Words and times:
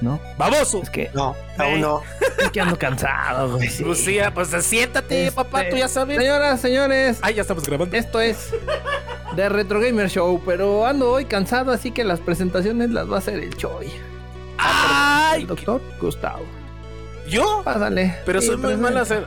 ¿No? 0.00 0.20
¡Baboso! 0.36 0.80
Es 0.82 0.90
que, 0.90 1.10
No, 1.12 1.34
aún 1.56 1.80
no. 1.80 2.02
es 2.40 2.50
que 2.52 2.60
ando 2.60 2.78
cansado, 2.78 3.56
güey. 3.56 3.68
sí. 3.70 3.82
Lucía, 3.82 4.32
pues 4.32 4.48
siéntate, 4.64 5.26
Este, 5.26 5.32
papá, 5.34 5.64
tú 5.68 5.76
ya 5.76 5.88
sabes. 5.88 6.18
Señoras, 6.18 6.60
señores, 6.60 7.18
Ah, 7.22 7.30
ya 7.32 7.42
estamos 7.42 7.64
grabando. 7.64 7.96
esto 7.96 8.20
es 8.20 8.50
The 9.34 9.48
Retro 9.48 9.80
Gamer 9.80 10.08
Show, 10.08 10.40
pero 10.46 10.86
ando 10.86 11.10
hoy 11.12 11.24
cansado, 11.24 11.72
así 11.72 11.90
que 11.90 12.04
las 12.04 12.20
presentaciones 12.20 12.90
las 12.90 13.10
va 13.10 13.16
a 13.16 13.18
hacer 13.18 13.40
el 13.40 13.56
Choy. 13.56 13.88
¡Ay! 14.58 15.42
El 15.42 15.46
doctor 15.48 15.80
Gustavo. 16.00 16.44
¿Yo? 17.28 17.62
Pásale. 17.64 18.16
Pero 18.24 18.40
Sí, 18.40 18.46
soy 18.48 18.56
muy 18.56 18.76
malo 18.76 19.00
hacer. 19.00 19.26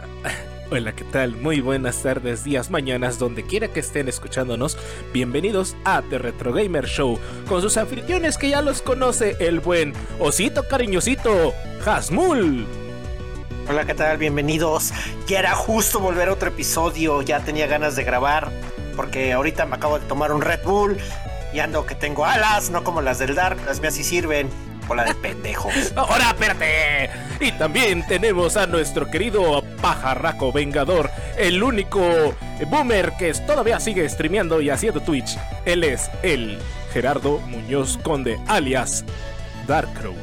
Hola, 0.73 0.95
¿qué 0.95 1.03
tal? 1.03 1.35
Muy 1.35 1.59
buenas 1.59 2.01
tardes, 2.01 2.45
días, 2.45 2.69
mañanas, 2.69 3.19
donde 3.19 3.43
quiera 3.43 3.67
que 3.67 3.81
estén 3.81 4.07
escuchándonos. 4.07 4.77
Bienvenidos 5.11 5.75
a 5.83 6.01
The 6.01 6.17
Retro 6.17 6.53
Gamer 6.53 6.85
Show, 6.85 7.19
con 7.49 7.61
sus 7.61 7.75
anfitriones 7.75 8.37
que 8.37 8.51
ya 8.51 8.61
los 8.61 8.81
conoce 8.81 9.35
el 9.41 9.59
buen 9.59 9.91
Osito 10.17 10.65
Cariñosito, 10.65 11.53
Hasmul. 11.85 12.65
Hola, 13.67 13.83
¿qué 13.83 13.93
tal? 13.93 14.17
Bienvenidos. 14.17 14.93
Ya 15.27 15.39
era 15.39 15.55
justo 15.55 15.99
volver 15.99 16.29
a 16.29 16.33
otro 16.33 16.47
episodio. 16.47 17.21
Ya 17.21 17.41
tenía 17.41 17.67
ganas 17.67 17.97
de 17.97 18.05
grabar. 18.05 18.49
Porque 18.95 19.33
ahorita 19.33 19.65
me 19.65 19.75
acabo 19.75 19.99
de 19.99 20.05
tomar 20.05 20.31
un 20.31 20.41
Red 20.41 20.63
Bull. 20.63 20.97
Y 21.53 21.59
ando 21.59 21.85
que 21.85 21.95
tengo 21.95 22.25
alas, 22.25 22.69
no 22.69 22.85
como 22.85 23.01
las 23.01 23.19
del 23.19 23.35
Dark. 23.35 23.59
Las 23.65 23.81
mías 23.81 23.95
sí 23.95 24.05
sirven. 24.05 24.49
Hola 24.87 25.05
de 25.05 25.15
pendejos. 25.15 25.73
Ahora, 25.95 26.31
espérate. 26.31 27.09
Y 27.39 27.51
también 27.53 28.05
tenemos 28.07 28.57
a 28.57 28.67
nuestro 28.67 29.09
querido 29.09 29.63
pajarraco 29.81 30.51
vengador, 30.51 31.09
el 31.37 31.63
único 31.63 32.01
boomer 32.67 33.13
que 33.17 33.33
todavía 33.33 33.79
sigue 33.79 34.07
streameando 34.09 34.61
y 34.61 34.69
haciendo 34.69 35.01
Twitch. 35.01 35.37
Él 35.65 35.83
es 35.83 36.09
el 36.23 36.59
Gerardo 36.93 37.39
Muñoz 37.39 37.97
Conde, 37.97 38.39
alias 38.47 39.05
Darkrow. 39.67 40.15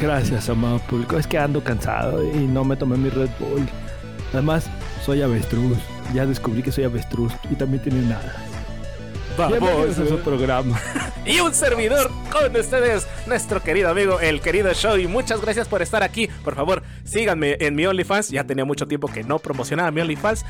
Gracias, 0.00 0.48
amado 0.48 0.78
público. 0.80 1.18
Es 1.18 1.26
que 1.26 1.38
ando 1.38 1.62
cansado 1.62 2.24
y 2.24 2.38
no 2.38 2.64
me 2.64 2.76
tomé 2.76 2.96
mi 2.96 3.10
Red 3.10 3.30
Bull. 3.38 3.68
Además, 4.32 4.68
soy 5.04 5.22
avestruz. 5.22 5.78
Ya 6.14 6.26
descubrí 6.26 6.62
que 6.62 6.72
soy 6.72 6.84
avestruz 6.84 7.32
y 7.50 7.54
también 7.54 7.82
tiene 7.82 8.02
nada. 8.02 8.34
Bienvenidos 9.36 9.98
a 9.98 10.06
su 10.06 10.18
programa. 10.20 10.80
Y 11.24 11.38
un 11.38 11.54
servidor 11.54 12.10
con 12.32 12.56
ustedes, 12.56 13.06
nuestro 13.28 13.62
querido 13.62 13.88
amigo, 13.88 14.18
el 14.18 14.40
querido 14.40 14.72
Shoy. 14.72 15.06
Muchas 15.06 15.40
gracias 15.40 15.68
por 15.68 15.80
estar 15.80 16.02
aquí. 16.02 16.28
Por 16.42 16.56
favor, 16.56 16.82
síganme 17.04 17.56
en 17.60 17.76
mi 17.76 17.86
OnlyFans. 17.86 18.30
Ya 18.30 18.42
tenía 18.42 18.64
mucho 18.64 18.88
tiempo 18.88 19.06
que 19.06 19.22
no 19.22 19.38
promocionaba 19.38 19.92
mi 19.92 20.00
OnlyFans. 20.00 20.44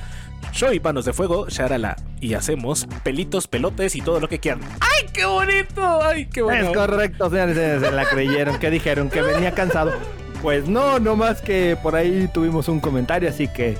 Shoy 0.54 0.80
Panos 0.80 1.04
de 1.04 1.12
Fuego, 1.12 1.46
Sharala. 1.50 1.96
Y 2.22 2.32
hacemos 2.32 2.86
pelitos, 3.02 3.48
pelotes 3.48 3.94
y 3.96 4.00
todo 4.00 4.18
lo 4.18 4.28
que 4.30 4.38
quieran. 4.38 4.62
¡Ay, 4.80 5.08
qué 5.12 5.26
bonito! 5.26 6.02
¡Ay, 6.02 6.24
qué 6.26 6.40
Es 6.40 6.44
bueno! 6.46 6.72
correcto, 6.72 7.28
señores, 7.28 7.82
se 7.82 7.92
la 7.92 8.06
creyeron. 8.06 8.58
¿Qué 8.58 8.70
dijeron? 8.70 9.10
¿Que 9.10 9.20
venía 9.20 9.52
cansado? 9.52 9.92
Pues 10.40 10.68
no, 10.68 10.98
no 10.98 11.16
más 11.16 11.42
que 11.42 11.76
por 11.82 11.94
ahí 11.96 12.30
tuvimos 12.32 12.66
un 12.68 12.80
comentario, 12.80 13.28
así 13.28 13.46
que 13.46 13.76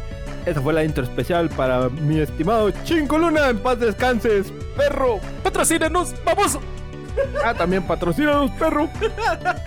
esa 0.47 0.61
fue 0.61 0.73
la 0.73 0.85
intro 0.85 1.05
especial 1.05 1.49
para 1.51 1.89
mi 1.89 2.21
estimado 2.21 2.71
Chinco 2.85 3.19
Luna. 3.19 3.49
En 3.49 3.59
paz 3.59 3.79
descanses, 3.79 4.53
perro. 4.77 5.21
¡Patrocínenos! 5.43 6.15
¡Vamos! 6.25 6.59
Ah, 7.45 7.53
también 7.53 7.83
patrocínanos, 7.83 8.51
perro. 8.53 8.89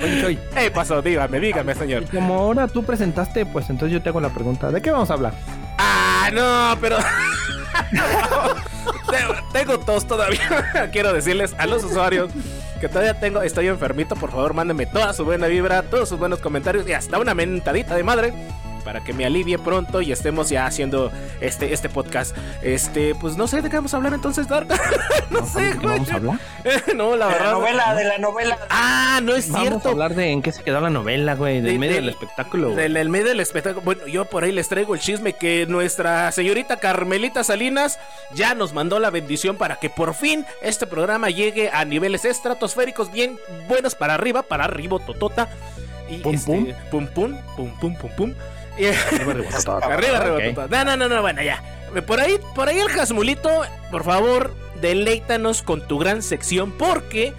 Oye, 0.02 0.40
¡Eh, 0.56 0.72
pasó! 0.74 1.02
Dígame, 1.02 1.40
dígame, 1.40 1.76
señor. 1.76 2.04
y 2.04 2.06
como 2.08 2.34
ahora 2.36 2.68
tú 2.68 2.84
presentaste, 2.84 3.46
pues 3.46 3.70
entonces 3.70 3.94
yo 3.94 4.02
te 4.02 4.10
hago 4.10 4.20
la 4.20 4.30
pregunta. 4.30 4.72
¿De 4.72 4.82
qué 4.82 4.92
vamos 4.92 5.10
a 5.12 5.14
hablar? 5.14 5.34
¡Ah, 5.78 6.30
no! 6.34 6.78
Pero. 6.82 6.98
Tengo- 9.12 9.36
tengo 9.54 9.80
tos 9.80 10.08
todavía. 10.08 10.90
Quiero 10.92 11.14
decirles 11.14 11.54
a 11.58 11.66
los 11.68 11.84
usuarios 11.84 12.32
que 12.82 12.88
todavía 12.90 13.20
tengo, 13.20 13.42
estoy 13.42 13.68
enfermito. 13.68 14.16
Por 14.16 14.32
favor, 14.32 14.54
mándenme 14.54 14.86
toda 14.86 15.14
su 15.14 15.24
buena 15.26 15.48
vibra, 15.48 15.84
todos 15.84 16.10
sus 16.10 16.18
buenos 16.20 16.40
comentarios 16.40 16.88
y 16.88 16.94
hasta 16.94 17.20
una 17.20 17.34
mentadita 17.34 17.96
de 17.96 18.04
madre 18.04 18.34
para 18.86 19.04
que 19.04 19.12
me 19.12 19.26
alivie 19.26 19.58
pronto 19.60 20.00
y 20.02 20.12
estemos 20.14 20.48
ya 20.50 20.66
haciendo 20.66 21.12
este, 21.42 21.74
este 21.74 21.90
podcast. 21.90 22.38
Este, 22.62 23.16
pues 23.16 23.36
no 23.36 23.48
sé 23.48 23.62
de 23.62 23.70
qué 23.70 23.76
vamos 23.76 23.94
a 23.94 23.98
hablar 23.98 24.14
entonces, 24.14 24.48
Dark. 24.48 24.68
no 25.32 25.46
sé, 25.46 25.62
¿De 25.62 25.72
qué 25.72 25.78
güey. 25.80 25.88
vamos 25.98 26.12
a 26.12 26.16
hablar? 26.16 26.40
no, 26.96 27.16
la 27.18 27.26
De 27.28 27.32
la 27.34 27.38
verdad. 27.40 27.52
novela, 27.54 27.94
de 27.96 28.04
la 28.06 28.18
novela. 28.20 28.58
Ah, 28.70 29.20
no 29.24 29.36
es 29.36 29.50
Vamos 29.50 29.68
a 29.68 29.70
cierto. 29.72 29.90
hablar 29.90 30.16
de 30.16 30.30
en 30.32 30.42
qué 30.42 30.52
se 30.52 30.64
quedó 30.64 30.80
la 30.80 30.90
novela, 30.92 31.36
güey, 31.36 31.56
del 31.62 31.74
De- 31.74 31.80
medio 31.80 31.96
de- 31.96 32.02
del 32.02 32.10
espectáculo. 32.10 32.72
güey. 32.72 32.86
En 32.86 32.96
el 32.96 33.10
medio 33.10 33.26
del 33.30 33.40
espectáculo. 33.40 33.82
Bueno, 33.84 34.08
yo 34.08 34.26
por 34.26 34.44
ahí 34.44 34.52
les 34.52 34.70
traigo 34.70 34.94
el 34.94 35.02
chisme 35.02 35.34
que 35.34 35.66
nuestra 35.68 36.32
señorita 36.32 36.78
Carmelita 36.78 37.44
Salinas 37.44 38.00
ya 38.34 38.54
nos 38.54 38.74
mandó 38.74 39.00
la 39.00 39.10
bendición 39.10 39.58
para 39.58 39.78
que 39.78 39.90
por 39.90 40.14
fin 40.14 40.46
este 40.62 40.86
programa 40.86 41.30
llegue 41.32 41.72
a 41.74 41.84
niveles 41.86 42.24
estratosféricos 42.26 43.12
bien 43.12 43.40
buenos 43.68 43.96
para 43.96 44.14
arriba, 44.14 44.44
para 44.44 44.66
arriba, 44.66 45.00
totota. 45.06 45.50
Y 46.08 46.18
Pum, 46.20 46.36
este, 46.36 46.76
pum. 46.92 47.08
pum, 47.08 47.08
pum, 47.08 47.38
pum, 47.56 47.72
pum, 47.80 47.96
pum, 47.96 48.12
pum. 48.16 48.34
Arriba, 48.78 49.34
arriba, 49.34 49.50
todo. 49.64 49.84
Arriba. 50.36 50.68
No, 50.70 50.86
no, 50.86 50.98
no, 50.98 51.10
no, 51.10 51.22
bueno, 51.22 51.42
ya. 51.42 51.64
Por 52.06 52.20
ahí, 52.20 52.40
por 52.54 52.68
ahí 52.68 52.80
el 52.80 52.90
Jasmulito, 52.90 53.50
por 53.90 54.04
favor, 54.04 54.54
deleítanos 54.82 55.62
con 55.62 55.88
tu 55.88 55.98
gran 55.98 56.22
sección 56.22 56.72
porque 56.72 57.34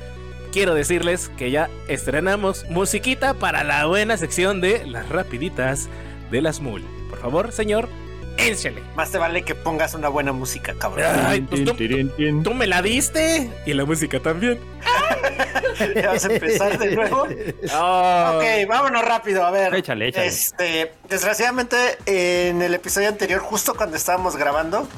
quiero 0.52 0.74
decirles 0.74 1.30
que 1.36 1.50
ya 1.50 1.68
estrenamos 1.88 2.64
musiquita 2.70 3.34
para 3.34 3.64
la 3.64 3.84
buena 3.86 4.16
sección 4.16 4.60
de 4.60 4.86
las 4.86 5.08
rapiditas 5.08 5.88
de 6.30 6.40
las 6.40 6.60
mul. 6.60 6.82
Por 7.10 7.20
favor, 7.20 7.52
señor, 7.52 7.88
énchale. 8.38 8.82
Más 8.94 9.10
te 9.10 9.18
vale 9.18 9.42
que 9.42 9.54
pongas 9.54 9.94
una 9.94 10.08
buena 10.08 10.32
música, 10.32 10.74
cabrón. 10.78 11.06
Ay, 11.26 11.40
pues 11.42 11.64
tú, 11.64 12.54
me 12.54 12.66
la 12.66 12.82
diste 12.82 13.50
y 13.66 13.72
la 13.74 13.84
música 13.84 14.20
también. 14.20 14.58
Ya 15.94 16.08
vas 16.08 16.24
a 16.24 16.32
empezar 16.32 16.78
de 16.78 16.94
nuevo. 16.96 17.26
Ah, 17.70 18.32
Ok, 18.36 18.66
vámonos 18.68 19.02
rápido. 19.04 19.44
A 19.44 19.50
ver. 19.50 19.74
Échale, 19.74 20.08
échale. 20.08 20.26
Este, 20.26 20.92
desgraciadamente, 21.08 21.76
en 22.06 22.62
el 22.62 22.72
episodio 22.72 23.08
anterior, 23.08 23.40
justo 23.40 23.74
cuando 23.74 23.96
estábamos 23.96 24.36
grabando, 24.36 24.88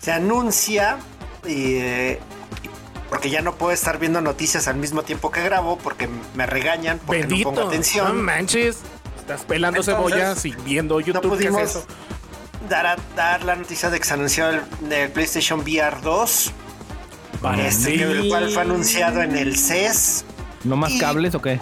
se 0.00 0.10
anuncia 0.10 0.98
y, 1.46 1.76
eh, 1.76 2.18
porque 3.08 3.30
ya 3.30 3.42
no 3.42 3.54
puedo 3.54 3.70
estar 3.72 3.98
viendo 4.00 4.20
noticias 4.20 4.66
al 4.66 4.76
mismo 4.76 5.02
tiempo 5.04 5.30
que 5.30 5.40
grabo 5.42 5.78
porque 5.78 6.08
me 6.34 6.46
regañan 6.46 6.98
porque 6.98 7.20
Bendito. 7.22 7.50
no 7.50 7.54
pongo 7.54 7.60
No 7.62 7.68
atención. 7.68 8.20
manches. 8.20 8.78
Estás 9.20 9.42
pelando 9.44 9.80
Entonces, 9.80 9.94
cebollas 9.94 10.44
y 10.46 10.50
viendo 10.64 10.94
no 10.94 11.00
YouTube. 11.00 11.38
¿Qué 11.38 11.44
es 11.44 11.50
pudimos 11.50 11.62
eso? 11.62 11.86
Dar, 12.68 12.86
a- 12.86 12.96
dar 13.16 13.44
la 13.44 13.56
noticia 13.56 13.90
de 13.90 13.98
que 13.98 14.04
se 14.04 14.14
anunció 14.14 14.48
el, 14.48 14.62
el 14.90 15.10
PlayStation 15.10 15.60
VR 15.60 16.00
2, 16.00 16.52
Para 17.42 17.66
este, 17.66 17.94
el 17.94 18.28
cual 18.28 18.50
fue 18.50 18.62
anunciado 18.62 19.22
en 19.22 19.36
el 19.36 19.56
CES. 19.56 20.24
¿No 20.64 20.76
más 20.76 20.92
Y- 20.92 20.98
cables 20.98 21.34
o 21.34 21.42
qué? 21.42 21.60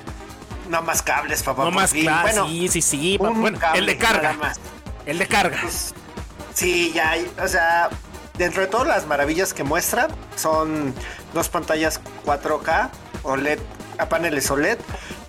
No 0.70 0.82
más 0.82 1.02
cables, 1.02 1.42
papá. 1.42 1.64
No 1.64 1.70
por 1.70 1.74
más. 1.82 1.92
Bueno, 1.92 2.48
sí, 2.48 2.68
sí, 2.68 2.82
sí. 2.82 3.18
Bueno, 3.18 3.58
cable, 3.58 3.78
el 3.78 3.86
de 3.86 3.96
carga. 3.98 4.32
más. 4.34 4.58
El 5.04 5.18
de 5.18 5.26
carga. 5.28 5.58
Pues, 5.62 5.94
sí, 6.54 6.90
ya 6.94 7.10
hay, 7.10 7.30
o 7.40 7.46
sea, 7.46 7.88
dentro 8.36 8.62
de 8.62 8.66
todas 8.68 8.88
las 8.88 9.06
maravillas 9.06 9.54
que 9.54 9.62
muestra, 9.62 10.08
son 10.34 10.92
dos 11.34 11.48
pantallas 11.48 12.00
4K 12.24 12.90
OLED 13.22 13.60
a 13.98 14.08
paneles 14.08 14.50
OLED 14.50 14.78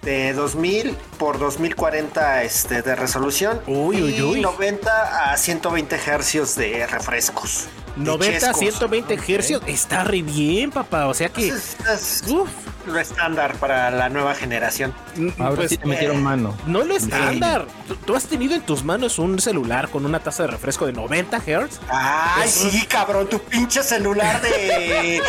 de 0.07 0.31
2000 0.31 0.95
por 1.17 1.37
2040 1.37 2.43
este, 2.43 2.81
de 2.81 2.95
resolución 2.95 3.59
Uy, 3.67 4.01
uy, 4.01 4.15
y 4.15 4.21
uy. 4.21 4.39
90 4.39 5.33
a 5.33 5.35
120 5.35 5.99
hercios 6.07 6.55
de 6.55 6.87
refrescos. 6.87 7.67
De 7.97 8.03
90 8.05 8.39
chescos. 8.39 8.57
120 8.59 9.19
hercios. 9.33 9.61
Está 9.67 10.03
re 10.03 10.21
bien, 10.21 10.71
papá. 10.71 11.07
O 11.07 11.13
sea 11.13 11.29
que. 11.29 11.49
Es, 11.49 11.75
es 11.91 12.23
Uf. 12.27 12.49
lo 12.85 12.97
estándar 12.99 13.55
para 13.55 13.91
la 13.91 14.07
nueva 14.09 14.33
generación. 14.35 14.93
Ahora 15.39 15.55
pues, 15.55 15.69
sí 15.71 15.77
te 15.77 15.85
metieron 15.87 16.23
mano. 16.23 16.55
No 16.67 16.83
lo 16.83 16.95
estándar. 16.95 17.65
¿Tú, 17.87 17.95
tú 17.97 18.15
has 18.15 18.25
tenido 18.25 18.55
en 18.55 18.61
tus 18.61 18.83
manos 18.83 19.19
un 19.19 19.39
celular 19.39 19.89
con 19.89 20.05
una 20.05 20.19
tasa 20.19 20.43
de 20.43 20.49
refresco 20.51 20.85
de 20.85 20.93
90 20.93 21.37
Hz? 21.39 21.79
Ay, 21.89 22.47
sí, 22.49 22.85
cabrón, 22.87 23.27
tu 23.27 23.39
pinche 23.39 23.83
celular 23.83 24.41
de. 24.41 24.49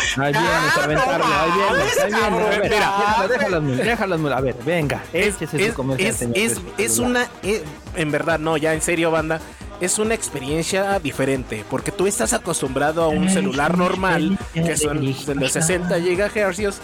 Ahí 0.17 0.31
vienes 0.33 0.35
Ah, 0.35 0.73
a 0.79 0.83
aventarlo, 0.83 1.25
no 1.27 1.39
ahí 1.41 1.51
vienes, 1.51 1.99
ahí 1.99 2.13
vienes. 2.13 2.23
A 2.23 2.49
ver, 2.49 2.63
mira. 2.63 3.27
déjalas, 3.29 3.77
déjalas, 3.77 4.19
a 4.37 4.41
ver, 4.41 4.55
venga, 4.65 5.03
Es, 5.13 5.35
échese 5.35 5.61
es, 5.63 5.67
su 5.69 5.73
comercial, 5.73 6.09
es, 6.11 6.15
señor 6.17 6.37
es- 6.37 6.55
del 6.55 6.73
es 6.85 6.93
celular. 6.95 7.27
una. 7.43 7.49
eh, 7.49 7.63
en 7.95 8.11
verdad, 8.11 8.39
no, 8.39 8.55
ya 8.57 8.73
en 8.73 8.81
serio, 8.81 9.11
banda. 9.11 9.39
Es 9.81 9.97
una 9.99 10.13
experiencia 10.13 10.99
diferente. 10.99 11.63
Porque 11.69 11.91
tú 11.91 12.07
estás 12.07 12.33
acostumbrado 12.33 13.01
a 13.03 13.07
un 13.07 13.29
celular 13.29 13.77
normal 13.77 14.37
que 14.53 14.75
son 14.77 14.99
de 15.25 15.35
los 15.35 15.51
60 15.51 15.97
GHz. 15.99 16.79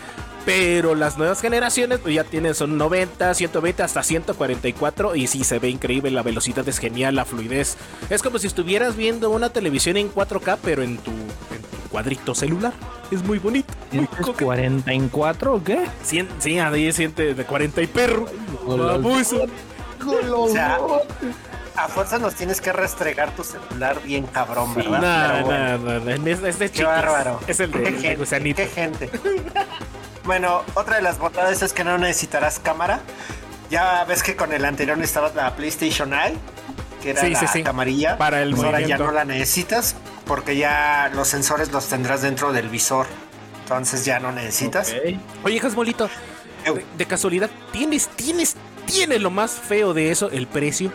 Pero 0.45 0.93
las 0.93 1.17
nuevas 1.17 1.41
generaciones 1.41 1.97
pues, 1.99 2.13
ya 2.13 2.23
tienen 2.23 2.53
son 2.53 2.77
90, 2.77 3.33
120 3.33 3.81
hasta 3.81 4.03
144 4.03 5.15
y 5.15 5.25
sí 5.25 5.43
se 5.43 5.57
ve 5.57 5.69
increíble, 5.69 6.11
la 6.11 6.21
velocidad 6.21 6.67
es 6.69 6.77
genial, 6.77 7.15
la 7.15 7.25
fluidez. 7.25 7.77
Es 8.11 8.21
como 8.21 8.37
si 8.37 8.45
estuvieras 8.45 8.95
viendo 8.95 9.31
una 9.31 9.49
televisión 9.49 9.97
en 9.97 10.13
4K 10.13 10.59
pero 10.63 10.83
en 10.83 10.97
tu, 10.99 11.09
en 11.09 11.17
tu 11.61 11.89
cuadrito 11.89 12.35
celular. 12.35 12.73
Es 13.09 13.23
muy 13.23 13.39
bonito. 13.39 13.73
Muy 13.91 14.05
¿Tienes 14.05 14.09
coqueto. 14.27 14.45
44 14.45 15.53
o 15.55 15.63
qué? 15.63 15.79
Cien- 16.07 16.27
Sí, 16.37 16.59
ahí 16.59 16.91
siente 16.93 17.33
de 17.33 17.43
40 17.43 17.81
y 17.81 17.87
perro. 17.87 18.27
Baboso. 18.67 19.47
O 20.31 20.49
sea, 20.49 20.77
a 21.77 21.87
fuerza 21.87 22.17
nos 22.19 22.35
tienes 22.35 22.61
que 22.61 22.71
restregar 22.73 23.31
tu 23.31 23.43
celular 23.43 24.01
bien 24.03 24.25
cabrón, 24.27 24.69
No, 24.69 24.91
¿verdad? 24.91 25.31
Pero 25.33 25.45
bueno. 25.45 25.77
no, 25.77 25.99
no, 25.99 26.17
no, 26.17 26.31
es, 26.31 26.41
es 26.43 26.59
de 26.59 26.69
Qué 26.71 26.77
chicos. 26.79 26.91
bárbaro. 26.93 27.39
Es 27.47 27.59
el 27.59 27.71
de, 27.71 27.81
Qué 27.83 27.87
el 27.89 27.95
de 27.95 28.01
gente, 28.01 28.15
gusanito. 28.17 28.55
qué 28.57 28.67
gente. 28.67 29.09
bueno, 30.23 30.63
otra 30.73 30.95
de 30.97 31.01
las 31.01 31.17
bondades 31.17 31.61
es 31.61 31.73
que 31.73 31.83
no 31.83 31.97
necesitarás 31.97 32.59
cámara. 32.59 33.01
Ya 33.69 34.03
ves 34.05 34.23
que 34.23 34.35
con 34.35 34.53
el 34.53 34.63
anterior 34.65 34.97
necesitabas 34.97 35.35
la 35.35 35.55
PlayStation 35.55 36.13
Eye, 36.13 36.37
que 37.01 37.11
era 37.11 37.21
Sí, 37.21 37.31
la 37.31 37.39
sí, 37.39 37.47
sí. 37.51 37.63
camarilla. 37.63 38.17
Para 38.17 38.41
el 38.41 38.51
Pues 38.51 38.63
ahora 38.63 38.81
ya 38.81 38.97
no 38.97 39.11
la 39.11 39.25
necesitas 39.25 39.95
porque 40.25 40.55
ya 40.57 41.11
los 41.13 41.27
sensores 41.27 41.71
los 41.71 41.87
tendrás 41.87 42.21
dentro 42.21 42.51
del 42.53 42.69
visor. 42.69 43.05
Entonces 43.63 44.05
ya 44.05 44.19
no 44.19 44.31
necesitas. 44.31 44.93
Oye, 45.43 45.59
Jasmolito, 45.59 46.07
de, 46.63 46.85
de 46.97 47.05
casualidad, 47.07 47.49
¿tienes, 47.71 48.07
tienes, 48.09 48.55
tienes 48.85 49.19
lo 49.21 49.31
más 49.31 49.51
feo 49.51 49.93
de 49.95 50.11
eso, 50.11 50.29
el 50.29 50.45
precio? 50.47 50.91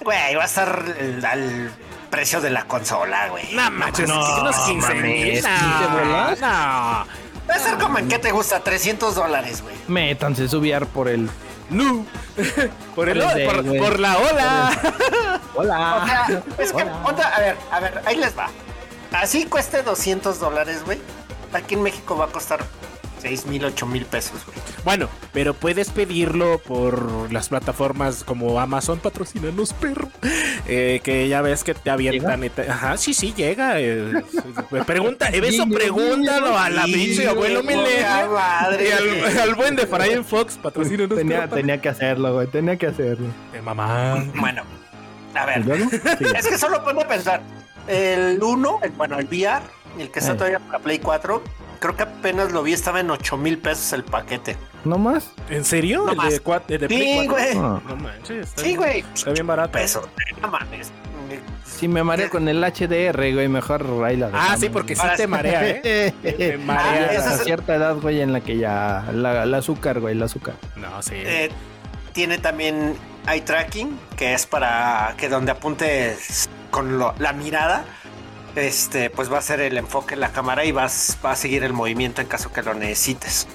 Güey, 0.00 0.34
va 0.34 0.42
a 0.42 0.46
estar 0.46 0.84
el- 0.98 1.24
al 1.24 1.70
precio 2.10 2.40
de 2.40 2.50
la 2.50 2.64
consola, 2.64 3.28
güey. 3.28 3.52
No 3.52 3.70
manches, 3.70 4.08
no, 4.08 4.40
unos 4.40 4.56
15 4.60 4.94
mil. 4.94 5.42
mames, 5.42 5.42
No, 5.42 5.50
15 5.50 5.86
bolas. 6.04 6.40
no. 6.40 6.46
Va 6.48 7.54
a 7.54 7.56
estar 7.56 7.78
como 7.78 7.98
en 7.98 8.08
qué 8.08 8.18
te 8.18 8.30
gusta, 8.32 8.60
300 8.60 9.14
dólares, 9.14 9.62
güey. 9.62 9.74
Métanse 9.88 10.48
subiar 10.48 10.86
por 10.86 11.08
el. 11.08 11.28
No. 11.68 12.04
por, 12.94 13.08
el, 13.08 13.20
Por 13.22 13.38
el 13.38 13.46
por, 13.46 13.62
de, 13.64 13.78
por 13.78 14.00
la 14.00 14.18
ola. 14.18 14.70
O 15.54 15.60
Hola. 15.62 16.04
sea, 16.28 16.42
es 16.58 16.72
que, 16.72 16.82
onda, 16.82 17.28
a 17.28 17.40
ver, 17.40 17.56
a 17.72 17.80
ver, 17.80 18.02
ahí 18.06 18.16
les 18.16 18.38
va. 18.38 18.48
Así 19.12 19.44
cueste 19.46 19.82
200 19.82 20.38
dólares, 20.38 20.84
güey. 20.84 20.98
Aquí 21.52 21.74
en 21.74 21.82
México 21.82 22.16
va 22.16 22.26
a 22.26 22.28
costar 22.28 22.60
6 23.20 23.46
mil, 23.46 23.64
8 23.64 23.86
mil 23.86 24.04
pesos, 24.06 24.44
güey. 24.46 24.56
Bueno, 24.84 25.08
pero 25.32 25.54
puedes 25.54 25.90
pedirlo 25.90 26.58
por 26.58 27.30
las 27.32 27.48
plataformas 27.50 28.24
como 28.24 28.58
Amazon, 28.60 28.98
patrocínanos, 28.98 29.72
perro. 29.74 30.08
Eh, 30.66 31.00
que 31.04 31.28
ya 31.28 31.42
ves 31.42 31.64
que 31.64 31.74
te 31.74 31.90
avientan. 31.90 32.42
y 32.44 32.50
te- 32.50 32.68
Ajá, 32.70 32.96
sí, 32.96 33.12
sí, 33.14 33.32
llega. 33.36 33.80
eh, 33.80 34.12
pregunta, 34.86 35.28
eso 35.28 35.66
pregúntalo 35.68 36.58
a 36.58 36.70
la 36.70 36.84
pinche 36.84 37.28
abuelo 37.28 37.62
Milenio. 37.62 38.30
madre, 38.32 38.88
Y 38.88 38.92
al, 38.92 39.38
al 39.38 39.54
buen 39.54 39.76
de 39.76 39.84
Brian 39.84 40.24
Fox, 40.24 40.56
patrocínanos. 40.56 41.16
Tenía, 41.18 41.40
perro. 41.42 41.56
tenía 41.56 41.80
que 41.80 41.88
hacerlo, 41.88 42.34
güey. 42.34 42.46
Tenía 42.46 42.76
que 42.76 42.86
hacerlo. 42.86 43.26
De 43.52 43.60
mamá. 43.62 44.24
Bueno, 44.34 44.62
a 45.34 45.58
¿Y 45.58 45.62
ver? 45.62 45.86
Sí. 45.90 46.24
es 46.36 46.46
que 46.48 46.58
solo 46.58 46.82
pongo 46.84 47.02
a 47.02 47.08
pensar. 47.08 47.42
El 47.86 48.38
1, 48.42 48.80
el, 48.82 48.90
bueno, 48.92 49.18
el 49.18 49.26
VR, 49.26 49.62
el 49.98 50.10
que 50.10 50.18
está 50.20 50.32
Eh. 50.32 50.36
todavía 50.36 50.58
para 50.60 50.78
Play 50.78 50.98
4, 50.98 51.42
creo 51.78 51.96
que 51.96 52.02
apenas 52.02 52.52
lo 52.52 52.62
vi, 52.62 52.72
estaba 52.72 53.00
en 53.00 53.10
8 53.10 53.36
mil 53.36 53.58
pesos 53.58 53.92
el 53.92 54.04
paquete. 54.04 54.56
¿No 54.84 54.96
más? 54.98 55.30
¿En 55.50 55.64
serio? 55.64 56.04
No 56.06 56.12
¿El 56.12 56.16
más. 56.16 56.30
de, 56.32 56.42
cua- 56.42 56.64
de 56.66 56.78
Sí, 56.78 56.86
Play 56.86 57.26
4? 57.26 57.28
güey. 57.28 57.56
Ah. 57.58 57.80
No 57.88 57.96
manches. 57.96 58.48
Está 58.48 58.62
Sí, 58.62 58.68
bien- 58.68 58.76
güey. 58.78 59.04
Está 59.14 59.30
bien 59.32 59.46
barato. 59.46 59.72
Pesos, 59.72 60.08
no 60.40 60.48
mames. 60.48 60.90
Si 61.64 61.86
me 61.88 62.02
mareo 62.02 62.28
con 62.28 62.46
el 62.48 62.62
HDR, 62.62 63.32
güey, 63.32 63.48
mejor 63.48 63.86
ahí 64.04 64.16
la 64.16 64.30
Ah, 64.34 64.56
sí, 64.58 64.68
porque 64.68 64.94
sí 64.94 65.00
Ahora 65.00 65.16
te 65.16 65.22
sí. 65.22 65.28
marea, 65.28 65.66
¿eh? 65.66 65.80
Te 66.22 66.54
Ah, 66.54 66.58
marea. 66.64 67.08
a 67.10 67.34
es- 67.34 67.44
cierta 67.44 67.74
edad, 67.76 67.96
güey, 67.96 68.20
en 68.20 68.32
la 68.34 68.40
que 68.40 68.58
ya 68.58 69.06
la, 69.14 69.44
el 69.44 69.54
azúcar, 69.54 70.00
güey, 70.00 70.14
el 70.14 70.22
azúcar. 70.22 70.54
No, 70.76 71.00
sí. 71.02 71.14
Eh, 71.16 71.50
tiene 72.12 72.36
también 72.38 72.96
eye 73.26 73.40
tracking, 73.42 73.98
que 74.16 74.34
es 74.34 74.44
para 74.46 75.14
que 75.16 75.28
donde 75.30 75.52
apuntes 75.52 76.50
con 76.70 76.98
lo- 76.98 77.14
la 77.18 77.32
mirada, 77.32 77.84
este, 78.56 79.10
pues 79.10 79.32
va 79.32 79.38
a 79.38 79.42
ser 79.42 79.60
el 79.60 79.76
enfoque 79.76 80.14
en 80.14 80.20
la 80.20 80.32
cámara 80.32 80.64
y 80.64 80.72
vas, 80.72 81.18
va 81.24 81.32
a 81.32 81.36
seguir 81.36 81.64
el 81.64 81.72
movimiento 81.72 82.20
en 82.20 82.26
caso 82.26 82.52
que 82.52 82.62
lo 82.62 82.74
necesites. 82.74 83.46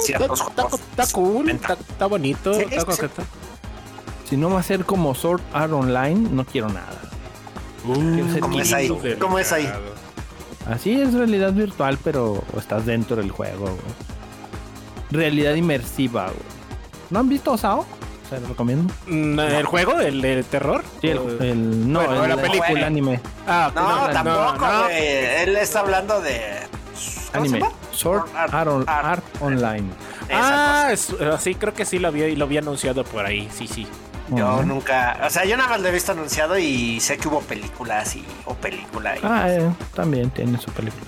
Ciertos 0.00 0.40
Está, 0.40 1.06
cool, 1.12 1.48
está, 1.50 2.06
bonito, 2.06 2.52
está 2.52 2.84
coqueto. 2.84 3.22
Si 4.28 4.36
no 4.36 4.50
va 4.50 4.60
a 4.60 4.62
ser 4.62 4.84
como 4.84 5.14
Sword 5.14 5.42
Art 5.52 5.72
Online, 5.72 6.28
no 6.30 6.44
quiero 6.44 6.68
nada. 6.68 7.00
Quiero 7.84 8.32
ser 8.32 8.40
¿Cómo 8.40 8.60
es 8.60 8.72
ahí? 8.72 9.16
¿Cómo 9.20 9.38
es 9.38 9.52
ahí? 9.52 9.70
Así 10.66 11.00
es 11.00 11.12
realidad 11.12 11.52
virtual, 11.52 11.98
pero 12.02 12.42
estás 12.58 12.86
dentro 12.86 13.16
del 13.16 13.30
juego. 13.30 13.76
Realidad 15.10 15.54
inmersiva. 15.54 16.32
¿No 17.10 17.20
han 17.20 17.28
visto 17.28 17.56
Sao? 17.56 17.84
Se 18.28 18.40
lo 18.40 18.48
recomiendo. 18.48 18.92
Mm, 19.06 19.38
¿El 19.38 19.66
juego? 19.66 20.00
¿El 20.00 20.20
de 20.22 20.42
terror? 20.44 20.82
Sí, 21.00 21.08
el, 21.08 21.18
el- 21.40 21.92
no, 21.92 22.00
Bueno, 22.04 22.24
el, 22.24 22.30
la 22.30 22.36
película. 22.36 22.68
el 22.70 22.84
anime. 22.84 23.20
Ah, 23.46 23.70
No, 23.74 24.06
no, 24.06 24.12
tampoco, 24.12 24.66
no. 24.66 24.82
güey. 24.84 24.96
Él 24.96 25.56
está 25.56 25.80
hablando 25.80 26.20
de. 26.20 26.40
¿Cómo 27.32 27.44
se 27.46 27.56
Anime. 27.56 27.68
Sword 27.92 28.24
Art- 28.34 28.54
Art, 28.54 28.68
on- 28.70 28.84
Art. 28.88 29.04
Art 29.06 29.24
Online. 29.40 29.88
Esa 30.28 30.86
Ah, 30.86 30.92
es- 30.92 31.14
sí, 31.40 31.54
creo 31.54 31.74
que 31.74 31.84
sí 31.84 31.98
lo 31.98 32.08
había, 32.08 32.28
lo 32.28 32.44
había 32.44 32.60
anunciado 32.60 33.04
por 33.04 33.26
ahí, 33.26 33.48
sí, 33.54 33.66
sí. 33.66 33.86
Yo 34.30 34.62
nunca, 34.62 35.18
o 35.26 35.28
sea, 35.28 35.44
yo 35.44 35.54
nada 35.58 35.68
más 35.68 35.80
lo 35.82 35.88
he 35.88 35.92
visto 35.92 36.12
anunciado 36.12 36.56
y 36.56 36.98
sé 37.00 37.18
que 37.18 37.28
hubo 37.28 37.40
películas 37.42 38.16
y 38.16 38.24
o 38.46 38.54
película. 38.54 39.16
Y, 39.16 39.20
Ah, 39.22 39.44
eh, 39.50 39.68
también 39.94 40.30
tiene 40.30 40.58
su 40.58 40.70
película. 40.72 41.04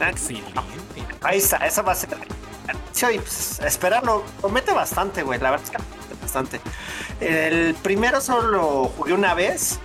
Excelente. 0.00 0.52
Ahí 1.22 1.38
está, 1.38 1.56
esa 1.66 1.82
va 1.82 1.92
a 1.92 1.94
ser. 1.96 2.10
Sí, 2.92 3.06
pues, 3.16 3.58
esperarlo. 3.64 4.22
Promete 4.40 4.72
bastante, 4.72 5.22
güey. 5.24 5.40
La 5.40 5.50
verdad 5.50 5.64
es 5.64 5.70
que 5.70 5.78
bastante. 6.28 6.60
El 7.20 7.74
primero 7.74 8.20
solo 8.20 8.48
lo 8.48 8.84
jugué 8.84 9.14
una 9.14 9.32
vez 9.34 9.78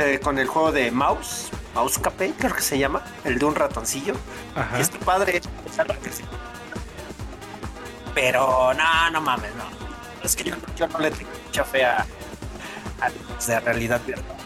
eh, 0.00 0.18
con 0.22 0.38
el 0.38 0.46
juego 0.46 0.72
de 0.72 0.90
Mouse, 0.90 1.50
Mouse 1.74 1.98
Capé, 1.98 2.32
creo 2.38 2.54
que 2.54 2.62
se 2.62 2.78
llama, 2.78 3.02
el 3.24 3.38
de 3.38 3.44
un 3.44 3.54
ratoncillo. 3.54 4.14
Ajá. 4.56 4.78
Y 4.78 4.80
está 4.80 4.98
padre. 5.00 5.40
que. 5.40 6.10
Pero 8.14 8.72
no, 8.74 9.10
no 9.10 9.20
mames, 9.20 9.54
no. 9.56 9.64
Es 10.22 10.36
que 10.36 10.44
yo, 10.44 10.54
yo 10.76 10.86
no 10.88 10.98
le 10.98 11.10
tengo 11.10 11.30
mucha 11.46 11.64
fe 11.64 11.84
a, 11.84 12.06
a 13.00 13.46
de 13.46 13.60
realidad 13.60 14.00
virtual. 14.06 14.36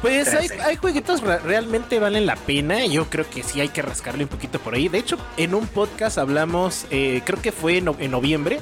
Pues 0.00 0.34
hay, 0.34 0.48
hay 0.62 0.76
jueguitos 0.76 1.22
re- 1.22 1.38
realmente 1.38 1.98
valen 1.98 2.26
la 2.26 2.36
pena. 2.36 2.84
Yo 2.84 3.08
creo 3.08 3.28
que 3.28 3.42
sí 3.42 3.60
hay 3.60 3.68
que 3.70 3.80
rascarle 3.80 4.24
un 4.24 4.28
poquito 4.28 4.58
por 4.58 4.74
ahí. 4.74 4.88
De 4.88 4.98
hecho, 4.98 5.16
en 5.38 5.54
un 5.54 5.66
podcast 5.66 6.18
hablamos, 6.18 6.84
eh, 6.90 7.22
creo 7.24 7.40
que 7.40 7.52
fue 7.52 7.78
en, 7.78 7.86
no- 7.86 7.96
en 7.98 8.10
noviembre, 8.10 8.60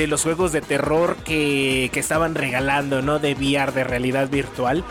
de 0.00 0.06
los 0.06 0.22
juegos 0.22 0.50
de 0.52 0.62
terror 0.62 1.16
que, 1.24 1.90
que 1.92 2.00
estaban 2.00 2.34
regalando, 2.34 3.02
¿no? 3.02 3.18
De 3.18 3.34
VR, 3.34 3.72
de 3.72 3.84
realidad 3.84 4.30
virtual. 4.30 4.82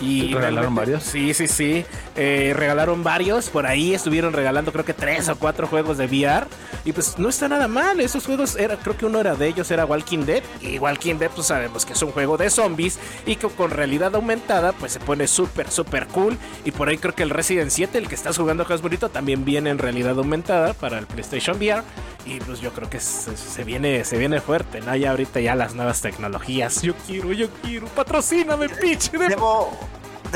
Y 0.00 0.22
¿Regalaron 0.34 0.54
realmente- 0.74 0.80
varios? 0.80 1.02
Sí, 1.04 1.34
sí, 1.34 1.48
sí. 1.48 1.84
Eh, 2.14 2.52
regalaron 2.56 3.02
varios. 3.02 3.48
Por 3.50 3.66
ahí 3.66 3.94
estuvieron 3.94 4.32
regalando 4.32 4.72
creo 4.72 4.84
que 4.84 4.94
tres 4.94 5.28
o 5.28 5.36
cuatro 5.36 5.66
juegos 5.66 5.98
de 5.98 6.06
VR. 6.06 6.46
Y 6.84 6.92
pues 6.92 7.18
no 7.18 7.28
está 7.28 7.48
nada 7.48 7.66
mal. 7.68 8.00
Esos 8.00 8.24
juegos, 8.26 8.56
era, 8.56 8.76
creo 8.76 8.96
que 8.96 9.06
uno 9.06 9.20
era 9.20 9.34
de 9.34 9.48
ellos, 9.48 9.70
era 9.70 9.84
Walking 9.84 10.24
Dead. 10.26 10.42
Y 10.60 10.78
Walking 10.78 11.16
Dead, 11.16 11.30
pues 11.30 11.46
sabemos 11.48 11.84
que 11.84 11.92
es 11.94 12.02
un 12.02 12.12
juego 12.12 12.36
de 12.36 12.48
zombies. 12.50 12.98
Y 13.26 13.36
que 13.36 13.48
con 13.48 13.70
realidad 13.70 14.14
aumentada, 14.14 14.72
pues 14.72 14.92
se 14.92 15.00
pone 15.00 15.26
súper, 15.26 15.70
súper 15.70 16.06
cool. 16.08 16.38
Y 16.64 16.70
por 16.70 16.88
ahí 16.88 16.98
creo 16.98 17.14
que 17.14 17.22
el 17.22 17.30
Resident 17.30 17.70
7, 17.70 17.98
el 17.98 18.08
que 18.08 18.14
estás 18.14 18.36
jugando 18.36 18.64
bonito 18.82 19.08
también 19.08 19.44
viene 19.44 19.70
en 19.70 19.78
realidad 19.78 20.18
aumentada 20.18 20.72
para 20.74 20.98
el 20.98 21.06
PlayStation 21.06 21.56
VR. 21.56 21.82
Y 22.24 22.40
pues 22.40 22.60
yo 22.60 22.72
creo 22.72 22.90
que 22.90 22.98
se, 23.00 23.36
se 23.36 23.64
viene, 23.64 24.04
se 24.04 24.18
viene 24.18 24.40
fuerte, 24.40 24.80
¿no? 24.80 24.94
Ya 24.96 25.10
ahorita 25.12 25.40
ya 25.40 25.54
las 25.54 25.74
nuevas 25.74 26.00
tecnologías. 26.00 26.82
Yo 26.82 26.94
quiero, 27.06 27.32
yo 27.32 27.48
quiero. 27.62 27.86
Patrocíname, 27.86 28.68
pinche. 28.68 29.16
de- 29.16 29.28
Debo, 29.28 29.70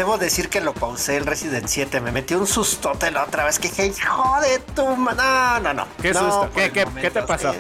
debo 0.01 0.17
decir 0.17 0.49
que 0.49 0.61
lo 0.63 0.73
pausé 0.73 1.17
el 1.19 1.27
Resident 1.27 1.67
7. 1.67 2.01
Me 2.01 2.11
metió 2.11 2.39
un 2.39 2.47
sustote 2.47 3.11
la 3.11 3.25
otra 3.25 3.45
vez 3.45 3.59
que 3.59 3.69
dije, 3.69 3.87
hijo 3.87 4.41
de 4.41 4.59
tu 4.75 4.97
ma-". 4.97 5.13
No, 5.13 5.61
no, 5.61 5.75
no. 5.75 5.87
¿Qué 6.01 6.13
No, 6.13 6.21
susto? 6.21 6.51
¿Qué- 6.55 6.73
qué- 6.73 6.87
momento, 6.87 7.03
qué 7.03 7.21
te 7.21 7.27
pasó? 7.27 7.53
sí. 7.53 7.59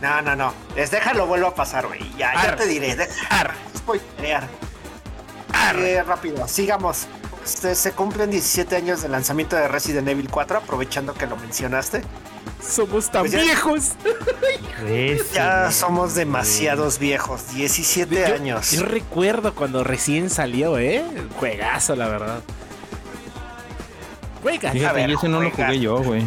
No, 0.00 0.22
no, 0.22 0.36
no. 0.36 0.54
Es 0.76 0.90
déjalo, 0.92 1.26
vuelvo 1.26 1.48
a 1.48 1.54
pasar, 1.54 1.86
güey. 1.88 2.00
Ya, 2.16 2.32
ya 2.34 2.54
te 2.54 2.66
diré. 2.66 2.94
De... 2.94 3.08
Ar. 3.30 3.52
Spoilear. 3.76 4.46
Ar. 5.52 5.76
Eh, 5.76 6.02
rápido, 6.04 6.46
sigamos. 6.46 7.06
Este, 7.44 7.74
se 7.74 7.92
cumplen 7.92 8.30
17 8.30 8.76
años 8.76 9.02
del 9.02 9.12
lanzamiento 9.12 9.56
de 9.56 9.66
Resident 9.68 10.06
Evil 10.08 10.28
4, 10.30 10.58
aprovechando 10.58 11.14
que 11.14 11.26
lo 11.26 11.36
mencionaste. 11.36 12.02
Somos 12.62 13.10
tan 13.10 13.22
Pues 13.22 13.32
ya- 13.32 13.40
viejos. 13.42 13.92
Ya 15.34 15.70
somos 15.72 16.14
demasiados 16.14 16.98
viejos, 16.98 17.48
17 17.54 18.24
Yo- 18.28 18.34
años. 18.34 18.70
Yo 18.72 18.82
recuerdo 18.82 19.54
cuando 19.54 19.82
recién 19.84 20.28
salió, 20.30 20.78
¿eh? 20.78 21.02
Juegazo, 21.38 21.96
la 21.96 22.08
verdad. 22.08 22.40
Juega. 24.42 24.70
A 24.70 24.72
Fíjate, 24.72 24.94
ver, 24.96 25.10
y 25.10 25.14
ese 25.14 25.28
no 25.28 25.40
lo 25.40 25.50
jugué 25.50 25.80
yo, 25.80 25.98
güey. 25.98 26.22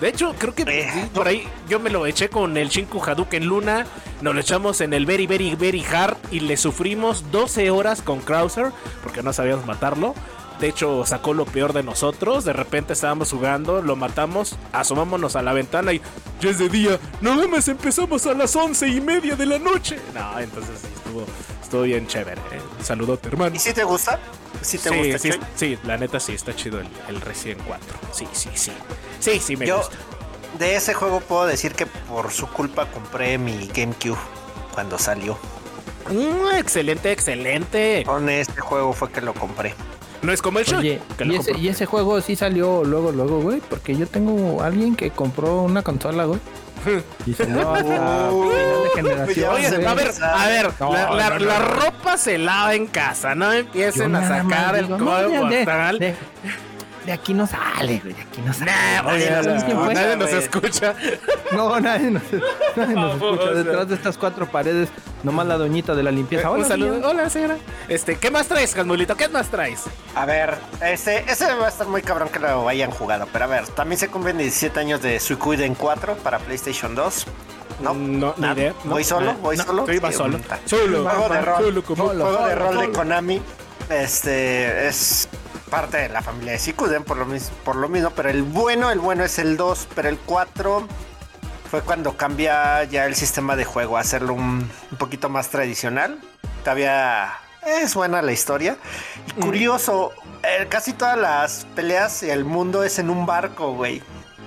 De 0.00 0.08
hecho, 0.08 0.34
creo 0.36 0.54
que 0.54 0.62
Eh, 0.62 0.90
sí, 0.92 1.08
por 1.14 1.28
ahí 1.28 1.46
yo 1.68 1.78
me 1.78 1.88
lo 1.88 2.04
eché 2.06 2.28
con 2.28 2.56
el 2.56 2.68
Shinku 2.68 3.00
Hadouken 3.02 3.46
Luna. 3.46 3.86
Nos 4.20 4.34
lo 4.34 4.40
echamos 4.40 4.80
en 4.80 4.92
el 4.92 5.06
Very, 5.06 5.26
Very, 5.28 5.54
Very 5.54 5.84
Hard. 5.84 6.16
Y 6.32 6.40
le 6.40 6.56
sufrimos 6.56 7.30
12 7.30 7.70
horas 7.70 8.02
con 8.02 8.18
Krauser. 8.20 8.72
Porque 9.04 9.22
no 9.22 9.32
sabíamos 9.32 9.64
matarlo. 9.64 10.14
De 10.62 10.68
hecho, 10.68 11.04
sacó 11.04 11.34
lo 11.34 11.44
peor 11.44 11.72
de 11.72 11.82
nosotros. 11.82 12.44
De 12.44 12.52
repente 12.52 12.92
estábamos 12.92 13.32
jugando, 13.32 13.82
lo 13.82 13.96
matamos, 13.96 14.54
asomámonos 14.72 15.34
a 15.34 15.42
la 15.42 15.52
ventana 15.52 15.92
y 15.92 16.00
ya 16.40 16.50
es 16.50 16.58
de 16.60 16.68
día. 16.68 17.00
No 17.20 17.34
mames, 17.34 17.66
empezamos 17.66 18.24
a 18.28 18.32
las 18.34 18.54
once 18.54 18.86
y 18.86 19.00
media 19.00 19.34
de 19.34 19.44
la 19.44 19.58
noche. 19.58 19.98
No, 20.14 20.38
entonces 20.38 20.78
sí, 20.80 20.86
estuvo, 20.94 21.26
estuvo 21.60 21.82
bien 21.82 22.06
chévere. 22.06 22.40
¿eh? 22.52 22.60
Saludote, 22.80 23.26
hermano. 23.26 23.56
¿Y 23.56 23.58
si 23.58 23.72
te 23.72 23.82
gusta? 23.82 24.20
¿Sí 24.60 24.78
te 24.78 25.18
sí, 25.18 25.30
gusta? 25.30 25.48
sí, 25.56 25.76
la 25.82 25.96
neta 25.96 26.20
sí, 26.20 26.34
está 26.34 26.54
chido 26.54 26.78
el, 26.78 26.86
el 27.08 27.20
Resident 27.20 27.60
4. 27.66 27.98
Sí, 28.12 28.28
sí, 28.32 28.50
sí. 28.54 28.70
Sí, 29.18 29.40
sí, 29.40 29.56
me 29.56 29.66
Yo 29.66 29.78
gusta. 29.78 29.96
de 30.60 30.76
ese 30.76 30.94
juego 30.94 31.18
puedo 31.22 31.44
decir 31.44 31.72
que 31.74 31.86
por 31.86 32.30
su 32.30 32.46
culpa 32.46 32.86
compré 32.86 33.36
mi 33.36 33.66
GameCube 33.66 34.16
cuando 34.72 34.96
salió. 34.96 35.36
Mm, 36.08 36.56
excelente, 36.56 37.10
excelente. 37.10 38.04
Con 38.06 38.28
este 38.28 38.60
juego 38.60 38.92
fue 38.92 39.10
que 39.10 39.20
lo 39.20 39.34
compré. 39.34 39.74
No 40.22 40.32
es 40.32 40.40
como 40.40 40.58
el 40.60 40.64
show. 40.64 40.78
Oye, 40.78 41.00
lo 41.18 41.32
y 41.32 41.36
ese, 41.36 41.58
y 41.58 41.68
ese 41.68 41.84
juego 41.86 42.20
sí 42.20 42.36
salió 42.36 42.84
luego, 42.84 43.10
luego, 43.12 43.40
güey, 43.40 43.60
porque 43.68 43.96
yo 43.96 44.06
tengo 44.06 44.62
alguien 44.62 44.94
que 44.96 45.10
compró 45.10 45.62
una 45.62 45.82
consola, 45.82 46.24
güey. 46.24 46.38
Y 47.26 47.34
salió 47.34 47.72
hasta 47.72 48.30
Uy, 48.32 48.48
final 48.48 48.82
de 48.82 48.88
ya 48.88 48.94
generación. 48.94 49.54
Oye, 49.54 49.68
se 49.68 49.76
güey. 49.76 49.86
a 49.86 49.94
ver, 49.94 50.10
a 50.22 50.46
ver, 50.46 50.70
No, 50.80 50.92
la, 50.92 51.10
la- 51.10 51.28
no, 51.30 51.38
no, 51.38 51.44
la 51.46 51.58
no. 51.60 51.64
ropa 51.66 52.16
se 52.16 52.38
lava 52.38 52.74
en 52.74 52.86
casa, 52.86 53.34
no 53.34 53.52
empiecen 53.52 54.14
a 54.16 54.26
sacar 54.26 54.76
el 54.76 54.86
digo, 54.86 54.98
código 54.98 55.46
de-. 55.48 55.64
De, 55.98 56.14
de 57.04 57.12
aquí 57.12 57.34
no 57.34 57.46
sale, 57.46 58.00
güey, 58.00 58.14
de 58.14 58.22
aquí 58.22 58.40
no 58.44 58.52
sale. 58.52 58.70
Nah, 58.70 59.02
Nadie 59.02 59.12
oye, 59.14 59.30
nos 59.30 59.46
no, 59.46 59.54
escucha, 59.56 59.94
nadie 59.94 60.16
nos 60.16 60.32
escucha. 60.32 60.94
No, 61.52 61.80
nadie 61.80 62.10
nos, 62.10 62.22
nadie 62.76 62.94
nos 62.94 63.18
Vamos, 63.20 63.34
escucha. 63.40 63.54
Detrás 63.54 63.88
de 63.88 63.94
estas 63.96 64.16
cuatro 64.18 64.46
paredes, 64.46 64.88
nomás 65.22 65.46
la 65.46 65.58
doñita 65.58 65.94
de 65.94 66.02
la 66.02 66.10
limpieza. 66.10 66.50
Un 66.50 66.58
Hola, 66.60 66.68
saludo. 66.68 66.94
señora. 66.94 67.08
Hola, 67.08 67.30
señora. 67.30 67.56
Este, 67.88 68.16
¿qué 68.16 68.30
más 68.30 68.46
traes, 68.46 68.74
Jasmulito? 68.74 69.16
¿Qué 69.16 69.28
más 69.28 69.48
traes? 69.48 69.80
A 70.14 70.24
ver, 70.26 70.54
ese, 70.80 71.24
ese 71.28 71.52
va 71.54 71.66
a 71.66 71.68
estar 71.68 71.88
muy 71.88 72.02
cabrón 72.02 72.28
que 72.28 72.38
lo 72.38 72.68
hayan 72.68 72.90
jugado. 72.90 73.26
Pero 73.32 73.44
a 73.44 73.48
ver, 73.48 73.66
también 73.68 73.98
se 73.98 74.08
cumplen 74.08 74.38
17 74.38 74.78
años 74.78 75.02
de 75.02 75.18
Suikoden 75.18 75.74
4 75.74 76.14
para 76.16 76.38
PlayStation 76.38 76.94
2. 76.94 77.26
No, 77.80 77.94
no, 77.94 78.34
ni 78.36 78.42
nada. 78.42 78.54
idea. 78.54 78.74
No, 78.84 78.92
¿Voy 78.92 79.02
solo? 79.04 79.32
no, 79.32 79.38
¿Voy 79.40 79.56
no, 79.56 79.64
solo? 79.64 79.84
Tú 79.84 79.92
ibas 79.92 80.14
solo. 80.14 80.38
Solo. 80.66 81.02
Juego 81.02 81.28
de 81.28 81.40
rol. 81.40 81.82
Juego 81.84 82.46
de 82.46 82.54
rol 82.54 82.78
de. 82.78 82.92
Konami. 82.92 83.42
Este 83.90 84.86
es 84.88 85.28
parte 85.72 85.96
de 85.96 86.08
la 86.10 86.20
familia 86.22 86.52
de 86.52 86.58
Suikoden 86.58 87.02
por 87.02 87.16
lo, 87.16 87.24
mis- 87.26 87.50
por 87.64 87.76
lo 87.76 87.88
mismo. 87.88 88.10
Pero 88.10 88.28
el 88.28 88.42
bueno, 88.42 88.90
el 88.90 89.00
bueno 89.00 89.24
es 89.24 89.38
el 89.38 89.56
2. 89.56 89.88
Pero 89.94 90.08
el 90.10 90.18
4 90.18 90.86
fue 91.70 91.80
cuando 91.80 92.16
cambia 92.16 92.84
ya 92.84 93.06
el 93.06 93.14
sistema 93.16 93.56
de 93.56 93.64
juego. 93.64 93.96
a 93.96 94.00
Hacerlo 94.00 94.34
un, 94.34 94.70
un 94.90 94.98
poquito 94.98 95.28
más 95.30 95.48
tradicional. 95.48 96.18
Todavía 96.62 97.32
es 97.66 97.94
buena 97.94 98.20
la 98.22 98.32
historia. 98.32 98.76
Y 99.26 99.40
curioso, 99.40 100.12
eh, 100.42 100.66
casi 100.68 100.92
todas 100.92 101.16
las 101.18 101.66
peleas 101.74 102.22
y 102.22 102.28
el 102.30 102.44
mundo 102.44 102.84
es 102.84 102.98
en 102.98 103.08
un 103.10 103.24
barco, 103.24 103.72
güey. 103.74 104.00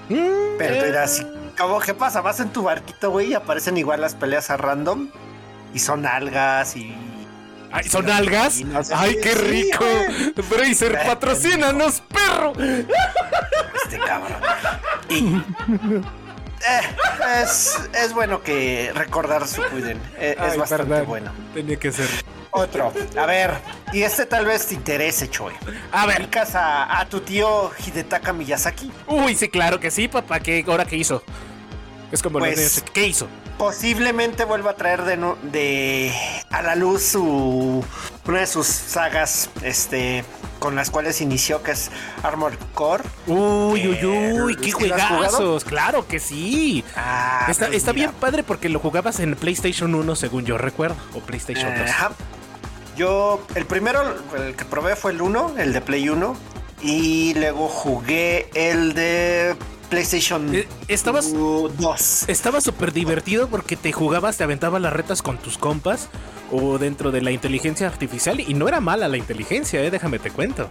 Mm, 0.10 0.58
Pero 0.60 0.76
eh, 0.76 0.80
tú 0.80 0.86
dirás, 0.86 1.26
¿cómo 1.58 1.80
qué 1.80 1.94
pasa? 1.96 2.22
Vas 2.22 2.40
en 2.40 2.50
tu 2.54 2.62
barquito, 2.64 3.10
güey, 3.10 3.32
y 3.32 3.34
aparecen 3.34 3.76
igual 3.78 4.02
las 4.02 4.14
peleas 4.14 4.50
a 4.52 4.58
random. 4.58 5.10
Y 5.74 5.80
son 5.80 6.06
algas 6.06 6.76
y. 6.78 6.96
Ay, 7.78 7.90
¿Son 7.90 8.10
algas? 8.10 8.62
¡Ay, 8.96 9.18
qué 9.22 9.36
rico! 9.36 9.86
Bracer, 10.50 10.98
patrocínanos, 11.06 12.02
perro. 12.02 12.54
Este 12.58 14.00
cabrón. 14.00 14.40
Y. 15.10 15.36
eh, 16.66 17.44
es, 17.44 17.78
es 18.02 18.14
bueno 18.14 18.42
que 18.42 18.92
recordar 18.96 19.46
su 19.46 19.62
cuiden. 19.64 20.00
Eh, 20.18 20.38
es 20.48 20.58
bastante 20.58 20.86
perdón. 20.86 21.08
bueno. 21.08 21.32
Tenía 21.54 21.76
que 21.78 21.92
ser. 21.92 22.08
Otro. 22.52 22.94
A 23.20 23.26
ver. 23.26 23.52
Y 23.92 24.04
este 24.04 24.26
tal 24.26 24.46
vez 24.46 24.68
te 24.68 24.76
interese, 24.76 25.30
Choy. 25.30 25.54
A 25.92 26.06
ver. 26.06 26.22
Ubicas 26.22 26.56
a, 26.56 26.98
a 27.00 27.06
tu 27.10 27.20
tío 27.20 27.72
Hidetaka 27.86 28.32
Miyazaki. 28.32 28.90
Uy, 29.08 29.36
sí, 29.36 29.50
claro 29.50 29.82
que 29.82 29.92
sí, 29.92 30.08
papá. 30.08 30.40
¿Qué, 30.40 30.64
¿Ahora 30.66 30.86
qué 30.86 30.96
hizo? 30.96 31.22
Es 32.16 32.24
como 32.24 32.40
Pues- 32.40 32.58
niños. 32.58 32.84
¿Qué 32.94 33.08
hizo? 33.08 33.28
posiblemente 33.58 34.44
vuelva 34.44 34.72
a 34.72 34.76
traer 34.76 35.04
de, 35.06 36.12
a 36.50 36.62
la 36.62 36.76
luz 36.76 37.04
su 37.04 37.86
una 38.28 38.40
de 38.42 38.48
sus 38.48 38.68
sagas 38.68 39.50
este 39.62 40.26
con 40.60 40.76
las 40.76 40.90
cuales 40.90 41.22
inició 41.22 41.64
que 41.64 41.72
es 41.72 41.90
Armored 42.24 42.58
Core. 42.74 43.04
Uy, 43.28 43.88
uy, 43.88 44.06
uy, 44.06 44.54
Eh, 44.54 44.58
qué 44.58 44.66
¿sí 44.66 44.72
lo 44.72 44.78
juegazos. 44.98 45.64
Claro 45.64 46.06
que 46.06 46.20
sí. 46.20 46.84
Ah, 46.98 47.46
está 47.50 47.68
pues 47.68 47.78
está 47.78 47.92
bien 47.94 48.12
padre 48.20 48.44
porque 48.44 48.68
lo 48.68 48.80
jugabas 48.80 49.22
en 49.22 49.36
PlayStation 49.36 49.96
1, 49.96 50.16
según 50.18 50.44
yo 50.46 50.58
recuerdo. 50.58 50.98
O 51.14 51.20
PlayStation 51.22 51.74
2. 51.78 51.90
Ajá. 51.90 52.12
Yo 52.98 53.42
el 53.56 53.66
primero 53.66 54.02
el 54.38 54.56
que 54.56 54.66
probé 54.66 54.98
fue 54.98 55.12
el 55.14 55.22
1, 55.22 55.54
el 55.58 55.72
de 55.72 55.80
Play 55.82 56.10
1 56.10 56.36
y 56.82 57.34
luego 57.36 57.70
jugué 57.70 58.50
el 58.54 58.94
de 58.94 59.56
PlayStation 59.86 60.54
Eh, 60.56 60.68
estabas- 60.88 61.32
2. 61.34 62.26
Estaba 62.28 62.62
súper 62.62 62.92
divertido 62.94 63.48
porque 63.48 63.76
te 63.76 63.92
jugabas, 63.92 64.38
te 64.38 64.44
aventabas 64.44 64.82
las 64.82 64.94
retas 64.94 65.22
con 65.22 65.38
tus 65.38 65.58
compas 65.58 66.10
o 66.52 66.78
dentro 66.78 67.12
de 67.12 67.22
la 67.22 67.32
inteligencia 67.32 67.88
artificial 67.88 68.40
y 68.40 68.54
no 68.54 68.68
era 68.68 68.80
mala 68.80 69.08
la 69.08 69.18
inteligencia, 69.18 69.82
eh, 69.84 69.90
déjame 69.92 70.20
te 70.20 70.32
cuento. 70.32 70.70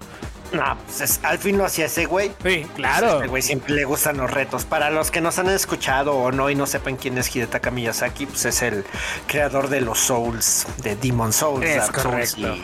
No, 0.53 0.77
pues 0.87 1.01
es- 1.01 1.21
al 1.25 1.39
fin 1.39 1.59
lo 1.59 1.65
hacía 1.65 1.87
ese 1.87 2.05
güey. 2.07 2.31
Sí, 2.45 2.65
claro. 2.77 3.17
Este 3.17 3.27
güey 3.27 3.43
siempre 3.43 3.75
le 3.75 3.85
gustan 3.85 4.19
los 4.19 4.31
retos. 4.31 4.65
Para 4.65 4.91
los 4.91 5.11
que 5.11 5.21
nos 5.21 5.39
han 5.41 5.49
escuchado 5.49 6.15
o 6.15 6.31
no 6.31 6.49
y 6.49 6.55
no 6.55 6.67
sepan 6.67 6.95
quién 6.97 7.19
es 7.19 7.35
Hidetaka 7.35 7.73
Miyazaki, 7.73 8.27
pues 8.27 8.45
es 8.45 8.63
el 8.63 8.85
creador 9.27 9.69
de 9.69 9.81
los 9.81 9.99
Souls, 9.99 10.67
de 10.83 10.95
Demon 10.95 11.33
Souls, 11.33 11.65
Es 11.67 11.77
Dark 11.79 12.01
Souls 12.01 12.35
correcto. 12.37 12.55
y 12.55 12.63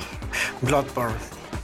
Bloodborne. 0.67 1.15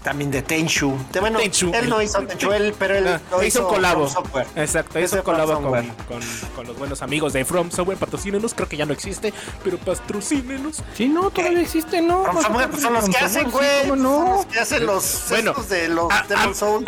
También 0.07 0.31
de 0.31 0.41
Tenchu. 0.41 0.97
De, 1.13 1.19
bueno, 1.19 1.41
Tenchu, 1.41 1.73
él 1.75 1.89
no 1.89 2.01
hizo 2.01 2.21
Tenchu, 2.23 2.53
él, 2.53 2.73
pero 2.79 2.95
él 2.95 3.09
Ah, 3.09 3.21
lo 3.29 3.43
hizo 3.43 3.67
un 3.67 3.75
colabo. 3.75 4.07
From 4.07 4.23
Software. 4.25 4.47
Exacto, 4.55 5.01
hizo 5.01 5.25
colabo 5.25 5.55
con, 5.55 5.65
con- 6.07 6.21
con 6.55 6.65
los 6.69 6.79
buenos 6.79 7.03
amigos 7.03 7.33
de 7.33 7.45
From 7.45 7.73
Software. 7.73 7.99
Patrocínenos, 7.99 8.55
creo 8.55 8.69
que 8.69 8.77
ya 8.77 8.87
no 8.87 8.93
existe, 8.93 9.35
pero 9.65 9.79
patrocínenos. 9.79 10.81
Sí, 10.97 11.09
no, 11.09 11.31
todavía 11.33 11.61
existe, 11.61 12.01
¿no? 12.03 12.23
From 12.23 12.41
Software, 12.41 12.71
pues 12.71 12.83
son 12.83 12.93
los 12.93 13.09
que 13.09 13.17
hacen, 13.17 13.51
güey. 13.51 13.67
¿Cómo 13.89 13.95
Son 13.95 14.03
no? 14.05 14.37
los 14.37 14.47
que 14.47 14.61
hacen 14.61 14.87
los 14.87 15.25
Bueno, 15.29 15.55
de 15.69 15.89
los 15.89 16.13
A, 16.13 16.25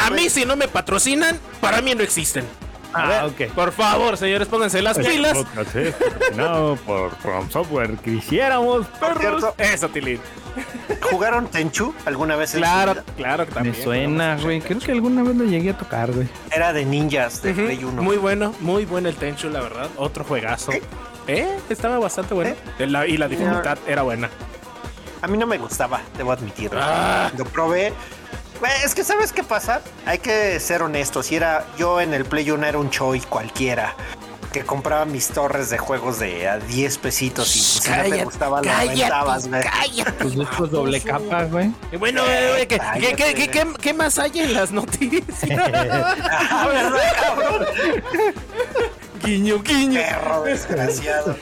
a- 0.06 0.10
mí, 0.10 0.30
si 0.30 0.44
no 0.44 0.54
me 0.54 0.68
patrocinan, 0.68 1.40
para 1.60 1.82
mí 1.82 1.96
no 1.96 2.04
existen. 2.04 2.44
A 2.94 3.02
Ah, 3.02 3.08
ver, 3.26 3.48
ok. 3.48 3.54
Por 3.54 3.72
favor, 3.72 4.16
señores, 4.16 4.48
pónganse 4.48 4.80
las 4.82 4.98
pilas. 4.98 5.36
Podcast 5.36 5.76
es 5.76 5.94
patrocinado 5.94 6.76
por 6.76 7.14
From 7.16 7.50
Software. 7.50 7.96
Quisiéramos, 7.98 8.86
Por 8.86 9.18
perros. 9.18 9.40
cierto, 9.42 9.54
Eso, 9.62 9.88
Tilín. 9.90 10.20
¿Jugaron 11.10 11.46
Tenchu 11.48 11.94
alguna 12.06 12.34
vez 12.36 12.54
en 12.54 12.60
su 12.60 12.64
Claro, 12.64 12.92
vida? 12.94 13.04
claro 13.16 13.46
que 13.46 13.52
también. 13.52 13.76
Me 13.76 13.82
suena, 13.84 14.36
güey. 14.42 14.60
Creo 14.60 14.78
que 14.80 14.92
alguna 14.92 15.22
vez 15.22 15.36
lo 15.36 15.44
llegué 15.44 15.70
a 15.70 15.78
tocar, 15.78 16.10
güey. 16.12 16.28
Era 16.50 16.72
de 16.72 16.84
ninjas 16.84 17.42
de 17.42 17.52
Ujú, 17.52 17.62
Play 17.64 17.84
1. 17.84 18.02
Muy 18.02 18.16
bueno, 18.16 18.54
muy 18.60 18.84
bueno 18.84 19.08
el 19.08 19.16
Tenchu, 19.16 19.48
la 19.50 19.60
verdad. 19.60 19.88
Otro 19.96 20.24
juegazo. 20.24 20.72
¿Eh? 20.72 20.82
Eh, 21.28 21.46
estaba 21.68 21.98
bastante 21.98 22.34
bueno. 22.34 22.54
La- 22.78 23.06
y 23.06 23.16
la 23.18 23.28
dificultad 23.28 23.78
era 23.86 24.02
buena. 24.02 24.30
A 25.20 25.26
mí 25.28 25.36
no 25.36 25.46
me 25.46 25.58
gustaba, 25.58 26.00
debo 26.16 26.32
admitirlo. 26.32 26.78
Ah. 26.82 27.30
Lo 27.36 27.44
probé. 27.44 27.92
Güey, 28.60 28.72
Es 28.84 28.94
que 28.94 29.04
¿sabes 29.04 29.32
qué 29.32 29.42
pasa? 29.44 29.80
Hay 30.06 30.18
que 30.18 30.58
ser 30.60 30.82
honestos. 30.82 31.30
Y 31.32 31.36
era 31.36 31.64
yo 31.78 32.00
en 32.00 32.12
el 32.14 32.24
Play 32.24 32.50
1 32.50 32.66
era 32.66 32.78
un 32.78 32.90
choi 32.90 33.20
cualquiera 33.20 33.94
que 34.52 34.64
compraba 34.64 35.04
mis 35.04 35.28
torres 35.28 35.68
de 35.68 35.76
juegos 35.76 36.18
de 36.18 36.48
a 36.48 36.56
10 36.58 36.98
pesitos 36.98 37.54
y 37.54 37.58
pues, 37.58 37.84
si 37.84 37.90
no 37.90 38.16
te 38.16 38.24
gustaba 38.24 38.62
lo 38.62 38.72
aventabas, 38.72 39.46
güey. 39.46 39.62
cállate. 39.62 40.12
Pues 40.12 40.34
estos 40.36 40.70
doble 40.70 41.00
capas, 41.02 41.50
güey. 41.50 41.70
Bueno, 41.98 42.22
eh, 42.26 42.66
¿qué, 42.66 42.78
Cállate, 42.78 43.14
qué- 43.14 43.34
qué- 43.34 43.48
qué- 43.50 43.74
qué 43.78 43.92
más 43.92 44.18
hay 44.18 44.32
en 44.40 44.54
las 44.54 44.72
noticias? 44.72 45.22
Ah, 45.50 46.66
¿verdad, 46.66 47.12
cabrón? 47.22 47.66
guiño, 49.18 49.62
guiño. 49.62 50.00
Perro 50.00 50.42
desgraciado. 50.42 51.36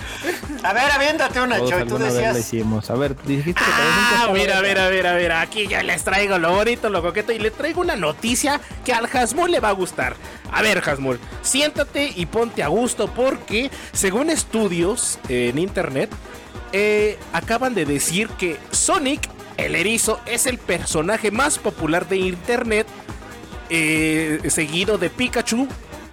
A 0.63 0.73
ver, 0.73 0.91
aviéntate 0.91 1.41
una, 1.41 1.59
Todos 1.59 1.71
Choy. 1.71 1.85
Tú 1.87 1.99
vez 1.99 2.15
decías. 2.15 2.39
hicimos. 2.39 2.91
A 2.91 2.95
ver, 2.95 3.17
dijiste 3.25 3.61
que 3.61 3.71
Ah, 3.71 4.31
mira, 4.33 4.61
mira, 4.63 4.89
mira, 4.91 5.15
mira. 5.17 5.41
Aquí 5.41 5.67
ya 5.69 5.83
les 5.83 6.03
traigo 6.05 6.39
lo 6.39 6.53
bonito, 6.55 6.89
lo 6.91 7.03
coqueto 7.03 7.33
y 7.33 7.39
le 7.39 7.51
traigo 7.51 7.81
una 7.81 7.97
noticia 7.97 8.61
que 8.85 8.93
al 8.93 9.07
Hasmul 9.07 9.51
le 9.51 9.61
va 9.61 9.69
a 9.71 9.73
gustar. 9.73 10.17
A 10.53 10.63
ver, 10.63 10.83
Hasmul, 10.89 11.19
siéntate 11.43 12.13
y 12.15 12.27
ponte 12.27 12.63
a 12.63 12.69
gusto 12.69 13.09
porque, 13.09 13.71
según 13.93 14.31
estudios 14.31 15.19
eh, 15.29 15.51
en 15.51 15.59
internet, 15.59 16.11
eh, 16.73 17.19
acaban 17.33 17.75
de 17.75 17.85
decir 17.85 18.29
que 18.31 18.59
Sonic, 18.71 19.29
el 19.57 19.75
erizo, 19.75 20.21
es 20.27 20.47
el 20.47 20.59
personaje 20.59 21.31
más 21.31 21.59
popular 21.59 22.09
de 22.09 22.17
internet, 22.19 22.87
eh, 23.71 24.41
seguido 24.49 24.99
de 24.99 25.11
Pikachu, 25.11 25.67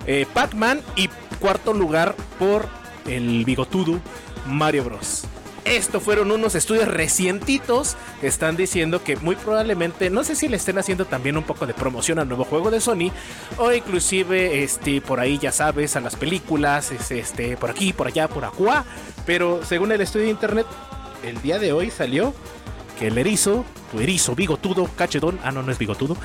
eh, 0.08 0.25
Pac-Man 0.34 0.82
y 0.96 1.08
cuarto 1.43 1.73
lugar 1.73 2.15
por 2.39 2.69
el 3.05 3.43
bigotudo 3.43 4.00
Mario 4.47 4.85
Bros. 4.85 5.25
Esto 5.65 6.00
fueron 6.00 6.31
unos 6.31 6.55
estudios 6.55 6.88
recientitos 6.88 7.97
que 8.21 8.27
están 8.27 8.55
diciendo 8.55 9.03
que 9.03 9.17
muy 9.17 9.35
probablemente, 9.35 10.09
no 10.09 10.23
sé 10.23 10.35
si 10.35 10.47
le 10.47 10.55
estén 10.55 10.77
haciendo 10.77 11.03
también 11.03 11.35
un 11.35 11.43
poco 11.43 11.65
de 11.65 11.73
promoción 11.73 12.17
al 12.19 12.29
nuevo 12.29 12.45
juego 12.45 12.71
de 12.71 12.79
Sony 12.79 13.12
o 13.57 13.73
inclusive 13.73 14.63
este 14.63 15.01
por 15.01 15.19
ahí 15.19 15.38
ya 15.38 15.51
sabes 15.51 15.97
a 15.97 16.00
las 16.00 16.15
películas, 16.15 16.93
es, 16.93 17.12
este 17.12 17.57
por 17.57 17.71
aquí, 17.71 17.91
por 17.91 18.07
allá, 18.07 18.29
por 18.29 18.45
acuá, 18.45 18.85
pero 19.25 19.65
según 19.65 19.91
el 19.91 20.00
estudio 20.00 20.27
de 20.27 20.31
internet 20.31 20.65
el 21.25 21.41
día 21.41 21.59
de 21.59 21.73
hoy 21.73 21.91
salió 21.91 22.33
que 23.03 23.07
el 23.10 23.17
erizo, 23.17 23.65
tu 23.91 24.00
erizo 24.00 24.33
bigotudo, 24.33 24.89
cachetón, 24.95 25.38
ah 25.43 25.51
no, 25.51 25.62
no 25.62 25.74
es 25.74 25.77
bigotudo, 25.77 26.15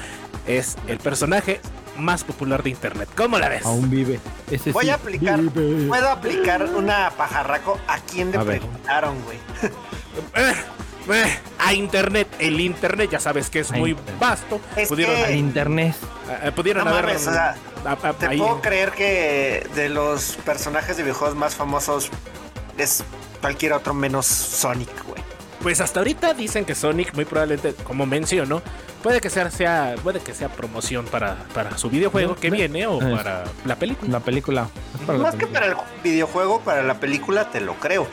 es 0.47 0.77
el 0.87 0.99
personaje 0.99 1.61
más 1.97 2.23
popular 2.23 2.63
de 2.63 2.71
internet. 2.71 3.09
¿Cómo 3.17 3.37
la 3.41 3.49
ves? 3.49 3.67
Aún 3.67 3.91
vive. 3.91 4.21
Ese 4.49 4.71
Voy 4.71 4.85
sí 4.85 4.91
a 4.91 4.95
aplicar. 4.95 5.41
vive. 5.41 5.89
Puedo 5.89 6.09
aplicar 6.09 6.63
una 6.67 7.11
pajarraco 7.17 7.81
a 7.89 7.99
quien 7.99 8.31
le 8.31 8.39
A 8.39 8.45
preguntaron, 8.45 9.17
güey. 9.25 9.39
Eh, 10.37 10.55
eh, 11.13 11.39
a 11.59 11.75
internet, 11.75 12.29
el 12.39 12.61
internet 12.61 13.11
ya 13.11 13.19
sabes 13.19 13.51
que 13.51 13.59
es 13.59 13.73
A 13.73 13.77
muy 13.77 13.91
internet. 13.91 14.21
vasto. 14.21 14.61
Es 14.77 14.89
pudieron 14.89 15.17
que- 15.17 15.25
Al 15.25 15.35
internet. 15.35 15.97
eh, 16.45 16.53
pudieron 16.55 16.85
No 16.85 16.91
haber 16.91 17.07
mames, 17.07 17.27
o 17.27 17.33
sea, 17.33 17.57
a- 17.85 18.09
a- 18.09 18.13
Te 18.13 18.27
ahí- 18.29 18.39
puedo 18.39 18.61
creer 18.61 18.93
que 18.93 19.67
de 19.75 19.89
los 19.89 20.37
personajes 20.45 20.97
de 20.97 21.03
videojuegos 21.03 21.37
más 21.37 21.57
famosos 21.57 22.09
es 22.77 23.03
cualquier 23.41 23.73
otro 23.73 23.95
menos 23.95 24.27
Sonic, 24.27 24.91
güey. 25.09 25.27
Pues 25.63 25.81
hasta 25.81 26.01
ahorita 26.01 26.35
dicen 26.35 26.65
que 26.65 26.75
Sonic 26.75 27.15
muy 27.15 27.25
probablemente, 27.25 27.75
como 27.85 28.07
menciono, 28.07 28.63
puede 29.03 29.21
que 29.21 29.29
sea, 29.29 29.51
sea 29.51 29.97
puede 30.03 30.21
que 30.21 30.33
sea 30.33 30.49
promoción 30.49 31.05
para, 31.07 31.37
para 31.53 31.77
su 31.77 31.91
videojuego 31.91 32.37
que 32.37 32.49
viene 32.51 32.87
o 32.87 32.99
para 33.01 33.45
la 33.65 33.77
película. 33.77 34.11
La 34.13 34.21
película. 34.21 34.69
La 35.07 35.15
Más 35.15 35.35
que 35.35 35.47
para 35.49 35.67
el 35.67 35.75
videojuego, 36.05 36.61
para 36.61 36.83
la 36.85 36.95
película 37.01 37.51
te 37.51 37.61
lo 37.61 37.75
creo. 37.75 38.07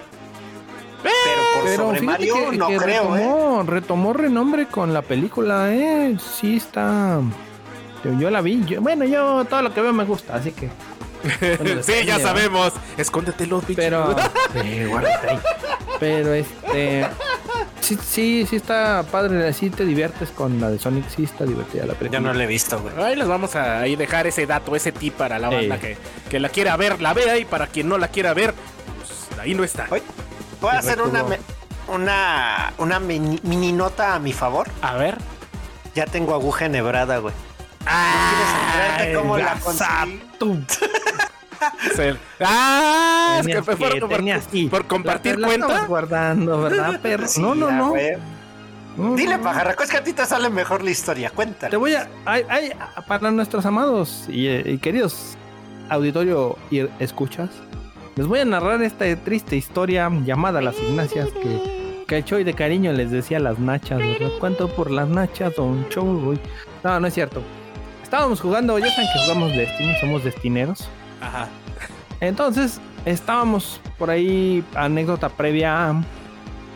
Pero 1.04 1.42
por 1.54 1.64
Pero 1.66 1.84
sobre 1.84 2.02
Mario 2.02 2.34
que, 2.50 2.58
no 2.58 2.68
que 2.68 2.78
creo, 2.78 3.16
¿eh? 3.16 3.20
retomó, 3.20 3.64
retomó 3.64 4.14
renombre 4.14 4.66
con 4.66 4.92
la 4.92 5.04
película, 5.04 5.72
¿eh? 5.72 6.18
Sí 6.40 6.58
está... 6.58 7.20
Yo, 8.04 8.20
yo 8.20 8.30
la 8.32 8.42
vi. 8.42 8.64
yo- 8.66 8.82
bueno, 8.82 9.06
yo 9.06 9.46
todo 9.46 9.62
lo 9.62 9.72
que 9.72 9.82
veo 9.82 9.94
me 9.94 10.04
gusta, 10.04 10.36
así 10.36 10.52
que... 10.52 10.70
Bueno, 11.64 11.84
sí, 11.84 11.94
ya 12.06 12.18
sabemos. 12.20 12.74
Escóndete 12.98 13.46
los 13.46 13.62
bichos. 13.68 13.84
Pero... 13.84 14.16
Sí, 14.54 14.86
guárdate 14.86 15.30
ahí. 15.30 15.40
Pero 16.00 16.34
este... 16.34 17.06
Sí, 17.86 18.00
sí, 18.04 18.48
sí 18.50 18.56
está 18.56 19.04
padre, 19.12 19.54
sí 19.54 19.70
te 19.70 19.86
diviertes 19.86 20.30
con 20.32 20.60
la 20.60 20.70
de 20.72 20.80
Sonic, 20.80 21.08
sí 21.08 21.24
está 21.24 21.44
divertida 21.46 21.86
la 21.86 21.94
Yo 21.94 22.00
película. 22.00 22.20
no 22.22 22.34
lo 22.34 22.40
he 22.42 22.48
visto, 22.48 22.80
güey. 22.80 22.96
Ahí 23.04 23.16
les 23.16 23.28
vamos 23.28 23.56
a 23.56 23.82
ahí 23.82 23.96
dejar 23.96 24.26
ese 24.26 24.48
dato, 24.48 24.76
ese 24.76 24.92
tip 24.92 25.14
para 25.14 25.38
la 25.38 25.50
Sí. 25.50 25.56
banda 25.56 25.80
que, 25.80 25.96
que 26.30 26.40
la 26.40 26.50
quiera 26.50 26.76
ver, 26.78 27.00
la 27.02 27.14
vea 27.14 27.38
y 27.38 27.46
para 27.46 27.68
quien 27.68 27.88
no 27.88 28.00
la 28.00 28.08
quiera 28.08 28.34
ver, 28.34 28.56
pues 28.98 29.40
ahí 29.40 29.54
no 29.54 29.64
está. 29.64 29.86
Voy 29.88 30.02
a 30.72 30.80
hacer 30.80 31.00
una, 31.00 31.22
Correcto. 31.22 31.44
me- 31.88 31.94
una, 31.96 32.74
una 32.80 33.00
mini, 33.00 33.40
mini 33.44 33.72
nota 33.72 34.16
a 34.16 34.20
mi 34.20 34.34
favor. 34.34 34.68
A 34.82 34.96
ver. 34.96 35.20
Ya 35.94 36.06
tengo 36.08 36.34
aguja 36.34 36.66
enhebrada, 36.66 37.20
güey. 37.20 37.36
Ah, 37.86 38.74
enterarte 38.98 39.14
cómo 39.14 39.38
la 39.38 39.60
conseguí? 39.60 40.22
Se- 41.96 42.16
Ah, 42.40 43.38
es 43.40 43.46
que 43.48 43.54
Tenías 43.54 43.66
fue 43.66 43.76
por, 44.70 44.88
compartir 44.88 45.38
la- 45.40 45.48
la 45.48 45.54
estabas 45.54 45.72
cuenta. 45.76 45.88
guardando, 45.88 46.62
¿verdad, 46.62 47.00
perro? 47.02 47.28
Sí, 47.28 47.42
no, 47.42 47.56
no, 47.56 47.72
no. 47.72 47.94
Dile, 49.16 49.38
pajarraco, 49.40 49.84
es 49.84 49.92
que 49.92 49.98
a 49.98 50.04
ti 50.04 50.14
te 50.14 50.26
sale 50.26 50.50
mejor 50.50 50.82
la 50.84 50.90
historia. 50.92 51.30
Te 51.30 51.36
Cuéntale. 51.36 51.76
voy 51.78 51.96
a, 51.96 52.08
ay, 52.26 52.44
ay, 52.50 52.72
para 53.08 53.30
nuestros 53.32 53.66
amados 53.66 54.26
y, 54.30 54.48
eh, 54.48 54.64
y 54.66 54.78
queridos 54.78 55.38
auditorio 55.90 56.58
y 56.72 56.80
escuchas, 57.00 57.50
les 58.16 58.26
voy 58.26 58.40
a 58.40 58.46
narrar 58.46 58.82
esta 58.84 59.06
triste 59.18 59.58
historia 59.58 60.10
llamada 60.24 60.62
Las 60.62 60.78
Ignacias 60.80 61.28
que, 61.30 62.04
que 62.08 62.24
Choy 62.24 62.44
de 62.46 62.54
cariño 62.54 62.94
les 62.94 63.12
decía 63.12 63.40
las 63.40 63.60
nachas, 63.60 64.00
¿verdad? 64.00 64.30
¿Cuánto 64.40 64.70
por 64.70 64.90
las 64.90 65.10
nachas, 65.10 65.54
don 65.56 65.88
Choy? 65.90 66.40
No, 66.84 67.00
no 67.00 67.08
es 67.08 67.14
cierto. 67.14 67.42
Estábamos 68.02 68.40
jugando, 68.40 68.80
ya 68.80 68.90
saben 68.92 69.08
que 69.14 69.20
jugamos 69.24 69.52
Destiny, 69.58 69.94
somos 70.00 70.24
destineros. 70.24 70.88
Ajá. 71.26 71.48
Entonces, 72.20 72.80
estábamos 73.06 73.82
por 73.98 74.10
ahí, 74.10 74.64
anécdota 74.76 75.30
previa, 75.30 75.94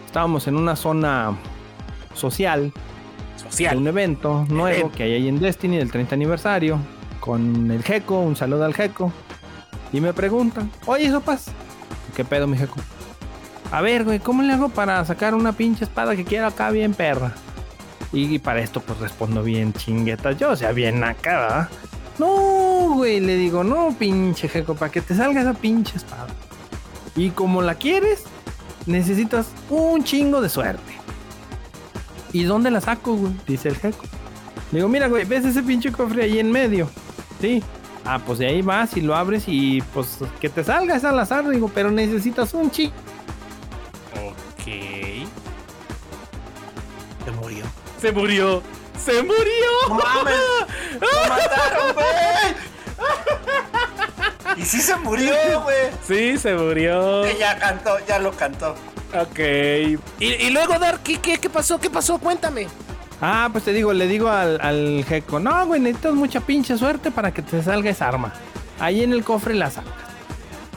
estábamos 0.06 0.48
en 0.48 0.56
una 0.56 0.76
zona 0.76 1.38
social 2.14 2.74
de 3.44 3.50
Social. 3.50 3.78
un 3.78 3.88
evento 3.88 4.46
nuevo 4.50 4.68
Evento. 4.68 4.98
que 4.98 5.04
hay 5.04 5.14
ahí 5.14 5.28
en 5.28 5.40
Destiny 5.40 5.78
del 5.78 5.92
30 5.92 6.14
aniversario 6.14 6.80
con 7.20 7.72
el 7.72 7.84
Geco, 7.84 8.20
un 8.20 8.36
saludo 8.36 8.66
al 8.66 8.74
Geco. 8.74 9.12
Y 9.92 10.02
me 10.02 10.14
preguntan, 10.14 10.70
oye, 10.86 11.10
sopas, 11.10 11.48
¿qué 12.16 12.24
pedo, 12.24 12.48
mi 12.48 12.58
Geco? 12.58 12.80
A 13.72 13.82
ver, 13.82 14.04
güey, 14.04 14.20
¿cómo 14.20 14.42
le 14.42 14.54
hago 14.54 14.70
para 14.70 15.04
sacar 15.06 15.34
una 15.34 15.54
pinche 15.54 15.84
espada 15.86 16.16
que 16.16 16.26
quiero 16.26 16.48
acá 16.48 16.70
bien 16.72 16.94
perra? 16.94 17.34
Y, 18.12 18.40
para 18.40 18.60
esto, 18.62 18.82
pues 18.82 19.00
respondo 19.00 19.44
bien 19.44 19.74
chinguetas. 19.74 20.38
Yo, 20.38 20.52
o 20.52 20.56
sea, 20.56 20.72
bien 20.72 21.04
acá, 21.04 21.40
¿verdad? 21.40 21.70
No, 22.18 22.59
güey, 22.94 23.20
le 23.20 23.36
digo, 23.36 23.64
no, 23.64 23.96
pinche 23.98 24.48
Geco, 24.48 24.76
para 24.76 24.92
que 24.92 25.02
te 25.02 25.16
salga 25.16 25.42
esa 25.42 25.54
pinche 25.54 25.98
espada. 25.98 26.28
Y 27.16 27.32
como 27.32 27.62
la 27.62 27.76
quieres, 27.76 28.24
necesitas 28.86 29.48
un 29.70 30.04
chingo 30.04 30.42
de 30.42 30.50
suerte. 30.50 30.94
¿Y 32.32 32.44
dónde 32.44 32.72
la 32.72 32.82
saco, 32.82 33.16
güey? 33.16 33.34
Dice 33.48 33.70
el 33.70 33.76
Geco. 33.76 34.04
Le 34.72 34.80
digo, 34.80 34.88
mira, 34.88 35.08
güey, 35.08 35.26
¿ves 35.26 35.46
ese 35.46 35.64
pinche 35.64 35.92
cofre 35.92 36.24
ahí 36.24 36.40
en 36.40 36.52
medio? 36.52 36.90
Sí. 37.42 37.64
Ah, 38.06 38.20
pues 38.20 38.40
de 38.40 38.48
ahí 38.48 38.62
vas 38.62 38.96
y 38.98 39.02
lo 39.02 39.16
abres 39.16 39.44
y 39.48 39.82
pues 39.94 40.20
que 40.40 40.50
te 40.50 40.64
salga 40.64 40.96
es 40.96 41.04
al 41.04 41.20
azar, 41.20 41.48
digo, 41.50 41.70
pero 41.74 41.92
necesitas 41.92 42.54
un 42.54 42.72
chi. 42.72 42.92
Ok. 44.16 44.66
Se 47.26 47.32
murió. 47.32 47.66
Se 48.00 48.12
murió. 48.12 48.64
Se 48.98 49.24
murió. 49.24 49.72
¡No 49.90 49.96
mames! 49.96 50.36
¡Lo 51.00 51.30
mataron, 51.30 51.94
güey! 51.94 52.56
Y 54.58 54.66
sí 54.66 54.82
se 54.82 54.96
murió, 54.98 55.34
güey. 55.64 55.78
Sí, 56.06 56.38
se 56.38 56.54
murió. 56.54 57.24
Que 57.24 57.38
ya 57.38 57.58
cantó, 57.58 57.98
ya 58.08 58.20
lo 58.20 58.32
cantó. 58.32 58.76
Ok. 59.20 59.40
Y, 59.40 60.26
y 60.26 60.50
luego, 60.50 60.78
Dar, 60.78 61.00
¿qué, 61.00 61.20
qué, 61.20 61.38
¿qué 61.38 61.50
pasó? 61.50 61.80
¿Qué 61.80 61.90
pasó? 61.90 62.20
Cuéntame. 62.20 62.68
Ah, 63.22 63.50
pues 63.52 63.64
te 63.66 63.74
digo, 63.74 63.92
le 63.94 64.08
digo 64.08 64.30
al, 64.30 64.60
al 64.62 65.04
Geco, 65.08 65.40
no, 65.40 65.66
güey, 65.66 65.82
necesitas 65.82 66.14
mucha 66.14 66.40
pinche 66.40 66.78
suerte 66.78 67.12
para 67.12 67.32
que 67.32 67.42
te 67.42 67.62
salga 67.62 67.90
esa 67.90 68.08
arma. 68.08 68.34
Ahí 68.80 69.04
en 69.04 69.12
el 69.12 69.24
cofre 69.24 69.54
la 69.56 69.70
sacas. 69.70 69.92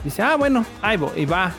Dice, 0.03 0.21
ah, 0.21 0.35
bueno, 0.35 0.65
ahí 0.81 0.97
voy, 0.97 1.11
y 1.15 1.25
va. 1.25 1.53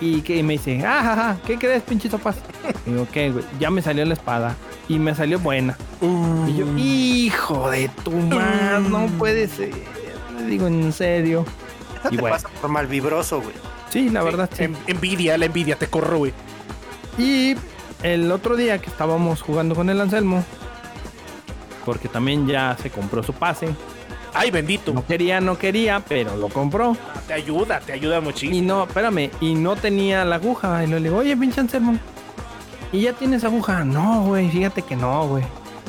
Y, 0.00 0.22
que, 0.22 0.36
y 0.36 0.42
me 0.42 0.54
dice, 0.54 0.84
ah, 0.84 1.02
ja, 1.04 1.14
ja, 1.14 1.36
¿qué 1.46 1.56
crees, 1.56 1.82
pinche 1.84 2.08
topas? 2.08 2.36
Digo, 2.86 3.06
¿qué, 3.12 3.30
güey? 3.30 3.44
Ya 3.60 3.70
me 3.70 3.80
salió 3.80 4.04
la 4.04 4.14
espada. 4.14 4.56
Y 4.88 4.98
me 4.98 5.14
salió 5.14 5.38
buena. 5.38 5.76
Y 6.46 6.56
yo, 6.56 6.66
hijo 6.76 7.70
de 7.70 7.88
tu 8.04 8.10
madre, 8.12 8.88
no 8.88 9.06
puede 9.18 9.48
ser. 9.48 9.70
Le 10.38 10.44
digo, 10.46 10.66
en 10.66 10.92
serio. 10.92 11.44
Y 12.10 12.16
te 12.16 12.20
bueno. 12.20 12.36
pasa 12.36 12.48
por 12.60 12.68
mal 12.70 12.86
vibroso, 12.86 13.40
güey. 13.40 13.54
Sí, 13.88 14.10
la 14.10 14.22
verdad, 14.22 14.50
sí. 14.52 14.64
En- 14.64 14.76
envidia, 14.86 15.38
la 15.38 15.46
envidia 15.46 15.76
te 15.76 15.86
corroe. 15.86 16.34
Y 17.16 17.54
el 18.02 18.30
otro 18.30 18.56
día 18.56 18.78
que 18.78 18.90
estábamos 18.90 19.40
jugando 19.40 19.74
con 19.74 19.88
el 19.88 20.00
Anselmo, 20.00 20.44
porque 21.84 22.08
también 22.08 22.46
ya 22.46 22.76
se 22.82 22.90
compró 22.90 23.22
su 23.22 23.32
pase. 23.32 23.68
Ay, 24.34 24.50
bendito. 24.50 24.92
No 24.92 25.06
quería, 25.06 25.40
no 25.40 25.56
quería, 25.56 26.00
pero 26.06 26.36
lo 26.36 26.48
compró. 26.48 26.96
Te 27.28 27.34
ayuda, 27.34 27.80
te 27.80 27.92
ayuda 27.92 28.18
Y 28.18 28.20
muchísimo. 28.22 28.66
no, 28.66 28.84
espérame, 28.84 29.30
y 29.40 29.54
no 29.54 29.76
tenía 29.76 30.24
la 30.24 30.36
aguja. 30.36 30.82
Y 30.84 30.88
le 30.88 31.00
digo, 31.00 31.18
oye, 31.18 31.36
pinche 31.36 31.60
Anselmo, 31.60 31.96
¿y 32.94 33.02
ya 33.02 33.12
tienes 33.12 33.44
aguja? 33.44 33.84
No, 33.84 34.22
güey, 34.24 34.48
fíjate 34.50 34.82
que 34.82 34.96
no, 34.96 35.26
güey. 35.28 35.44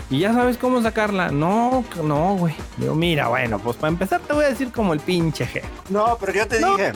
¿Y 0.09 0.19
ya 0.19 0.33
sabes 0.33 0.57
cómo 0.57 0.81
sacarla? 0.81 1.29
No, 1.31 1.83
no, 2.03 2.35
güey. 2.35 2.53
Digo, 2.77 2.93
mira, 2.95 3.27
bueno, 3.27 3.57
pues 3.59 3.75
para 3.77 3.89
empezar 3.91 4.21
te 4.21 4.33
voy 4.33 4.45
a 4.45 4.49
decir 4.49 4.71
como 4.71 4.93
el 4.93 4.99
pinche 4.99 5.47
G. 5.47 5.61
No, 5.89 6.17
pero 6.19 6.33
yo 6.33 6.47
te 6.47 6.59
No. 6.59 6.75
dije, 6.77 6.91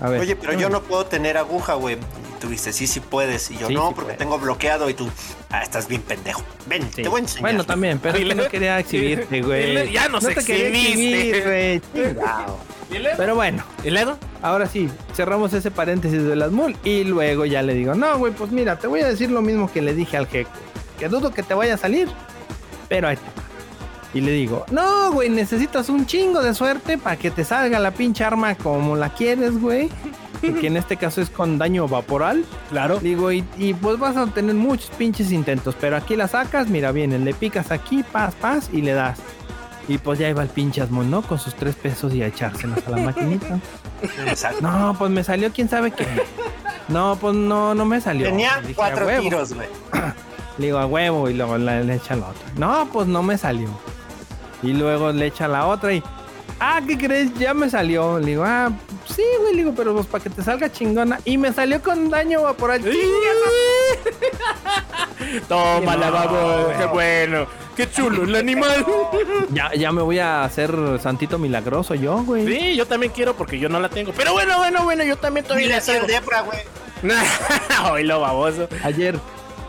A 0.00 0.08
ver. 0.08 0.20
oye, 0.20 0.34
pero 0.36 0.52
yo 0.54 0.70
no 0.70 0.80
puedo 0.82 1.04
tener 1.06 1.36
aguja, 1.36 1.74
güey. 1.74 1.96
Y 1.96 2.40
tú 2.40 2.48
dices, 2.48 2.74
sí, 2.76 2.86
sí 2.86 3.00
puedes. 3.00 3.50
Y 3.50 3.58
yo, 3.58 3.66
Sí, 3.68 3.74
no, 3.74 3.80
sí 3.88 3.94
porque 3.94 4.02
puedes. 4.04 4.18
tengo 4.18 4.38
bloqueado. 4.38 4.88
Y 4.88 4.94
tú, 4.94 5.08
ah, 5.50 5.60
estás 5.62 5.86
bien 5.88 6.00
pendejo. 6.00 6.42
Ven, 6.66 6.82
Sí. 6.94 7.02
te 7.02 7.08
voy 7.08 7.18
a 7.18 7.22
enseñar. 7.24 7.42
Bueno, 7.42 7.64
también, 7.64 7.98
pero 7.98 8.16
Dile- 8.18 8.34
no 8.36 8.48
quería 8.50 8.78
exhibirte, 8.78 9.42
güey. 9.42 9.92
ya 9.92 10.08
nos 10.08 10.22
no 10.22 10.28
te 10.30 10.44
quería 10.44 10.68
exhibiste. 10.68 11.38
exhibir, 11.38 11.82
güey. 11.92 12.14
Pero 13.16 13.34
bueno, 13.34 13.62
¿Y 13.84 13.90
luego? 13.90 14.16
ahora 14.42 14.66
sí, 14.66 14.88
cerramos 15.14 15.52
ese 15.52 15.70
paréntesis 15.70 16.22
de 16.24 16.36
las 16.36 16.50
mul 16.52 16.74
y 16.84 17.04
luego 17.04 17.44
ya 17.44 17.62
le 17.62 17.74
digo, 17.74 17.94
no, 17.94 18.18
güey, 18.18 18.32
pues 18.32 18.50
mira, 18.50 18.78
te 18.78 18.86
voy 18.86 19.00
a 19.00 19.08
decir 19.08 19.30
lo 19.30 19.42
mismo 19.42 19.70
que 19.70 19.82
le 19.82 19.94
dije 19.94 20.16
al 20.16 20.26
jeque, 20.26 20.50
que 20.98 21.08
dudo 21.08 21.32
que 21.32 21.42
te 21.42 21.54
vaya 21.54 21.74
a 21.74 21.78
salir, 21.78 22.08
pero 22.88 23.08
ahí 23.08 23.16
te 23.16 23.22
va. 23.22 23.48
Y 24.14 24.22
le 24.22 24.32
digo, 24.32 24.64
no, 24.70 25.12
güey, 25.12 25.28
necesitas 25.28 25.90
un 25.90 26.06
chingo 26.06 26.42
de 26.42 26.54
suerte 26.54 26.96
para 26.96 27.16
que 27.16 27.30
te 27.30 27.44
salga 27.44 27.78
la 27.78 27.90
pinche 27.90 28.24
arma 28.24 28.54
como 28.54 28.96
la 28.96 29.10
quieres, 29.10 29.60
güey. 29.60 29.90
Que 30.40 30.68
en 30.68 30.76
este 30.76 30.96
caso 30.96 31.20
es 31.20 31.28
con 31.30 31.58
daño 31.58 31.88
vaporal. 31.88 32.44
Claro. 32.70 33.00
Digo, 33.00 33.32
y, 33.32 33.44
y 33.58 33.74
pues 33.74 33.98
vas 33.98 34.16
a 34.16 34.26
tener 34.28 34.54
muchos 34.54 34.88
pinches 34.90 35.30
intentos, 35.32 35.74
pero 35.78 35.96
aquí 35.96 36.16
la 36.16 36.26
sacas, 36.28 36.68
mira 36.68 36.90
bien, 36.92 37.22
le 37.24 37.34
picas 37.34 37.70
aquí, 37.70 38.02
paz, 38.04 38.34
paz, 38.40 38.70
y 38.72 38.80
le 38.80 38.92
das. 38.92 39.18
Y 39.88 39.96
pues 39.96 40.18
ya 40.18 40.28
iba 40.28 40.42
el 40.42 40.50
pinche 40.50 40.82
Asmol, 40.82 41.08
¿no? 41.10 41.22
Con 41.22 41.38
sus 41.38 41.54
tres 41.54 41.74
pesos 41.74 42.12
y 42.14 42.22
a 42.22 42.26
echárselos 42.26 42.86
a 42.86 42.90
la 42.90 42.98
maquinita. 42.98 43.58
Exacto. 44.26 44.60
No, 44.60 44.94
pues 44.98 45.10
me 45.10 45.24
salió 45.24 45.50
quién 45.50 45.68
sabe 45.68 45.90
qué. 45.90 46.06
No, 46.88 47.16
pues 47.20 47.34
no, 47.34 47.74
no 47.74 47.84
me 47.86 48.00
salió. 48.00 48.26
Tenía 48.26 48.60
dije, 48.60 48.74
cuatro 48.74 49.06
tiros, 49.20 49.54
güey. 49.54 49.68
Le 50.58 50.66
digo 50.66 50.78
a 50.78 50.86
huevo 50.86 51.30
y 51.30 51.34
luego 51.34 51.56
le, 51.56 51.84
le 51.84 51.94
echa 51.94 52.16
la 52.16 52.28
otra. 52.28 52.46
No, 52.56 52.88
pues 52.92 53.06
no 53.06 53.22
me 53.22 53.38
salió. 53.38 53.68
Y 54.62 54.72
luego 54.74 55.12
le 55.12 55.26
echa 55.26 55.48
la 55.48 55.66
otra 55.66 55.92
y. 55.94 56.02
Ah, 56.60 56.80
¿qué 56.86 56.98
crees? 56.98 57.32
Ya 57.38 57.54
me 57.54 57.70
salió. 57.70 58.18
Le 58.18 58.26
digo, 58.26 58.44
ah, 58.44 58.70
sí, 59.06 59.22
güey. 59.40 59.52
Le 59.52 59.58
digo, 59.58 59.74
pero 59.76 59.94
pues 59.94 60.06
para 60.06 60.24
que 60.24 60.30
te 60.30 60.42
salga 60.42 60.70
chingona. 60.70 61.20
Y 61.24 61.38
me 61.38 61.52
salió 61.52 61.82
con 61.82 62.10
daño 62.10 62.42
vaporal. 62.42 62.82
la 65.48 65.48
No, 65.48 66.12
vamos. 66.12 66.76
Qué 66.78 66.86
bueno. 66.86 67.46
Qué 67.76 67.90
chulo 67.90 68.24
el 68.24 68.34
animal. 68.34 68.84
Ya, 69.50 69.72
ya 69.74 69.92
me 69.92 70.02
voy 70.02 70.18
a 70.18 70.44
hacer 70.44 70.70
santito 71.00 71.38
milagroso 71.38 71.94
yo, 71.94 72.22
güey. 72.22 72.46
Sí, 72.46 72.76
yo 72.76 72.86
también 72.86 73.12
quiero 73.12 73.34
porque 73.34 73.58
yo 73.58 73.68
no 73.68 73.80
la 73.80 73.88
tengo. 73.88 74.12
Pero 74.12 74.32
bueno, 74.32 74.58
bueno, 74.58 74.84
bueno, 74.84 75.04
yo 75.04 75.16
también 75.16 75.44
todavía 75.46 75.68
Mira, 75.68 75.78
la 75.78 75.84
tengo. 75.84 76.06
Depra, 76.06 76.40
güey. 76.42 76.58
Hoy 77.90 78.04
lo 78.04 78.20
baboso. 78.20 78.68
Ayer, 78.82 79.18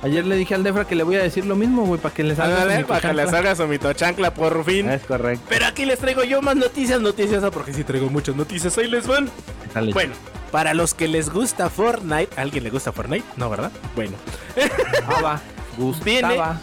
ayer 0.01 0.25
le 0.25 0.35
dije 0.35 0.55
al 0.55 0.63
Defra 0.63 0.85
que 0.85 0.95
le 0.95 1.03
voy 1.03 1.15
a 1.17 1.23
decir 1.23 1.45
lo 1.45 1.55
mismo, 1.55 1.85
güey, 1.85 1.99
para 1.99 2.13
que 2.13 2.23
le 2.23 2.35
salga. 2.35 2.61
su 2.79 2.85
para 2.87 3.01
que 3.01 3.07
le 3.07 3.13
mitochancla. 3.23 3.31
salga 3.31 3.55
su 3.55 3.67
mitochancla 3.67 4.33
por 4.33 4.63
fin. 4.65 4.89
Es 4.89 5.03
correcto. 5.03 5.45
Pero 5.49 5.65
aquí 5.65 5.85
les 5.85 5.99
traigo 5.99 6.23
yo 6.23 6.41
más 6.41 6.55
noticias, 6.55 6.99
noticias, 7.01 7.43
ah, 7.43 7.51
porque 7.51 7.73
sí 7.73 7.83
traigo 7.83 8.09
muchas 8.09 8.35
noticias. 8.35 8.77
Ahí 8.77 8.87
les 8.89 9.05
van. 9.07 9.29
Dale. 9.73 9.93
Bueno, 9.93 10.13
para 10.51 10.73
los 10.73 10.93
que 10.93 11.07
les 11.07 11.29
gusta 11.29 11.69
Fortnite, 11.69 12.29
¿a 12.37 12.41
alguien 12.41 12.63
le 12.63 12.69
gusta 12.69 12.91
Fortnite? 12.91 13.25
No, 13.37 13.49
¿verdad? 13.49 13.71
Bueno, 13.95 14.13
Gustaba. 14.55 15.41
Viene- 15.77 16.21
Gustaba. 16.27 16.59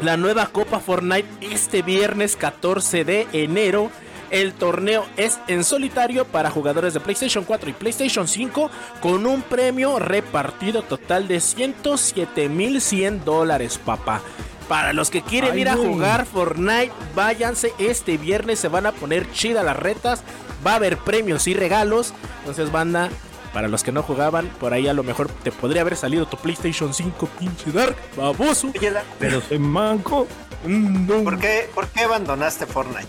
la 0.00 0.16
nueva 0.16 0.46
Copa 0.46 0.78
Fortnite 0.80 1.28
este 1.40 1.82
viernes 1.82 2.36
14 2.36 3.04
de 3.04 3.26
enero. 3.32 3.90
El 4.30 4.52
torneo 4.52 5.06
es 5.16 5.38
en 5.48 5.64
solitario 5.64 6.24
para 6.26 6.50
jugadores 6.50 6.94
de 6.94 7.00
PlayStation 7.00 7.44
4 7.44 7.70
y 7.70 7.72
PlayStation 7.72 8.28
5 8.28 8.70
con 9.00 9.26
un 9.26 9.42
premio 9.42 9.98
repartido 9.98 10.82
total 10.82 11.28
de 11.28 11.38
107.100 11.38 13.24
dólares, 13.24 13.78
papá. 13.82 14.20
Para 14.68 14.92
los 14.92 15.10
que 15.10 15.22
quieren 15.22 15.52
Ay, 15.52 15.62
ir 15.62 15.68
a 15.70 15.76
jugar 15.76 16.26
Fortnite, 16.26 16.92
váyanse 17.14 17.72
este 17.78 18.18
viernes, 18.18 18.58
se 18.58 18.68
van 18.68 18.84
a 18.84 18.92
poner 18.92 19.30
chidas 19.32 19.64
las 19.64 19.76
retas, 19.76 20.22
va 20.66 20.72
a 20.72 20.76
haber 20.76 20.98
premios 20.98 21.46
y 21.46 21.54
regalos. 21.54 22.12
Entonces, 22.40 22.70
banda, 22.70 23.08
para 23.54 23.68
los 23.68 23.82
que 23.82 23.92
no 23.92 24.02
jugaban, 24.02 24.48
por 24.60 24.74
ahí 24.74 24.86
a 24.86 24.92
lo 24.92 25.02
mejor 25.02 25.28
te 25.28 25.52
podría 25.52 25.80
haber 25.82 25.96
salido 25.96 26.26
tu 26.26 26.36
PlayStation 26.36 26.92
5, 26.92 27.28
pinche 27.38 27.72
Dark, 27.72 27.96
baboso. 28.14 28.70
Pero 29.18 29.40
soy 29.40 29.58
manco. 29.58 30.26
Mm, 30.66 31.06
no. 31.06 31.24
¿por 31.24 31.38
qué, 31.38 31.70
¿por 31.74 31.88
qué 31.88 32.02
abandonaste 32.02 32.66
Fortnite? 32.66 33.08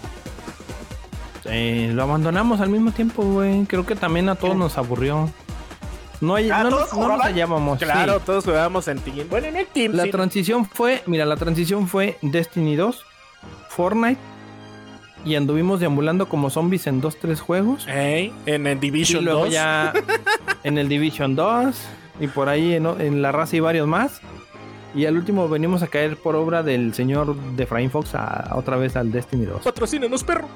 Eh, 1.50 1.92
lo 1.94 2.04
abandonamos 2.04 2.62
al 2.62 2.70
mismo 2.70 2.92
tiempo, 2.92 3.24
güey. 3.24 3.66
Creo 3.66 3.86
que 3.86 3.96
también 3.96 4.30
a 4.30 4.36
todos 4.36 4.56
nos 4.56 4.78
aburrió. 4.78 5.30
No, 6.22 6.36
hay, 6.36 6.50
Ah, 6.52 6.64
no, 6.64 6.70
¿todos 6.70 6.94
nos, 6.94 7.00
no 7.00 7.08
nos 7.18 7.22
hallábamos. 7.26 7.80
Claro, 7.80 8.16
sí. 8.20 8.24
todos 8.26 8.44
jugábamos 8.46 8.88
en 8.88 9.00
Team. 9.00 9.28
Bueno, 9.30 9.48
en 9.48 9.56
el 9.56 9.66
Team. 9.68 9.94
La 9.94 10.04
sí. 10.04 10.12
transición 10.12 10.66
fue, 10.66 11.02
mira, 11.06 11.26
la 11.26 11.38
transición 11.38 11.88
fue 11.88 12.18
Destiny 12.22 12.76
2, 12.76 13.04
Fortnite. 13.70 14.20
Y 15.26 15.36
anduvimos 15.36 15.80
deambulando 15.82 16.30
como 16.30 16.50
zombies 16.50 16.88
en 16.88 17.02
dos, 17.02 17.18
tres 17.18 17.42
juegos. 17.42 17.86
En 18.46 18.68
el 18.68 18.78
Y 18.78 18.80
Division 18.80 19.26
luego 19.26 19.46
2. 19.46 19.52
ya 19.54 19.94
en 20.64 20.78
el 20.78 20.88
Division 20.90 21.36
2. 21.36 21.76
Y 22.22 22.28
por 22.28 22.50
ahí 22.50 22.74
en, 22.74 22.86
en 22.86 23.22
la 23.22 23.32
raza 23.32 23.56
y 23.56 23.62
varios 23.62 23.88
más. 23.88 24.20
Y 24.94 25.06
al 25.06 25.16
último 25.16 25.48
venimos 25.48 25.84
a 25.84 25.88
caer 25.88 26.18
por 26.18 26.36
obra 26.36 26.64
del 26.64 26.94
señor 26.94 27.34
de 27.34 27.64
Efraín 27.64 27.90
Fox 27.92 28.14
a, 28.14 28.52
otra 28.56 28.76
vez 28.76 28.98
al 28.98 29.10
Destiny 29.10 29.46
2. 29.46 29.62
Patrocínanos, 29.62 30.26
perro. 30.26 30.50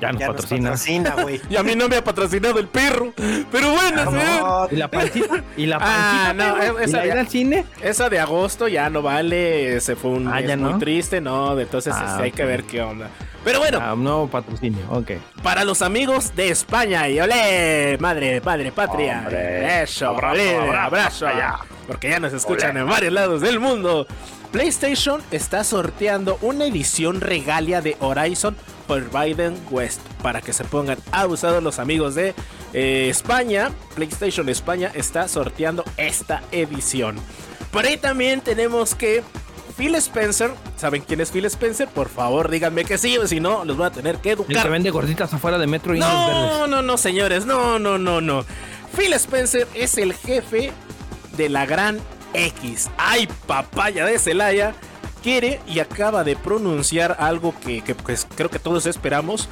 Ya 0.00 0.12
nos 0.12 0.20
Ya 0.20 0.26
nos 0.28 0.36
patrocina. 0.36 0.70
patrocina, 0.70 1.14
güey. 1.22 1.40
Y 1.50 1.56
a 1.56 1.62
mí 1.62 1.74
no 1.76 1.88
me 1.88 1.96
ha 1.96 2.04
patrocinado 2.04 2.58
el 2.58 2.68
perro. 2.68 3.12
Pero 3.50 3.72
bueno. 3.72 4.04
No, 4.10 4.68
Y 4.70 4.76
la 4.76 4.88
pancita. 4.88 5.42
Y 5.56 5.66
la 5.66 5.76
Ah, 5.76 5.80
pancita. 5.80 6.34
no, 6.34 6.58
perro. 6.58 6.78
esa 6.80 6.88
y 6.88 6.92
la 6.92 7.06
ya- 7.06 7.12
ir 7.14 7.18
al 7.18 7.28
cine. 7.28 7.64
Esa 7.82 8.08
de 8.08 8.20
agosto 8.20 8.68
ya 8.68 8.88
no 8.90 9.02
vale. 9.02 9.80
Se 9.80 9.96
fue 9.96 10.10
un 10.12 10.28
Ah, 10.28 10.34
mes 10.36 10.46
¿ya 10.48 10.56
muy 10.56 10.72
no? 10.72 10.78
triste, 10.78 11.20
no. 11.20 11.58
Entonces 11.58 11.94
Ah, 11.96 12.18
hay 12.22 12.32
que 12.32 12.44
ver 12.44 12.64
qué 12.64 12.80
onda. 12.82 13.08
Pero 13.44 13.60
bueno, 13.60 13.78
Ah, 13.80 13.94
un 13.94 14.04
nuevo 14.04 14.28
patrocinio. 14.28 14.84
Ok. 14.90 15.12
para 15.42 15.64
los 15.64 15.80
amigos 15.82 16.34
de 16.36 16.50
España 16.50 17.08
y 17.08 17.18
olé, 17.20 17.96
madre, 18.00 18.40
padre, 18.40 18.72
patria. 18.72 19.20
Hombre. 19.24 19.82
Eso, 19.84 20.08
Abrazo, 20.08 20.32
olé, 20.34 20.56
abrazo, 20.76 21.26
allá. 21.26 21.56
Porque 21.86 22.10
ya 22.10 22.20
nos 22.20 22.32
escuchan 22.34 22.76
en 22.76 22.86
varios 22.86 23.12
lados 23.12 23.40
del 23.40 23.58
mundo. 23.60 24.06
PlayStation 24.52 25.22
está 25.30 25.62
sorteando 25.64 26.38
una 26.42 26.64
edición 26.66 27.20
regalia 27.20 27.80
de 27.80 27.96
Horizon 28.00 28.56
Forbidden 28.88 29.56
West 29.70 30.00
para 30.22 30.40
que 30.40 30.52
se 30.52 30.64
pongan 30.64 30.98
abusados 31.12 31.62
los 31.62 31.78
amigos 31.78 32.14
de 32.14 32.34
eh, 32.72 33.08
España. 33.10 33.70
PlayStation 33.94 34.48
España 34.48 34.90
está 34.94 35.28
sorteando 35.28 35.84
esta 35.98 36.42
edición. 36.50 37.16
Por 37.70 37.84
ahí 37.84 37.98
también 37.98 38.40
tenemos 38.40 38.94
que 38.94 39.22
Phil 39.76 39.94
Spencer, 39.96 40.50
¿saben 40.76 41.02
quién 41.06 41.20
es 41.20 41.30
Phil 41.30 41.44
Spencer? 41.44 41.86
Por 41.86 42.08
favor, 42.08 42.50
díganme 42.50 42.84
que 42.84 42.98
sí, 42.98 43.16
o 43.18 43.26
si 43.28 43.38
no, 43.38 43.64
los 43.64 43.76
voy 43.76 43.86
a 43.86 43.90
tener 43.90 44.16
que 44.16 44.30
El 44.32 44.38
educar. 44.38 44.64
que 44.64 44.68
vende 44.70 44.90
gorditas 44.90 45.32
afuera 45.32 45.58
de 45.58 45.66
Metro 45.68 45.94
y 45.94 46.00
No, 46.00 46.66
no, 46.66 46.82
no, 46.82 46.96
señores, 46.96 47.46
no, 47.46 47.78
no, 47.78 47.98
no, 47.98 48.20
no. 48.20 48.44
Phil 48.96 49.12
Spencer 49.12 49.68
es 49.74 49.98
el 49.98 50.14
jefe 50.14 50.72
de 51.36 51.48
la 51.50 51.66
gran 51.66 52.00
X. 52.32 52.88
Ay, 52.96 53.28
papaya 53.46 54.06
de 54.06 54.18
Celaya. 54.18 54.74
Quiere 55.28 55.60
y 55.66 55.80
acaba 55.80 56.24
de 56.24 56.36
pronunciar 56.36 57.14
algo 57.20 57.52
que, 57.60 57.82
que, 57.82 57.94
pues, 57.94 58.26
creo 58.34 58.48
que 58.48 58.58
todos 58.58 58.86
esperamos. 58.86 59.46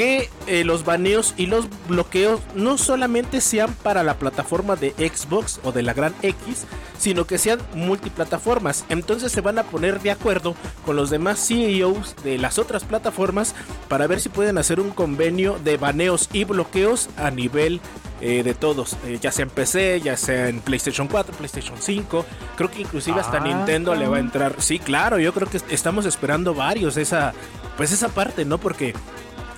Que 0.00 0.30
eh, 0.46 0.64
los 0.64 0.86
baneos 0.86 1.34
y 1.36 1.44
los 1.44 1.66
bloqueos 1.86 2.40
no 2.54 2.78
solamente 2.78 3.42
sean 3.42 3.74
para 3.82 4.02
la 4.02 4.14
plataforma 4.14 4.74
de 4.74 4.92
Xbox 4.92 5.60
o 5.62 5.72
de 5.72 5.82
la 5.82 5.92
gran 5.92 6.14
X, 6.22 6.64
sino 6.98 7.26
que 7.26 7.36
sean 7.36 7.58
multiplataformas. 7.74 8.86
Entonces 8.88 9.30
se 9.30 9.42
van 9.42 9.58
a 9.58 9.64
poner 9.64 10.00
de 10.00 10.10
acuerdo 10.10 10.54
con 10.86 10.96
los 10.96 11.10
demás 11.10 11.38
CEOs 11.46 12.16
de 12.24 12.38
las 12.38 12.58
otras 12.58 12.84
plataformas 12.84 13.54
para 13.88 14.06
ver 14.06 14.20
si 14.20 14.30
pueden 14.30 14.56
hacer 14.56 14.80
un 14.80 14.88
convenio 14.90 15.58
de 15.62 15.76
baneos 15.76 16.30
y 16.32 16.44
bloqueos 16.44 17.10
a 17.18 17.30
nivel 17.30 17.82
eh, 18.22 18.42
de 18.42 18.54
todos, 18.54 18.96
eh, 19.04 19.18
ya 19.20 19.32
sea 19.32 19.42
en 19.42 19.50
PC, 19.50 20.00
ya 20.02 20.16
sea 20.16 20.48
en 20.48 20.60
PlayStation 20.60 21.08
4, 21.08 21.34
PlayStation 21.36 21.76
5. 21.78 22.24
Creo 22.56 22.70
que 22.70 22.80
inclusive 22.80 23.20
hasta 23.20 23.36
Ah, 23.36 23.40
Nintendo 23.40 23.94
le 23.94 24.08
va 24.08 24.16
a 24.16 24.20
entrar. 24.20 24.54
Sí, 24.60 24.78
claro, 24.78 25.18
yo 25.18 25.34
creo 25.34 25.46
que 25.46 25.58
est- 25.58 25.70
estamos 25.70 26.06
esperando 26.06 26.54
varios 26.54 26.96
esa, 26.96 27.34
pues 27.76 27.92
esa 27.92 28.08
parte, 28.08 28.46
¿no? 28.46 28.56
Porque 28.58 28.94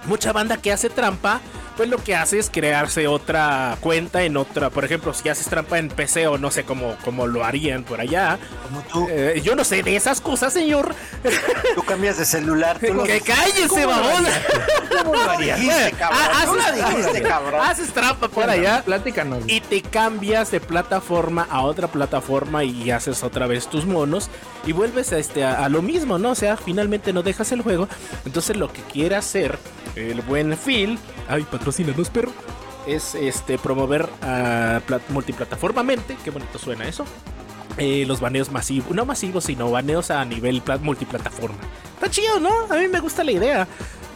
mucha 0.07 0.33
banda 0.33 0.57
que 0.57 0.73
hace 0.73 0.91
trampa, 0.91 1.41
pues 1.77 1.89
lo 1.89 1.97
que 1.97 2.15
hace 2.15 2.39
es 2.39 2.51
crearse 2.51 3.07
otra 3.07 3.79
cuenta 3.81 4.23
en 4.25 4.37
otra. 4.37 4.69
Por 4.69 4.85
ejemplo, 4.85 5.15
si 5.15 5.29
haces 5.31 5.47
trampa 5.47 5.79
en 5.79 5.89
PC 5.89 6.27
o 6.27 6.37
no 6.37 6.51
sé 6.51 6.65
cómo, 6.65 6.97
cómo 7.03 7.27
lo 7.27 7.45
harían 7.45 7.83
por 7.85 7.99
allá. 8.01 8.39
como 8.63 8.83
tú, 8.83 9.09
Eh, 9.11 9.41
yo 9.43 9.55
no 9.57 9.65
sé 9.65 9.83
de 9.83 9.97
esas 9.97 10.21
cosas, 10.21 10.53
señor. 10.53 10.95
tú 11.75 11.83
cambias 11.85 12.19
de 12.19 12.27
celular. 12.27 12.79
Tú 12.79 12.93
lo 12.93 13.05
Que 13.05 13.21
cállese, 13.23 13.87
babón. 13.87 14.25
¿Cómo 15.03 15.15
lo 15.15 15.39
dijiste, 15.39 15.93
cabrón? 15.99 16.21
¿Cómo 16.45 16.55
lo 16.57 16.63
haces- 16.63 16.87
dijiste, 16.97 17.23
cabrón? 17.23 17.61
Haces 17.65 17.93
trampa 17.95 18.29
por 18.29 18.51
allá. 18.51 18.83
Platícanos. 18.85 19.45
Y 19.47 19.61
te 19.63 19.81
cambias 19.81 20.51
de 20.51 20.61
plataforma 20.61 21.47
a 21.51 21.63
otra 21.63 21.89
plataforma 21.89 22.65
y 22.65 22.91
haces 22.91 23.23
otra 23.23 23.47
vez 23.47 23.67
tus 23.69 23.87
monos 23.87 24.29
y 24.67 24.73
vuelves 24.73 25.11
a, 25.13 25.19
este, 25.19 25.43
a, 25.43 25.65
a 25.65 25.69
lo 25.71 25.81
mismo, 25.81 26.19
¿no? 26.19 26.33
O 26.33 26.35
sea, 26.35 26.59
finalmente 26.59 27.15
no 27.15 27.23
dejas 27.23 27.51
el 27.53 27.63
juego. 27.63 27.89
Entonces 28.27 28.57
lo 28.59 28.71
que 28.71 28.83
quiere 28.83 29.17
hacer 29.17 29.59
el 29.97 30.21
buen 30.23 30.57
Phil, 30.57 30.99
ay, 31.29 31.43
patrocínanos, 31.51 32.11
perro, 32.11 32.33
es 32.87 33.15
este 33.15 33.59
promover 33.59 34.09
a 34.23 34.81
plat- 34.87 35.03
multiplataformamente, 35.09 36.17
qué 36.25 36.31
bonito 36.31 36.59
suena 36.59 36.87
eso. 36.89 37.05
eh, 37.79 38.05
los 38.07 38.21
baneos 38.21 38.51
masivos, 38.51 38.91
no 38.95 39.07
masivos, 39.07 39.45
sino 39.45 39.71
baneos 39.71 40.11
a 40.11 40.23
nivel 40.27 40.61
pla- 40.61 40.77
multiplataforma. 40.77 41.57
Está 41.95 42.11
chido, 42.11 42.39
¿no? 42.39 42.51
A 42.71 42.77
mí 42.77 42.87
me 42.89 43.01
gusta 43.01 43.25
la 43.25 43.33
idea. 43.33 43.67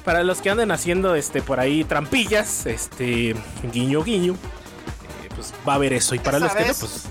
Para 0.04 0.22
los 0.24 0.42
que 0.42 0.50
anden 0.50 0.70
haciendo 0.70 1.14
este 1.14 1.40
por 1.40 1.58
ahí 1.58 1.82
trampillas, 1.82 2.66
este 2.66 3.34
guiño 3.72 4.02
guiño, 4.04 4.34
eh, 4.34 5.28
pues 5.34 5.54
va 5.66 5.72
a 5.72 5.76
haber 5.76 5.94
eso. 5.94 6.14
Y 6.14 6.18
para 6.18 6.38
los 6.38 6.52
que 6.52 6.60
no, 6.66 6.74
pues. 6.74 7.06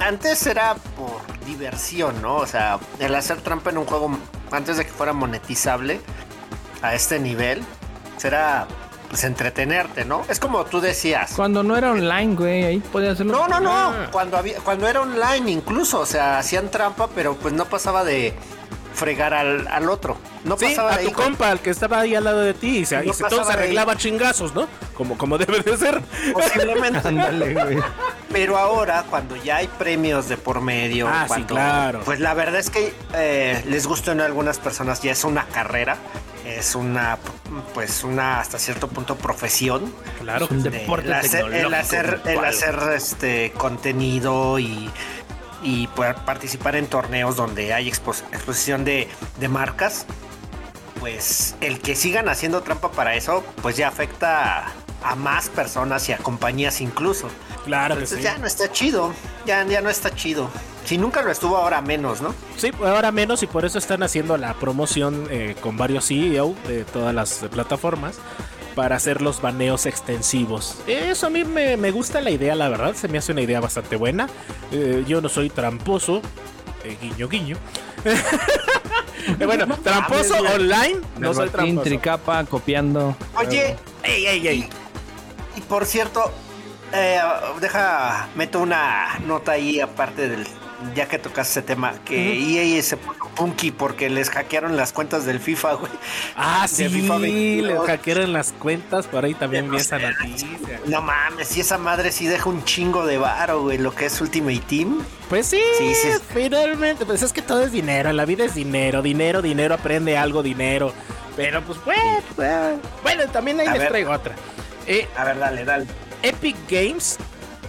Antes 0.00 0.44
era 0.46 0.74
por 0.74 1.20
diversión, 1.46 2.20
¿no? 2.22 2.36
O 2.36 2.46
sea, 2.46 2.80
el 2.98 3.14
hacer 3.14 3.40
trampa 3.40 3.70
en 3.70 3.78
un 3.78 3.84
juego 3.84 4.18
antes 4.50 4.76
de 4.78 4.84
que 4.84 4.90
fuera 4.90 5.12
monetizable 5.12 6.00
a 6.82 6.94
este 6.94 7.18
nivel, 7.18 7.62
será 8.16 8.66
pues 9.08 9.24
entretenerte, 9.24 10.06
¿no? 10.06 10.24
Es 10.30 10.40
como 10.40 10.64
tú 10.64 10.80
decías. 10.80 11.34
Cuando 11.36 11.62
no 11.62 11.76
era 11.76 11.90
online, 11.90 12.34
güey, 12.34 12.64
ahí 12.64 12.78
podía 12.80 13.12
hacerlo. 13.12 13.32
No, 13.32 13.46
no, 13.46 13.60
no. 13.60 14.10
Cuando 14.10 14.38
había, 14.38 14.58
cuando 14.60 14.88
era 14.88 15.02
online 15.02 15.50
incluso, 15.50 16.00
o 16.00 16.06
sea, 16.06 16.38
hacían 16.38 16.70
trampa, 16.70 17.08
pero 17.14 17.34
pues 17.34 17.52
no 17.52 17.66
pasaba 17.66 18.04
de 18.04 18.32
fregar 18.94 19.34
al, 19.34 19.66
al 19.68 19.88
otro. 19.90 20.16
No 20.44 20.56
Sí, 20.58 20.66
pasaba 20.66 20.94
a 20.94 20.98
de 20.98 21.04
tu 21.04 21.12
con- 21.12 21.24
compa, 21.24 21.50
al 21.50 21.60
que 21.60 21.70
estaba 21.70 22.00
ahí 22.00 22.14
al 22.14 22.24
lado 22.24 22.40
de 22.40 22.54
ti, 22.54 22.78
y, 22.78 22.84
se, 22.84 22.96
No 22.98 23.04
y 23.04 23.12
se- 23.12 23.24
todo 23.24 23.30
pasaba 23.30 23.44
se 23.44 23.48
de 23.48 23.52
ahí. 23.58 23.64
arreglaba 23.66 23.96
chingazos, 23.96 24.54
¿no? 24.54 24.66
Como, 24.94 25.16
como 25.16 25.38
debe 25.38 25.60
de 25.60 25.76
ser. 25.76 26.00
posiblemente. 26.32 27.00
Güey. 27.52 27.78
Pero 28.32 28.56
ahora, 28.56 29.04
cuando 29.10 29.36
ya 29.36 29.56
hay 29.56 29.68
premios 29.68 30.28
de 30.28 30.36
por 30.36 30.60
medio, 30.60 31.06
Ah, 31.08 31.22
sí, 31.24 31.28
cuando, 31.28 31.54
claro. 31.54 32.00
pues 32.04 32.18
la 32.20 32.34
verdad 32.34 32.58
es 32.60 32.70
que 32.70 32.94
eh, 33.14 33.62
les 33.68 33.86
gusta 33.86 34.12
a 34.12 34.24
algunas 34.24 34.58
personas, 34.58 35.02
ya 35.02 35.12
es 35.12 35.24
una 35.24 35.44
carrera, 35.46 35.96
es 36.46 36.74
una, 36.74 37.18
pues 37.74 38.04
una 38.04 38.40
hasta 38.40 38.58
cierto 38.58 38.88
punto 38.88 39.16
profesión. 39.16 39.92
Claro. 40.20 40.46
Es 40.46 40.50
un 40.50 40.62
de- 40.62 40.70
deporte 40.70 41.06
el 41.08 41.12
hacer, 41.14 41.44
el 41.52 41.74
hacer, 41.74 42.20
el 42.24 42.38
hacer, 42.44 42.78
este 42.96 43.52
contenido 43.56 44.58
y, 44.58 44.90
y 45.62 45.86
poder 45.88 46.16
participar 46.16 46.76
en 46.76 46.86
torneos 46.86 47.36
donde 47.36 47.72
hay 47.72 47.90
expo- 47.90 48.20
exposición 48.32 48.84
de, 48.84 49.08
de 49.40 49.48
marcas, 49.48 50.06
pues 51.00 51.56
el 51.60 51.80
que 51.80 51.94
sigan 51.96 52.28
haciendo 52.28 52.62
trampa 52.62 52.90
para 52.92 53.14
eso, 53.14 53.42
pues 53.60 53.76
ya 53.76 53.88
afecta 53.88 54.72
a 55.04 55.14
más 55.16 55.48
personas 55.48 56.08
y 56.08 56.12
a 56.12 56.18
compañías 56.18 56.80
incluso. 56.80 57.28
Claro 57.64 57.96
que 57.96 58.02
Entonces 58.02 58.18
sí. 58.18 58.24
ya 58.24 58.38
no 58.38 58.46
está 58.46 58.70
chido, 58.70 59.12
ya, 59.46 59.64
ya 59.64 59.80
no 59.80 59.90
está 59.90 60.14
chido. 60.14 60.48
Si 60.84 60.98
nunca 60.98 61.22
lo 61.22 61.30
estuvo, 61.30 61.56
ahora 61.56 61.80
menos, 61.80 62.20
¿no? 62.20 62.34
Sí, 62.56 62.70
ahora 62.84 63.12
menos 63.12 63.42
y 63.42 63.46
por 63.46 63.64
eso 63.64 63.78
están 63.78 64.02
haciendo 64.02 64.36
la 64.36 64.54
promoción 64.54 65.26
eh, 65.30 65.56
con 65.60 65.76
varios 65.76 66.06
CEO 66.08 66.54
de 66.66 66.84
todas 66.84 67.14
las 67.14 67.34
plataformas 67.50 68.16
para 68.74 68.96
hacer 68.96 69.20
los 69.22 69.40
baneos 69.42 69.86
extensivos. 69.86 70.78
Eso 70.86 71.26
a 71.26 71.30
mí 71.30 71.44
me, 71.44 71.76
me 71.76 71.90
gusta 71.90 72.20
la 72.20 72.30
idea, 72.30 72.54
la 72.54 72.68
verdad, 72.68 72.94
se 72.94 73.08
me 73.08 73.18
hace 73.18 73.32
una 73.32 73.42
idea 73.42 73.60
bastante 73.60 73.96
buena. 73.96 74.28
Eh, 74.70 75.04
yo 75.06 75.20
no 75.20 75.28
soy 75.28 75.50
tramposo, 75.50 76.22
eh, 76.84 76.96
guiño 77.00 77.28
guiño. 77.28 77.56
Bueno, 79.46 79.76
tramposo 79.84 80.34
online, 80.34 81.00
no 81.18 81.32
soy 81.32 81.48
tramposo. 81.48 81.82
tricapa, 81.84 82.44
copiando. 82.44 83.16
Oye, 83.36 83.76
Ey, 84.02 84.26
ey, 84.26 84.48
ey. 84.48 84.68
y 85.56 85.60
por 85.60 85.86
cierto, 85.86 86.32
eh, 86.92 87.20
deja, 87.60 88.28
meto 88.34 88.58
una 88.58 89.20
nota 89.24 89.52
ahí 89.52 89.78
aparte 89.78 90.28
del, 90.28 90.44
ya 90.94 91.06
que 91.08 91.18
tocas 91.18 91.50
ese 91.50 91.62
tema, 91.62 91.94
que 92.04 92.38
EA 92.76 92.82
se 92.82 92.96
puso 92.96 93.18
punky 93.34 93.70
porque 93.70 94.10
les 94.10 94.28
hackearon 94.30 94.76
las 94.76 94.92
cuentas 94.92 95.24
del 95.24 95.40
FIFA, 95.40 95.74
güey. 95.74 95.92
Ah, 96.36 96.62
de 96.70 96.74
sí, 96.76 96.88
FIFA 96.88 97.18
le 97.18 97.32
22. 97.32 97.86
hackearon 97.86 98.32
las 98.32 98.52
cuentas, 98.52 99.06
por 99.06 99.24
ahí 99.24 99.34
también 99.34 99.70
vi 99.70 99.78
esa 99.78 99.98
noticia. 99.98 100.48
No 100.86 101.00
mames, 101.02 101.56
y 101.56 101.60
esa 101.60 101.78
madre 101.78 102.12
sí 102.12 102.26
deja 102.26 102.48
un 102.48 102.64
chingo 102.64 103.06
de 103.06 103.18
varo, 103.18 103.62
güey, 103.62 103.78
lo 103.78 103.94
que 103.94 104.06
es 104.06 104.20
Ultimate 104.20 104.60
Team. 104.68 105.02
Pues 105.28 105.46
sí, 105.46 105.60
Sí, 105.78 105.94
sí. 105.94 106.08
finalmente, 106.34 107.06
pues 107.06 107.22
es 107.22 107.32
que 107.32 107.40
todo 107.42 107.62
es 107.64 107.72
dinero, 107.72 108.12
la 108.12 108.24
vida 108.24 108.44
es 108.44 108.54
dinero, 108.54 109.00
dinero, 109.02 109.40
dinero, 109.42 109.74
aprende 109.74 110.18
algo, 110.18 110.42
dinero. 110.42 110.92
Pero 111.36 111.62
pues, 111.62 111.78
pues, 111.84 111.98
pues, 112.36 112.50
bueno, 113.02 113.26
también 113.32 113.58
ahí 113.60 113.66
A 113.66 113.72
les 113.72 113.80
ver. 113.80 113.88
traigo 113.88 114.10
otra. 114.12 114.34
Eh, 114.86 115.08
A 115.16 115.24
ver, 115.24 115.38
dale, 115.38 115.64
dale. 115.64 115.86
Epic 116.22 116.56
Games, 116.70 117.16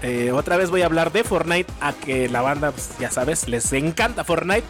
eh, 0.04 0.32
otra 0.32 0.58
vez 0.58 0.70
voy 0.70 0.84
a 0.84 0.86
hablar 0.86 1.12
de 1.12 1.24
Fortnite, 1.24 1.72
a 1.82 1.94
que 1.94 2.30
la 2.30 2.42
banda, 2.42 2.72
pues, 2.72 2.92
ya 3.00 3.10
sabes, 3.10 3.48
les 3.48 3.74
encanta 3.74 4.24
Fortnite. 4.24 4.68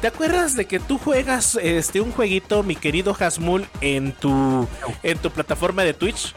¿Te 0.00 0.08
acuerdas 0.08 0.56
de 0.56 0.66
que 0.66 0.80
tú 0.80 0.98
juegas 0.98 1.58
este 1.62 2.00
un 2.00 2.10
jueguito, 2.10 2.62
mi 2.62 2.74
querido 2.74 3.16
Hasmul, 3.18 3.66
en 3.80 4.12
tu 4.12 4.66
en 5.02 5.18
tu 5.18 5.30
plataforma 5.30 5.84
de 5.84 5.94
Twitch? 5.94 6.34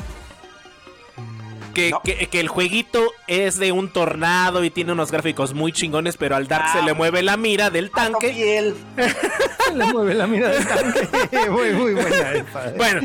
Que, 1.79 1.89
No. 1.91 2.01
que- 2.03 2.27
que 2.27 2.39
el 2.39 2.47
jueguito 2.47 3.11
es 3.27 3.57
de 3.57 3.71
un 3.71 3.89
tornado 3.91 4.63
y 4.63 4.69
tiene 4.69 4.91
unos 4.91 5.11
gráficos 5.11 5.53
muy 5.53 5.71
chingones, 5.71 6.17
pero 6.17 6.35
al 6.35 6.47
Dark 6.47 6.71
se 6.71 6.79
Ah. 6.79 6.81
le 6.85 6.93
mueve 6.93 7.21
la 7.23 7.37
mira 7.37 7.69
del 7.69 7.89
tanque. 7.91 8.29
Piel, 8.29 8.75
Le 9.75 9.85
mueve 9.93 10.13
la 10.15 10.27
mira 10.27 10.49
del 10.49 10.65
tanque. 10.67 11.07
muy, 11.49 11.69
muy 11.71 11.93
buena 11.93 12.31
esa. 12.33 12.73
Bueno, 12.75 13.01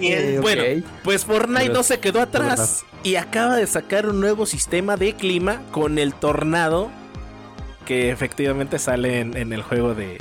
piel. 0.00 0.38
Bueno, 0.42 0.84
pues 1.02 1.24
Fortnite 1.24 1.62
Pero 1.62 1.74
no 1.74 1.82
se 1.82 1.98
quedó 2.00 2.20
atrás 2.20 2.84
y 3.02 3.16
acaba 3.16 3.56
de 3.56 3.66
sacar 3.66 4.06
un 4.06 4.20
nuevo 4.20 4.46
sistema 4.46 4.96
de 4.96 5.14
clima 5.14 5.62
con 5.72 5.98
el 5.98 6.14
tornado 6.14 6.90
que 7.86 8.10
efectivamente 8.10 8.78
sale 8.78 9.20
en, 9.20 9.36
en 9.36 9.52
el 9.52 9.62
juego 9.62 9.94
de... 9.94 10.18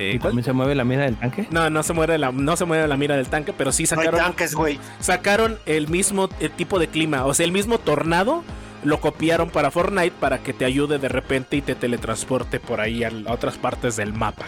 eh, 0.00 0.12
¿Y 0.14 0.18
¿cuál? 0.18 0.30
también 0.30 0.44
se 0.44 0.52
mueve 0.52 0.74
la 0.74 0.84
mira 0.84 1.04
del 1.04 1.16
tanque? 1.16 1.46
No, 1.50 1.68
no 1.68 1.82
se 1.82 1.92
muere 1.92 2.18
la, 2.18 2.32
no 2.32 2.56
se 2.56 2.64
mueve 2.64 2.88
la 2.88 2.96
mira 2.96 3.16
del 3.16 3.28
tanque, 3.28 3.52
pero 3.52 3.70
sí 3.70 3.84
No 3.84 4.00
hay 4.00 4.06
sacaron, 4.06 4.20
tanques, 4.20 4.54
güey. 4.54 4.78
sacaron 4.98 5.58
el 5.66 5.88
mismo 5.88 6.28
eh, 6.40 6.48
tipo 6.48 6.78
de 6.78 6.88
clima, 6.88 7.26
o 7.26 7.34
sea, 7.34 7.44
el 7.44 7.52
mismo 7.52 7.78
tornado 7.78 8.42
lo 8.82 9.00
copiaron 9.00 9.50
para 9.50 9.70
Fortnite 9.70 10.12
para 10.18 10.38
que 10.38 10.52
te 10.52 10.64
ayude 10.64 10.98
de 10.98 11.08
repente 11.08 11.56
y 11.56 11.60
te 11.60 11.74
teletransporte 11.74 12.60
por 12.60 12.80
ahí 12.80 13.04
a, 13.04 13.10
otras 13.28 13.58
partes 13.58 13.96
del 13.96 14.12
mapa. 14.14 14.46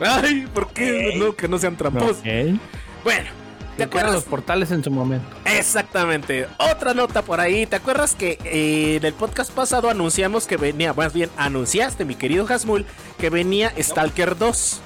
Ay, 0.00 0.46
¿por 0.52 0.68
qué 0.72 1.14
no 1.16 1.34
que 1.34 1.48
no 1.48 1.58
sean 1.58 1.76
tramposos? 1.76 2.22
Bueno, 3.04 3.30
¿te 3.76 3.82
¿Te 3.82 3.82
acuerdas 3.84 4.10
acuerdas? 4.10 4.14
los 4.14 4.24
portales 4.24 4.70
en 4.70 4.82
su 4.82 4.90
momento? 4.90 5.26
Exactamente. 5.44 6.46
Otra 6.58 6.94
nota 6.94 7.22
por 7.22 7.40
ahí. 7.40 7.66
¿Te 7.66 7.76
acuerdas 7.76 8.14
que 8.14 8.38
eh, 8.44 8.96
en 8.96 9.04
el 9.04 9.12
podcast 9.14 9.50
pasado 9.52 9.90
anunciamos 9.90 10.46
que 10.46 10.56
venía, 10.56 10.92
más 10.94 11.12
bien 11.12 11.30
anunciaste, 11.36 12.04
mi 12.04 12.14
querido 12.14 12.46
Hasmul, 12.48 12.86
que 13.18 13.30
venía 13.30 13.72
Stalker 13.78 14.36
2? 14.38 14.80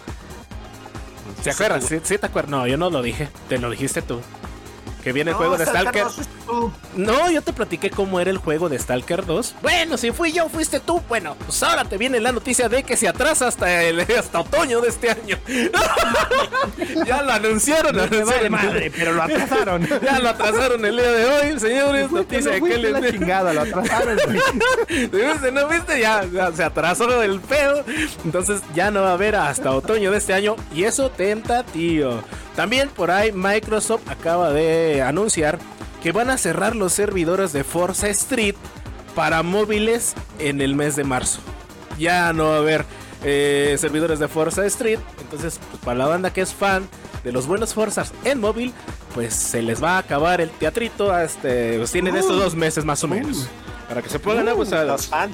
¿Te 1.44 1.50
acuerdas? 1.50 1.84
¿Sí, 1.84 2.00
sí 2.02 2.18
te 2.18 2.26
acuerdas? 2.26 2.50
No, 2.50 2.66
yo 2.66 2.76
no 2.76 2.90
lo 2.90 3.00
dije. 3.02 3.28
Te 3.48 3.58
lo 3.58 3.70
dijiste 3.70 4.02
tú. 4.02 4.20
Que 5.02 5.12
viene 5.12 5.30
el 5.30 5.36
juego 5.36 5.56
de 5.56 5.64
Stalker. 5.66 6.04
no 6.04 6.10
tú. 6.46 6.72
No, 6.96 7.30
yo 7.30 7.42
te 7.42 7.52
platiqué 7.52 7.90
cómo 7.90 8.20
era 8.20 8.30
el 8.30 8.38
juego 8.38 8.68
de 8.68 8.78
Stalker 8.78 9.24
2. 9.24 9.54
Bueno, 9.62 9.96
si 9.96 10.10
fui 10.10 10.32
yo, 10.32 10.48
fuiste 10.48 10.80
tú. 10.80 11.00
Bueno, 11.08 11.36
pues 11.46 11.62
ahora 11.62 11.84
te 11.84 11.96
viene 11.96 12.20
la 12.20 12.32
noticia 12.32 12.68
de 12.68 12.82
que 12.82 12.96
se 12.96 13.08
atrasa 13.08 13.46
hasta 13.48 13.82
el 13.82 14.00
hasta 14.18 14.40
otoño 14.40 14.80
de 14.80 14.88
este 14.88 15.10
año. 15.10 15.38
ya 17.06 17.22
lo 17.22 17.32
anunciaron, 17.32 17.96
lo 17.96 18.02
Me 18.02 18.08
vale 18.08 18.46
anunciaron. 18.46 18.52
madre, 18.52 18.92
pero 18.96 19.12
lo 19.12 19.22
atrasaron. 19.22 19.88
Ya 20.02 20.18
lo 20.18 20.28
atrasaron 20.30 20.84
el 20.84 20.96
día 20.96 21.12
de 21.12 21.24
hoy, 21.26 21.60
señores. 21.60 22.10
Noticia 22.10 22.52
de 22.52 22.60
que 22.60 22.60
Fuiste 22.60 22.90
la 22.90 23.10
chingada, 23.10 23.52
lo 23.52 23.60
atrasaron. 23.62 24.16
¿No 25.52 25.68
viste? 25.68 26.00
Ya, 26.00 26.24
ya 26.32 26.52
se 26.52 26.64
atrasó 26.64 27.22
el 27.22 27.40
pedo. 27.40 27.84
Entonces 28.24 28.60
ya 28.74 28.90
no 28.90 29.02
va 29.02 29.10
a 29.10 29.14
haber 29.14 29.36
hasta 29.36 29.70
otoño 29.72 30.10
de 30.10 30.18
este 30.18 30.32
año. 30.34 30.56
Y 30.74 30.84
eso 30.84 31.10
tenta, 31.10 31.62
tío. 31.64 32.22
También 32.56 32.88
por 32.88 33.10
ahí 33.10 33.32
Microsoft 33.32 34.08
acaba 34.08 34.50
de 34.50 35.02
anunciar 35.02 35.58
que 36.02 36.12
van 36.12 36.30
a 36.30 36.38
cerrar 36.38 36.76
los 36.76 36.92
servidores 36.92 37.52
de 37.52 37.64
Forza 37.64 38.08
Street 38.08 38.54
para 39.14 39.42
móviles 39.42 40.14
en 40.38 40.60
el 40.60 40.74
mes 40.74 40.96
de 40.96 41.04
marzo. 41.04 41.40
Ya 41.98 42.32
no 42.32 42.46
va 42.48 42.54
a 42.56 42.58
haber 42.58 42.84
eh, 43.22 43.76
servidores 43.78 44.18
de 44.18 44.28
Forza 44.28 44.64
Street. 44.66 44.98
Entonces, 45.20 45.60
pues, 45.70 45.82
para 45.84 45.98
la 45.98 46.06
banda 46.06 46.32
que 46.32 46.40
es 46.40 46.54
fan 46.54 46.88
de 47.24 47.32
los 47.32 47.46
buenos 47.46 47.74
Forzas 47.74 48.12
en 48.24 48.40
móvil, 48.40 48.72
pues 49.14 49.34
se 49.34 49.60
les 49.62 49.82
va 49.82 49.96
a 49.96 49.98
acabar 49.98 50.40
el 50.40 50.50
teatrito. 50.50 51.16
Este, 51.18 51.76
pues 51.78 51.92
tienen 51.92 52.16
estos 52.16 52.38
dos 52.38 52.54
meses 52.54 52.84
más 52.84 53.04
o 53.04 53.08
menos. 53.08 53.46
Para 53.88 54.00
que 54.02 54.08
se 54.08 54.18
pongan 54.18 54.46
Uh, 54.48 54.50
abusados. 54.52 54.86
los 54.88 55.06
fan. 55.08 55.30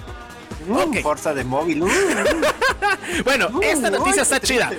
Ok. 0.70 0.96
Uh, 0.96 1.02
Forza 1.02 1.32
de 1.34 1.44
móvil. 1.44 1.82
uh. 1.82 1.88
Bueno, 3.24 3.48
Uh, 3.52 3.60
esta 3.62 3.90
noticia 3.90 4.22
está 4.22 4.40
chida. 4.40 4.70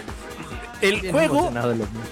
El 0.82 1.12
juego, 1.12 1.52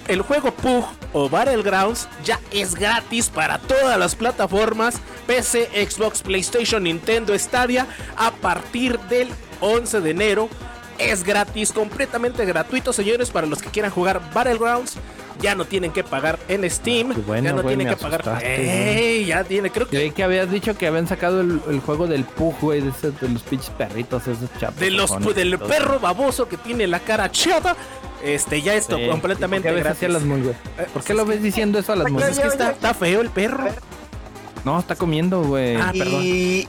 el 0.08 0.22
juego 0.22 0.50
Pug 0.52 0.84
o 1.12 1.28
Battlegrounds 1.28 2.08
ya 2.24 2.40
es 2.50 2.74
gratis 2.74 3.28
para 3.28 3.58
todas 3.58 3.98
las 3.98 4.14
plataformas 4.14 5.00
PC, 5.26 5.68
Xbox, 5.88 6.22
PlayStation, 6.22 6.82
Nintendo, 6.82 7.38
Stadia 7.38 7.86
a 8.16 8.30
partir 8.32 8.98
del 9.00 9.28
11 9.60 10.00
de 10.00 10.10
enero. 10.10 10.48
Es 10.98 11.24
gratis, 11.24 11.72
completamente 11.72 12.44
gratuito, 12.46 12.92
señores, 12.92 13.30
para 13.30 13.46
los 13.46 13.60
que 13.60 13.68
quieran 13.68 13.90
jugar 13.90 14.20
Battlegrounds. 14.32 14.94
Ya 15.38 15.54
no 15.54 15.66
tienen 15.66 15.92
que 15.92 16.02
pagar 16.02 16.38
en 16.48 16.68
Steam. 16.70 17.12
Bueno, 17.26 17.44
ya 17.50 17.52
no 17.52 17.62
güey, 17.62 17.76
tienen 17.76 17.94
que 17.94 18.02
pagar. 18.02 18.42
Ey, 18.42 19.26
ya 19.26 19.44
tiene, 19.44 19.70
creo 19.70 19.86
que 19.86 19.96
Creí 19.98 20.10
que 20.10 20.24
habías 20.24 20.50
dicho 20.50 20.74
que 20.78 20.86
habían 20.86 21.06
sacado 21.06 21.42
el, 21.42 21.60
el 21.68 21.80
juego 21.80 22.06
del 22.06 22.24
Pug, 22.24 22.54
güey, 22.58 22.80
de, 22.80 22.90
de 22.90 23.28
los 23.28 23.42
pinches 23.42 23.68
perritos, 23.68 24.22
esos 24.26 24.48
chapas. 24.58 24.80
de 24.80 24.90
los 24.90 25.10
del 25.34 25.58
perro 25.58 26.00
baboso 26.00 26.48
que 26.48 26.56
tiene 26.56 26.86
la 26.86 27.00
cara 27.00 27.30
chata. 27.30 27.76
Este 28.22 28.62
ya 28.62 28.74
esto 28.74 28.98
completamente 29.10 29.68
¿Por 29.68 29.72
qué 29.72 29.76
ves 29.76 29.84
gratis. 29.84 29.98
así 29.98 30.06
a 30.06 30.08
las 30.08 30.22
muy, 30.24 30.40
güey? 30.42 30.54
Eh, 30.78 30.86
¿Por 30.92 31.04
qué 31.04 31.14
lo 31.14 31.24
ves 31.26 31.42
diciendo 31.42 31.78
eso 31.78 31.92
a 31.92 31.96
las 31.96 32.10
Pues 32.10 32.12
muy? 32.14 32.22
es 32.32 32.38
que 32.38 32.46
está, 32.48 32.70
está 32.70 32.94
feo 32.94 33.20
el 33.20 33.30
perro. 33.30 33.64
No, 34.64 34.78
está 34.80 34.96
comiendo, 34.96 35.42
güey. 35.42 35.76
Ah, 35.76 35.92
perdón. 35.96 36.20
y, 36.24 36.68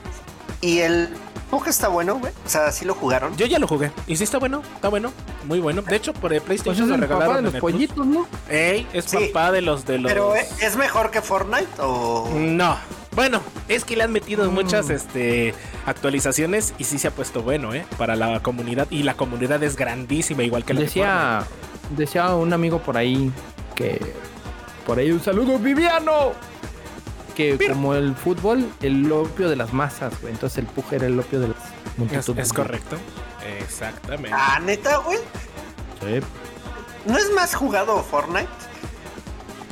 y 0.62 0.79
el 0.79 1.10
Pug 1.49 1.67
está 1.67 1.88
bueno, 1.88 2.19
güey. 2.19 2.33
O 2.45 2.49
sea, 2.49 2.71
sí 2.71 2.83
lo 2.86 2.93
jugaron. 2.93 3.36
Yo 3.38 3.45
ya 3.45 3.57
lo 3.57 3.67
jugué. 3.67 3.91
Y 4.05 4.17
sí 4.17 4.23
está 4.25 4.38
bueno, 4.38 4.62
está 4.75 4.89
bueno, 4.89 5.13
muy 5.45 5.60
bueno. 5.60 5.81
De 5.81 5.95
hecho, 5.95 6.13
por 6.13 6.33
el 6.33 6.41
Pues 6.41 6.62
PlayStation 6.62 6.83
es 6.83 6.89
lo 6.89 6.95
el 6.95 7.01
regalaron 7.01 7.27
papá 7.27 7.41
de 7.41 7.47
en 7.47 7.53
los 7.53 7.62
pollitos, 7.62 8.05
¿no? 8.05 8.27
Ey, 8.49 8.86
es 8.93 9.05
Sí. 9.05 9.17
papá 9.31 9.51
de 9.53 9.62
los 9.62 9.86
de 9.86 9.97
los. 9.99 10.12
Pero 10.12 10.36
¿eh? 10.36 10.45
¿es 10.62 10.75
mejor 10.75 11.10
que 11.10 11.21
Fortnite 11.21 11.67
o...? 11.79 12.29
No. 12.36 12.77
Bueno, 13.17 13.41
es 13.67 13.84
que 13.84 13.95
le 13.97 14.03
han 14.03 14.12
metido 14.12 14.49
Mm. 14.49 14.53
muchas 14.53 14.91
este, 14.91 15.56
actualizaciones 15.88 16.75
y 16.77 16.84
sí 16.84 16.99
se 16.99 17.08
ha 17.08 17.12
puesto 17.12 17.41
bueno, 17.41 17.73
¿eh? 17.73 17.84
Para 17.97 18.15
la 18.15 18.39
comunidad. 18.41 18.88
Y 18.91 19.01
la 19.01 19.15
comunidad 19.15 19.62
es 19.63 19.75
grandísima, 19.75 20.43
igual 20.43 20.63
que 20.63 20.75
la 20.75 20.82
de 20.82 20.86
Decía, 20.86 21.43
decía 21.97 22.36
un 22.36 22.53
amigo 22.53 22.77
por 22.80 22.95
ahí 22.95 23.32
que 23.73 23.99
por 24.86 24.99
ahí 24.99 25.12
un 25.12 25.19
saludo, 25.21 25.58
Viviano. 25.58 26.34
Que 27.36 27.58
como 27.67 27.95
el 27.95 28.15
fútbol, 28.15 28.69
el 28.82 29.12
opio 29.12 29.49
de 29.49 29.56
las 29.56 29.73
masas, 29.73 30.13
güey. 30.21 30.34
Entonces 30.34 30.60
el 30.60 30.65
Pug 30.67 30.86
era 30.91 31.08
el 31.08 31.19
opio 31.19 31.39
de 31.39 31.47
las 31.49 31.58
Es, 31.58 31.97
multitudes. 31.97 32.45
es 32.47 32.53
correcto. 32.53 32.97
Exactamente. 33.60 34.32
Ah, 34.32 34.60
neta, 34.63 34.97
güey. 34.97 35.17
Sí. 36.01 36.19
¿No 37.08 37.17
es 37.17 37.32
más 37.36 37.56
jugado 37.56 38.03
Fortnite? 38.03 38.47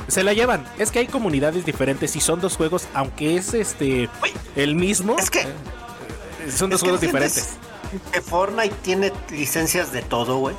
Se 0.08 0.22
la 0.22 0.32
llevan. 0.32 0.64
Es 0.78 0.90
que 0.90 1.00
hay 1.00 1.06
comunidades 1.06 1.64
diferentes 1.64 2.14
y 2.16 2.20
son 2.20 2.40
dos 2.40 2.56
juegos, 2.56 2.86
aunque 2.94 3.36
es 3.36 3.54
este 3.54 4.08
el 4.54 4.74
mismo. 4.76 5.16
Es 5.18 5.30
que- 5.30 5.40
eh, 5.40 5.46
son 6.54 6.70
dos 6.70 6.78
es 6.78 6.82
juegos 6.82 7.00
diferentes. 7.00 7.54
Que 8.12 8.20
Fortnite 8.20 8.74
tiene 8.82 9.12
licencias 9.30 9.92
de 9.92 10.02
todo, 10.02 10.38
güey. 10.38 10.54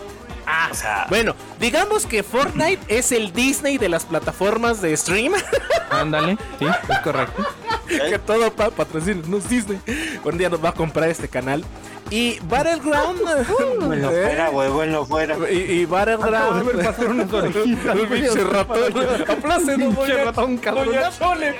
Ah, 0.50 0.70
O 0.72 0.76
sea, 0.76 1.06
bueno, 1.10 1.36
digamos 1.60 2.06
que 2.06 2.24
Fortnite 2.24 2.80
es 2.88 3.12
el 3.12 3.34
Disney 3.34 3.78
de 3.78 3.90
las 3.90 4.06
plataformas 4.06 4.82
de 4.82 4.96
stream. 4.96 5.34
Ándale, 5.92 6.38
sí, 6.60 6.66
es 6.66 7.00
correcto. 7.00 7.46
que 7.88 8.18
todo 8.20 8.52
pa 8.54 8.70
patrocinarnos 8.70 9.50
Disney. 9.50 9.80
Un 10.24 10.38
día 10.38 10.50
nos 10.50 10.64
va 10.64 10.70
a 10.70 10.74
comprar 10.74 11.10
este 11.10 11.28
canal. 11.28 11.66
Y 12.10 12.40
Battleground. 12.48 13.20
bueno, 13.86 14.10
¿eh? 14.12 14.24
fuera, 14.24 14.50
güey, 14.50 14.70
bueno, 14.70 15.06
fuera. 15.06 15.36
Y, 15.52 15.56
y 15.56 15.86
Battleground. 15.86 16.36
Acabo 16.36 16.56
de 16.60 16.74
ver 16.74 16.86
pasar 16.86 17.08
unas 17.08 17.34
orejitas, 17.34 17.96
El 17.96 18.08
güey, 18.08 18.22
pinche 18.22 18.44
ratón. 18.44 18.94
para 18.94 19.14
allá. 19.16 19.34
Apláceno, 19.34 19.90
Pinche 19.90 20.24
ratón, 20.24 20.58
cabrón. 20.58 20.86
doña 20.88 21.12
Chole. 21.18 21.56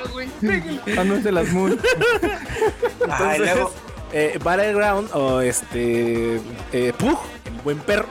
Ah, 0.98 1.04
no 1.04 1.16
es 1.16 1.24
de 1.24 1.32
las 1.32 1.48
y 1.54 1.56
Entonces, 3.04 3.40
luego, 3.40 3.72
eh, 4.14 4.40
Battleground 4.44 5.10
o 5.14 5.42
este 5.42 6.40
eh, 6.72 6.94
Pug, 6.98 7.20
el 7.46 7.62
buen 7.64 7.80
perro, 7.80 8.08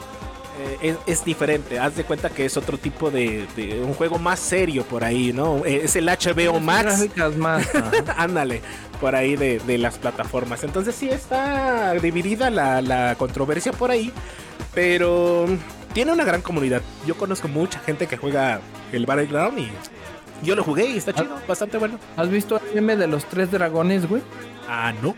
es, 0.83 0.97
es 1.07 1.25
diferente. 1.25 1.79
Haz 1.79 1.97
de 1.97 2.05
cuenta 2.05 2.31
que 2.31 2.45
es 2.45 2.57
otro 2.57 2.79
tipo 2.79 3.11
de, 3.11 3.47
de 3.57 3.81
un 3.83 3.95
juego 3.95 4.19
más 4.19 4.39
serio 4.41 4.85
por 4.85 5.05
ahí, 5.05 5.33
¿no? 5.33 5.65
Eh, 5.65 5.83
Es 5.85 5.97
el 5.97 6.07
HBO 6.07 6.61
Max. 6.61 6.85
Gráficas 6.85 7.37
más. 7.37 7.69
Ándale, 8.17 8.63
por 9.01 9.15
ahí 9.15 9.37
de, 9.37 9.59
de 9.61 9.79
las 9.79 9.99
plataformas. 9.99 10.65
Entonces 10.65 10.95
sí 10.95 11.09
está 11.09 11.93
dividida 11.95 12.51
la, 12.51 12.81
la 12.83 13.15
controversia 13.17 13.73
por 13.73 13.91
ahí, 13.91 14.13
pero 14.75 15.47
tiene 15.93 16.13
una 16.13 16.25
gran 16.25 16.43
comunidad. 16.43 16.83
Yo 17.07 17.17
conozco 17.17 17.49
mucha 17.49 17.79
gente 17.81 18.07
que 18.07 18.17
juega 18.17 18.61
el 18.93 19.07
Battleground 19.07 19.59
y 19.59 19.71
yo 20.43 20.55
lo 20.55 20.63
jugué 20.63 20.87
y 20.91 20.99
está 20.99 21.13
chido, 21.15 21.39
bastante 21.49 21.79
bueno. 21.79 21.99
¿Has 22.17 22.29
visto 22.29 22.61
el 22.61 22.75
meme 22.75 22.97
de 22.97 23.07
los 23.07 23.25
tres 23.25 23.51
dragones, 23.51 24.07
güey? 24.09 24.23
Ah, 24.69 24.93
no. 25.03 25.15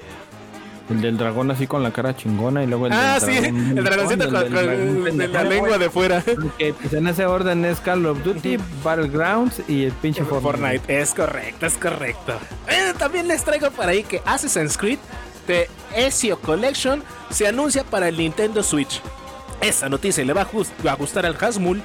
El 0.90 1.00
del 1.02 1.18
dragón 1.18 1.50
así 1.50 1.66
con 1.66 1.82
la 1.82 1.90
cara 1.90 2.16
chingona 2.16 2.64
y 2.64 2.66
luego 2.66 2.86
el 2.86 2.92
Ah, 2.94 3.18
del 3.20 3.34
sí, 3.34 3.40
dragón 3.40 3.78
el 3.78 3.84
dragoncito 3.84 4.24
con, 4.24 4.32
del 4.34 4.42
con- 4.44 4.52
dragón 4.64 5.18
de 5.18 5.28
la 5.28 5.44
lengua 5.44 5.78
de 5.78 5.90
fuera. 5.90 6.22
Que, 6.56 6.72
pues, 6.72 6.92
en 6.94 7.06
ese 7.08 7.26
orden 7.26 7.64
es 7.66 7.78
Call 7.80 8.06
of 8.06 8.22
Duty, 8.24 8.58
Battlegrounds 8.82 9.62
y 9.68 9.84
el 9.84 9.92
pinche 9.92 10.24
Fortnite. 10.24 10.78
Fortnite, 10.80 11.00
es 11.00 11.12
correcto, 11.14 11.66
es 11.66 11.74
correcto. 11.76 12.32
Eh, 12.68 12.94
también 12.98 13.28
les 13.28 13.44
traigo 13.44 13.70
por 13.70 13.86
ahí 13.86 14.02
que 14.02 14.22
Assassin's 14.24 14.78
Creed 14.78 14.98
de 15.46 15.68
Ezio 15.94 16.38
Collection 16.40 17.02
se 17.30 17.46
anuncia 17.46 17.84
para 17.84 18.08
el 18.08 18.16
Nintendo 18.16 18.62
Switch. 18.62 19.00
Esa 19.60 19.88
noticia 19.88 20.24
le 20.24 20.32
va 20.32 20.42
a, 20.42 20.44
just- 20.46 20.72
va 20.86 20.92
a 20.92 20.96
gustar 20.96 21.26
al 21.26 21.36
Hasmul, 21.38 21.82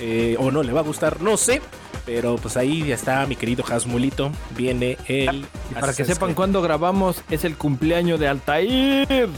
eh, 0.00 0.36
o 0.38 0.50
no 0.50 0.62
le 0.62 0.72
va 0.72 0.80
a 0.80 0.84
gustar, 0.84 1.20
no 1.22 1.36
sé. 1.36 1.60
Pero 2.06 2.36
pues 2.36 2.56
ahí 2.56 2.84
ya 2.86 2.94
está 2.94 3.24
mi 3.26 3.34
querido 3.36 3.64
Hasmulito. 3.66 4.30
Viene 4.50 4.98
el. 5.06 5.46
Y 5.70 5.74
para 5.74 5.94
que 5.94 6.04
sepan 6.04 6.34
cuándo 6.34 6.60
grabamos, 6.60 7.22
es 7.30 7.44
el 7.44 7.56
cumpleaños 7.56 8.20
de 8.20 8.28
Altair. 8.28 9.28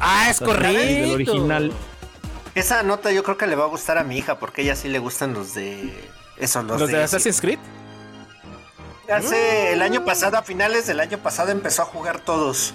Ah, 0.00 0.28
es 0.30 0.40
correcto. 0.40 0.78
Del 0.80 1.12
original. 1.12 1.72
esa 2.54 2.82
nota 2.82 3.12
yo 3.12 3.22
creo 3.22 3.36
que 3.38 3.46
le 3.46 3.54
va 3.54 3.64
a 3.64 3.68
gustar 3.68 3.96
a 3.98 4.02
mi 4.04 4.16
hija 4.18 4.38
porque 4.40 4.62
a 4.62 4.64
ella 4.64 4.76
sí 4.76 4.88
le 4.88 4.98
gustan 4.98 5.34
los 5.34 5.54
de. 5.54 5.92
Eso, 6.36 6.62
los, 6.62 6.80
Los 6.80 6.90
de 6.90 7.02
Assassin's 7.02 7.40
Creed. 7.40 7.58
Hace 9.12 9.72
el 9.72 9.82
año 9.82 10.04
pasado, 10.04 10.36
a 10.38 10.42
finales 10.42 10.86
del 10.86 11.00
año 11.00 11.18
pasado, 11.18 11.50
empezó 11.50 11.82
a 11.82 11.84
jugar 11.84 12.20
todos. 12.20 12.72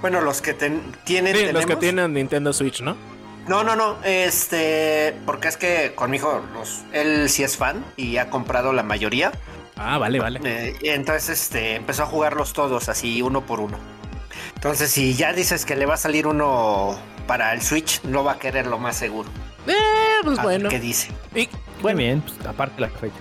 Bueno, 0.00 0.20
los 0.20 0.40
que 0.40 0.54
ten- 0.54 0.82
tienen. 1.04 1.34
Sí, 1.36 1.42
los 1.44 1.52
que 1.52 1.60
tenemos. 1.60 1.80
tienen 1.80 2.12
Nintendo 2.14 2.52
Switch, 2.52 2.80
¿no? 2.80 2.96
No, 3.46 3.62
no, 3.62 3.76
no. 3.76 3.96
Este. 4.04 5.16
Porque 5.26 5.48
es 5.48 5.56
que 5.56 5.92
con 5.94 6.10
mi 6.10 6.16
hijo, 6.16 6.42
los, 6.54 6.82
él 6.92 7.28
sí 7.28 7.42
es 7.42 7.56
fan 7.56 7.84
y 7.96 8.16
ha 8.16 8.30
comprado 8.30 8.72
la 8.72 8.82
mayoría. 8.82 9.32
Ah, 9.76 9.98
vale, 9.98 10.20
vale. 10.20 10.40
Eh, 10.44 10.76
entonces 10.82 11.42
este, 11.42 11.76
empezó 11.76 12.04
a 12.04 12.06
jugarlos 12.06 12.52
todos 12.52 12.88
así, 12.88 13.22
uno 13.22 13.44
por 13.44 13.60
uno. 13.60 13.78
Entonces, 14.54 14.90
si 14.90 15.14
ya 15.14 15.32
dices 15.32 15.64
que 15.64 15.76
le 15.76 15.84
va 15.84 15.94
a 15.94 15.98
salir 15.98 16.26
uno 16.26 16.98
para 17.26 17.52
el 17.52 17.60
Switch, 17.60 18.02
no 18.04 18.24
va 18.24 18.32
a 18.32 18.38
querer 18.38 18.66
lo 18.66 18.78
más 18.78 18.96
seguro. 18.96 19.28
Eh, 19.66 19.74
pues 20.22 20.38
A 20.38 20.42
bueno. 20.42 20.68
¿Qué 20.68 20.80
dice? 20.80 21.08
Y, 21.34 21.48
Muy 21.48 21.48
bueno, 21.82 21.98
bien, 21.98 22.20
pues 22.22 22.46
aparte 22.46 22.80
la 22.80 22.88
fecha. 22.88 23.16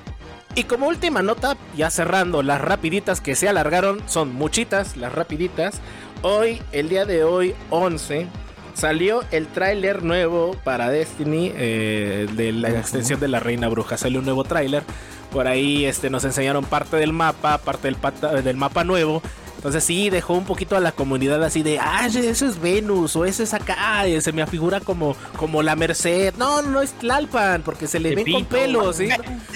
Y 0.55 0.65
como 0.65 0.87
última 0.87 1.23
nota, 1.23 1.57
ya 1.75 1.89
cerrando, 1.89 2.43
las 2.43 2.61
rapiditas 2.61 3.21
que 3.21 3.35
se 3.35 3.49
alargaron, 3.49 4.07
son 4.07 4.33
muchitas, 4.33 4.95
las 4.97 5.11
rapiditas. 5.11 5.81
Hoy, 6.21 6.61
el 6.71 6.89
día 6.89 7.05
de 7.05 7.23
hoy, 7.23 7.55
11, 7.71 8.27
salió 8.73 9.23
el 9.31 9.47
tráiler 9.47 10.03
nuevo 10.03 10.55
para 10.63 10.89
Destiny 10.89 11.51
eh, 11.55 12.27
de 12.33 12.51
la 12.51 12.69
extensión 12.69 13.19
de 13.19 13.27
la 13.27 13.39
Reina 13.39 13.67
Bruja. 13.69 13.97
Salió 13.97 14.19
un 14.19 14.25
nuevo 14.25 14.43
tráiler. 14.43 14.83
Por 15.31 15.47
ahí 15.47 15.85
este, 15.85 16.09
nos 16.09 16.23
enseñaron 16.25 16.63
parte 16.65 16.97
del 16.97 17.11
mapa, 17.13 17.57
parte 17.57 17.87
del, 17.87 17.95
pata- 17.95 18.41
del 18.41 18.57
mapa 18.57 18.83
nuevo. 18.83 19.21
Entonces 19.55 19.83
sí, 19.85 20.09
dejó 20.09 20.33
un 20.33 20.43
poquito 20.43 20.75
a 20.75 20.81
la 20.81 20.91
comunidad 20.91 21.41
así 21.43 21.63
de, 21.63 21.79
ah, 21.79 22.05
eso 22.07 22.45
es 22.45 22.59
Venus 22.61 23.15
o 23.15 23.23
eso 23.23 23.43
es 23.43 23.53
acá, 23.53 24.05
y 24.07 24.19
se 24.19 24.33
me 24.33 24.41
afigura 24.41 24.81
como, 24.81 25.15
como 25.37 25.63
la 25.63 25.77
Merced. 25.77 26.33
No, 26.37 26.61
no, 26.61 26.81
es 26.81 26.91
Tlalpan, 26.91 27.61
porque 27.63 27.87
se 27.87 28.01
le 28.01 28.13
ven 28.13 28.29
con 28.29 28.45
pelos, 28.45 28.97
¿sí? 28.97 29.07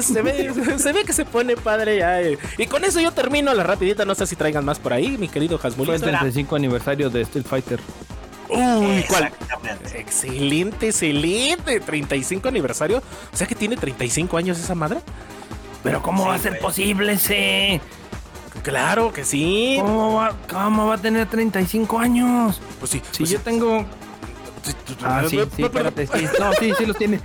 Se 0.00 0.22
ve, 0.22 0.52
se 0.78 0.92
ve 0.92 1.04
que 1.04 1.12
se 1.12 1.24
pone 1.24 1.56
padre 1.56 1.98
ya. 1.98 2.20
eh. 2.22 2.38
Y 2.58 2.66
con 2.66 2.84
eso 2.84 3.00
yo 3.00 3.12
termino 3.12 3.52
la 3.54 3.62
rapidita. 3.64 4.04
No 4.04 4.14
sé 4.14 4.26
si 4.26 4.36
traigan 4.36 4.64
más 4.64 4.78
por 4.78 4.92
ahí, 4.92 5.16
mi 5.18 5.28
querido 5.28 5.58
Fue 5.58 5.68
Hasmulito. 5.70 5.94
el 5.94 6.00
35 6.02 6.56
aniversario 6.56 7.10
de 7.10 7.22
Street 7.22 7.46
Fighter. 7.46 7.80
Uy, 8.48 9.04
¿cuál? 9.08 9.32
Excelente, 9.94 10.88
excelente. 10.88 11.80
35 11.80 12.48
aniversario. 12.48 13.02
O 13.32 13.36
sea 13.36 13.46
que 13.46 13.54
tiene 13.54 13.76
35 13.76 14.36
años 14.36 14.58
esa 14.58 14.74
madre. 14.74 15.00
Pero 15.82 16.02
¿cómo 16.02 16.22
Sí, 16.24 16.28
va 16.28 16.34
a 16.34 16.38
ser 16.38 16.50
güey. 16.52 16.62
posible 16.62 17.12
ese? 17.12 17.80
Claro 18.62 19.12
que 19.12 19.24
sí. 19.24 19.76
¿Cómo 19.80 20.14
va, 20.14 20.34
¿Cómo 20.48 20.86
va 20.86 20.94
a 20.94 20.98
tener 20.98 21.28
35 21.28 21.98
años? 21.98 22.60
Pues 22.78 22.92
sí. 22.92 23.02
Si 23.10 23.18
pues 23.18 23.30
yo 23.30 23.38
sí. 23.38 23.44
tengo... 23.44 23.84
Ah, 25.02 25.22
sí, 25.28 25.38
sí, 25.56 25.62
espérate, 25.62 26.06
sí. 26.06 26.24
No, 26.40 26.52
sí, 26.54 26.72
sí 26.78 26.86
los 26.86 26.96
tiene. 26.96 27.20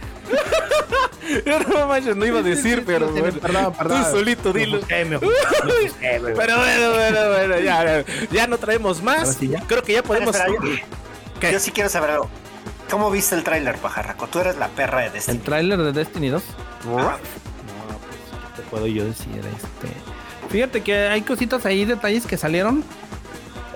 No 1.70 1.88
manches, 1.88 2.16
no 2.16 2.26
iba 2.26 2.40
a 2.40 2.44
decir, 2.44 2.80
Sí, 2.80 2.84
pero 2.86 3.10
bueno. 3.10 3.40
perdón, 3.40 3.74
perdón. 3.74 4.04
Tú 4.04 4.12
solito 4.18 4.54
dilo. 4.54 4.80
Pero 4.90 5.22
bueno, 6.58 6.92
bueno, 6.92 7.20
bueno, 7.30 7.60
ya, 7.60 8.04
ya 8.32 8.48
no 8.48 8.58
traemos 8.58 9.02
más. 9.02 9.36
sí, 9.36 9.50
ya. 9.50 9.62
Creo 9.68 9.84
que 9.84 9.94
ya 9.94 10.04
podemos. 10.04 10.36
Espera, 10.36 10.54
yo-. 11.42 11.50
Yo 11.52 11.60
sí 11.60 11.72
quiero 11.72 11.90
saber 11.90 12.12
algo. 12.12 12.30
¿Cómo 12.90 13.12
viste 13.12 13.36
el 13.36 13.44
tráiler, 13.44 13.78
pajarraco? 13.78 14.28
Tú 14.28 14.40
eres 14.40 14.58
la 14.58 14.68
perra 14.70 15.02
de 15.02 15.08
El 15.08 15.14
Destiny. 15.14 15.38
tráiler 15.40 15.78
de 15.80 15.92
Destiny 15.92 16.30
2. 16.30 16.44
Ah, 16.44 16.88
No, 16.88 16.98
pues, 16.98 17.18
¿qué 18.56 18.62
te 18.62 18.68
puedo 18.70 18.88
yo 18.88 19.06
decir? 19.06 19.38
Este, 19.38 19.94
fíjate 20.50 20.82
que 20.82 20.96
hay 21.08 21.22
cositas 21.22 21.66
ahí, 21.66 21.86
detalles 21.86 22.26
que 22.26 22.38
salieron. 22.38 22.84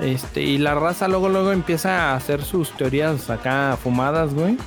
Este, 0.02 0.42
y 0.42 0.58
la 0.58 0.74
raza 0.74 1.08
luego 1.08 1.30
luego 1.30 1.52
empieza 1.52 2.12
a 2.12 2.16
hacer 2.16 2.44
sus 2.44 2.72
teorías 2.76 3.30
acá 3.30 3.78
fumadas, 3.82 4.34
güey. 4.34 4.58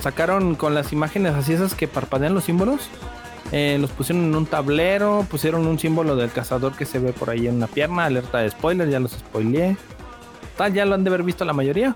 Sacaron 0.00 0.54
con 0.54 0.74
las 0.74 0.92
imágenes 0.92 1.34
así 1.34 1.52
esas 1.52 1.74
que 1.74 1.88
parpadean 1.88 2.34
los 2.34 2.44
símbolos. 2.44 2.88
eh, 3.52 3.76
los 3.80 3.90
pusieron 3.90 4.24
en 4.24 4.34
un 4.34 4.46
tablero, 4.46 5.24
pusieron 5.30 5.66
un 5.66 5.78
símbolo 5.78 6.16
del 6.16 6.30
cazador 6.32 6.72
que 6.76 6.86
se 6.86 6.98
ve 6.98 7.12
por 7.12 7.30
ahí 7.30 7.46
en 7.46 7.56
una 7.56 7.66
pierna, 7.66 8.06
alerta 8.06 8.38
de 8.38 8.50
spoiler, 8.50 8.88
ya 8.88 8.98
los 8.98 9.12
spoileé. 9.12 9.76
Tal, 10.56 10.72
ya 10.72 10.84
lo 10.86 10.94
han 10.94 11.04
de 11.04 11.10
haber 11.10 11.22
visto 11.22 11.44
la 11.44 11.52
mayoría. 11.52 11.94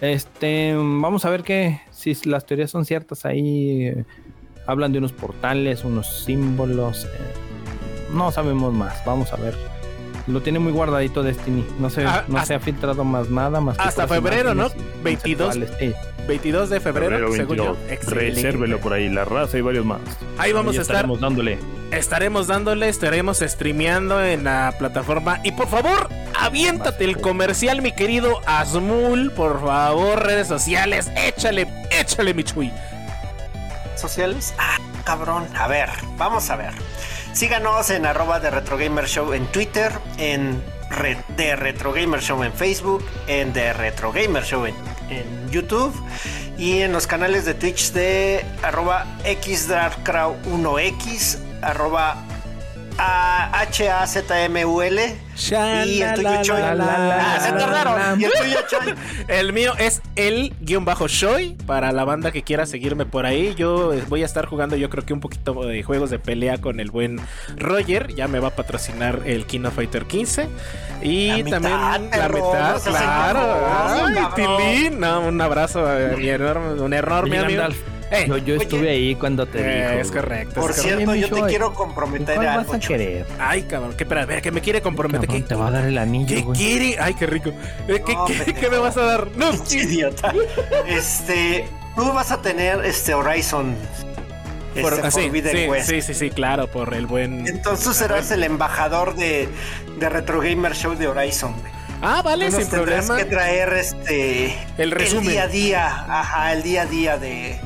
Este, 0.00 0.74
vamos 0.74 1.24
a 1.24 1.30
ver 1.30 1.42
que 1.42 1.80
si 1.90 2.14
las 2.24 2.44
teorías 2.46 2.70
son 2.70 2.84
ciertas 2.84 3.24
ahí. 3.24 3.86
eh, 3.86 4.04
hablan 4.66 4.90
de 4.92 4.98
unos 4.98 5.12
portales, 5.12 5.84
unos 5.84 6.24
símbolos. 6.24 7.04
eh, 7.04 7.08
no 8.12 8.32
sabemos 8.32 8.72
más. 8.74 9.04
Vamos 9.04 9.32
a 9.32 9.36
ver. 9.36 9.56
Lo 10.26 10.40
tiene 10.40 10.58
muy 10.58 10.72
guardadito 10.72 11.22
Destiny. 11.22 11.64
No 11.78 11.88
se, 11.90 12.04
Ah, 12.04 12.24
no 12.26 12.38
hasta- 12.38 12.46
se 12.46 12.54
ha 12.54 12.60
filtrado 12.60 13.04
más 13.04 13.30
nada 13.30 13.60
más. 13.60 13.76
que 13.76 13.82
hasta 13.84 14.08
febrero, 14.08 14.54
¿no? 14.54 14.64
imágenes 14.66 14.86
y 15.00 15.02
22. 15.04 15.54
conceptuales, 15.54 15.94
sí. 15.94 16.15
22 16.26 16.70
de 16.70 16.80
febrero, 16.80 17.32
según 17.32 17.56
yo. 17.56 17.76
Excelente. 17.88 18.42
Resérvelo 18.42 18.78
por 18.78 18.92
ahí, 18.92 19.08
la 19.08 19.24
raza 19.24 19.58
y 19.58 19.60
varios 19.60 19.84
más. 19.84 20.00
Ahí 20.38 20.52
vamos 20.52 20.72
Ahí 20.72 20.78
a 20.78 20.82
estar. 20.82 20.96
estaremos 20.96 21.20
dándole. 21.20 21.58
Estaremos 21.92 22.46
dándole, 22.46 22.88
estaremos 22.88 23.38
streameando 23.38 24.22
en 24.24 24.44
la 24.44 24.74
plataforma. 24.78 25.40
Y 25.44 25.52
por 25.52 25.68
favor, 25.68 26.08
aviéntate 26.38 27.04
el 27.04 27.18
comercial, 27.20 27.80
mi 27.82 27.92
querido 27.92 28.40
Asmul. 28.46 29.30
Por 29.32 29.60
favor, 29.64 30.24
redes 30.24 30.48
sociales, 30.48 31.10
échale, 31.16 31.66
échale, 31.90 32.34
mi 32.34 32.42
chuy. 32.44 32.72
sociales. 33.96 34.54
Ah, 34.58 34.78
cabrón. 35.04 35.46
A 35.56 35.68
ver, 35.68 35.88
vamos 36.16 36.50
a 36.50 36.56
ver. 36.56 36.72
Síganos 37.32 37.90
en 37.90 38.06
arroba 38.06 38.40
de 38.40 38.50
Retro 38.50 38.76
Gamer 38.78 39.06
Show 39.06 39.32
en 39.34 39.46
Twitter, 39.46 39.92
en 40.18 40.62
de 41.36 41.56
Retro 41.56 41.92
Gamer 41.92 42.20
Show 42.20 42.42
en 42.42 42.52
Facebook, 42.52 43.04
en 43.26 43.52
de 43.52 43.72
Retro 43.72 44.12
Gamer 44.12 44.42
Show 44.44 44.64
en, 44.66 44.74
en 45.10 45.50
YouTube. 45.50 45.92
Y 46.58 46.80
en 46.80 46.92
los 46.92 47.06
canales 47.06 47.44
de 47.44 47.54
Twitch 47.54 47.92
de 47.92 48.44
arroba 48.62 49.06
xdarkcrow1x, 49.24 51.38
arroba 51.62 52.16
HAZMUL. 52.98 54.98
Y 55.86 56.00
el 56.00 56.14
tuyo 56.14 56.42
Choy. 56.42 56.62
Ah, 56.62 57.38
se 57.40 57.52
tardaron. 57.52 58.20
Y 58.20 58.24
el 58.24 58.32
tuyo 58.32 58.58
Choy. 58.68 58.94
El 59.28 59.52
mío 59.52 59.74
es 59.78 60.02
el 60.14 60.54
guion 60.60 60.84
bajo 60.84 61.08
Shoy. 61.08 61.56
Para 61.66 61.92
la 61.92 62.04
banda 62.04 62.32
que 62.32 62.42
quiera 62.42 62.66
seguirme 62.66 63.06
por 63.06 63.26
ahí. 63.26 63.54
Yo 63.54 63.92
eh, 63.92 64.02
voy 64.08 64.22
a 64.22 64.26
estar 64.26 64.46
jugando, 64.46 64.76
yo 64.76 64.88
creo 64.88 65.04
que 65.04 65.12
un 65.12 65.20
poquito 65.20 65.66
de 65.66 65.82
juegos 65.82 66.10
de 66.10 66.18
pelea 66.18 66.58
con 66.58 66.80
el 66.80 66.90
buen 66.90 67.20
Roger. 67.56 68.14
Ya 68.14 68.28
me 68.28 68.40
va 68.40 68.48
a 68.48 68.56
patrocinar 68.56 69.22
el 69.26 69.46
King 69.46 69.64
of 69.66 69.74
Fighter 69.74 70.06
15. 70.06 70.48
Y 71.02 71.28
La 71.28 71.36
mitad, 71.36 71.50
también 71.50 72.10
la 72.10 72.16
perro, 72.16 72.46
mitad, 72.46 72.82
claro. 72.82 73.66
Ay. 73.88 74.16
Tilín. 74.34 75.00
No, 75.00 75.20
un 75.20 75.40
abrazo 75.40 75.86
a 75.86 75.96
mi 76.16 76.28
enorme, 76.28 76.80
un 76.80 76.94
enorme 76.94 77.38
amigo. 77.38 77.62
Gandalf, 77.62 77.78
Eh, 78.10 78.26
yo, 78.28 78.36
yo 78.38 78.54
oye. 78.54 78.62
estuve 78.62 78.90
ahí 78.90 79.14
cuando 79.16 79.46
te 79.46 79.58
eh, 79.60 79.88
dijo. 79.88 80.00
es 80.00 80.10
correcto. 80.12 80.60
Por 80.60 80.70
es 80.70 80.76
cierto, 80.82 81.14
yo 81.14 81.28
te 81.28 81.42
quiero 81.42 81.68
¿En 81.68 81.74
comprometer 81.74 82.36
¿Cuál 82.36 82.46
a 82.48 82.56
vas 82.58 82.72
a 82.74 82.78
querer? 82.78 83.26
Ay, 83.38 83.62
cabrón, 83.62 83.94
que 83.96 84.04
espera, 84.04 84.24
ver, 84.26 84.42
que 84.42 84.52
me 84.52 84.60
quiere 84.60 84.80
comprometer. 84.80 85.26
Cabrón, 85.26 85.42
que, 85.42 85.48
te 85.48 85.54
va 85.56 85.68
a 85.68 85.70
dar 85.72 85.84
el 85.86 85.98
anillo, 85.98 86.36
¿Qué 86.36 86.42
güey. 86.42 86.56
quiere? 86.58 86.96
Ay, 87.00 87.14
qué 87.14 87.26
rico. 87.26 87.50
Eh, 87.88 88.02
¿Qué, 88.06 88.14
No, 88.14 88.24
qué- 88.26 88.34
pendejo. 88.34 88.60
qué 88.60 88.70
me 88.70 88.78
vas 88.78 88.96
a 88.96 89.02
dar? 89.02 89.28
No, 89.36 89.50
idiota. 89.70 90.32
Este, 90.86 91.68
tú 91.96 92.12
vas 92.12 92.30
a 92.30 92.40
tener 92.42 92.84
este 92.84 93.14
Horizon. 93.14 93.74
por- 94.80 94.92
este, 94.92 95.06
ah, 95.06 95.10
sí, 95.10 95.22
Forbidden 95.22 95.56
sí, 95.56 95.66
West. 95.68 95.88
sí, 95.90 96.02
sí, 96.02 96.14
sí, 96.14 96.30
claro, 96.30 96.68
por 96.68 96.94
el 96.94 97.06
buen. 97.06 97.46
Entonces 97.46 97.96
serás 97.96 98.30
el 98.30 98.42
embajador 98.44 99.14
de, 99.16 99.48
de 99.98 100.08
Retro 100.08 100.40
Gamer 100.40 100.74
Show 100.74 100.94
de 100.94 101.08
Horizon. 101.08 101.54
Ah, 102.02 102.20
vale, 102.22 102.50
sin 102.52 102.68
tendrás 102.68 103.06
problema. 103.06 103.16
que 103.16 103.24
traer 103.24 103.72
este 103.72 104.54
El 104.76 104.90
resumen. 104.90 105.28
día 105.30 105.42
a 105.44 105.48
día, 105.48 106.04
ajá, 106.20 106.52
el 106.52 106.62
día 106.62 106.82
a 106.82 106.86
día 106.86 107.16
de, 107.18 107.58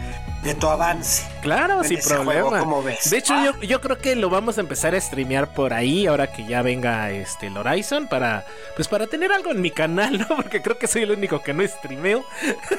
de 0.42 0.54
tu 0.54 0.66
avance. 0.68 1.22
Claro, 1.42 1.82
en 1.82 1.88
sin 1.88 1.98
ese 1.98 2.14
problema. 2.14 2.48
juego, 2.48 2.58
¿cómo 2.64 2.82
ves? 2.82 3.10
De 3.10 3.18
hecho, 3.18 3.34
Ah. 3.34 3.52
yo, 3.60 3.62
yo 3.62 3.80
creo 3.82 3.98
que 3.98 4.16
lo 4.16 4.30
vamos 4.30 4.56
a 4.56 4.62
empezar 4.62 4.94
a 4.94 5.00
streamear 5.00 5.52
por 5.52 5.74
ahí 5.74 6.06
ahora 6.06 6.32
que 6.32 6.46
ya 6.46 6.62
venga 6.62 7.10
este 7.10 7.48
el 7.48 7.56
Horizon 7.58 8.08
para 8.08 8.44
pues 8.74 8.88
para 8.88 9.06
tener 9.06 9.32
algo 9.32 9.50
en 9.50 9.60
mi 9.60 9.70
canal, 9.70 10.18
¿no? 10.18 10.28
Porque 10.36 10.62
creo 10.62 10.78
que 10.78 10.86
soy 10.86 11.02
el 11.02 11.10
único 11.10 11.42
que 11.42 11.52
no 11.52 11.66
streameo. 11.66 12.24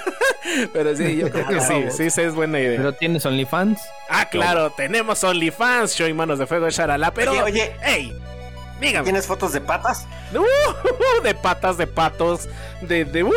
Pero 0.74 0.96
sí, 0.96 1.18
yo 1.18 1.30
creo 1.30 1.48
que 1.48 1.62
sí, 1.62 1.86
sí, 1.92 2.10
sí 2.10 2.22
es 2.22 2.34
buena 2.34 2.60
idea. 2.60 2.78
Pero 2.78 2.94
tienes 2.94 3.26
OnlyFans. 3.26 3.80
ah, 4.10 4.26
claro, 4.30 4.72
tenemos 4.72 5.24
OnlyFans, 5.24 5.96
Show 5.96 6.08
y 6.08 6.14
Manos 6.14 6.40
de 6.40 6.48
Fuego, 6.48 6.70
Sharala, 6.70 7.14
pero 7.14 7.32
Oye, 7.32 7.42
oye. 7.44 7.76
ey, 7.84 8.14
dígame. 8.82 9.04
¿Tienes 9.06 9.26
fotos 9.28 9.54
de 9.54 9.62
patas? 9.62 10.06
Uh, 10.34 11.22
de 11.24 11.34
patas, 11.36 11.78
de 11.78 11.88
patos, 11.88 12.50
de 12.82 13.06
de, 13.06 13.24
uh, 13.24 13.32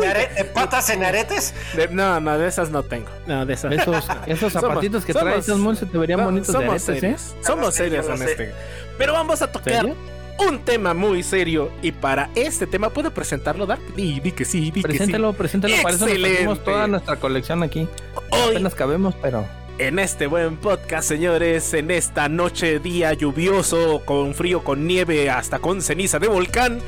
¿De, 0.00 0.06
are- 0.06 0.34
de 0.34 0.44
patas 0.44 0.90
en 0.90 1.02
aretes? 1.04 1.54
de- 1.74 1.88
no, 1.88 2.20
no, 2.20 2.36
de 2.38 2.48
esas 2.48 2.70
no 2.70 2.82
tengo. 2.82 3.08
No, 3.26 3.46
de 3.46 3.54
esas. 3.54 3.72
Esos, 3.72 4.04
esos 4.26 4.52
Somos- 4.52 4.68
zapatitos 4.68 5.04
que 5.04 5.12
somos- 5.12 5.28
traes, 5.30 5.48
esos 5.48 5.78
se 5.78 5.86
te 5.86 5.96
verían 5.96 6.18
No, 6.20 6.26
bonitos 6.26 6.48
de 6.48 6.52
somos 6.52 6.68
aretes, 6.68 6.88
¿eh? 6.90 7.00
serios. 7.00 7.34
Somos 7.46 7.64
Lo 7.66 7.70
sé, 7.72 7.78
serios 7.84 8.06
en 8.08 8.22
este. 8.28 8.52
Pero 8.98 9.12
vamos 9.14 9.40
a 9.40 9.50
tocar 9.50 9.74
¿Serio? 9.74 9.96
un 10.38 10.58
tema 10.60 10.92
muy 10.94 11.22
serio. 11.22 11.70
Y 11.82 11.92
para 11.92 12.30
este 12.34 12.66
tema, 12.66 12.90
¿puedo 12.90 13.12
presentarlo, 13.12 13.66
Dark? 13.66 13.80
Di, 13.94 14.20
di 14.20 14.32
que 14.32 14.44
sí, 14.44 14.70
di 14.70 14.82
Preséntalo, 14.82 15.32
preséntalo. 15.32 15.74
Para 15.82 15.94
eso 15.94 16.06
nos 16.44 16.64
toda 16.64 16.86
nuestra 16.88 17.16
colección 17.16 17.62
aquí. 17.62 17.86
que. 17.86 18.36
Hoy, 18.36 18.50
Apenas 18.52 18.74
cabemos, 18.74 19.14
pero... 19.22 19.46
en 19.78 19.98
este 19.98 20.26
buen 20.26 20.56
podcast, 20.56 21.08
señores, 21.08 21.74
en 21.74 21.90
esta 21.90 22.28
noche, 22.28 22.78
día 22.78 23.12
lluvioso, 23.12 24.02
con 24.04 24.34
frío, 24.34 24.62
con 24.62 24.86
nieve, 24.86 25.30
hasta 25.30 25.58
con 25.58 25.82
ceniza 25.82 26.18
de 26.18 26.28
volcán, 26.28 26.80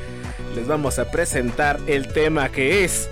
les 0.55 0.67
vamos 0.67 0.99
a 0.99 1.11
presentar 1.11 1.79
el 1.87 2.07
tema 2.07 2.49
que 2.49 2.83
es 2.83 3.09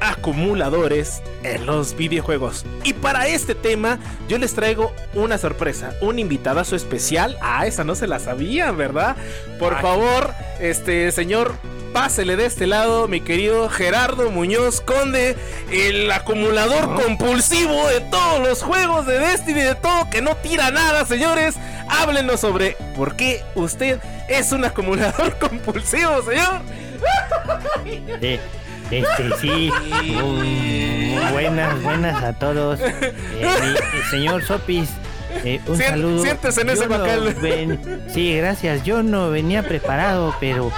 acumuladores 0.00 1.22
en 1.44 1.64
los 1.66 1.96
videojuegos. 1.96 2.64
Y 2.84 2.92
para 2.92 3.28
este 3.28 3.54
tema, 3.54 3.98
yo 4.28 4.38
les 4.38 4.54
traigo 4.54 4.92
una 5.14 5.38
sorpresa, 5.38 5.94
un 6.00 6.18
invitadazo 6.18 6.74
especial. 6.74 7.38
Ah, 7.40 7.66
esa 7.66 7.84
no 7.84 7.94
se 7.94 8.08
la 8.08 8.18
sabían, 8.18 8.76
¿verdad? 8.76 9.16
Por 9.58 9.80
favor, 9.80 10.30
este 10.60 11.12
señor, 11.12 11.54
pásele 11.92 12.36
de 12.36 12.46
este 12.46 12.66
lado, 12.66 13.06
mi 13.08 13.20
querido 13.20 13.68
Gerardo 13.68 14.30
Muñoz 14.30 14.80
Conde, 14.80 15.36
el 15.70 16.10
acumulador 16.10 16.94
compulsivo 17.02 17.86
de 17.88 18.00
todos 18.00 18.40
los 18.40 18.62
juegos 18.62 19.06
de 19.06 19.18
Destiny, 19.18 19.60
de 19.60 19.74
todo 19.74 20.08
que 20.10 20.22
no 20.22 20.34
tira 20.36 20.70
nada, 20.70 21.04
señores. 21.04 21.54
Háblenos 21.88 22.40
sobre 22.40 22.76
por 22.96 23.16
qué 23.16 23.42
usted 23.54 23.98
es 24.28 24.52
un 24.52 24.64
acumulador 24.64 25.36
compulsivo, 25.40 26.22
señor. 26.22 26.60
Este, 28.90 29.30
sí. 29.40 29.70
Buenas, 31.32 31.82
buenas 31.82 32.22
a 32.22 32.32
todos. 32.34 32.78
Eh, 32.80 33.12
mi- 33.40 34.10
señor 34.10 34.42
Sopis, 34.44 34.90
eh, 35.44 35.60
un 35.66 35.76
Sien- 35.78 35.90
saludo. 35.90 36.22
siéntese 36.22 36.60
en 36.60 36.70
ese 36.70 36.86
no 36.88 36.98
bacal. 36.98 37.34
ven- 37.40 38.02
sí, 38.12 38.36
gracias. 38.36 38.82
Yo 38.84 39.02
no 39.02 39.30
venía 39.30 39.62
preparado, 39.62 40.34
pero 40.40 40.70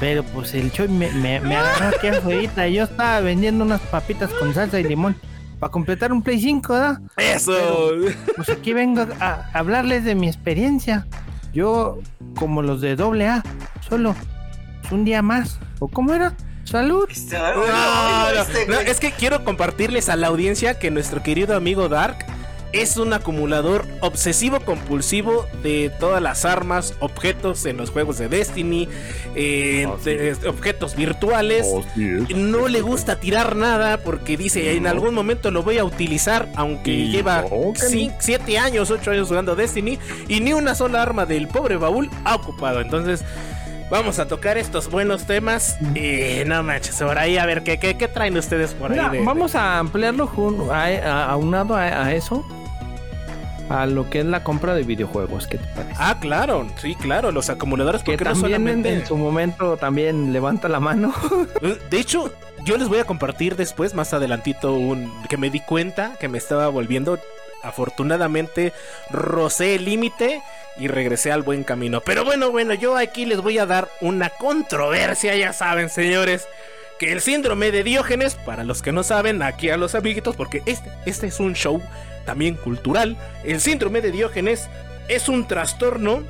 pero 0.00 0.22
pues 0.24 0.54
el 0.54 0.70
Choy 0.72 0.88
me, 0.88 1.10
me, 1.12 1.40
me 1.40 1.56
agarró 1.56 1.96
aquí 1.96 2.08
afuera. 2.08 2.68
Yo 2.68 2.84
estaba 2.84 3.20
vendiendo 3.20 3.64
unas 3.64 3.80
papitas 3.80 4.30
con 4.34 4.54
salsa 4.54 4.80
y 4.80 4.84
limón 4.84 5.16
para 5.58 5.70
completar 5.70 6.12
un 6.12 6.22
Play 6.22 6.40
5, 6.40 6.72
¿verdad? 6.72 7.00
Eso. 7.16 7.90
Pues 8.36 8.48
aquí 8.50 8.72
vengo 8.72 9.06
a, 9.20 9.24
a 9.24 9.58
hablarles 9.58 10.04
de 10.04 10.14
mi 10.14 10.26
experiencia. 10.26 11.06
Yo, 11.52 11.98
como 12.36 12.62
los 12.62 12.80
de 12.80 12.92
AA, 12.92 13.42
solo 13.88 14.14
pues, 14.80 14.92
un 14.92 15.04
día 15.04 15.22
más. 15.22 15.58
¿O 15.78 15.88
cómo 15.88 16.12
era? 16.12 16.34
Salud. 16.64 17.06
Este, 17.10 17.38
No, 17.38 17.54
no, 17.54 18.28
este, 18.30 18.90
es 18.90 18.98
que 18.98 19.12
quiero 19.12 19.44
compartirles 19.44 20.08
a 20.08 20.16
la 20.16 20.28
audiencia 20.28 20.78
que 20.78 20.90
nuestro 20.90 21.22
querido 21.22 21.56
amigo 21.56 21.88
Dark 21.88 22.24
es 22.74 22.96
un 22.96 23.12
acumulador 23.12 23.86
obsesivo 24.00 24.60
compulsivo 24.60 25.46
de 25.62 25.90
todas 26.00 26.20
las 26.22 26.44
armas, 26.44 26.94
objetos 27.00 27.64
en 27.66 27.76
los 27.76 27.90
juegos 27.90 28.18
de 28.18 28.28
Destiny, 28.28 28.88
eh, 29.34 29.86
de- 30.04 30.34
de 30.34 30.48
objetos 30.48 30.96
virtuales. 30.96 31.66
No 32.34 32.68
le 32.68 32.80
gusta 32.80 33.20
tirar 33.20 33.56
nada 33.56 33.98
porque 33.98 34.36
dice 34.36 34.76
en 34.76 34.86
algún 34.86 35.14
momento 35.14 35.50
lo 35.50 35.62
voy 35.62 35.78
a 35.78 35.84
utilizar, 35.84 36.48
aunque 36.56 37.08
lleva 37.08 37.44
7 38.18 38.58
años, 38.58 38.90
8 38.90 39.10
años 39.10 39.28
jugando 39.28 39.54
Destiny 39.56 39.98
y 40.28 40.40
ni 40.40 40.52
una 40.52 40.74
sola 40.74 41.02
arma 41.02 41.26
del 41.26 41.48
pobre 41.48 41.76
baúl 41.76 42.10
ha 42.24 42.34
ocupado. 42.34 42.80
Entonces, 42.80 43.24
vamos 43.90 44.18
a 44.18 44.26
tocar 44.26 44.58
estos 44.58 44.90
buenos 44.90 45.24
temas. 45.26 45.76
Y 45.94 46.44
no 46.46 46.62
manches, 46.62 46.96
por 46.96 47.18
ahí 47.18 47.36
a 47.38 47.46
ver 47.46 47.62
qué, 47.62 47.78
qué, 47.78 47.96
qué 47.96 48.08
traen 48.08 48.36
ustedes 48.36 48.72
por 48.74 48.90
Mira, 48.90 49.10
ahí. 49.10 49.18
de- 49.18 49.24
vamos 49.24 49.54
a 49.54 49.78
ampliarlo 49.78 50.26
jun- 50.26 50.70
a, 50.72 51.24
aunado 51.30 51.76
a, 51.76 51.82
a 52.06 52.14
eso. 52.14 52.44
A 53.70 53.86
lo 53.86 54.10
que 54.10 54.20
es 54.20 54.26
la 54.26 54.44
compra 54.44 54.74
de 54.74 54.82
videojuegos, 54.82 55.46
¿qué 55.46 55.58
te 55.58 55.66
parece? 55.68 55.94
Ah, 55.98 56.18
claro, 56.20 56.66
sí, 56.80 56.94
claro, 56.96 57.32
los 57.32 57.48
acumuladores 57.48 58.02
que 58.02 58.12
porque 58.12 58.24
no 58.24 58.30
también 58.32 58.52
en- 58.52 58.58
solamente... 58.60 58.92
en, 58.92 59.06
su 59.06 59.16
momento 59.16 59.76
también 59.78 60.32
levanta 60.32 60.68
la 60.68 60.80
mano. 60.80 61.14
De 61.90 61.98
hecho, 61.98 62.32
yo 62.64 62.76
les 62.76 62.88
voy 62.88 62.98
a 62.98 63.04
compartir 63.04 63.56
después, 63.56 63.94
más 63.94 64.12
adelantito, 64.12 64.74
un 64.74 65.10
que 65.28 65.36
me 65.38 65.48
di 65.50 65.60
cuenta 65.60 66.12
que 66.20 66.28
me 66.28 66.38
estaba 66.38 66.68
volviendo. 66.68 67.18
Afortunadamente, 67.62 68.74
rocé 69.10 69.74
el 69.76 69.86
límite 69.86 70.42
y 70.76 70.88
regresé 70.88 71.32
al 71.32 71.42
buen 71.42 71.64
camino. 71.64 72.02
Pero 72.02 72.24
bueno, 72.24 72.50
bueno, 72.50 72.74
yo 72.74 72.96
aquí 72.96 73.24
les 73.24 73.40
voy 73.40 73.58
a 73.58 73.64
dar 73.64 73.88
una 74.02 74.28
controversia, 74.28 75.34
ya 75.36 75.52
saben, 75.54 75.88
señores. 75.88 76.46
Que 76.98 77.12
el 77.12 77.20
síndrome 77.20 77.70
de 77.70 77.82
Diógenes, 77.82 78.34
para 78.36 78.64
los 78.64 78.80
que 78.82 78.92
no 78.92 79.02
saben, 79.02 79.42
aquí 79.42 79.68
a 79.70 79.76
los 79.76 79.94
amiguitos, 79.94 80.36
porque 80.36 80.62
este, 80.66 80.90
este 81.06 81.26
es 81.26 81.40
un 81.40 81.54
show 81.54 81.82
también 82.24 82.54
cultural. 82.54 83.16
El 83.44 83.60
síndrome 83.60 84.00
de 84.00 84.12
Diógenes 84.12 84.68
es 85.08 85.28
un 85.28 85.46
trastorno 85.46 86.22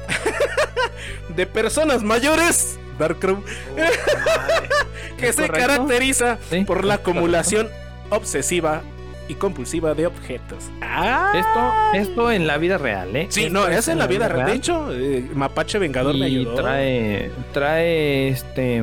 de 1.29 1.47
personas 1.47 2.03
mayores. 2.03 2.79
Dark 2.99 3.19
Crow. 3.19 3.43
que 5.19 5.29
¿Es 5.29 5.37
se 5.37 5.47
correcto? 5.49 5.69
caracteriza 5.69 6.39
Sí, 6.49 6.65
por 6.65 6.85
la 6.85 6.95
acumulación 6.95 7.69
obsesiva 8.11 8.83
y 9.29 9.35
compulsiva 9.35 9.95
de 9.95 10.07
objetos. 10.07 10.71
Ah, 10.83 11.33
Esto, 11.35 12.13
esto 12.13 12.31
en 12.31 12.47
la 12.47 12.59
vida 12.59 12.77
real, 12.79 13.15
¿eh? 13.17 13.27
sí, 13.31 13.45
Esto 13.45 13.53
no, 13.55 13.67
es 13.69 13.89
en 13.89 13.99
la 13.99 14.07
vida 14.07 14.29
real. 14.29 14.47
De 14.47 14.55
hecho, 14.55 14.93
eh, 14.93 15.29
Mapache 15.35 15.79
Vengador 15.79 16.15
me 16.15 16.29
y 16.29 16.37
ayudó. 16.39 16.55
trae 16.57 17.31
trae 17.53 18.29
este 18.29 18.83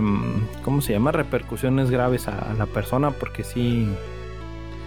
cómo 0.64 0.82
se 0.82 0.94
llama 0.94 1.12
repercusiones 1.12 1.92
graves 1.92 2.28
a, 2.28 2.38
a 2.38 2.54
la 2.56 2.66
persona 2.66 3.12
porque 3.12 3.44
sí 3.44 3.88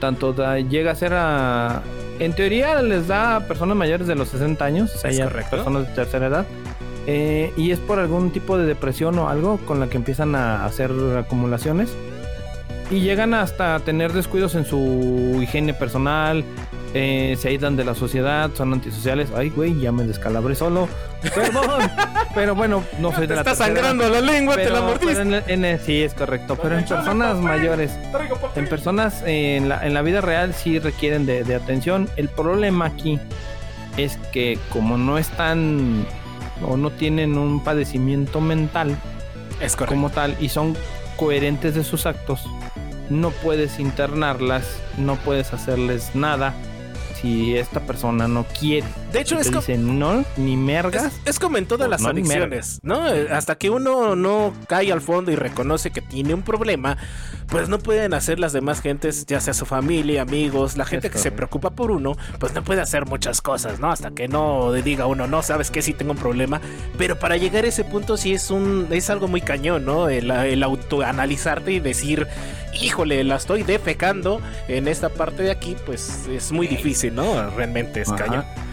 tanto 0.00 0.32
da- 0.32 0.58
llega 0.58 0.90
a 0.90 0.94
ser 0.94 1.12
a 1.14 1.82
en 2.18 2.32
teoría 2.34 2.82
les 2.82 3.06
da 3.08 3.36
a 3.36 3.40
personas 3.46 3.76
mayores 3.76 4.06
de 4.06 4.14
los 4.16 4.28
60 4.28 4.64
años 4.64 4.94
o 4.94 4.98
sea 4.98 5.10
ya 5.12 5.28
personas 5.28 5.86
de 5.88 5.94
tercera 5.94 6.26
edad 6.26 6.46
eh, 7.06 7.52
y 7.56 7.70
es 7.70 7.78
por 7.78 7.98
algún 7.98 8.30
tipo 8.30 8.56
de 8.58 8.66
depresión 8.66 9.18
o 9.18 9.28
algo 9.28 9.58
con 9.58 9.78
la 9.80 9.88
que 9.88 9.96
empiezan 9.96 10.34
a 10.34 10.64
hacer 10.64 10.90
acumulaciones 11.18 11.94
y 12.90 13.00
llegan 13.00 13.34
hasta 13.34 13.78
tener 13.80 14.12
descuidos 14.12 14.54
en 14.54 14.64
su 14.64 15.38
higiene 15.42 15.74
personal 15.74 16.44
eh, 16.92 17.36
se 17.38 17.48
aíslan 17.48 17.76
de 17.76 17.84
la 17.84 17.94
sociedad 17.94 18.50
son 18.54 18.72
antisociales 18.72 19.30
ay 19.34 19.50
güey 19.50 19.80
ya 19.80 19.90
me 19.90 20.04
descalabré 20.04 20.54
solo 20.54 20.88
perdón 21.34 21.90
Pero 22.34 22.56
bueno, 22.56 22.82
no 22.98 23.12
soy 23.12 23.22
de 23.22 23.28
Te 23.28 23.34
la 23.36 23.40
está 23.42 23.52
tercera 23.52 23.74
sangrando 23.76 24.08
la 24.08 24.20
lengua, 24.20 24.56
te 24.56 24.68
la 24.68 24.80
mordiste. 24.80 25.22
en, 25.22 25.64
en 25.64 25.78
sí, 25.78 26.02
es 26.02 26.12
correcto. 26.12 26.56
Pero 26.60 26.76
en 26.76 26.84
personas 26.84 27.38
mayores, 27.38 27.92
en 28.56 28.66
personas 28.66 29.22
eh, 29.22 29.56
en 29.56 29.68
la, 29.68 29.86
en 29.86 29.94
la 29.94 30.02
vida 30.02 30.20
real 30.20 30.52
sí 30.52 30.80
requieren 30.80 31.26
de, 31.26 31.44
de 31.44 31.54
atención. 31.54 32.08
El 32.16 32.28
problema 32.28 32.86
aquí 32.86 33.20
es 33.96 34.16
que 34.32 34.58
como 34.70 34.98
no 34.98 35.16
están 35.16 36.04
o 36.66 36.76
no 36.76 36.90
tienen 36.90 37.38
un 37.38 37.62
padecimiento 37.62 38.40
mental 38.40 38.96
Es 39.60 39.76
como 39.76 40.10
tal 40.10 40.36
y 40.40 40.48
son 40.48 40.76
coherentes 41.16 41.74
de 41.74 41.84
sus 41.84 42.06
actos, 42.06 42.44
no 43.10 43.30
puedes 43.30 43.78
internarlas, 43.78 44.64
no 44.96 45.16
puedes 45.16 45.52
hacerles 45.52 46.14
nada 46.14 46.54
si 47.20 47.56
esta 47.56 47.80
persona 47.80 48.28
no 48.28 48.44
quiere. 48.58 48.86
De 49.14 49.20
hecho, 49.20 49.38
es 49.38 49.48
dicen 49.48 50.00
no, 50.00 50.24
ni 50.36 50.56
mergas. 50.56 51.04
Es, 51.04 51.20
es 51.24 51.38
como 51.38 51.56
en 51.56 51.66
todas 51.66 51.88
las 51.88 52.00
no, 52.00 52.08
adicciones, 52.08 52.80
¿no? 52.82 53.00
Hasta 53.30 53.54
que 53.54 53.70
uno 53.70 54.16
no 54.16 54.52
cae 54.66 54.90
al 54.90 55.00
fondo 55.00 55.30
y 55.30 55.36
reconoce 55.36 55.92
que 55.92 56.00
tiene 56.00 56.34
un 56.34 56.42
problema, 56.42 56.98
pues 57.46 57.68
no 57.68 57.78
pueden 57.78 58.12
hacer 58.12 58.40
las 58.40 58.52
demás 58.52 58.80
gentes, 58.80 59.24
ya 59.26 59.38
sea 59.38 59.54
su 59.54 59.66
familia, 59.66 60.22
amigos, 60.22 60.76
la 60.76 60.84
gente 60.84 61.10
que 61.10 61.18
se 61.18 61.30
preocupa 61.30 61.70
por 61.70 61.92
uno, 61.92 62.16
pues 62.40 62.54
no 62.54 62.64
puede 62.64 62.80
hacer 62.80 63.06
muchas 63.06 63.40
cosas, 63.40 63.78
¿no? 63.78 63.92
Hasta 63.92 64.10
que 64.10 64.26
no 64.26 64.72
diga 64.72 65.06
uno, 65.06 65.28
no, 65.28 65.42
sabes 65.42 65.70
que 65.70 65.80
sí 65.80 65.92
tengo 65.92 66.10
un 66.10 66.18
problema. 66.18 66.60
Pero 66.98 67.16
para 67.16 67.36
llegar 67.36 67.64
a 67.64 67.68
ese 67.68 67.84
punto 67.84 68.16
sí 68.16 68.34
es 68.34 68.50
un 68.50 68.88
es 68.90 69.10
algo 69.10 69.28
muy 69.28 69.42
cañón, 69.42 69.84
¿no? 69.84 70.08
El, 70.08 70.28
el 70.28 70.60
autoanalizarte 70.64 71.70
y 71.70 71.78
decir, 71.78 72.26
híjole, 72.80 73.22
la 73.22 73.36
estoy 73.36 73.62
defecando 73.62 74.40
en 74.66 74.88
esta 74.88 75.08
parte 75.08 75.44
de 75.44 75.52
aquí, 75.52 75.76
pues 75.86 76.26
es 76.28 76.50
muy 76.50 76.66
difícil, 76.66 77.14
¿no? 77.14 77.48
Realmente 77.50 78.00
es 78.00 78.08
Ajá. 78.08 78.24
cañón. 78.24 78.63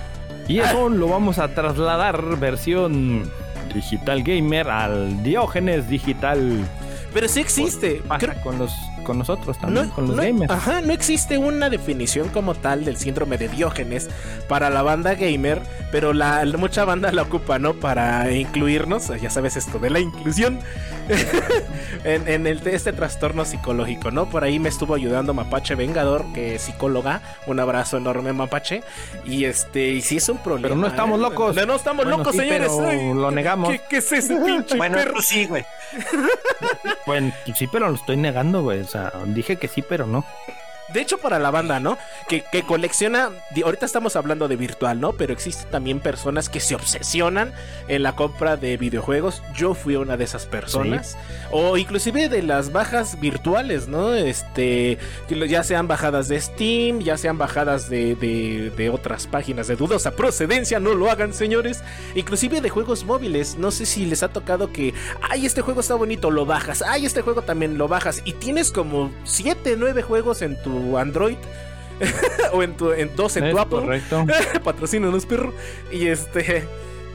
Y 0.52 0.60
eso 0.60 0.90
lo 0.90 1.08
vamos 1.08 1.40
a 1.40 1.48
trasladar 1.50 2.38
versión 2.38 3.24
digital 3.74 4.22
gamer 4.24 4.70
al 4.70 5.24
Diógenes 5.24 5.88
digital. 5.88 6.60
Pero 7.14 7.28
sí 7.28 7.40
existe. 7.40 8.02
Pasa 8.08 8.28
Creo- 8.34 8.42
con 8.44 8.58
los 8.60 8.74
con 9.02 9.18
nosotros 9.20 9.58
también, 9.60 9.88
No, 9.88 9.94
con 9.94 10.08
los 10.08 10.16
no- 10.16 10.24
gamers. 10.24 10.52
Ajá, 10.52 10.82
no 10.82 10.94
existe 10.94 11.38
una 11.38 11.70
definición 11.70 12.30
como 12.30 12.56
tal 12.56 12.86
del 12.86 12.98
síndrome 12.98 13.38
de 13.38 13.48
Diógenes 13.50 14.10
para 14.48 14.70
la 14.70 14.82
banda 14.82 15.16
gamer, 15.16 15.62
pero 15.92 16.14
la, 16.14 16.44
la- 16.46 16.58
mucha 16.58 16.86
banda 16.86 17.12
la 17.12 17.24
ocupa, 17.24 17.60
¿no? 17.60 17.74
Para 17.74 18.32
incluirnos, 18.32 19.08
ya 19.22 19.30
sabes 19.30 19.56
esto 19.58 19.80
de 19.80 19.90
la 19.90 20.00
inclusión, 20.00 20.60
en, 22.04 22.28
en 22.28 22.48
el, 22.48 22.66
este 22.68 22.94
trastorno 22.94 23.44
psicológico, 23.46 24.12
¿no? 24.12 24.30
Por 24.30 24.44
ahí 24.44 24.60
me 24.60 24.70
estuvo 24.70 24.96
ayudando 24.96 25.34
Mapache 25.34 25.76
Vengador, 25.76 26.26
que 26.34 26.56
es 26.56 26.62
psicóloga, 26.64 27.22
un 27.48 27.60
abrazo 27.60 27.98
enorme 27.98 28.34
Mapache, 28.34 28.84
y 29.26 29.46
este, 29.46 29.90
y 29.90 30.02
sí 30.02 30.18
es 30.18 30.30
un 30.30 30.38
problema. 30.38 30.70
Pero 30.70 30.76
no 30.82 30.88
estamos 30.88 31.20
¿eh? 31.20 31.22
locos. 31.24 31.56
No, 31.56 31.66
no 31.66 31.76
estamos 31.76 32.06
Bueno, 32.06 32.18
locos, 32.20 32.34
sí, 32.34 32.40
señores. 32.40 32.72
pero 32.76 32.88
Ay, 32.88 33.14
lo 33.14 33.32
negamos. 33.32 33.70
¿Qué, 33.72 33.82
qué 33.90 33.98
es 33.98 34.12
ese 34.12 34.36
pinche 34.46 34.78
Bueno, 34.78 34.96
perro? 34.98 35.22
sí, 35.22 35.46
güey. 35.46 35.66
Bueno, 37.06 37.32
sí, 37.56 37.68
pero 37.68 37.90
lo 37.90 37.96
estoy 37.96 38.16
negando, 38.16 38.62
güey. 38.62 38.82
Sea, 38.92 39.14
dije 39.26 39.56
que 39.56 39.70
sí, 39.70 39.82
pero 39.82 40.06
no. 40.06 40.26
De 40.94 41.02
hecho, 41.02 41.18
para 41.18 41.40
la 41.40 41.52
banda, 41.52 41.80
¿no? 41.80 41.98
Que, 42.28 42.44
que 42.52 42.64
colecciona. 42.64 43.30
Ahorita 43.64 43.86
estamos 43.86 44.16
hablando 44.16 44.48
de 44.48 44.56
virtual, 44.56 45.00
¿no? 45.00 45.14
Pero 45.14 45.34
existen 45.34 45.70
también 45.70 46.00
personas 46.00 46.50
que 46.50 46.60
se 46.60 46.76
obsesionan 46.76 47.54
en 47.88 48.04
la 48.04 48.16
compra 48.16 48.58
de 48.58 48.78
videojuegos. 48.78 49.42
Yo 49.56 49.74
fui 49.74 49.96
una 49.96 50.18
de 50.18 50.24
esas 50.24 50.46
personas. 50.46 51.18
O 51.52 51.78
inclusive 51.78 52.30
de 52.30 52.44
las 52.44 52.72
bajas 52.72 53.20
virtuales, 53.20 53.88
¿no? 53.88 54.14
Este. 54.14 54.98
Ya 55.30 55.64
sean 55.64 55.88
bajadas 55.88 56.28
de 56.28 56.40
Steam, 56.40 57.00
ya 57.00 57.18
sean 57.18 57.38
bajadas 57.38 57.90
de, 57.90 58.16
de, 58.16 58.72
de 58.76 58.90
otras 58.90 59.28
páginas 59.28 59.68
de 59.68 59.76
dudosa 59.76 60.12
procedencia. 60.12 60.80
No 60.80 60.94
lo 60.94 61.10
hagan, 61.10 61.34
señores. 61.34 61.84
Inclusive 62.16 62.62
de 62.62 62.70
juegos 62.70 63.04
móviles. 63.06 63.58
No 63.58 63.72
sé 63.72 63.86
si 63.86 64.06
les 64.06 64.24
ha 64.24 64.30
tocado 64.30 64.72
que. 64.72 64.94
Ay, 65.30 65.46
este 65.46 65.62
juego 65.62 65.82
está 65.82 65.96
bonito, 65.96 66.32
lo 66.32 66.46
bajas. 66.46 66.82
Ay, 66.82 67.06
este 67.06 67.22
juego 67.22 67.42
también 67.42 67.78
lo 67.78 67.88
bajas. 67.88 68.22
Y 68.26 68.34
tienes 68.34 68.72
como 68.72 69.12
7, 69.24 69.76
9 69.78 70.02
juegos 70.02 70.42
en 70.42 70.62
tu 70.82 70.98
Android. 70.98 71.38
o 72.54 72.64
en 72.64 72.76
tu 72.76 72.92
en 72.92 73.16
dos 73.16 73.38
en 73.38 73.46
Es 73.46 73.52
tu 73.52 73.60
Apple. 73.60 73.80
correcto. 73.80 74.26
Patrocínanos, 74.64 75.26
perro. 75.26 75.54
Y 75.92 76.08
este. 76.08 76.64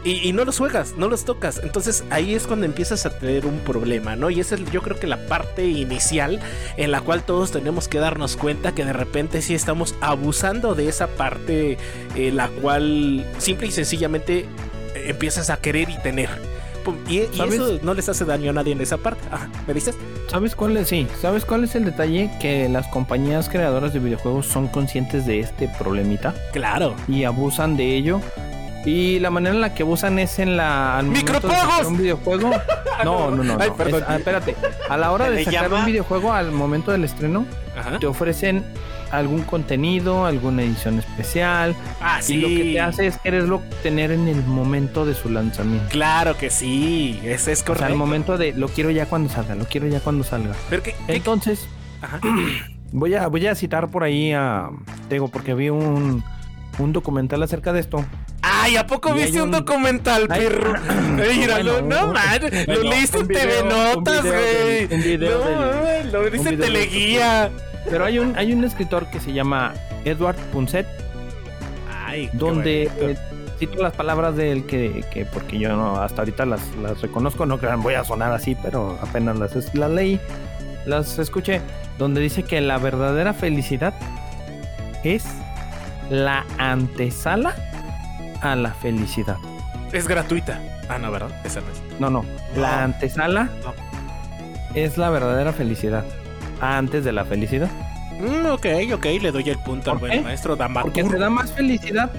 Y, 0.04 0.28
y 0.28 0.32
no 0.32 0.44
los 0.44 0.58
juegas, 0.58 0.94
no 0.96 1.08
los 1.08 1.24
tocas. 1.24 1.60
Entonces 1.64 2.04
ahí 2.10 2.36
es 2.36 2.46
cuando 2.46 2.64
empiezas 2.64 3.04
a 3.06 3.18
tener 3.18 3.44
un 3.44 3.58
problema, 3.58 4.14
¿no? 4.14 4.30
Y 4.30 4.38
esa 4.38 4.54
es 4.54 4.70
yo 4.70 4.80
creo 4.80 5.00
que 5.00 5.08
la 5.08 5.26
parte 5.26 5.66
inicial 5.66 6.38
en 6.76 6.92
la 6.92 7.00
cual 7.00 7.24
todos 7.24 7.50
tenemos 7.50 7.88
que 7.88 7.98
darnos 7.98 8.36
cuenta 8.36 8.72
que 8.72 8.84
de 8.84 8.92
repente 8.92 9.42
sí 9.42 9.54
estamos 9.56 9.96
abusando 10.00 10.76
de 10.76 10.88
esa 10.88 11.08
parte 11.08 11.78
eh, 12.14 12.30
la 12.32 12.46
cual 12.48 13.26
simple 13.38 13.66
y 13.66 13.72
sencillamente 13.72 14.46
eh, 14.94 15.06
empiezas 15.08 15.50
a 15.50 15.56
querer 15.56 15.90
y 15.90 15.98
tener. 16.00 16.30
Y, 17.08 17.18
eso 17.18 17.78
no 17.82 17.94
les 17.94 18.08
hace 18.08 18.24
daño 18.24 18.50
a 18.50 18.52
nadie 18.52 18.72
en 18.72 18.80
esa 18.80 18.96
parte. 18.98 19.22
Ajá, 19.30 19.48
¿me 19.66 19.74
dices? 19.74 19.96
¿Sabes 20.28 20.54
cuál 20.54 20.76
es? 20.76 20.88
Sí, 20.88 21.06
¿sabes 21.20 21.44
cuál 21.44 21.64
es 21.64 21.74
el 21.74 21.84
detalle? 21.84 22.30
Que 22.40 22.68
las 22.68 22.86
compañías 22.88 23.48
creadoras 23.48 23.92
de 23.92 24.00
videojuegos 24.00 24.46
son 24.46 24.68
conscientes 24.68 25.26
de 25.26 25.40
este 25.40 25.68
problemita 25.78 26.34
Claro. 26.52 26.94
y 27.08 27.24
abusan 27.24 27.76
de 27.76 27.96
ello. 27.96 28.20
Y 28.84 29.18
la 29.18 29.30
manera 29.30 29.52
en 29.54 29.60
la 29.60 29.74
que 29.74 29.82
abusan 29.82 30.18
es 30.20 30.38
en 30.38 30.56
la. 30.56 31.02
¡Micropagos! 31.04 31.56
sacar 31.58 31.86
un 31.86 31.96
videojuego. 31.98 32.50
No, 33.04 33.30
no, 33.30 33.42
no. 33.42 33.42
no. 33.42 33.56
Ay, 33.60 33.70
perdón. 33.76 34.02
Es- 34.02 34.08
ah, 34.08 34.16
espérate. 34.16 34.54
A 34.88 34.96
la 34.96 35.10
hora 35.10 35.28
de 35.28 35.44
sacar 35.44 35.64
llama- 35.64 35.80
un 35.80 35.86
videojuego 35.86 36.32
al 36.32 36.52
momento 36.52 36.92
del 36.92 37.02
estreno, 37.02 37.44
Ajá. 37.76 37.98
te 37.98 38.06
ofrecen 38.06 38.64
algún 39.10 39.42
contenido, 39.42 40.26
alguna 40.26 40.62
edición 40.62 40.98
especial. 40.98 41.74
Ah, 42.00 42.18
sí. 42.22 42.34
Y 42.34 42.40
lo 42.40 42.48
que 42.48 42.72
te 42.72 42.80
hace 42.80 43.06
es 43.06 43.18
quererlo 43.18 43.62
tener 43.82 44.10
en 44.10 44.28
el 44.28 44.42
momento 44.44 45.04
de 45.06 45.14
su 45.14 45.28
lanzamiento. 45.30 45.88
Claro 45.90 46.36
que 46.36 46.50
sí. 46.50 47.20
Ese 47.22 47.52
es 47.52 47.60
O 47.60 47.64
sea, 47.64 47.66
correcto. 47.66 47.86
al 47.92 47.94
momento 47.96 48.36
de 48.38 48.52
lo 48.52 48.68
quiero 48.68 48.90
ya 48.90 49.06
cuando 49.06 49.28
salga, 49.28 49.54
lo 49.54 49.64
quiero 49.66 49.86
ya 49.88 50.00
cuando 50.00 50.24
salga. 50.24 50.54
Pero 50.70 50.82
que- 50.82 50.94
que- 51.06 51.16
Entonces, 51.16 51.66
Ajá. 52.02 52.20
voy 52.92 53.14
a, 53.14 53.26
voy 53.28 53.46
a 53.46 53.54
citar 53.54 53.88
por 53.90 54.02
ahí 54.04 54.32
a. 54.32 54.68
Digo, 55.08 55.28
porque 55.28 55.54
vi 55.54 55.68
un, 55.70 56.22
un 56.78 56.92
documental 56.92 57.42
acerca 57.42 57.72
de 57.72 57.80
esto. 57.80 58.04
Ay, 58.42 58.76
¿a 58.76 58.86
poco 58.86 59.10
Y 59.16 59.22
viste 59.22 59.38
un, 59.40 59.46
un- 59.48 59.50
documental, 59.52 60.28
perro? 60.28 60.74
Míralo, 61.16 61.82
Bueno, 61.82 62.06
no 62.06 62.12
man, 62.12 62.40
lo 62.68 62.82
leíste 62.84 63.18
en 63.18 63.28
TV 63.28 63.62
Notas, 63.68 64.24
güey. 64.24 64.88
No, 64.88 64.96
del- 64.98 66.12
lo 66.12 66.20
un 66.20 66.46
en 66.48 66.58
Teleguía. 66.60 67.50
Pero 67.90 68.04
hay 68.04 68.18
un, 68.18 68.36
hay 68.36 68.52
un 68.52 68.64
escritor 68.64 69.06
que 69.10 69.20
se 69.20 69.32
llama 69.32 69.72
Edward 70.04 70.36
Punset, 70.52 70.86
Ay, 72.06 72.28
donde 72.32 72.84
eh, 73.00 73.16
cito 73.58 73.82
las 73.82 73.92
palabras 73.94 74.36
de 74.36 74.52
él 74.52 74.66
que, 74.66 75.04
que 75.12 75.24
porque 75.24 75.58
yo 75.58 75.74
no, 75.76 75.96
hasta 76.00 76.22
ahorita 76.22 76.46
las, 76.46 76.60
las 76.82 77.00
reconozco, 77.00 77.46
no 77.46 77.58
crean, 77.58 77.82
voy 77.82 77.94
a 77.94 78.04
sonar 78.04 78.32
así, 78.32 78.56
pero 78.62 78.98
apenas 79.02 79.38
las, 79.38 79.74
las 79.74 79.90
leí, 79.90 80.20
las 80.84 81.18
escuché, 81.18 81.60
donde 81.98 82.20
dice 82.20 82.42
que 82.42 82.60
la 82.60 82.78
verdadera 82.78 83.34
felicidad 83.34 83.94
es 85.04 85.24
la 86.10 86.44
antesala 86.58 87.54
a 88.40 88.54
la 88.56 88.72
felicidad. 88.74 89.36
es 89.92 90.06
gratuita. 90.06 90.60
Ah, 90.88 90.98
no, 90.98 91.10
¿verdad? 91.10 91.30
Esa 91.44 91.60
no 91.60 91.66
es. 91.68 92.00
No, 92.00 92.10
no, 92.10 92.24
la 92.56 92.84
antesala 92.84 93.50
No. 93.64 93.74
es 94.74 94.96
la 94.98 95.10
verdadera 95.10 95.52
felicidad. 95.52 96.04
Antes 96.60 97.04
de 97.04 97.12
la 97.12 97.24
felicidad. 97.24 97.70
Mm, 98.18 98.46
ok, 98.46 98.66
ok, 98.94 99.04
le 99.20 99.30
doy 99.30 99.50
el 99.50 99.58
punto 99.58 99.90
al 99.90 99.98
¿Por 99.98 100.08
buen 100.08 100.24
maestro 100.24 100.56
Porque 100.56 101.04
te 101.04 101.18
da 101.18 101.28
más 101.28 101.52
felicidad. 101.52 102.10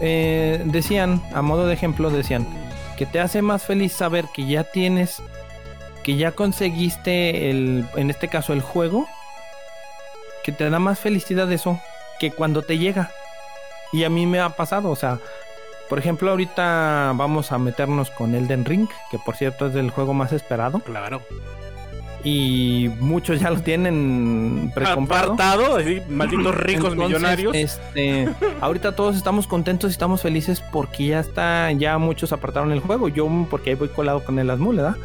Eh, 0.00 0.62
decían, 0.66 1.22
a 1.32 1.40
modo 1.40 1.66
de 1.66 1.74
ejemplo, 1.74 2.10
decían 2.10 2.46
que 2.96 3.06
te 3.06 3.20
hace 3.20 3.42
más 3.42 3.62
feliz 3.62 3.92
saber 3.92 4.26
que 4.34 4.46
ya 4.46 4.64
tienes, 4.64 5.22
que 6.02 6.16
ya 6.16 6.32
conseguiste 6.32 7.50
el, 7.50 7.86
en 7.94 8.10
este 8.10 8.28
caso 8.28 8.52
el 8.52 8.60
juego, 8.60 9.06
que 10.44 10.52
te 10.52 10.68
da 10.68 10.78
más 10.78 10.98
felicidad 10.98 11.50
eso 11.52 11.80
que 12.18 12.30
cuando 12.30 12.62
te 12.62 12.78
llega. 12.78 13.10
Y 13.92 14.04
a 14.04 14.10
mí 14.10 14.26
me 14.26 14.40
ha 14.40 14.50
pasado, 14.50 14.90
o 14.90 14.96
sea, 14.96 15.18
por 15.88 15.98
ejemplo, 15.98 16.30
ahorita 16.30 17.12
vamos 17.14 17.52
a 17.52 17.58
meternos 17.58 18.10
con 18.10 18.34
Elden 18.34 18.64
Ring, 18.64 18.88
que 19.10 19.18
por 19.18 19.36
cierto 19.36 19.66
es 19.66 19.74
el 19.76 19.90
juego 19.90 20.14
más 20.14 20.32
esperado. 20.32 20.80
Claro. 20.80 21.22
Y 22.28 22.90
muchos 22.98 23.38
ya 23.38 23.50
lo 23.50 23.60
tienen 23.60 24.72
precomprado. 24.74 25.34
Apartado, 25.34 25.76
así, 25.76 26.02
malditos 26.08 26.54
ricos 26.56 26.92
Entonces, 26.92 27.06
millonarios. 27.20 27.54
Este, 27.54 28.28
ahorita 28.60 28.96
todos 28.96 29.14
estamos 29.14 29.46
contentos 29.46 29.90
y 29.90 29.92
estamos 29.92 30.22
felices 30.22 30.60
porque 30.72 31.06
ya 31.06 31.20
está, 31.20 31.70
ya 31.70 31.98
muchos 31.98 32.32
apartaron 32.32 32.72
el 32.72 32.80
juego. 32.80 33.06
Yo 33.08 33.28
porque 33.48 33.70
ahí 33.70 33.76
voy 33.76 33.88
colado 33.90 34.24
con 34.24 34.40
el 34.40 34.50
Asmul, 34.50 34.74
¿verdad? 34.76 34.96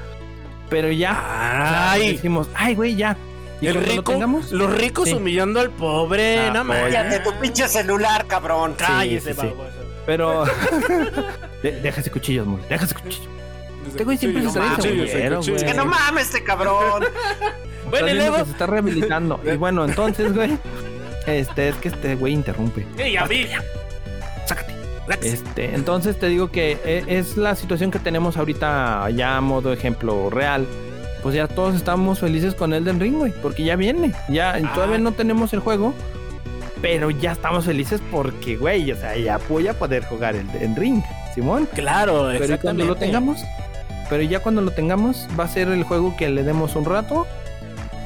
Pero 0.72 0.92
ya 0.92 1.92
Ay, 1.92 2.14
decimos, 2.14 2.50
ay, 2.56 2.74
güey, 2.74 2.96
ya. 2.96 3.16
Y 3.62 3.68
el 3.68 3.76
rico, 3.76 4.14
tengamos, 4.14 4.52
los 4.52 4.74
ricos 4.76 5.08
Sí. 5.10 5.14
humillando 5.14 5.60
al 5.60 5.70
pobre. 5.70 6.40
Ah, 6.40 6.52
no 6.52 6.64
mames. 6.64 6.92
Cállate 6.96 7.20
tu 7.20 7.40
pinche 7.40 7.68
celular, 7.68 8.26
cabrón. 8.26 8.74
Cállese, 8.76 9.36
sí, 9.36 9.42
sí. 9.42 9.48
pero 10.08 10.46
De- 11.62 11.80
deja 11.82 12.02
ese 12.02 12.10
cuchillo, 12.10 12.42
Asmul, 12.42 12.62
deja 12.68 12.86
ese 12.86 12.96
cuchillo. 12.96 13.30
Este 13.92 14.04
güey 14.04 14.18
siempre 14.18 14.44
se 14.44 14.52
trae 14.60 15.36
güey. 15.36 15.56
Que 15.66 15.74
no 15.74 15.86
mames 15.86 16.26
este 16.28 16.44
cabrón. 16.44 17.04
Bueno, 17.90 18.08
y 18.08 18.14
luego. 18.14 18.38
se 18.46 18.52
está 18.52 18.68
rehabilitando. 18.68 19.42
y 19.54 19.58
bueno, 19.58 19.84
entonces, 19.84 20.34
güey, 20.34 20.58
este 21.28 21.68
es 21.70 21.76
que 21.76 21.90
este 21.90 22.16
güey 22.16 22.32
interrumpe. 22.32 22.88
Ey, 22.98 23.18
a 23.18 23.26
mí. 23.26 23.46
Sácate. 24.46 24.74
Este, 25.22 25.76
entonces 25.76 26.18
te 26.18 26.28
digo 26.28 26.50
que 26.52 26.78
e- 26.86 27.04
es 27.10 27.36
la 27.36 27.54
situación 27.54 27.92
que 27.92 28.00
tenemos 28.00 28.38
ahorita 28.38 29.10
ya 29.10 29.36
a 29.36 29.42
modo 29.42 29.74
ejemplo 29.74 30.30
real. 30.30 30.66
Pues 31.22 31.36
ya 31.36 31.50
todos 31.50 31.76
estamos 31.76 32.20
felices 32.20 32.56
con 32.56 32.72
Elden 32.74 32.98
Ring, 33.00 33.18
güey, 33.18 33.34
porque 33.42 33.66
ya 33.66 33.76
viene. 33.76 34.14
Ya 34.30 34.54
Ah. 34.54 34.72
todavía 34.74 34.98
no 34.98 35.12
tenemos 35.12 35.52
el 35.52 35.60
juego, 35.60 35.94
pero 36.82 37.12
ya 37.12 37.34
estamos 37.34 37.66
felices 37.66 38.02
porque, 38.10 38.56
güey, 38.56 38.90
o 38.90 38.96
sea, 38.96 39.18
ya 39.18 39.38
voy 39.50 39.68
a 39.68 39.74
poder 39.78 40.06
jugar 40.06 40.36
el 40.38 40.50
Elden 40.52 40.78
Ring, 40.78 41.04
Simón. 41.36 41.68
Claro, 41.76 42.30
Pero 42.40 42.58
cuando 42.60 42.86
lo 42.86 42.96
tengamos, 42.96 43.38
pero 44.12 44.24
ya 44.24 44.42
cuando 44.42 44.62
lo 44.62 44.72
tengamos, 44.72 45.26
va 45.40 45.46
a 45.46 45.48
ser 45.48 45.70
el 45.70 45.86
juego 45.86 46.16
que 46.18 46.28
le 46.30 46.44
demos 46.44 46.76
un 46.76 46.84
rato. 46.84 47.26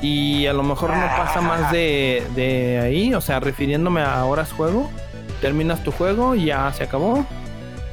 Y 0.04 0.46
a 0.46 0.54
lo 0.54 0.62
mejor 0.62 0.92
no 0.92 1.06
pasa 1.18 1.42
más 1.42 1.72
de, 1.72 2.24
de 2.36 2.80
ahí, 2.80 3.14
o 3.16 3.22
sea, 3.22 3.40
refiriéndome 3.40 4.02
a 4.02 4.24
horas 4.26 4.52
juego. 4.52 4.92
Terminas 5.42 5.84
tu 5.84 5.92
juego 5.92 6.36
ya 6.36 6.72
se 6.74 6.84
acabó. 6.84 7.26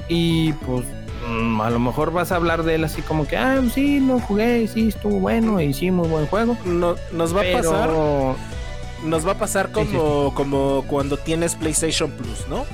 Y 0.08 0.52
pues 0.52 0.84
mm, 1.26 1.60
a 1.62 1.70
lo 1.70 1.78
mejor 1.78 2.12
vas 2.12 2.30
a 2.30 2.36
hablar 2.36 2.64
de 2.64 2.74
él 2.74 2.84
así 2.84 3.00
como 3.00 3.26
que, 3.26 3.38
ah, 3.38 3.62
sí, 3.72 3.98
lo 4.00 4.20
jugué, 4.20 4.68
sí, 4.68 4.88
estuvo 4.88 5.20
bueno 5.20 5.58
y 5.58 5.72
sí, 5.72 5.90
muy 5.90 6.06
buen 6.06 6.26
juego. 6.26 6.58
No- 6.66 6.96
nos 7.12 7.34
va 7.34 7.40
a 7.40 7.52
pasar 7.52 7.90
nos 9.04 9.26
va 9.26 9.32
a 9.32 9.38
pasar 9.38 9.66
Sí, 9.68 9.72
como, 9.72 10.34
como 10.34 10.84
cuando 10.86 11.16
tienes 11.16 11.54
PlayStation 11.54 12.10
Plus, 12.10 12.46
¿no? 12.48 12.64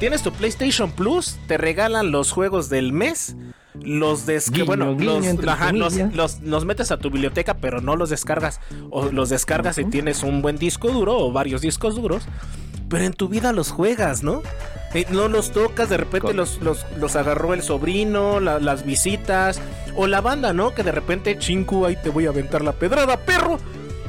Tienes 0.00 0.22
tu 0.22 0.32
PlayStation 0.32 0.90
Plus, 0.90 1.38
te 1.46 1.56
regalan 1.56 2.10
los 2.10 2.32
juegos 2.32 2.68
del 2.68 2.92
mes, 2.92 3.36
los 3.82 4.26
des 4.26 4.50
Guiño, 4.50 4.66
bueno, 4.66 4.96
guiño, 4.96 5.32
los, 5.34 5.48
ajá, 5.48 5.72
los, 5.72 5.94
los- 6.14 6.40
los 6.40 6.64
metes 6.64 6.90
a 6.90 6.96
tu 6.98 7.10
biblioteca, 7.10 7.54
pero 7.54 7.80
no 7.80 7.96
los 7.96 8.10
descargas. 8.10 8.60
O 8.90 9.06
los 9.10 9.28
descargas 9.30 9.76
si 9.76 9.84
tienes 9.84 10.22
un 10.22 10.42
buen 10.42 10.56
disco 10.56 10.88
duro 10.88 11.16
o 11.18 11.32
varios 11.32 11.60
discos 11.62 11.94
duros. 11.96 12.22
Pero 12.88 13.04
en 13.04 13.12
tu 13.12 13.28
vida 13.28 13.52
los 13.52 13.70
juegas, 13.70 14.22
¿no? 14.22 14.42
Eh, 14.94 15.04
no 15.10 15.28
los 15.28 15.52
tocas, 15.52 15.90
de 15.90 15.98
repente 15.98 16.32
los, 16.32 16.58
los, 16.62 16.86
los 16.98 17.16
agarró 17.16 17.52
el 17.52 17.62
sobrino, 17.62 18.40
la- 18.40 18.58
las 18.58 18.86
visitas, 18.86 19.60
o 19.94 20.06
la 20.06 20.20
banda, 20.22 20.52
¿no? 20.54 20.72
Que 20.74 20.82
de 20.82 20.92
repente, 20.92 21.38
chinku, 21.38 21.84
ahí 21.84 21.96
te 22.02 22.08
voy 22.08 22.24
a 22.26 22.30
aventar 22.30 22.62
la 22.62 22.72
pedrada, 22.72 23.18
perro 23.18 23.58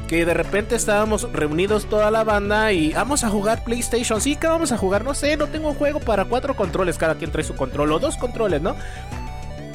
que 0.08 0.24
de 0.26 0.34
repente 0.34 0.74
estábamos 0.74 1.30
reunidos 1.32 1.84
toda 1.86 2.10
la 2.10 2.24
banda 2.24 2.72
y 2.72 2.92
vamos 2.92 3.22
a 3.22 3.28
jugar 3.28 3.62
PlayStation. 3.62 4.20
Sí, 4.20 4.34
que 4.34 4.48
vamos 4.48 4.72
a 4.72 4.76
jugar, 4.76 5.04
no 5.04 5.14
sé, 5.14 5.36
no 5.36 5.46
tengo 5.46 5.68
un 5.68 5.76
juego 5.76 6.00
para 6.00 6.24
cuatro 6.24 6.56
controles, 6.56 6.98
cada 6.98 7.14
quien 7.14 7.30
trae 7.30 7.44
su 7.44 7.54
control 7.54 7.92
o 7.92 8.00
dos 8.00 8.16
controles, 8.16 8.60
¿no? 8.60 8.74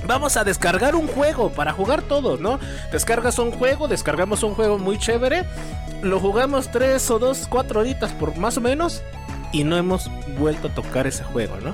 Vamos 0.07 0.37
a 0.37 0.43
descargar 0.43 0.95
un 0.95 1.07
juego 1.07 1.49
para 1.51 1.73
jugar 1.73 2.01
todos, 2.03 2.39
¿no? 2.39 2.59
Descargas 2.91 3.39
un 3.39 3.51
juego, 3.51 3.87
descargamos 3.87 4.43
un 4.43 4.53
juego 4.53 4.77
muy 4.77 4.97
chévere, 4.99 5.45
lo 6.03 6.19
jugamos 6.19 6.69
tres 6.71 7.09
o 7.09 7.17
dos, 7.19 7.47
cuatro 7.49 7.79
horitas 7.79 8.11
por 8.13 8.35
más 8.37 8.57
o 8.57 8.61
menos 8.61 9.01
y 9.51 9.63
no 9.63 9.77
hemos 9.77 10.09
vuelto 10.37 10.67
a 10.67 10.71
tocar 10.75 11.07
ese 11.07 11.23
juego, 11.23 11.57
¿no? 11.63 11.73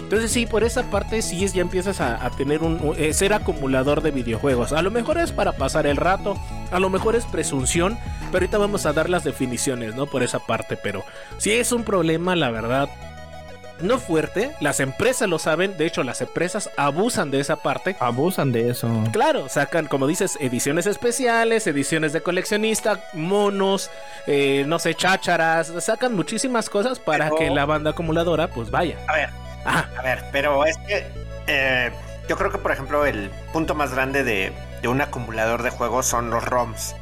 Entonces 0.00 0.30
sí, 0.30 0.44
por 0.44 0.62
esa 0.62 0.82
parte 0.90 1.22
sí 1.22 1.42
es, 1.42 1.54
ya 1.54 1.62
empiezas 1.62 2.00
a, 2.02 2.22
a 2.24 2.28
tener 2.30 2.62
un, 2.62 2.78
un- 2.82 2.94
eh, 2.98 3.14
ser 3.14 3.32
acumulador 3.32 4.02
de 4.02 4.10
videojuegos. 4.10 4.72
A 4.74 4.82
lo 4.82 4.90
mejor 4.90 5.16
es 5.16 5.32
para 5.32 5.52
pasar 5.52 5.86
el 5.86 5.96
rato, 5.96 6.36
a 6.70 6.78
lo 6.80 6.90
mejor 6.90 7.16
es 7.16 7.24
presunción, 7.24 7.96
pero 8.30 8.44
ahorita 8.44 8.58
vamos 8.58 8.84
a 8.84 8.92
dar 8.92 9.08
las 9.08 9.24
definiciones, 9.24 9.94
¿no? 9.94 10.04
Por 10.04 10.22
esa 10.22 10.38
parte, 10.40 10.76
pero 10.76 11.02
sí 11.38 11.52
es 11.52 11.72
un 11.72 11.82
problema, 11.84 12.36
la 12.36 12.50
verdad. 12.50 12.90
No 13.80 13.98
fuerte, 13.98 14.52
las 14.60 14.78
empresas 14.80 15.28
lo 15.28 15.38
saben, 15.38 15.76
de 15.76 15.86
hecho 15.86 16.02
las 16.04 16.20
empresas 16.20 16.70
abusan 16.76 17.30
de 17.30 17.40
esa 17.40 17.56
parte. 17.56 17.96
abusan 17.98 18.52
de 18.52 18.70
eso. 18.70 18.88
Claro, 19.12 19.48
sacan, 19.48 19.86
como 19.86 20.06
dices, 20.06 20.38
ediciones 20.40 20.86
especiales, 20.86 21.66
ediciones 21.66 22.12
de 22.12 22.20
coleccionista, 22.22 23.00
monos, 23.12 23.90
eh, 24.26 24.64
no 24.66 24.78
sé, 24.78 24.94
chácharas, 24.94 25.72
sacan 25.80 26.14
muchísimas 26.14 26.70
cosas 26.70 26.98
para 27.00 27.24
Pero- 27.26 27.36
que 27.36 27.50
la 27.50 27.64
banda 27.66 27.90
acumuladora 27.90 28.48
pues 28.48 28.70
vaya. 28.70 28.96
A 29.08 29.14
ver, 29.14 29.30
Ajá, 29.64 29.88
a 29.96 30.02
ver, 30.02 30.24
pero 30.32 30.64
es 30.64 30.76
que 30.86 31.06
eh, 31.46 31.90
yo 32.28 32.36
creo 32.36 32.50
que, 32.50 32.58
por 32.58 32.72
ejemplo, 32.72 33.06
el 33.06 33.30
punto 33.52 33.74
más 33.76 33.92
grande 33.94 34.24
de, 34.24 34.52
de 34.80 34.88
un 34.88 35.00
acumulador 35.00 35.62
de 35.62 35.70
juegos 35.70 36.06
son 36.06 36.30
los 36.30 36.44
ROMs. 36.44 36.94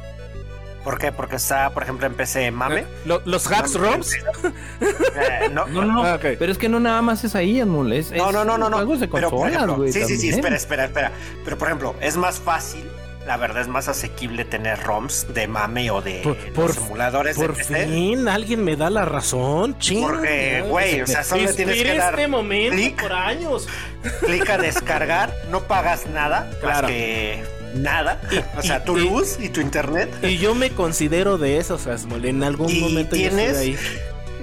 ¿Por 0.83 0.97
qué? 0.97 1.11
Porque 1.11 1.35
está, 1.35 1.69
por 1.69 1.83
ejemplo, 1.83 2.07
en 2.07 2.13
PC 2.15 2.49
Mame. 2.51 2.85
Lo- 3.05 3.21
los 3.25 3.45
hacks 3.51 3.75
No, 3.75 3.81
ROMs. 3.81 4.13
Eh, 4.13 5.49
no, 5.51 5.67
No, 5.67 5.85
no, 5.85 5.93
no. 5.93 6.03
Ah. 6.05 6.19
Pero 6.21 6.51
es 6.51 6.57
que 6.57 6.69
no 6.69 6.79
nada 6.79 7.01
más 7.01 7.23
es 7.23 7.35
ahí, 7.35 7.59
Edmund. 7.59 7.93
Es, 7.93 8.11
No, 8.11 8.31
no, 8.31 8.43
no, 8.43 8.57
no, 8.57 8.69
no. 8.69 8.77
Juegos 8.77 8.99
de 8.99 9.07
Pero, 9.07 9.29
por 9.29 9.39
consolas, 9.41 9.55
ejemplo, 9.55 9.75
güey. 9.77 9.91
sí, 9.93 10.03
sí, 10.05 10.17
sí, 10.17 10.29
espera, 10.29 10.55
espera, 10.55 10.85
espera. 10.85 11.11
Pero 11.43 11.57
por 11.57 11.67
ejemplo, 11.67 11.95
es 12.01 12.17
más 12.17 12.39
fácil, 12.39 12.83
la 13.27 13.37
verdad 13.37 13.61
es 13.61 13.67
más 13.67 13.87
asequible 13.87 14.43
tener 14.45 14.79
ROMs 14.81 15.31
de 15.35 15.47
mame 15.47 15.91
o 15.91 16.01
de 16.01 16.21
Por- 16.23 16.37
los 16.69 16.77
por- 16.77 16.85
emuladores 16.87 17.35
Por 17.37 17.51
de 17.55 17.63
PC. 17.63 17.85
fin 17.87 18.27
alguien 18.27 18.63
me 18.63 18.75
da 18.75 18.89
la 18.89 19.05
razón, 19.05 19.77
ching. 19.77 20.01
Porque, 20.01 20.63
güey, 20.67 21.01
o 21.01 21.05
sea, 21.07 21.23
solo 21.23 21.53
tienes 21.53 21.81
que 21.83 21.95
dar 21.95 22.15
este 22.15 22.27
momento 22.27 22.75
clic. 22.75 22.99
por 22.99 23.13
años. 23.13 23.67
Clic 24.25 24.49
a 24.49 24.57
descargar, 24.57 25.31
no 25.51 25.61
pagas 25.61 26.07
nada, 26.07 26.49
Claro. 26.59 26.81
más 26.87 26.91
que 26.91 27.43
nada. 27.75 28.19
O 28.57 28.61
sea, 28.61 28.77
y- 28.77 28.85
tu 28.85 28.97
y- 28.97 29.09
luz 29.09 29.37
y 29.39 29.49
tu 29.49 29.61
internet. 29.61 30.09
Y 30.23 30.37
yo 30.37 30.55
me 30.55 30.69
considero 30.71 31.37
de 31.37 31.57
esos, 31.57 31.87
Asmol. 31.87 32.25
En 32.25 32.43
algún 32.43 32.79
momento 32.79 33.15
yo 33.15 33.29
tienes- 33.29 33.57
estuve 33.57 33.59
ahí. 33.59 33.77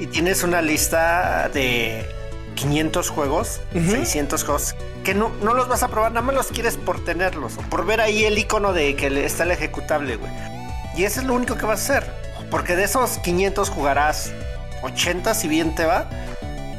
Y 0.00 0.06
tienes 0.06 0.42
una 0.44 0.62
lista 0.62 1.50
de 1.52 2.06
500 2.54 3.08
juegos, 3.10 3.60
Ujú. 3.74 3.90
600 3.90 4.44
juegos, 4.44 4.74
que 5.04 5.14
no, 5.14 5.30
no 5.42 5.54
los 5.54 5.68
vas 5.68 5.82
a 5.82 5.88
probar, 5.88 6.12
nada 6.12 6.24
más 6.24 6.34
los 6.36 6.46
quieres 6.48 6.76
por 6.76 7.04
tenerlos 7.04 7.56
o 7.58 7.62
por 7.62 7.84
ver 7.86 8.00
ahí 8.00 8.24
el 8.24 8.38
icono 8.38 8.72
de 8.72 8.94
que 8.96 9.24
está 9.24 9.42
el 9.44 9.50
ejecutable, 9.50 10.16
güey. 10.16 10.30
Y 10.96 11.04
eso 11.04 11.20
es 11.20 11.26
lo 11.26 11.34
único 11.34 11.56
que 11.56 11.66
vas 11.66 11.80
a 11.90 11.96
hacer. 11.98 12.10
Porque 12.50 12.76
de 12.76 12.84
esos 12.84 13.18
500 13.18 13.70
jugarás 13.70 14.32
80 14.82 15.34
si 15.34 15.48
bien 15.48 15.74
te 15.74 15.84
va. 15.84 16.08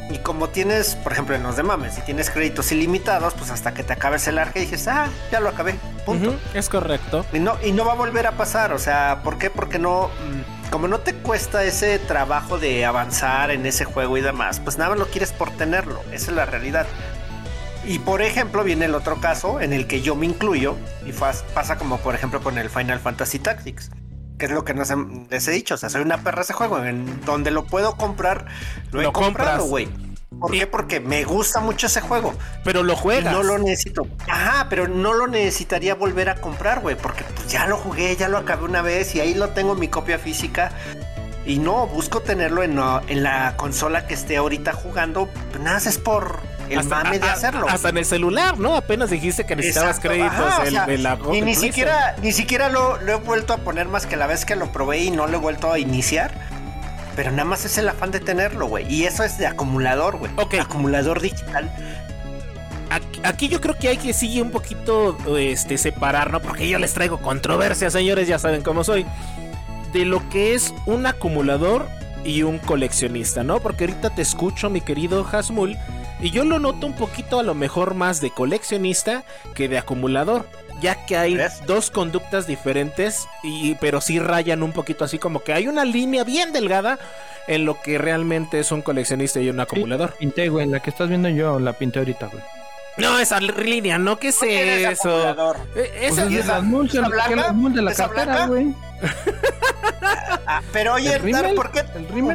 Y 0.10 0.18
como 0.20 0.50
tienes, 0.50 0.96
por 0.96 1.12
ejemplo, 1.12 1.36
en 1.36 1.44
los 1.44 1.56
de 1.56 1.64
mames, 1.64 1.94
si 1.94 2.02
tienes 2.02 2.32
créditos 2.32 2.72
ilimitados, 2.72 3.36
pues 3.36 3.52
hasta 3.52 3.74
que 3.74 3.84
te 3.84 3.94
acabes 3.94 4.28
el 4.28 4.40
arque 4.40 4.60
dices, 4.62 4.88
ah, 4.88 5.08
ya 5.32 5.40
lo 5.40 5.50
acabé, 5.50 5.76
punto. 6.06 6.36
Es 6.56 6.68
correcto. 6.68 7.26
Y 7.32 7.40
no, 7.40 7.58
y 7.64 7.72
no 7.72 7.86
va 7.86 7.92
a 7.92 7.96
volver 7.96 8.26
a 8.26 8.32
pasar, 8.32 8.74
o 8.74 8.80
sea, 8.80 9.22
¿por 9.24 9.38
qué? 9.38 9.52
Porque 9.52 9.78
no, 9.78 10.08
mm, 10.08 10.72
como 10.72 10.88
no 10.88 11.00
te 11.00 11.14
cuesta 11.14 11.64
ese 11.64 12.00
trabajo 12.00 12.58
de 12.58 12.86
avanzar 12.86 13.52
en 13.52 13.68
ese 13.68 13.86
juego 13.86 14.18
y 14.18 14.22
demás, 14.22 14.60
pues 14.60 14.80
nada 14.80 14.92
más 14.92 15.00
lo 15.00 15.06
quieres 15.08 15.32
por 15.32 15.52
tenerlo, 15.52 16.02
esa 16.12 16.32
es 16.32 16.36
la 16.36 16.46
realidad. 16.46 16.88
Y 17.86 18.00
por 18.00 18.24
ejemplo, 18.24 18.64
viene 18.64 18.86
el 18.86 18.96
otro 18.96 19.22
caso 19.22 19.62
en 19.62 19.74
el 19.74 19.86
que 19.86 20.02
yo 20.02 20.16
me 20.16 20.26
incluyo 20.26 20.76
y 21.06 21.12
pasa 21.12 21.78
como 21.78 21.98
por 21.98 22.16
ejemplo 22.16 22.42
con 22.42 22.58
el 22.58 22.70
Final 22.70 23.00
Fantasy 23.00 23.40
Tactics, 23.40 23.92
que 24.40 24.46
es 24.48 24.52
lo 24.52 24.64
que 24.66 24.74
nos 24.74 24.90
les 25.30 25.48
he 25.48 25.52
dicho, 25.52 25.76
o 25.76 25.78
sea, 25.78 25.90
soy 25.90 26.02
una 26.02 26.24
perra 26.24 26.42
ese 26.42 26.54
juego, 26.54 26.84
en 26.84 27.24
donde 27.26 27.52
lo 27.52 27.66
puedo 27.66 27.96
comprar, 27.98 28.46
lo, 28.92 29.02
Lo 29.04 29.10
he 29.10 29.12
comprado, 29.12 29.66
güey. 29.66 29.88
¿Por 30.40 30.52
qué? 30.52 30.66
Porque 30.68 31.00
me 31.02 31.26
gusta 31.26 31.60
mucho 31.60 31.88
ese 31.88 32.00
juego. 32.02 32.34
Pero 32.64 32.82
lo 32.84 32.96
juegas. 32.96 33.34
No 33.34 33.44
lo 33.44 33.58
necesito. 33.58 34.08
Ajá, 34.28 34.68
pero 34.70 34.88
no 34.88 35.14
lo 35.14 35.28
necesitaría 35.28 35.96
volver 35.96 36.30
a 36.30 36.36
comprar, 36.36 36.80
güey, 36.80 36.96
porque 36.96 37.24
pues, 37.36 37.52
ya 37.52 37.68
lo 37.68 37.76
jugué, 37.78 38.16
ya 38.16 38.30
lo 38.30 38.38
acabé 38.38 38.64
una 38.64 38.82
vez 38.82 39.14
y 39.16 39.20
ahí 39.20 39.34
lo 39.34 39.50
tengo 39.50 39.74
en 39.74 39.80
mi 39.80 39.90
copia 39.90 40.18
física. 40.18 40.72
Y 41.46 41.58
no, 41.58 41.88
busco 41.88 42.22
tenerlo 42.22 42.64
en, 42.64 42.76
la- 42.78 43.02
en 43.08 43.24
la 43.24 43.58
consola 43.58 44.08
que 44.08 44.14
esté 44.14 44.38
ahorita 44.38 44.72
jugando. 44.72 45.28
Nada, 45.62 45.78
es 45.80 45.98
por 45.98 46.40
el 46.70 46.84
mame 46.88 47.20
de 47.20 47.28
a- 47.28 47.34
hacerlo. 47.34 47.68
Hasta 47.70 47.90
en 47.90 47.98
el 47.98 48.06
celular, 48.06 48.58
¿no? 48.60 48.76
Apenas 48.76 49.10
dijiste 49.10 49.46
que 49.46 49.56
necesitabas 49.56 49.98
Exacto, 49.98 50.10
créditos 50.10 50.34
ajá, 50.34 50.64
o 50.64 50.70
sea, 50.70 50.86
de 50.86 50.98
la 50.98 51.18
y 51.34 51.42
ni 51.42 51.56
siquiera, 51.56 52.16
ni 52.22 52.32
siquiera 52.32 52.70
lo, 52.70 52.98
lo 53.02 53.12
he 53.14 53.16
vuelto 53.16 53.54
a 53.54 53.58
poner 53.58 53.88
más 53.88 54.06
que 54.06 54.16
la 54.18 54.28
vez 54.28 54.46
que 54.46 54.56
lo 54.56 54.72
probé 54.72 55.00
y 55.00 55.12
no 55.12 55.28
lo 55.28 55.38
he 55.38 55.40
vuelto 55.40 55.72
a 55.72 55.80
iniciar. 55.80 56.32
Pero 57.16 57.32
nada 57.32 57.44
más 57.46 57.66
es 57.66 57.78
el 57.78 57.90
afán 57.90 58.12
de 58.12 58.20
tenerlo, 58.22 58.68
güey. 58.68 58.86
Y 58.94 59.04
eso 59.06 59.24
es 59.24 59.38
de 59.38 59.46
acumulador, 59.48 60.18
güey. 60.18 60.32
Ok. 60.38 60.54
Acumulador 60.56 61.20
digital. 61.22 61.70
Aquí, 62.92 63.22
aquí 63.24 63.48
yo 63.50 63.62
creo 63.62 63.78
que 63.78 63.90
hay 63.90 63.98
que 63.98 64.14
sí 64.14 64.40
un 64.42 64.52
poquito 64.52 65.18
este, 65.38 65.78
separar, 65.78 66.32
¿no? 66.32 66.40
Porque 66.40 66.68
yo 66.68 66.80
les 66.80 66.94
traigo 66.94 67.20
controversia, 67.20 67.90
señores, 67.92 68.28
ya 68.28 68.40
saben 68.40 68.62
cómo 68.64 68.84
soy. 68.84 69.06
De 69.94 70.06
lo 70.06 70.28
que 70.30 70.54
es 70.56 70.74
un 70.86 71.06
acumulador 71.06 71.88
y 72.24 72.44
un 72.44 72.60
coleccionista, 72.60 73.44
¿no? 73.44 73.60
Porque 73.60 73.86
ahorita 73.86 74.10
te 74.12 74.22
escucho, 74.22 74.70
mi 74.70 74.82
querido 74.82 75.26
Hasmul, 75.30 75.78
y 76.22 76.32
yo 76.32 76.44
lo 76.44 76.60
noto 76.60 76.86
un 76.86 76.94
poquito 76.94 77.40
a 77.40 77.44
lo 77.44 77.56
mejor 77.56 77.94
más 77.94 78.22
de 78.22 78.32
coleccionista 78.32 79.24
que 79.54 79.70
de 79.70 79.78
acumulador. 79.78 80.46
Ya 80.82 81.06
que 81.06 81.18
hay 81.18 81.36
¿Ves? 81.36 81.62
dos 81.66 81.92
conductas 81.92 82.48
diferentes, 82.48 83.28
y, 83.44 83.76
pero 83.76 84.00
sí 84.00 84.18
rayan 84.20 84.64
un 84.64 84.72
poquito 84.72 85.04
así 85.04 85.18
como 85.20 85.42
que 85.42 85.52
hay 85.52 85.68
una 85.68 85.84
línea 85.84 86.24
bien 86.24 86.54
delgada 86.54 87.00
en 87.48 87.66
lo 87.66 87.82
que 87.82 87.98
realmente 87.98 88.60
es 88.60 88.72
un 88.72 88.82
coleccionista 88.82 89.42
y 89.42 89.50
un 89.50 89.60
acumulador. 89.60 90.14
Pinté, 90.14 90.48
güey. 90.48 90.68
La 90.68 90.80
que 90.80 90.90
estás 90.90 91.10
viendo 91.10 91.28
yo 91.28 91.60
la 91.60 91.74
pinté 91.74 92.00
ahorita, 92.00 92.28
güey. 92.28 92.44
No, 93.00 93.20
esa 93.20 93.40
línea, 93.40 93.98
¿no? 93.98 94.18
¿Qué 94.18 94.30
es 94.30 94.38
¿Por 94.38 94.48
eso? 94.48 95.30
Eh, 95.30 95.36
Pues 95.74 95.90
esa- 96.18 96.26
es 96.26 96.46
las 96.48 96.64
multas, 96.64 97.10
de 97.76 97.82
la 97.82 97.92
¿Esa 97.92 98.10
cartera, 98.10 98.46
güey. 98.48 98.74
Ah, 100.46 100.62
pero 100.74 100.96
oye. 100.96 101.20
¿por 101.56 101.72
qué. 101.72 101.84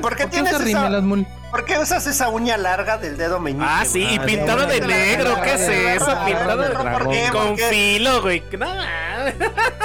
¿por 0.00 0.16
qué 0.16 0.26
tienes 0.26 0.52
usas 0.54 0.66
esa-? 0.66 1.02
¿por 1.50 1.64
qué 1.64 1.78
usas 1.78 2.06
esa 2.06 2.28
uña 2.30 2.56
larga 2.56 2.96
del 2.96 3.16
dedo 3.16 3.40
meñique? 3.40 3.64
Ah, 3.68 3.84
sí, 3.84 4.00
y 4.02 4.16
Ah, 4.18 4.22
pintada 4.24 4.68
sí, 4.70 4.80
de 4.80 4.86
negro, 4.86 5.36
¿qué 5.42 5.54
es 5.54 5.60
eso? 5.60 6.06
sí, 6.26 6.32
de 6.32 6.70
¿Por 6.70 7.10
qué? 7.10 7.28
con 7.32 7.48
¿Por 7.48 7.56
qué? 7.56 7.64
filo, 7.70 8.22
güey. 8.22 8.42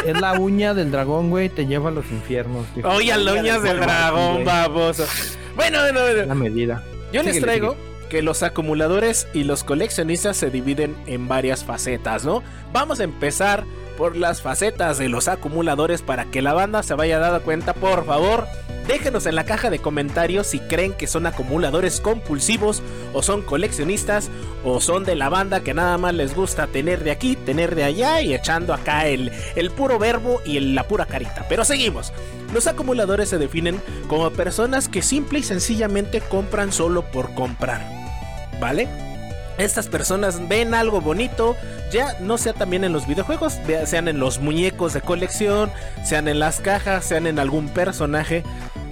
Es 0.05 0.19
la 0.19 0.33
uña 0.39 0.73
del 0.73 0.91
dragón, 0.91 1.29
güey. 1.29 1.49
Te 1.49 1.65
lleva 1.65 1.89
a 1.89 1.91
los 1.91 2.05
infiernos. 2.11 2.65
Oye, 2.83 3.15
las 3.17 3.33
uñas 3.35 3.61
del 3.63 3.79
dragón, 3.79 4.45
baboso. 4.45 5.05
Bueno, 5.55 5.79
bueno, 5.81 5.99
La 5.99 6.13
bueno. 6.13 6.35
medida. 6.35 6.83
Yo 7.11 7.23
les 7.23 7.41
traigo 7.41 7.75
que 8.09 8.21
los 8.21 8.43
acumuladores 8.43 9.27
y 9.33 9.43
los 9.43 9.63
coleccionistas 9.63 10.35
se 10.35 10.49
dividen 10.49 10.97
en 11.05 11.27
varias 11.27 11.63
facetas, 11.63 12.25
¿no? 12.25 12.43
Vamos 12.73 12.99
a 12.99 13.03
empezar 13.03 13.63
por 13.97 14.15
las 14.15 14.41
facetas 14.41 14.97
de 14.97 15.09
los 15.09 15.27
acumuladores 15.27 16.01
para 16.01 16.25
que 16.25 16.41
la 16.41 16.53
banda 16.53 16.83
se 16.83 16.93
vaya 16.93 17.19
dando 17.19 17.41
cuenta, 17.41 17.73
por 17.73 18.05
favor. 18.05 18.47
Déjenos 18.87 19.27
en 19.27 19.35
la 19.35 19.43
caja 19.43 19.69
de 19.69 19.79
comentarios 19.79 20.47
si 20.47 20.59
creen 20.59 20.93
que 20.93 21.05
son 21.05 21.27
acumuladores 21.27 22.01
compulsivos 22.01 22.81
o 23.13 23.21
son 23.21 23.43
coleccionistas 23.43 24.31
o 24.63 24.81
son 24.81 25.03
de 25.03 25.15
la 25.15 25.29
banda 25.29 25.59
que 25.59 25.75
nada 25.75 25.97
más 25.99 26.15
les 26.15 26.33
gusta 26.33 26.65
tener 26.65 27.03
de 27.03 27.11
aquí, 27.11 27.35
tener 27.35 27.75
de 27.75 27.83
allá 27.83 28.21
y 28.21 28.33
echando 28.33 28.73
acá 28.73 29.05
el, 29.05 29.31
el 29.55 29.69
puro 29.69 29.99
verbo 29.99 30.41
y 30.43 30.59
la 30.59 30.87
pura 30.87 31.05
carita. 31.05 31.45
Pero 31.47 31.65
seguimos. 31.65 32.13
Los 32.53 32.65
acumuladores 32.65 33.29
se 33.29 33.37
definen 33.37 33.79
como 34.07 34.31
personas 34.31 34.87
que 34.87 35.03
simple 35.03 35.39
y 35.39 35.43
sencillamente 35.43 36.21
compran 36.21 36.71
solo 36.71 37.03
por 37.03 37.35
comprar. 37.35 37.98
¿Vale? 38.59 38.87
Estas 39.59 39.87
personas 39.87 40.47
ven 40.47 40.73
algo 40.73 41.01
bonito, 41.01 41.57
ya 41.91 42.17
no 42.21 42.37
sea 42.37 42.53
también 42.53 42.85
en 42.85 42.93
los 42.93 43.05
videojuegos, 43.05 43.59
sean 43.85 44.07
en 44.07 44.17
los 44.17 44.39
muñecos 44.39 44.93
de 44.93 45.01
colección, 45.01 45.69
sean 46.05 46.29
en 46.29 46.39
las 46.39 46.61
cajas, 46.61 47.03
sean 47.03 47.27
en 47.27 47.39
algún 47.39 47.67
personaje. 47.67 48.43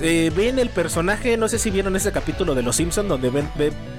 Eh, 0.02 0.30
ven 0.36 0.60
el 0.60 0.70
personaje, 0.70 1.38
no 1.38 1.48
sé 1.48 1.58
si 1.58 1.72
vieron 1.72 1.96
ese 1.96 2.12
capítulo 2.12 2.54
de 2.54 2.64
Los 2.64 2.76
Simpsons 2.76 3.08
donde 3.08 3.32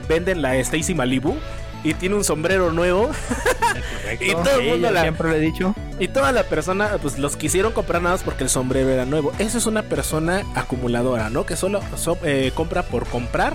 venden 0.09 0.43
la 0.43 0.57
Stacy 0.57 0.95
Malibu 0.95 1.37
y 1.85 1.95
tiene 1.95 2.17
un 2.17 2.25
sombrero 2.25 2.71
nuevo. 2.71 3.11
y 4.21 4.33
todo 4.33 4.61
el 4.61 4.69
mundo 4.69 4.91
la, 4.91 5.03
siempre 5.03 5.29
lo 5.31 5.35
he 5.37 5.41
dicho. 5.41 5.75
Y 5.99 6.09
toda 6.09 6.33
la 6.33 6.45
persona, 6.45 6.99
pues 7.01 7.19
los 7.19 7.37
quisieron 7.37 7.73
comprar 7.73 8.03
nada 8.03 8.17
más 8.17 8.25
porque 8.25 8.45
el 8.45 8.51
sombrero 8.51 8.91
era 8.91 9.07
nuevo. 9.07 9.33
Esa 9.39 9.57
es 9.57 9.65
una 9.65 9.85
persona 9.85 10.45
acumuladora, 10.55 11.31
¿no? 11.31 11.47
Que 11.47 11.57
solo 11.57 11.81
eh, 12.25 12.53
compra 12.55 12.83
por 12.83 13.07
comprar 13.07 13.55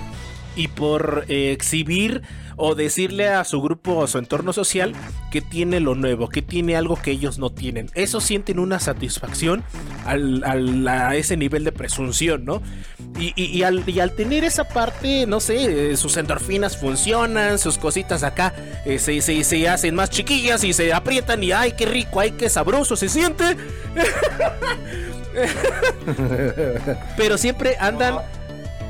y 0.56 0.68
por 0.68 1.24
eh, 1.28 1.52
exhibir 1.52 2.22
o 2.56 2.74
decirle 2.74 3.28
a 3.28 3.44
su 3.44 3.60
grupo 3.60 3.92
o 3.92 4.04
a 4.04 4.08
su 4.08 4.18
entorno 4.18 4.52
social 4.52 4.92
que 5.30 5.40
tiene 5.40 5.80
lo 5.80 5.94
nuevo, 5.94 6.28
que 6.28 6.42
tiene 6.42 6.76
algo 6.76 6.96
que 6.96 7.10
ellos 7.10 7.38
no 7.38 7.50
tienen. 7.50 7.90
Eso 7.94 8.20
sienten 8.20 8.58
una 8.58 8.78
satisfacción 8.78 9.64
al, 10.06 10.86
a 10.86 11.16
ese 11.16 11.36
nivel 11.36 11.64
de 11.64 11.72
presunción, 11.72 12.44
¿no? 12.44 12.62
Y, 13.18 13.62
al, 13.62 13.84
tener 14.16 14.44
esa 14.44 14.64
parte, 14.64 15.26
no 15.26 15.40
sé, 15.40 15.92
eh, 15.92 15.96
sus 15.96 16.16
endorfinas 16.16 16.76
funcionan, 16.76 17.58
sus 17.58 17.78
cositas 17.78 18.22
acá 18.22 18.54
eh, 18.84 18.98
se, 18.98 19.20
se, 19.20 19.68
hacen 19.68 19.94
más 19.94 20.10
chiquillas 20.10 20.64
y 20.64 20.72
se 20.72 20.92
aprietan 20.92 21.42
y 21.42 21.52
¡ay, 21.52 21.72
qué 21.76 21.86
rico! 21.86 22.20
¡ay, 22.20 22.32
qué 22.32 22.48
sabroso 22.48 22.96
se 22.96 23.08
siente! 23.08 23.56
Pero 27.16 27.38
siempre 27.38 27.76
andan 27.78 28.18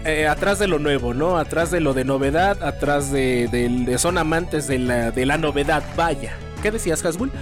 eh, 0.04 0.26
atrás 0.28 0.58
de 0.58 0.68
lo 0.68 0.78
nuevo, 0.78 1.14
¿no? 1.14 1.38
Atrás 1.38 1.70
de 1.70 1.80
lo 1.80 1.94
de 1.94 2.04
novedad, 2.04 2.62
atrás 2.62 3.10
de, 3.10 3.96
son 3.98 4.18
amantes 4.18 4.66
de 4.66 4.78
la, 4.78 5.10
de 5.10 5.26
la 5.26 5.38
novedad, 5.38 5.82
vaya. 5.96 6.34
¿Qué 6.62 6.70
decías, 6.70 7.04
Hasbull? 7.04 7.32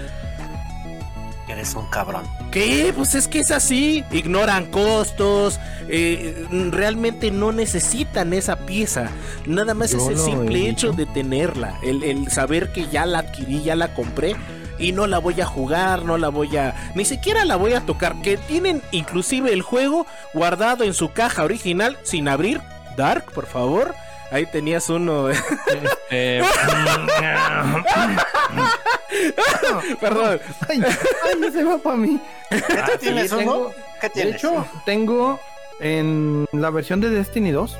Eres 1.49 1.75
un 1.75 1.87
cabrón. 1.91 2.25
¿Qué? 2.51 2.93
Pues 2.97 3.15
es 3.15 3.29
que 3.29 3.41
es 3.41 3.51
así. 3.51 4.05
Ignoran 4.11 4.67
costos. 4.67 5.61
Eh, 5.89 6.47
realmente 6.71 7.31
no 7.31 7.53
necesitan 7.53 8.33
esa 8.33 8.57
pieza. 8.65 9.11
Nada 9.47 9.75
más 9.75 9.93
es 9.93 10.07
el 10.07 10.19
simple 10.19 10.69
hecho 10.69 10.93
de 10.93 11.05
tenerla. 11.05 11.79
El, 11.83 12.03
el 12.05 12.31
saber 12.31 12.73
que 12.73 12.89
ya 12.89 13.05
la 13.05 13.19
adquirí, 13.19 13.63
ya 13.63 13.77
la 13.77 13.93
compré 13.93 14.35
y 14.83 14.93
no 14.93 15.07
la 15.07 15.19
voy 15.19 15.41
a 15.41 15.47
jugar, 15.47 16.05
no 16.05 16.19
la 16.19 16.29
voy 16.29 16.57
a, 16.57 16.75
ni 16.95 17.05
siquiera 17.05 17.45
la 17.45 17.55
voy 17.55 17.75
a 17.75 17.83
tocar, 17.83 18.21
que 18.21 18.37
tienen 18.37 18.83
inclusive 18.91 19.53
el 19.53 19.63
juego 19.63 20.07
guardado 20.35 20.83
en 20.83 20.93
su 20.93 21.13
caja 21.13 21.45
original 21.45 21.97
sin 22.03 22.27
abrir. 22.29 22.61
Dark, 22.97 23.27
por 23.33 23.47
favor. 23.47 23.95
Ahí 24.33 24.47
tenías 24.47 24.91
uno. 24.91 25.29
Este, 25.31 26.43
Perdón. 30.01 30.41
Ay, 30.69 30.83
ay, 30.85 31.53
se 31.53 31.65
va 31.65 31.79
para 31.79 31.97
mí. 31.97 32.21
¿Qué 32.51 32.63
ah, 32.79 32.91
tienes 33.01 33.33
uno? 33.33 33.71
¿Qué 34.01 34.11
tienes? 34.11 34.33
De 34.33 34.39
hecho, 34.39 34.67
tengo 34.85 35.41
en 35.81 36.47
la 36.53 36.71
versión 36.71 37.01
de 37.01 37.09
Destiny 37.09 37.51
2 37.51 37.77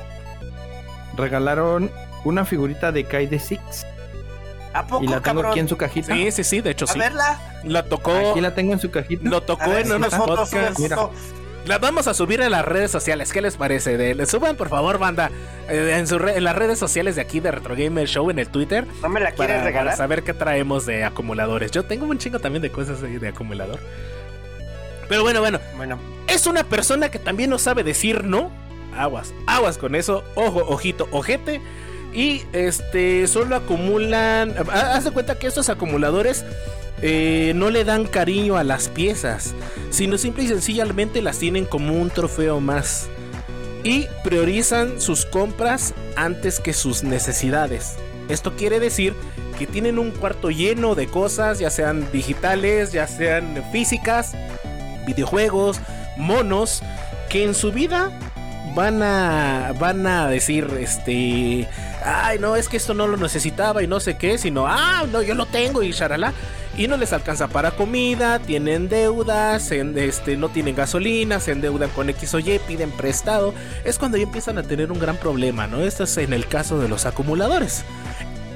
regalaron 1.15 1.91
una 2.23 2.45
figurita 2.45 2.91
de 2.91 3.03
Kaide 3.03 3.39
Six 3.39 3.85
¿A 4.73 4.87
poco, 4.87 5.03
y 5.03 5.07
la 5.07 5.21
tengo 5.21 5.45
aquí 5.47 5.59
en 5.59 5.67
su 5.67 5.77
cajita. 5.77 6.13
Sí, 6.13 6.31
sí, 6.31 6.43
sí, 6.43 6.61
de 6.61 6.71
hecho 6.71 6.87
sí. 6.87 6.99
A 6.99 7.03
verla. 7.03 7.39
La 7.63 7.83
tocó. 7.83 8.11
Aquí 8.11 8.41
la 8.41 8.55
tengo 8.55 8.73
en 8.73 8.79
su 8.79 8.89
cajita. 8.91 9.29
Lo 9.29 9.41
tocó 9.41 9.77
en 9.77 9.91
unos 9.91 10.13
podcasts. 10.13 10.79
Mira. 10.79 10.97
La 11.65 11.77
vamos 11.77 12.07
a 12.07 12.13
subir 12.13 12.41
a 12.41 12.49
las 12.49 12.65
redes 12.65 12.91
sociales. 12.91 13.31
¿Qué 13.31 13.41
les 13.41 13.55
parece? 13.55 13.95
De, 13.95 14.25
suban, 14.25 14.57
por 14.57 14.67
favor, 14.67 14.97
banda. 14.97 15.31
Eh, 15.69 15.95
en, 15.97 16.07
su 16.07 16.17
en, 16.17 16.43
las 16.43 16.55
redes 16.55 16.77
sociales 16.77 17.15
de 17.15 17.21
aquí 17.21 17.39
de 17.39 17.51
Retro 17.51 17.73
Gamer 17.75 18.05
Show 18.05 18.29
en 18.29 18.39
el 18.39 18.49
Twitter. 18.49 18.85
¿No 19.01 19.07
me 19.07 19.21
la 19.21 19.31
quieres 19.31 19.63
regalar? 19.63 19.93
Para 19.93 19.95
saber 19.95 20.23
qué 20.23 20.33
traemos 20.33 20.85
de 20.85 21.05
acumuladores. 21.05 21.71
Yo 21.71 21.83
tengo 21.83 22.05
un 22.05 22.17
chingo 22.17 22.39
también 22.39 22.61
de 22.61 22.69
cosas 22.69 22.99
de 23.01 23.27
acumulador. 23.27 23.79
Pero 25.07 25.23
bueno, 25.23 25.39
bueno. 25.39 25.59
Bueno. 25.77 25.99
Es 26.27 26.47
una 26.47 26.65
persona 26.65 27.09
que 27.09 27.19
también 27.19 27.49
no 27.49 27.57
sabe 27.57 27.83
decir 27.83 28.25
no. 28.25 28.51
Aguas, 28.97 29.33
aguas 29.47 29.77
con 29.77 29.95
eso. 29.95 30.23
Ojo, 30.35 30.65
ojito, 30.67 31.07
ojete. 31.11 31.61
Y 32.13 32.43
este 32.53 33.27
solo 33.27 33.55
acumulan. 33.55 34.53
Haz 34.71 35.05
de 35.05 35.11
cuenta 35.11 35.39
que 35.39 35.47
estos 35.47 35.69
acumuladores 35.69 36.45
eh, 37.01 37.53
no 37.55 37.69
le 37.69 37.83
dan 37.83 38.05
cariño 38.05 38.55
a 38.55 38.63
las 38.63 38.87
piezas, 38.87 39.53
sino 39.89 40.17
simple 40.17 40.43
y 40.43 40.47
sencillamente 40.47 41.21
las 41.21 41.39
tienen 41.39 41.65
como 41.65 41.93
un 41.93 42.09
trofeo 42.09 42.59
más. 42.59 43.07
Y 43.83 44.05
priorizan 44.23 45.01
sus 45.01 45.25
compras 45.25 45.93
antes 46.15 46.59
que 46.59 46.71
sus 46.71 47.03
necesidades. 47.03 47.95
Esto 48.29 48.55
quiere 48.55 48.79
decir 48.79 49.13
que 49.57 49.67
tienen 49.67 49.99
un 49.99 50.11
cuarto 50.11 50.49
lleno 50.49 50.95
de 50.95 51.07
cosas, 51.07 51.59
ya 51.59 51.69
sean 51.69 52.09
digitales, 52.11 52.93
ya 52.93 53.07
sean 53.07 53.61
físicas, 53.71 54.33
videojuegos, 55.05 55.81
monos, 56.15 56.81
que 57.29 57.43
en 57.43 57.53
su 57.53 57.71
vida 57.71 58.11
van 58.75 59.01
a 59.03 59.73
van 59.79 60.05
a 60.07 60.27
decir 60.27 60.67
este 60.79 61.67
ay 62.03 62.39
no 62.39 62.55
es 62.55 62.69
que 62.69 62.77
esto 62.77 62.93
no 62.93 63.07
lo 63.07 63.17
necesitaba 63.17 63.83
y 63.83 63.87
no 63.87 63.99
sé 63.99 64.17
qué 64.17 64.37
sino 64.37 64.65
ah 64.67 65.05
no 65.11 65.21
yo 65.21 65.35
lo 65.35 65.45
tengo 65.45 65.83
y 65.83 65.93
charalá 65.93 66.33
y 66.75 66.87
no 66.87 66.97
les 66.97 67.13
alcanza 67.13 67.47
para 67.47 67.71
comida 67.71 68.39
tienen 68.39 68.89
deudas 68.89 69.71
este 69.71 70.37
no 70.37 70.49
tienen 70.49 70.75
gasolina 70.75 71.39
se 71.39 71.51
endeudan 71.51 71.89
con 71.91 72.09
X 72.09 72.33
o 72.33 72.39
Y 72.39 72.59
piden 72.67 72.91
prestado. 72.91 73.53
Es 73.83 73.99
cuando 73.99 74.17
ya 74.17 74.23
empiezan 74.23 74.57
a 74.57 74.63
tener 74.63 74.91
un 74.91 74.99
gran 74.99 75.17
problema 75.17 75.67
no 75.67 75.81
esto 75.81 76.03
es 76.03 76.17
en 76.17 76.33
el 76.33 76.47
caso 76.47 76.79
de 76.79 76.89
los 76.89 77.05
acumuladores. 77.05 77.83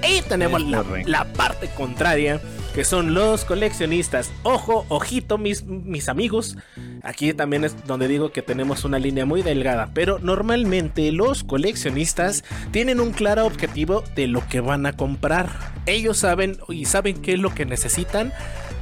Y 0.08 0.22
tenemos 0.22 0.62
la 1.06 1.26
parte 1.26 1.68
contraria 1.76 2.40
que 2.78 2.84
son 2.84 3.16
los 3.16 3.44
coleccionistas. 3.44 4.30
Ojo, 4.44 4.86
ojito, 4.90 5.40
mis, 5.40 5.64
mis 5.64 6.10
amigos. 6.10 6.58
Aquí 7.02 7.34
también 7.34 7.64
es 7.64 7.88
donde 7.88 8.08
digo 8.08 8.32
que 8.32 8.44
tenemos 8.44 8.86
una 8.86 9.00
línea 9.00 9.26
muy 9.26 9.42
delgada, 9.42 9.90
pero 9.96 10.20
normalmente 10.20 11.12
los 11.12 11.44
coleccionistas 11.44 12.44
tienen 12.70 13.00
un 13.00 13.14
claro 13.14 13.48
objetivo 13.48 14.04
de 14.16 14.28
lo 14.28 14.48
que 14.48 14.60
van 14.60 14.86
a 14.86 14.94
comprar. 14.94 15.50
Ellos 15.88 16.20
saben 16.20 16.60
y 16.70 16.86
saben 16.86 17.20
qué 17.20 17.34
es 17.34 17.40
lo 17.40 17.52
que 17.52 17.66
necesitan 17.66 18.32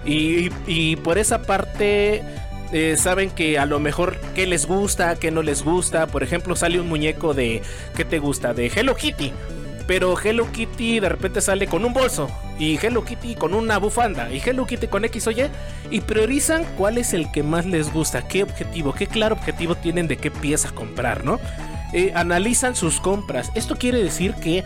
y, 0.05 0.97
por 0.97 1.17
esa 1.17 1.43
parte 1.43 2.21
eh, 2.73 2.97
saben 2.97 3.29
que 3.29 3.57
a 3.57 3.65
lo 3.65 3.79
mejor 3.79 4.17
qué 4.35 4.45
les 4.45 4.65
gusta, 4.65 5.15
qué 5.15 5.31
no 5.31 5.41
les 5.41 5.63
gusta. 5.63 6.07
Por 6.07 6.21
ejemplo, 6.21 6.57
sale 6.57 6.81
un 6.81 6.89
muñeco 6.89 7.33
de 7.33 7.61
¿qué 7.95 8.03
te 8.03 8.19
gusta? 8.19 8.53
De 8.53 8.67
Hello 8.67 8.93
Kitty. 8.93 9.31
Pero 9.87 10.15
Hello 10.19 10.51
Kitty 10.51 10.99
de 10.99 11.09
repente 11.09 11.41
sale 11.41 11.67
con 11.67 11.85
un 11.85 11.93
bolso. 11.93 12.29
Y 12.57 12.77
Hello 12.81 13.03
Kitty 13.03 13.35
con 13.35 13.53
una 13.53 13.77
bufanda. 13.77 14.31
Y 14.31 14.41
Hello 14.43 14.65
Kitty 14.65 14.87
con 14.87 15.05
X 15.05 15.27
o 15.27 15.31
Y. 15.31 15.49
Y 15.91 16.01
priorizan 16.01 16.65
cuál 16.77 16.97
es 16.97 17.13
el 17.13 17.31
que 17.31 17.43
más 17.43 17.65
les 17.65 17.91
gusta. 17.93 18.27
Qué 18.27 18.43
objetivo, 18.43 18.93
qué 18.93 19.07
claro 19.07 19.35
objetivo 19.35 19.75
tienen 19.75 20.07
de 20.07 20.17
qué 20.17 20.31
pieza 20.31 20.71
comprar, 20.71 21.23
¿no? 21.23 21.39
Eh, 21.93 22.11
analizan 22.15 22.75
sus 22.75 22.99
compras. 22.99 23.51
Esto 23.55 23.75
quiere 23.75 24.03
decir 24.03 24.33
que 24.35 24.63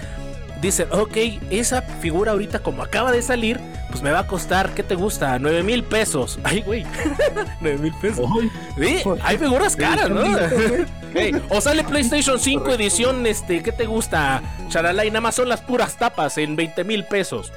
dicen, 0.62 0.88
ok, 0.92 1.18
esa 1.50 1.82
figura 1.82 2.32
ahorita 2.32 2.60
como 2.60 2.84
acaba 2.84 3.12
de 3.12 3.22
salir, 3.22 3.60
pues 3.90 4.02
me 4.02 4.12
va 4.12 4.20
a 4.20 4.28
costar, 4.28 4.74
¿qué 4.74 4.84
te 4.84 4.96
gusta? 4.96 5.40
9 5.40 5.64
mil 5.64 5.84
pesos. 5.84 6.40
Ay, 6.44 6.62
güey. 6.62 6.86
9 7.62 7.78
mil 7.78 7.94
pesos. 8.02 8.30
¿Sí? 8.78 9.02
Hay 9.24 9.38
figuras 9.38 9.76
caras, 9.76 10.10
¿no? 10.10 10.24
o 11.50 11.62
sale 11.62 11.84
PlayStation 11.84 12.40
5 12.40 12.74
edición, 12.74 13.26
este, 13.26 13.64
¿qué 13.64 13.72
te 13.72 13.86
gusta? 13.86 14.42
Charalá 14.68 15.06
y 15.06 15.10
nada 15.10 15.22
más 15.22 15.36
son 15.36 15.50
las 15.50 15.62
puras 15.62 15.98
tapas 15.98 16.38
en 16.38 16.56
20 16.56 16.84
mil 16.84 17.06
pesos. 17.06 17.52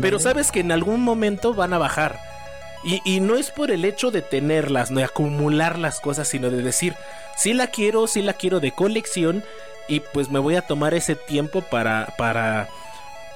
Pero 0.00 0.18
sabes 0.18 0.50
que 0.50 0.60
en 0.60 0.72
algún 0.72 1.00
momento 1.02 1.54
van 1.54 1.72
a 1.72 1.78
bajar. 1.78 2.18
Y, 2.82 3.00
y, 3.04 3.20
no 3.20 3.36
es 3.36 3.50
por 3.50 3.70
el 3.70 3.84
hecho 3.84 4.10
de 4.10 4.20
tenerlas, 4.20 4.90
no 4.90 4.98
de 4.98 5.04
acumular 5.04 5.78
las 5.78 6.00
cosas, 6.00 6.28
sino 6.28 6.50
de 6.50 6.62
decir, 6.62 6.94
si 7.36 7.52
la 7.52 7.68
quiero, 7.68 8.06
si 8.06 8.22
la 8.22 8.34
quiero 8.34 8.60
de 8.60 8.72
colección, 8.72 9.44
y 9.88 10.00
pues 10.00 10.30
me 10.30 10.38
voy 10.38 10.56
a 10.56 10.62
tomar 10.62 10.94
ese 10.94 11.14
tiempo 11.14 11.62
para, 11.62 12.14
para 12.18 12.68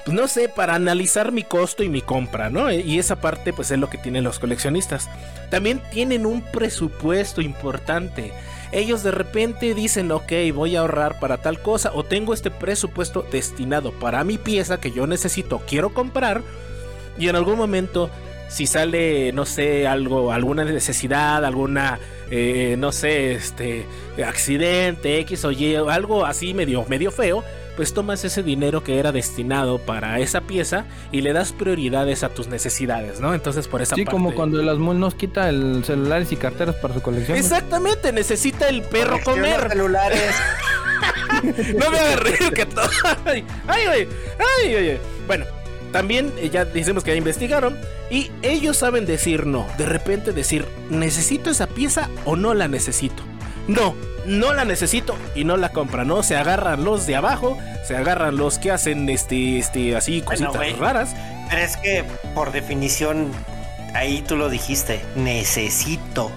pues, 0.05 0.17
no 0.17 0.29
sé, 0.29 0.49
para 0.49 0.75
analizar 0.75 1.31
mi 1.31 1.43
costo 1.43 1.83
y 1.83 1.89
mi 1.89 2.03
compra, 2.03 2.51
¿no? 2.51 2.73
Y 2.73 2.99
esa 2.99 3.17
parte 3.17 3.53
pues 3.53 3.71
es 3.71 3.79
lo 3.79 3.91
que 3.91 3.99
tienen 3.99 4.25
los 4.25 4.39
coleccionistas. 4.39 5.09
También 5.51 5.81
tienen 5.91 6.27
un 6.27 6.43
presupuesto 6.43 7.41
importante. 7.41 8.33
Ellos 8.73 9.03
de 9.03 9.11
repente 9.11 9.75
dicen, 9.75 10.11
ok, 10.11 10.33
voy 10.55 10.77
a 10.77 10.81
ahorrar 10.81 11.19
para 11.19 11.39
tal 11.39 11.61
cosa 11.61 11.93
o 11.95 12.05
tengo 12.05 12.35
este 12.35 12.51
presupuesto 12.51 13.25
destinado 13.31 13.93
para 13.93 14.25
mi 14.25 14.39
pieza 14.39 14.81
que 14.81 14.93
yo 14.93 15.07
necesito, 15.07 15.61
quiero 15.67 15.93
comprar 15.93 16.43
y 17.19 17.29
en 17.29 17.37
algún 17.37 17.59
momento 17.59 18.11
si 18.51 18.67
sale, 18.67 19.33
no 19.33 19.47
sé, 19.47 19.87
algo, 19.87 20.33
alguna 20.33 20.65
necesidad, 20.65 21.45
alguna, 21.45 21.99
eh, 22.31 22.75
no 22.79 22.93
sé, 22.93 23.33
este, 23.33 23.87
accidente, 24.27 25.19
X 25.21 25.45
o 25.47 25.53
Y, 25.53 25.77
algo 25.77 26.27
así 26.27 26.53
medio, 26.53 26.85
medio 26.89 27.11
feo, 27.13 27.43
pues 27.77 27.95
tomas 27.95 28.25
ese 28.25 28.43
dinero 28.43 28.83
que 28.85 28.99
era 28.99 29.13
destinado 29.13 29.79
para 29.79 30.19
esa 30.19 30.43
pieza 30.43 30.85
y 31.13 31.23
le 31.23 31.33
das 31.33 31.53
prioridades 31.53 32.25
a 32.25 32.29
tus 32.29 32.49
necesidades, 32.49 33.21
¿no? 33.21 33.33
Entonces 33.33 33.69
por 33.69 33.81
esa 33.81 33.95
Sí, 33.95 34.05
parte... 34.05 34.11
como 34.17 34.35
cuando 34.35 34.61
el 34.61 34.69
Asmul 34.69 34.99
nos 34.99 35.15
quita 35.15 35.49
el 35.49 35.83
celulares 35.85 36.31
y 36.33 36.37
carteras 36.37 36.75
para 36.75 36.93
su 36.95 37.01
colección. 37.01 37.39
Exactamente, 37.39 38.13
necesita 38.13 38.69
el 38.69 38.83
perro 38.83 39.19
comer. 39.25 39.69
celulares. 39.71 40.35
No 41.43 41.91
me 41.91 41.99
hagas 41.99 42.21
reír 42.21 42.53
que 42.53 42.67
todo. 42.67 42.85
Ay, 43.25 43.45
ay. 43.67 44.09
Ay, 44.39 44.75
ay, 44.75 44.89
ay. 44.91 44.99
Bueno, 45.27 45.47
también 45.93 46.33
eh, 46.39 46.51
ya 46.51 46.65
decimos 46.65 47.05
que 47.05 47.11
ya 47.11 47.17
investigaron 47.17 47.79
y 48.11 48.31
ellos 48.43 48.77
saben 48.77 49.07
decir 49.07 49.47
no. 49.47 49.67
De 49.79 49.87
repente 49.87 50.33
decir, 50.33 50.67
¿necesito 50.89 51.51
esa 51.51 51.67
pieza 51.67 52.09
o 52.25 52.37
no 52.37 52.55
la 52.55 52.69
necesito? 52.69 53.23
No, 53.69 53.95
no 54.27 54.53
la 54.53 54.65
necesito 54.65 55.17
y 55.35 55.45
no 55.45 55.57
la 55.57 55.71
compran, 55.71 56.09
¿no? 56.09 56.23
Se 56.23 56.37
agarran 56.37 56.85
los 56.85 57.07
de 57.07 57.17
abajo, 57.17 57.59
se 57.87 57.97
agarran 57.97 58.37
los 58.37 58.59
que 58.59 58.71
hacen 58.71 59.09
este, 59.09 59.59
este, 59.59 59.97
así 59.97 60.23
Bueno, 60.23 60.53
cositas 60.53 60.79
raras. 60.79 61.17
Pero 61.49 61.63
es 61.63 61.77
que 61.77 62.05
por 62.35 62.53
definición, 62.53 63.31
ahí 63.95 64.23
tú 64.27 64.37
lo 64.37 64.49
dijiste, 64.49 65.01
necesito. 65.17 66.31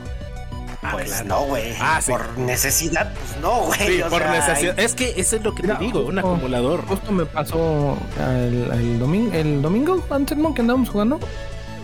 Ah, 0.83 0.89
Pues 0.91 1.09
claro. 1.11 1.25
no, 1.27 1.41
güey. 1.45 1.73
Ah, 1.79 1.99
sí. 2.01 2.11
Por 2.11 2.37
necesidad, 2.39 3.13
pues 3.13 3.41
no, 3.41 3.61
güey. 3.65 3.79
Sí, 3.79 4.01
o 4.01 4.09
por 4.09 4.21
sea, 4.21 4.31
necesidad. 4.31 4.79
Es 4.79 4.93
que 4.93 5.13
eso 5.17 5.35
es 5.37 5.43
lo 5.43 5.53
que 5.55 5.63
Mira, 5.63 5.77
te 5.77 5.85
digo, 5.85 6.01
un 6.05 6.19
acumulador. 6.19 6.85
Justo 6.85 7.11
me 7.11 7.25
pasó 7.25 7.97
el, 8.19 8.69
el 8.71 8.99
domingo, 8.99 9.31
el 9.33 9.61
domingo 9.61 10.03
antes 10.09 10.37
¿no? 10.37 10.53
que 10.53 10.61
andábamos 10.61 10.89
jugando. 10.89 11.19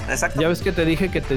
Exacto. 0.09 0.41
Ya 0.41 0.47
ves 0.47 0.61
que 0.61 0.71
te 0.71 0.85
dije 0.85 1.09
que 1.09 1.21
te 1.21 1.35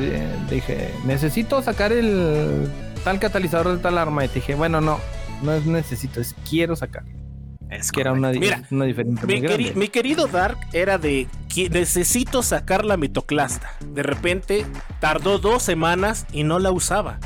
dije, 0.50 0.92
necesito 1.04 1.60
sacar 1.62 1.92
el 1.92 2.68
tal 3.04 3.18
catalizador 3.18 3.76
de 3.76 3.82
tal 3.82 3.98
arma. 3.98 4.24
Y 4.24 4.28
te 4.28 4.34
dije, 4.36 4.54
bueno, 4.54 4.80
no, 4.80 4.98
no 5.42 5.52
es 5.52 5.66
necesito, 5.66 6.20
es 6.20 6.34
quiero 6.48 6.74
sacar. 6.76 7.04
Es 7.70 7.90
Que 7.90 8.02
era 8.02 8.12
una, 8.12 8.30
Mira, 8.32 8.62
una 8.70 8.84
diferencia 8.84 9.26
Mi, 9.26 9.40
queri- 9.40 9.74
mi 9.74 9.88
querido 9.88 10.26
Dark 10.26 10.58
era 10.74 10.98
de 10.98 11.26
que 11.48 11.70
necesito 11.70 12.42
sacar 12.42 12.84
la 12.84 12.98
mitoclasta. 12.98 13.70
De 13.94 14.02
repente 14.02 14.66
tardó 15.00 15.38
dos 15.38 15.62
semanas 15.62 16.26
y 16.32 16.44
no 16.44 16.58
la 16.58 16.70
usaba. 16.70 17.18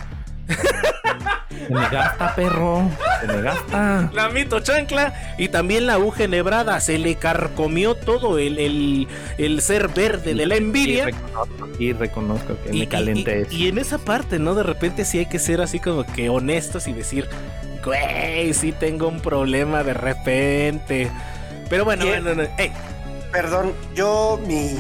Se 0.47 1.73
me 1.75 1.89
gasta, 1.89 2.35
perro. 2.37 2.89
Se 3.21 3.27
me 3.27 3.41
gasta. 3.43 4.11
La 4.13 4.29
mitochancla 4.29 5.35
y 5.39 5.49
también 5.49 5.87
la 5.87 5.95
aguja 5.95 6.25
enhebrada. 6.25 6.79
Se 6.81 6.99
le 6.99 7.17
carcomió 7.17 7.95
todo 7.95 8.39
el, 8.39 8.59
el, 8.59 9.09
el 9.39 9.61
ser 9.63 9.89
verde 9.89 10.35
de 10.35 10.47
la 10.47 10.55
Y 10.55 10.59
envidia. 10.59 11.05
reconozco, 11.07 11.69
y 11.79 11.93
reconozco 11.93 12.57
que 12.63 12.77
Y, 12.77 12.81
me 12.81 12.89
calenté. 12.89 13.47
y- 13.51 13.65
y 13.65 13.69
en 13.69 13.79
esa 13.79 13.99
parte, 13.99 14.39
¿no? 14.39 14.55
De 14.55 14.63
repente 14.63 15.05
sí 15.05 15.19
hay 15.19 15.27
que 15.27 15.39
ser 15.39 15.61
así 15.61 15.81
como 15.81 16.05
que 16.07 16.29
honestos 16.29 16.87
y 16.87 16.93
decir, 16.93 17.29
güey, 17.85 18.53
sí 18.55 18.73
tengo 18.73 19.09
un 19.09 19.21
problema 19.21 19.83
de 19.83 19.95
repente. 19.95 21.11
Pero 21.69 21.85
bueno, 21.85 22.05
¿Qué? 22.05 22.21
bueno, 22.21 22.35
no, 22.35 22.43
ey, 22.59 22.71
Perdón, 23.33 23.73
yo 23.95 24.41
mi. 24.47 24.79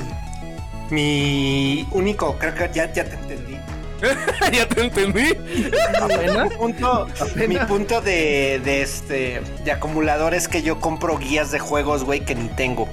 Mi 0.91 1.85
único, 1.91 2.37
creo 2.39 2.55
que 2.55 2.71
ya, 2.73 2.93
ya 2.93 3.05
te 3.05 3.14
entendí. 3.17 3.56
ya 4.53 4.68
te 4.68 4.80
entendí. 4.82 5.34
Mi 5.34 6.57
punto, 6.57 7.07
mi 7.49 7.57
punto 7.59 8.01
de, 8.01 8.61
de 8.64 8.82
este 8.82 9.42
de 9.64 9.72
acumulador 9.72 10.34
es 10.34 10.49
que 10.49 10.62
yo 10.62 10.80
compro 10.80 11.16
guías 11.18 11.51
de 11.51 11.59
juegos, 11.59 12.05
güey, 12.05 12.20
que 12.24 12.34
ni 12.34 12.49
tengo. 12.49 12.88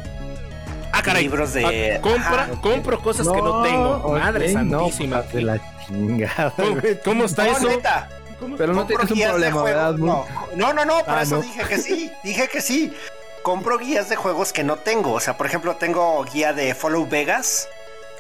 Ah, 0.92 1.02
caray. 1.02 1.24
Libros 1.24 1.54
de- 1.54 1.96
Ah, 1.96 2.02
compra, 2.02 2.50
compro 2.62 3.00
cosas 3.02 3.28
que 3.28 3.42
no 3.42 3.64
tengo. 3.64 4.12
Madre 4.18 4.54
no, 4.54 4.80
santísima. 4.80 5.22
de 5.24 5.42
la 5.42 5.60
chingada. 5.88 6.52
¿Cómo, 6.56 6.78
cómo 7.04 7.26
está 7.26 7.46
No, 7.46 7.58
eso? 7.58 7.68
neta, 7.68 8.10
Pero 8.58 8.74
no 8.74 8.86
tienes 8.86 9.10
un 9.12 9.20
problema. 9.20 9.92
No, 9.98 10.26
no, 10.56 10.74
no, 10.74 10.86
no, 10.86 11.00
por 11.04 11.16
Ah, 11.16 11.22
eso 11.24 11.36
no. 11.38 11.42
dije 11.42 11.64
que 11.68 11.78
sí, 11.80 12.12
dije 12.24 12.48
que 12.48 12.62
sí. 12.62 12.94
Compro 13.42 13.78
guías 13.78 14.08
de 14.08 14.16
juegos 14.16 14.54
que 14.54 14.64
no 14.64 14.78
tengo. 14.78 15.12
O 15.12 15.20
sea, 15.20 15.36
por 15.36 15.48
ejemplo, 15.48 15.76
tengo 15.76 16.24
guía 16.24 16.54
de 16.54 16.74
Follow 16.76 17.06
Vegas, 17.08 17.68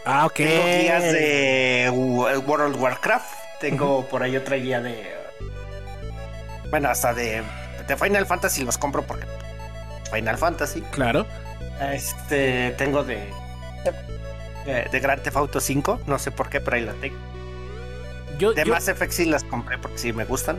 Ah, 0.06 0.26
ok. 0.26 0.34
tengo 0.34 0.66
guías 0.82 1.04
de 1.04 1.84
W- 1.88 2.38
World 2.39 2.76
of 2.76 2.82
Warcraft, 2.82 3.34
tengo 3.60 4.06
por 4.08 4.24
ahí 4.24 4.36
otra 4.36 4.58
guía 4.58 4.82
de. 4.82 5.14
Bueno, 6.70 6.89
hasta 6.89 7.14
de, 7.14 7.41
de 7.88 7.97
Final 7.97 8.26
Fantasy 8.26 8.64
los 8.64 8.78
compro 8.78 9.04
porque. 9.04 9.26
Final 10.12 10.38
Fantasy. 10.38 10.82
Claro. 10.91 11.26
Este, 11.91 12.72
tengo 12.78 13.04
de. 13.04 13.30
De, 14.66 14.86
de 14.89 14.99
Grand 15.01 15.22
Theft 15.22 15.36
Auto 15.38 15.60
5, 15.60 16.01
no 16.08 16.18
sé 16.20 16.32
por 16.32 16.49
qué, 16.49 16.62
pero 16.62 16.78
ahí 16.78 16.84
la 16.84 16.93
tengo. 16.93 17.18
Yo, 18.39 18.54
De 18.54 18.64
yo, 18.66 18.74
Mass 18.74 18.88
Effect 18.88 19.12
sí 19.12 19.26
las 19.26 19.43
compré 19.43 19.78
porque 19.78 19.97
sí 19.97 20.14
me 20.14 20.24
gustan. 20.26 20.58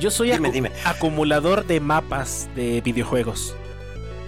yo 0.00 0.10
soy 0.10 0.32
Dime, 0.32 0.48
acu- 0.48 0.52
dime. 0.52 0.72
acumulador 0.84 1.66
de 1.66 1.80
mapas 1.80 2.48
de 2.56 2.80
videojuegos. 2.80 3.54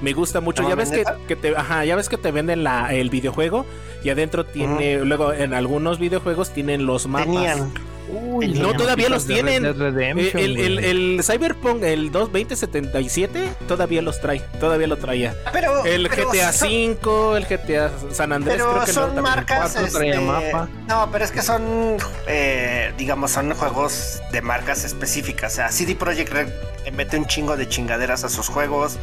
Me 0.05 0.13
gusta 0.13 0.43
mucho. 0.43 0.63
¿No 0.63 0.69
ya 0.69 0.75
ves 0.75 0.91
que, 0.91 1.03
que 1.27 1.35
te, 1.35 1.57
ajá, 1.57 1.85
ya 1.87 1.97
ves 1.97 2.11
que 2.11 2.19
te 2.19 2.31
venden 2.31 2.63
la, 2.63 2.93
el 2.93 3.09
videojuego 3.09 3.65
y 4.05 4.11
adentro 4.11 4.45
tiene, 4.45 5.03
luego 5.03 5.33
en 5.33 5.55
algunos 5.55 5.99
videojuegos 5.99 6.51
tienen 6.51 6.85
los 6.85 7.07
mapas. 7.07 7.27
Tenían. 7.27 7.73
Uy, 8.09 8.49
No, 8.55 8.75
todavía 8.75 9.09
los 9.09 9.27
tienen. 9.27 9.65
Eh, 9.65 10.31
el, 10.35 10.57
el, 10.59 10.79
el 10.85 11.21
Cyberpunk, 11.25 11.83
el 11.83 12.11
22077, 12.11 13.49
todavía 13.67 14.03
los 14.03 14.21
trae. 14.21 14.41
Todavía 14.61 14.87
lo 14.87 14.97
traía. 14.97 15.35
Pero, 15.53 15.85
El 15.85 16.09
pero 16.09 16.29
GTA 16.31 16.53
son- 16.53 16.69
V, 16.69 17.37
el 17.39 17.47
GTA 17.47 17.91
San 18.13 18.33
Andrés, 18.33 18.57
Pero 18.57 18.73
creo 18.73 18.85
que 18.85 18.93
son 18.93 19.05
también. 19.15 19.23
marcas. 19.25 19.77
este, 19.77 20.21
mapa. 20.21 20.69
No, 20.89 21.09
pero 21.11 21.25
es 21.25 21.31
que 21.31 21.43
son, 21.43 21.97
eh, 22.27 22.93
digamos, 22.99 23.31
son 23.33 23.53
juegos 23.55 24.21
de 24.33 24.43
marcas 24.43 24.85
específicas. 24.85 25.53
O 25.53 25.57
sea, 25.57 25.71
CD 25.71 25.95
Projekt 25.95 26.33
Red 26.33 26.49
le 26.85 26.91
mete 26.93 27.17
un 27.17 27.27
chingo 27.27 27.57
de 27.57 27.69
chingaderas 27.69 28.25
a 28.25 28.29
sus 28.29 28.49
juegos. 28.49 28.99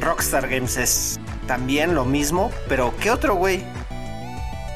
Rockstar 0.00 0.48
Games 0.48 0.76
es 0.76 1.20
también 1.46 1.94
lo 1.94 2.04
mismo. 2.04 2.50
Pero, 2.68 2.94
¿qué 3.00 3.10
otro, 3.10 3.34
güey? 3.36 3.62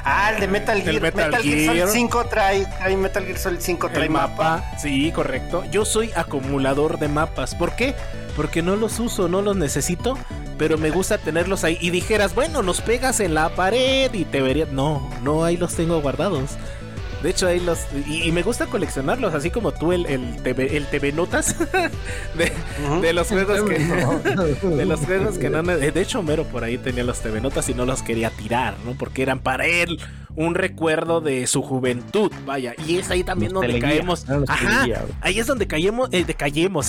Ah, 0.04 0.32
el 0.34 0.40
de 0.40 0.48
Metal 0.48 0.82
Gear. 0.82 1.00
Metal 1.00 1.30
Metal, 1.30 1.42
Gear 1.42 1.58
Gear. 1.58 1.88
Solid 1.88 1.92
5 1.92 2.24
trae, 2.26 2.66
trae 2.66 2.96
Metal 2.96 3.24
Gear 3.24 3.38
Solid 3.38 3.60
5 3.60 3.88
trae 3.88 4.04
El 4.04 4.10
mapa, 4.10 4.62
sí, 4.78 5.10
correcto. 5.12 5.64
Yo 5.70 5.84
soy 5.84 6.10
acumulador 6.14 6.98
de 6.98 7.08
mapas. 7.08 7.54
¿Por 7.54 7.74
qué? 7.74 7.94
Porque 8.36 8.62
no 8.62 8.76
los 8.76 9.00
uso, 9.00 9.28
no 9.28 9.40
los 9.40 9.56
necesito, 9.56 10.18
pero 10.58 10.76
me 10.76 10.90
gusta 10.90 11.18
tenerlos 11.18 11.64
ahí. 11.64 11.78
Y 11.80 11.90
dijeras, 11.90 12.34
bueno, 12.34 12.62
nos 12.62 12.80
pegas 12.82 13.20
en 13.20 13.34
la 13.34 13.48
pared 13.50 14.12
y 14.12 14.24
te 14.24 14.42
verías. 14.42 14.68
No, 14.70 15.08
no, 15.22 15.44
ahí 15.44 15.56
los 15.56 15.74
tengo 15.74 16.00
guardados. 16.02 16.50
De 17.24 17.30
hecho, 17.30 17.46
ahí 17.46 17.58
los. 17.58 17.86
Y, 18.06 18.24
y 18.24 18.32
me 18.32 18.42
gusta 18.42 18.66
coleccionarlos, 18.66 19.32
así 19.32 19.50
como 19.50 19.72
tú, 19.72 19.92
el, 19.92 20.04
el, 20.04 20.42
TV, 20.42 20.76
el 20.76 20.86
TV 20.88 21.10
Notas 21.14 21.56
de, 22.34 23.12
los 23.14 23.28
juegos 23.28 23.62
que. 23.62 23.78
De 24.68 24.84
los 24.84 25.00
juegos 25.00 25.38
que 25.38 25.48
no. 25.48 25.62
De 25.62 26.02
hecho, 26.02 26.18
Homero 26.18 26.44
por 26.44 26.64
ahí 26.64 26.76
tenía 26.76 27.02
los 27.02 27.20
TV 27.20 27.40
Notas 27.40 27.66
y 27.70 27.74
no 27.74 27.86
los 27.86 28.02
quería 28.02 28.28
tirar, 28.28 28.74
¿no? 28.84 28.92
Porque 28.92 29.22
eran 29.22 29.38
para 29.38 29.64
él 29.64 29.98
un 30.36 30.54
recuerdo 30.54 31.20
de 31.20 31.46
su 31.46 31.62
juventud, 31.62 32.32
vaya. 32.44 32.74
Y 32.86 32.96
es 32.96 33.10
ahí 33.10 33.22
también 33.22 33.52
donde 33.52 33.78
caemos. 33.78 34.26
Ajá. 34.48 34.68
teleguía. 34.68 35.04
Ahí 35.20 35.38
es 35.38 35.46
donde 35.46 35.66
caemos, 35.66 36.08
eh, 36.12 36.24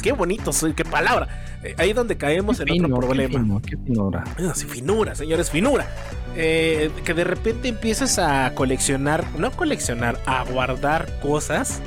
qué 0.02 0.12
bonito 0.12 0.52
soy, 0.52 0.74
qué 0.74 0.84
palabra. 0.84 1.60
Eh, 1.64 1.76
ahí 1.78 1.92
es 1.92 1.96
donde 1.96 2.18
caemos 2.18 2.60
en 2.60 2.68
Fino, 2.68 2.88
otro 2.88 3.02
qué 3.02 3.08
problema. 3.08 3.40
fino, 3.40 3.62
qué 3.62 3.78
finura. 3.78 4.24
Sí, 4.56 4.66
finura, 4.66 5.16
señores, 5.16 5.50
finura. 5.50 5.88
Eh, 6.36 6.92
que 7.04 7.14
de 7.14 7.24
repente 7.24 7.68
empiezas 7.68 8.20
a 8.20 8.52
coleccionar, 8.56 9.26
no 9.38 9.52
coleccionar, 9.52 10.20
a 10.26 10.44
guardar 10.44 11.08
cosas 11.22 11.82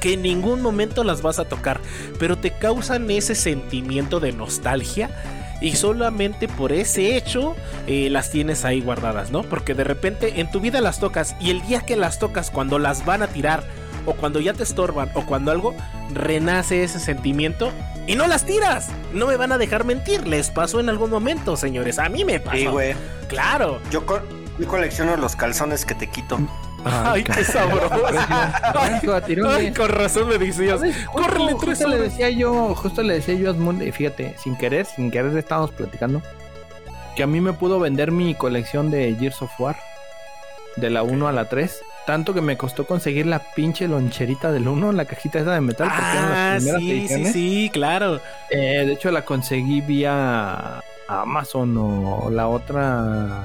que 0.00 0.14
en 0.14 0.22
ningún 0.22 0.62
momento 0.62 1.04
las 1.04 1.20
vas 1.22 1.38
a 1.38 1.44
tocar, 1.44 1.78
pero 2.18 2.38
te 2.38 2.52
causan 2.52 3.10
ese 3.10 3.34
sentimiento 3.34 4.18
de 4.18 4.32
nostalgia 4.32 5.10
y 5.60 5.76
solamente 5.76 6.48
por 6.48 6.72
ese 6.72 7.16
hecho 7.16 7.54
eh, 7.86 8.08
las 8.10 8.30
tienes 8.30 8.64
ahí 8.64 8.80
guardadas, 8.80 9.30
¿no? 9.30 9.42
Porque 9.42 9.74
de 9.74 9.84
repente 9.84 10.40
en 10.40 10.50
tu 10.50 10.60
vida 10.60 10.80
las 10.80 11.00
tocas 11.00 11.36
y 11.40 11.50
el 11.50 11.62
día 11.62 11.80
que 11.80 11.96
las 11.96 12.18
tocas, 12.18 12.50
cuando 12.50 12.78
las 12.78 13.04
van 13.04 13.22
a 13.22 13.28
tirar 13.28 13.64
o 14.06 14.14
cuando 14.14 14.40
ya 14.40 14.54
te 14.54 14.62
estorban 14.62 15.10
o 15.14 15.26
cuando 15.26 15.50
algo, 15.50 15.74
renace 16.12 16.82
ese 16.82 16.98
sentimiento 17.00 17.70
y 18.06 18.14
no 18.14 18.26
las 18.26 18.44
tiras. 18.46 18.88
No 19.12 19.26
me 19.26 19.36
van 19.36 19.52
a 19.52 19.58
dejar 19.58 19.84
mentir, 19.84 20.26
les 20.26 20.50
pasó 20.50 20.80
en 20.80 20.88
algún 20.88 21.10
momento, 21.10 21.56
señores. 21.56 21.98
A 21.98 22.08
mí 22.08 22.24
me 22.24 22.40
pasó. 22.40 22.56
Sí, 22.56 22.66
güey. 22.66 22.94
Claro. 23.28 23.80
Yo, 23.90 24.06
co- 24.06 24.22
yo 24.58 24.66
colecciono 24.66 25.16
los 25.16 25.36
calzones 25.36 25.84
que 25.84 25.94
te 25.94 26.08
quito. 26.08 26.38
Ay, 26.84 27.24
qué 27.24 27.44
sabroso. 27.44 27.94
Ay, 29.48 29.72
con 29.72 29.88
razón 29.88 30.28
me 30.28 30.38
decías. 30.38 30.80
Córrele 31.12 31.54
tres 31.60 31.78
justo 31.78 31.88
le 31.88 31.98
decía 31.98 32.30
yo, 32.30 32.74
justo 32.74 33.02
le 33.02 33.14
decía 33.14 33.34
yo 33.34 33.48
a 33.48 33.52
Asmund, 33.52 33.82
y 33.82 33.92
fíjate, 33.92 34.34
sin 34.38 34.56
querer, 34.56 34.86
sin 34.86 35.10
querer 35.10 35.36
estábamos 35.36 35.70
platicando. 35.72 36.22
que 37.16 37.22
a 37.22 37.26
mí 37.26 37.40
me 37.40 37.52
pudo 37.52 37.80
vender 37.80 38.12
mi 38.12 38.34
colección 38.34 38.90
de 38.90 39.14
Gears 39.18 39.42
of 39.42 39.50
War. 39.60 39.76
De 40.76 40.88
la 40.88 41.02
1 41.02 41.26
a 41.28 41.32
la 41.32 41.48
3. 41.48 41.80
Tanto 42.06 42.32
que 42.32 42.40
me 42.40 42.56
costó 42.56 42.86
conseguir 42.86 43.26
la 43.26 43.40
pinche 43.54 43.86
loncherita 43.86 44.50
del 44.52 44.66
1, 44.68 44.92
la 44.92 45.04
cajita 45.04 45.40
esa 45.40 45.52
de 45.54 45.60
metal. 45.60 45.88
porque 45.88 46.10
eran 46.12 46.24
Ah, 46.32 46.54
las 46.54 46.62
primeras 46.62 46.80
sí, 46.80 47.08
sí, 47.08 47.24
sí, 47.32 47.70
claro. 47.72 48.20
Eh, 48.48 48.84
de 48.86 48.92
hecho, 48.92 49.10
la 49.10 49.22
conseguí 49.24 49.80
vía 49.80 50.80
Amazon 51.08 51.76
o 51.76 52.30
la 52.30 52.48
otra. 52.48 53.44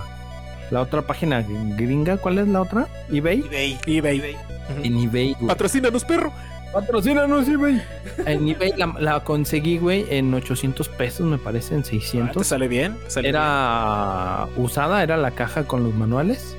La 0.71 0.81
otra 0.81 1.01
página 1.03 1.41
gringa. 1.77 2.17
¿Cuál 2.17 2.39
es 2.39 2.47
la 2.47 2.61
otra? 2.61 2.87
¿eBay? 3.11 3.41
eBay. 3.45 3.79
eBay. 3.85 4.17
eBay. 4.17 4.35
En 4.83 4.97
eBay, 4.97 5.33
güey. 5.33 5.47
Patrocínanos, 5.47 6.03
perro. 6.05 6.31
Patrocínanos, 6.73 7.47
eBay. 7.47 7.81
En 8.25 8.49
eBay 8.49 8.73
la, 8.75 8.93
la 8.99 9.23
conseguí, 9.23 9.77
güey, 9.77 10.05
en 10.09 10.33
800 10.33 10.89
pesos, 10.89 11.25
me 11.25 11.37
parece, 11.37 11.75
en 11.75 11.81
Ah, 11.81 11.83
¿Te 11.83 11.89
600. 11.91 12.47
sale 12.47 12.67
bien? 12.67 12.97
¿Sale 13.07 13.29
Era 13.29 14.47
usada, 14.57 15.01
era 15.03 15.15
la 15.17 15.31
caja 15.31 15.65
con 15.65 15.83
los 15.83 15.93
manuales. 15.93 16.57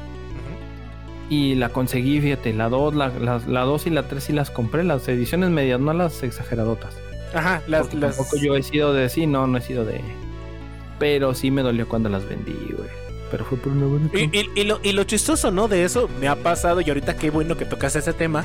Y 1.29 1.57
la 1.57 1.71
conseguí, 1.71 2.21
fíjate, 2.21 2.55
la 2.55 2.69
2, 2.69 2.95
la, 2.95 3.09
la, 3.09 3.41
la 3.47 3.61
2 3.63 3.89
y 3.89 3.91
la 3.91 4.05
3 4.05 4.23
sí 4.23 4.33
las 4.33 4.51
compré, 4.51 4.85
las 4.85 5.07
ediciones 5.09 5.51
medias, 5.51 5.81
no 5.81 5.93
las 5.93 6.23
exageradotas. 6.23 6.97
Ajá, 7.35 7.61
las, 7.67 7.93
las... 7.93 8.17
Tampoco 8.17 8.37
yo 8.37 8.55
he 8.57 8.63
sido 8.63 8.95
de 8.95 9.09
sí, 9.09 9.27
no, 9.27 9.47
no 9.49 9.59
he 9.59 9.61
sido 9.61 9.85
de. 9.85 10.01
Pero 11.01 11.35
sí 11.35 11.51
me 11.51 11.63
dolió 11.63 11.89
cuando 11.89 12.09
las 12.09 12.27
vendí, 12.27 12.53
güey. 12.75 12.89
Pero 13.31 13.45
fue 13.45 13.59
por 13.59 13.73
una 13.73 13.87
buena 13.87 14.09
Y, 14.15 14.25
y- 14.39 14.51
y 14.55 14.65
lo, 14.65 14.79
y 14.83 14.93
lo 14.93 15.03
chistoso, 15.05 15.51
¿no? 15.51 15.67
De 15.69 15.85
eso 15.85 16.09
me 16.21 16.29
ha 16.29 16.37
pasado 16.37 16.81
y 16.81 16.89
ahorita 16.89 17.17
qué 17.17 17.31
bueno 17.31 17.57
que 17.57 17.65
tocas 17.65 17.97
ese 17.97 18.13
tema. 18.13 18.45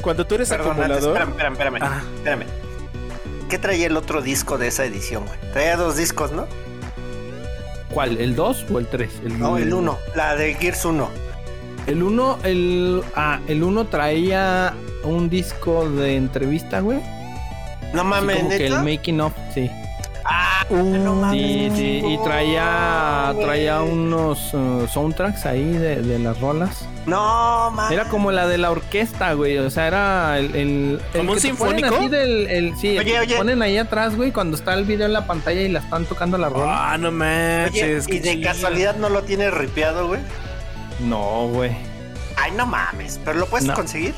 Cuando 0.00 0.26
tú 0.26 0.36
eres 0.36 0.48
perdón, 0.48 0.80
antes, 0.80 0.98
acumulador... 0.98 1.16
espérame, 1.30 1.52
espérame, 1.52 1.74
espérame. 1.76 1.82
Ah. 1.82 2.02
espérame. 2.16 2.44
¿Qué 3.48 3.58
traía 3.58 3.86
el 3.86 3.96
otro 3.96 4.22
disco 4.22 4.58
de 4.58 4.68
esa 4.68 4.84
edición, 4.84 5.26
güey? 5.26 5.38
Traía 5.52 5.76
dos 5.76 5.96
discos, 5.96 6.32
¿no? 6.32 6.46
¿Cuál? 7.92 8.18
¿El 8.18 8.34
2 8.34 8.66
o 8.72 8.78
el 8.78 8.86
3? 8.86 9.10
No, 9.38 9.58
el 9.58 9.74
1. 9.74 9.98
La 10.14 10.34
de 10.36 10.54
Gears 10.54 10.84
1. 10.84 11.10
El 11.86 12.02
1, 12.02 12.38
el. 12.44 13.02
Ah, 13.14 13.40
el 13.48 13.62
1 13.62 13.84
traía 13.88 14.72
un 15.04 15.28
disco 15.28 15.88
de 15.90 16.16
entrevista, 16.16 16.80
güey. 16.80 17.00
No 17.92 18.00
Así 18.00 18.08
mames, 18.08 18.36
como 18.38 18.48
que 18.48 18.56
el 18.66 18.72
¿neta? 18.72 18.82
making 18.82 19.20
of, 19.20 19.32
sí. 19.52 19.70
Sí, 21.32 21.70
sí, 21.74 22.02
y 22.04 22.18
traía, 22.24 23.34
traía 23.40 23.82
unos 23.82 24.54
uh, 24.54 24.86
soundtracks 24.88 25.44
ahí 25.46 25.64
de, 25.72 25.96
de 26.02 26.18
las 26.18 26.40
rolas. 26.40 26.88
No 27.06 27.70
mames. 27.72 27.92
Era 27.92 28.08
como 28.08 28.30
la 28.32 28.46
de 28.46 28.58
la 28.58 28.70
orquesta, 28.70 29.32
güey. 29.34 29.58
O 29.58 29.68
sea, 29.70 29.86
era 29.88 30.38
el. 30.38 30.46
el, 30.56 30.58
el 30.58 31.00
¿Como 31.12 31.20
un 31.22 31.26
ponen 31.28 31.40
sinfónico? 31.42 31.94
así 31.96 32.08
del- 32.08 32.46
el- 32.48 32.76
sí, 32.78 32.96
el 32.96 33.00
Oye, 33.00 33.20
oye. 33.20 33.36
ponen 33.36 33.60
ahí 33.60 33.76
atrás, 33.76 34.16
güey, 34.16 34.32
cuando 34.32 34.56
está 34.56 34.72
el 34.74 34.84
video 34.84 35.06
en 35.06 35.12
la 35.12 35.26
pantalla 35.26 35.60
y 35.60 35.68
la 35.68 35.80
están 35.80 36.04
tocando 36.06 36.38
la 36.38 36.48
rola. 36.48 36.92
Ah, 36.92 36.98
no 36.98 37.08
Oye, 37.08 37.16
manches. 37.18 38.08
¿y 38.08 38.18
de 38.20 38.32
chido. 38.36 38.48
casualidad 38.52 38.96
no 38.96 39.08
lo 39.08 39.22
tienes 39.24 39.52
ripeado, 39.52 40.08
güey? 40.08 40.20
No, 41.00 41.48
güey. 41.48 41.72
Ay, 42.36 42.52
no 42.56 42.64
mames. 42.66 43.20
¿Pero 43.24 43.38
lo 43.40 43.46
puedes 43.46 43.66
No. 43.66 43.74
conseguir? 43.74 44.14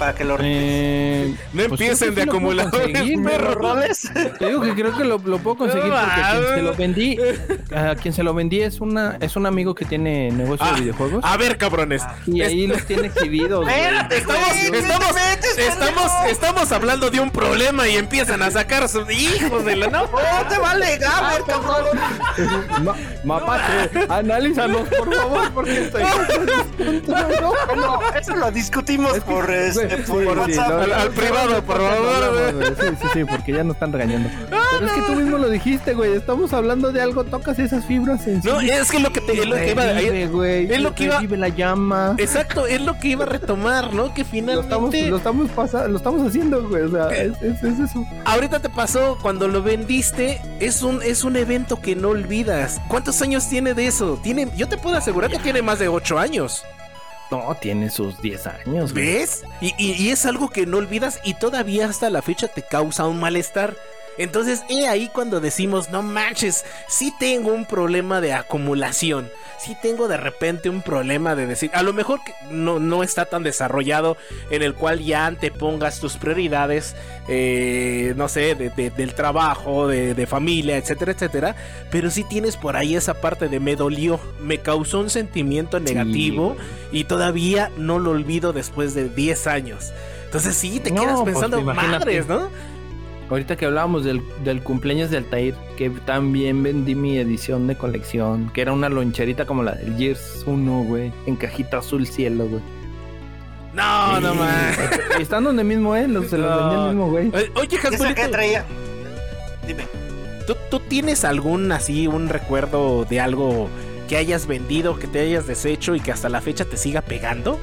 Para 0.00 0.14
que 0.14 0.24
lo. 0.24 0.36
Eh, 0.40 1.34
No 1.52 1.64
pues 1.68 1.80
empiecen 1.80 2.14
de 2.14 2.22
acumuladores, 2.22 2.86
conseguir, 2.88 3.18
¿Me 3.20 3.30
perro. 3.32 3.50
lo 3.50 3.54
roles? 3.74 4.10
Te 4.38 4.46
digo 4.46 4.62
que 4.62 4.74
creo 4.74 4.96
que 4.96 5.04
lo, 5.04 5.18
lo 5.18 5.38
puedo 5.38 5.58
conseguir 5.58 5.88
No 5.90 5.96
porque 6.00 6.20
a 6.22 6.32
quien 6.32 6.54
se 6.56 6.62
lo 6.62 6.74
vendí, 6.74 7.18
a 7.76 7.94
quien 7.96 8.14
se 8.14 8.22
lo 8.22 8.32
vendí 8.34 8.62
es 8.62 8.80
una 8.80 9.18
es 9.20 9.36
un 9.36 9.44
amigo 9.44 9.74
que 9.74 9.84
tiene 9.84 10.30
negocio 10.32 10.64
Ah, 10.66 10.72
de 10.72 10.80
videojuegos 10.80 11.22
A 11.24 11.36
ver, 11.36 11.58
cabrones. 11.58 12.02
y 12.26 12.40
ahí 12.40 12.66
los 12.66 12.82
tiene 12.86 13.08
exhibidos. 13.08 13.68
Espérate, 13.68 14.16
Estamos, 14.16 14.48
estamos, 14.72 15.12
no 15.12 15.62
estamos, 15.62 16.12
estamos 16.30 16.72
hablando 16.72 17.10
de 17.10 17.20
un 17.20 17.30
problema 17.30 17.86
y 17.86 17.96
empiezan 17.96 18.40
a 18.42 18.50
sacar 18.50 18.88
sus 18.88 19.08
hijos 19.12 19.66
de 19.66 19.76
la 19.76 19.88
no. 19.88 20.04
No 20.04 20.48
te 20.48 20.58
vale 20.58 20.96
gamer, 20.96 21.42
cabrón. 21.46 22.84
Ma- 22.84 22.96
mapache, 23.24 23.90
analízanos 24.08 24.88
por 24.88 25.14
favor 25.14 25.50
porque 25.52 25.82
estoy 25.84 26.02
Bueno, 27.06 28.00
eso 28.18 28.34
lo 28.36 28.50
discutimos 28.50 29.18
por, 29.20 29.50
este, 29.50 29.82
por 29.88 29.89
Al- 29.90 31.10
privado, 31.10 31.62
por 31.62 31.76
favor. 31.80 32.74
Sí, 32.78 32.84
sí, 33.00 33.06
sí, 33.12 33.24
porque 33.24 33.52
ya 33.52 33.64
nos 33.64 33.76
están 33.76 33.92
regañando. 33.92 34.28
Pero 34.50 34.86
es 34.86 34.92
que 34.92 35.02
tú 35.02 35.14
mismo 35.14 35.38
lo 35.38 35.48
dijiste, 35.48 35.94
güey. 35.94 36.12
Estamos 36.14 36.52
hablando 36.52 36.92
de 36.92 37.00
algo, 37.02 37.24
tocas 37.24 37.58
esas 37.58 37.84
fibras 37.84 38.26
No, 38.44 38.60
es 38.60 38.90
que 38.90 39.00
lo 39.00 39.10
que 39.12 39.20
te, 39.20 39.32
es 39.32 39.46
lo 39.46 39.56
que 39.56 39.70
iba 39.72 40.00
es 40.00 40.80
lo 40.80 40.94
que 40.94 41.04
iba- 41.04 41.20
la 41.36 41.48
llama. 41.48 42.14
Exacto, 42.18 42.66
es 42.66 42.80
lo 42.80 42.98
que 42.98 43.08
iba 43.08 43.24
a 43.24 43.28
retomar, 43.28 43.92
¿no? 43.92 44.12
Que 44.14 44.22
Lo 44.22 44.60
estamos, 44.60 44.90
finalmente 44.90 45.08
lo 45.10 45.16
estamos 45.16 45.50
pasa- 45.50 45.88
lo 45.88 45.96
estamos 45.96 46.26
haciendo, 46.26 46.68
güey. 46.68 46.82
O 46.84 46.90
sea, 46.90 47.08
es, 47.08 47.32
es- 47.42 47.62
es 47.62 47.78
eso. 47.80 48.04
ahorita 48.24 48.60
te 48.60 48.68
pasó 48.68 49.18
cuando 49.20 49.48
lo 49.48 49.62
vendiste, 49.62 50.40
es 50.60 50.82
un 50.82 51.02
es 51.02 51.24
un 51.24 51.36
evento 51.36 51.80
que 51.80 51.96
no 51.96 52.08
olvidas. 52.10 52.80
¿Cuántos 52.88 53.20
años 53.22 53.48
tiene 53.48 53.74
de 53.74 53.86
eso? 53.86 54.18
Tiene, 54.22 54.48
yo 54.56 54.68
te 54.68 54.76
puedo 54.76 54.96
asegurar 54.96 55.30
que 55.30 55.38
tiene 55.38 55.62
más 55.62 55.78
de 55.78 55.88
8 55.88 56.18
años. 56.18 56.62
No, 57.30 57.54
tiene 57.60 57.90
sus 57.90 58.20
10 58.20 58.46
años. 58.46 58.92
¿Ves? 58.92 59.44
Y, 59.60 59.74
y- 59.78 59.92
y 59.92 60.10
es 60.10 60.26
algo 60.26 60.48
que 60.50 60.66
no 60.66 60.78
olvidas 60.78 61.20
y 61.24 61.34
todavía 61.34 61.86
hasta 61.86 62.10
la 62.10 62.22
fecha 62.22 62.48
te 62.48 62.62
causa 62.62 63.06
un 63.06 63.20
malestar. 63.20 63.76
Entonces, 64.18 64.62
he 64.68 64.86
ahí 64.88 65.08
cuando 65.12 65.40
decimos, 65.40 65.90
no 65.90 66.02
manches, 66.02 66.64
sí 66.88 67.12
tengo 67.18 67.52
un 67.52 67.64
problema 67.64 68.20
de 68.20 68.32
acumulación. 68.32 69.30
Sí 69.58 69.76
tengo 69.82 70.08
de 70.08 70.16
repente 70.16 70.70
un 70.70 70.80
problema 70.80 71.34
de 71.34 71.46
decir, 71.46 71.70
a 71.74 71.82
lo 71.82 71.92
mejor 71.92 72.20
que 72.24 72.32
no, 72.50 72.78
no 72.78 73.02
está 73.02 73.26
tan 73.26 73.42
desarrollado 73.42 74.16
en 74.50 74.62
el 74.62 74.74
cual 74.74 75.00
ya 75.00 75.26
antepongas 75.26 76.00
tus 76.00 76.16
prioridades, 76.16 76.96
eh, 77.28 78.14
no 78.16 78.28
sé, 78.28 78.54
de- 78.54 78.70
de- 78.70 78.88
del 78.90 79.14
trabajo, 79.14 79.86
de, 79.86 80.14
de 80.14 80.26
familia, 80.26 80.76
etcétera, 80.78 81.12
etcétera. 81.12 81.56
Pero 81.90 82.10
sí 82.10 82.24
tienes 82.24 82.56
por 82.56 82.76
ahí 82.76 82.96
esa 82.96 83.20
parte 83.20 83.48
de 83.48 83.60
me 83.60 83.76
dolió, 83.76 84.18
me 84.40 84.58
causó 84.58 84.98
un 85.00 85.10
sentimiento 85.10 85.78
negativo 85.78 86.56
y 86.90 87.04
todavía 87.04 87.70
no 87.76 87.98
lo 87.98 88.10
olvido 88.12 88.52
después 88.54 88.94
de 88.94 89.08
10 89.10 89.46
años. 89.46 89.92
Entonces 90.24 90.56
sí, 90.56 90.80
te 90.80 90.90
No, 90.90 91.02
quedas 91.02 91.20
pues, 91.20 91.34
pensando, 91.34 91.60
madres, 91.62 92.26
¿no? 92.26 92.48
Ahorita 93.30 93.56
que 93.56 93.64
hablábamos 93.64 94.04
del, 94.04 94.20
del 94.42 94.60
cumpleaños 94.62 95.10
de 95.10 95.18
Altair, 95.18 95.54
que 95.76 95.88
también 95.90 96.62
vendí 96.64 96.96
mi 96.96 97.16
edición 97.16 97.68
de 97.68 97.76
colección, 97.76 98.50
que 98.52 98.60
era 98.60 98.72
una 98.72 98.88
loncherita 98.88 99.46
como 99.46 99.62
la 99.62 99.72
del 99.76 99.96
Gears 99.96 100.42
1, 100.46 100.82
güey, 100.82 101.12
en 101.26 101.36
cajita 101.36 101.78
azul 101.78 102.06
cielo, 102.08 102.46
güey. 102.48 102.62
No, 103.72 104.20
no 104.20 104.32
Sí. 104.32 104.38
más. 104.38 104.78
Y 105.18 105.22
están 105.22 105.44
donde 105.44 105.62
mismo, 105.62 105.94
eh, 105.94 106.08
los, 106.08 106.26
se 106.28 106.38
los 106.38 106.48
vendí 106.58 106.74
al 106.74 106.88
mismo, 106.88 107.08
güey. 107.08 107.28
Oye, 107.54 107.76
¿Esa 107.76 107.88
Hasbulito, 107.88 108.14
qué 108.20 108.28
traía? 108.28 108.64
Dime. 109.66 109.84
¿tú, 110.46 110.56
tú 110.68 110.80
tienes 110.80 111.24
algún 111.24 111.70
así, 111.70 112.08
un 112.08 112.28
recuerdo 112.28 113.04
de 113.04 113.20
algo 113.20 113.68
que 114.08 114.16
hayas 114.16 114.48
vendido, 114.48 114.98
que 114.98 115.06
te 115.06 115.20
hayas 115.20 115.46
deshecho 115.46 115.94
y 115.94 116.00
que 116.00 116.10
hasta 116.10 116.28
la 116.28 116.40
fecha 116.40 116.64
te 116.64 116.76
siga 116.76 117.00
pegando? 117.02 117.60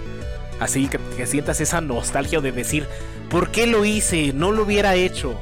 Así 0.62 0.88
que, 0.88 0.98
que 1.18 1.28
sientas 1.28 1.60
esa 1.60 1.82
nostalgia 1.82 2.40
de 2.40 2.54
decir, 2.54 2.88
¿por 3.30 3.50
qué 3.52 3.68
lo 3.68 3.84
hice? 3.84 4.32
No 4.34 4.54
lo 4.54 4.64
hubiera 4.64 4.96
hecho. 4.96 5.38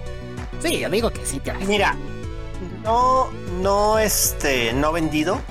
Sí, 0.62 0.80
yo 0.80 0.90
digo 0.90 1.12
que 1.12 1.26
sí 1.26 1.40
te 1.40 1.52
hace. 1.52 1.66
Mira, 1.66 1.96
no, 2.84 3.30
no, 3.62 4.00
este, 4.00 4.74
no 4.74 4.92
vendido. 4.92 5.42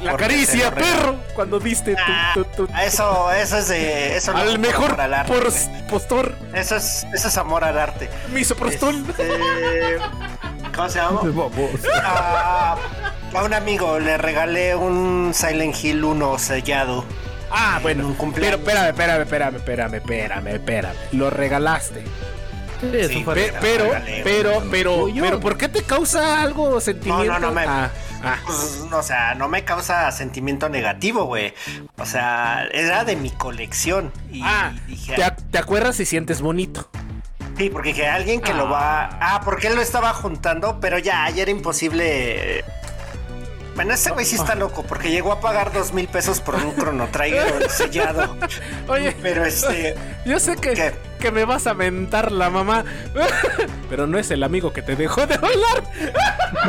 La 0.00 0.16
caricia, 0.16 0.74
perro, 0.74 1.16
cuando 1.34 1.60
diste 1.60 1.94
tu- 1.94 2.02
Ah, 2.04 2.32
tu, 2.34 2.44
tu- 2.44 2.68
Eso, 2.82 3.30
eso 3.32 3.58
es 3.58 3.68
de, 3.68 4.16
eso 4.16 4.36
al 4.36 4.58
mejor 4.58 4.86
amor 4.90 5.00
al 5.00 5.14
arte, 5.14 5.32
por- 5.32 5.52
postor, 5.88 6.34
Eso 6.52 6.76
es, 6.76 7.06
eso 7.14 7.28
es 7.28 7.36
amor 7.38 7.62
al 7.64 7.78
arte. 7.78 8.10
misoprostol. 8.32 9.04
Este, 9.08 9.28
¿Cómo 10.74 10.88
se 10.90 10.98
llama? 10.98 11.20
A, 12.04 12.76
a 13.34 13.42
un 13.44 13.54
amigo 13.54 13.98
le 14.00 14.18
regalé 14.18 14.74
un 14.74 15.30
Silent 15.32 15.76
Hill 15.82 16.04
1 16.04 16.38
sellado. 16.38 17.04
Ah, 17.50 17.74
en 17.76 17.82
bueno. 17.84 18.00
un 18.06 18.10
Pero 18.14 18.18
cumpleaños. 18.18 18.58
espérame, 18.60 18.88
espérame, 18.88 19.22
espérame, 19.22 19.56
espérame, 19.56 19.94
espérame, 19.94 20.48
espérame. 20.48 20.94
Lo 21.12 21.30
regalaste. 21.30 22.02
Sí, 22.80 23.08
Sí, 23.08 23.24
pero, 23.26 23.54
pero, 23.60 24.62
pero, 24.70 25.08
pero, 25.20 25.40
¿por 25.40 25.56
qué 25.56 25.68
te 25.68 25.82
causa 25.82 26.42
algo 26.42 26.80
sentimiento? 26.80 27.24
No, 27.24 27.38
no, 27.38 27.46
no, 27.48 27.52
me- 27.52 27.64
Ah, 27.66 27.90
ah. 28.22 28.36
Pues, 28.44 28.84
o 28.92 29.02
sea, 29.02 29.34
no 29.34 29.48
me 29.48 29.64
causa 29.64 30.10
sentimiento 30.12 30.68
negativo, 30.68 31.24
güey. 31.24 31.54
O 31.98 32.06
sea, 32.06 32.66
era 32.72 33.04
de 33.04 33.16
mi 33.16 33.30
colección. 33.30 34.12
Y 34.30 34.42
Ah, 34.44 34.72
dije, 34.86 35.14
¿te, 35.14 35.22
ac- 35.24 35.50
te 35.50 35.58
acuerdas 35.58 35.98
y 36.00 36.06
sientes 36.06 36.40
bonito? 36.40 36.88
sí, 37.56 37.70
porque 37.70 37.90
dije, 37.90 38.08
alguien 38.08 38.40
que 38.40 38.52
lo 38.52 38.68
va. 38.68 39.16
Ah, 39.20 39.40
porque 39.44 39.68
él 39.68 39.76
lo 39.76 39.80
estaba 39.80 40.12
juntando, 40.12 40.80
pero 40.80 40.98
ya, 40.98 41.30
ya 41.30 41.42
era 41.42 41.50
imposible. 41.52 42.64
Bueno, 43.74 43.94
ese 43.94 44.12
güey 44.12 44.24
sí 44.24 44.36
está 44.36 44.54
loco, 44.54 44.84
porque 44.84 45.10
llegó 45.10 45.32
a 45.32 45.40
pagar 45.40 45.72
dos 45.72 45.92
mil 45.92 46.06
pesos 46.06 46.40
por 46.40 46.54
un 46.54 46.76
Chrono 46.76 47.08
Trigger 47.08 47.68
sellado. 47.70 48.36
Oye, 48.88 49.16
Pero 49.20 49.44
este. 49.44 49.96
yo 50.24 50.38
sé 50.38 50.56
que, 50.56 50.74
¿Qué? 50.74 50.94
que 51.18 51.32
me 51.32 51.44
vas 51.44 51.66
a 51.66 51.74
mentar 51.74 52.30
la 52.30 52.50
mamá, 52.50 52.84
pero 53.90 54.06
no 54.06 54.16
es 54.18 54.30
el 54.30 54.44
amigo 54.44 54.72
que 54.72 54.82
te 54.82 54.94
dejó 54.94 55.26
de 55.26 55.34
hablar. 55.34 55.82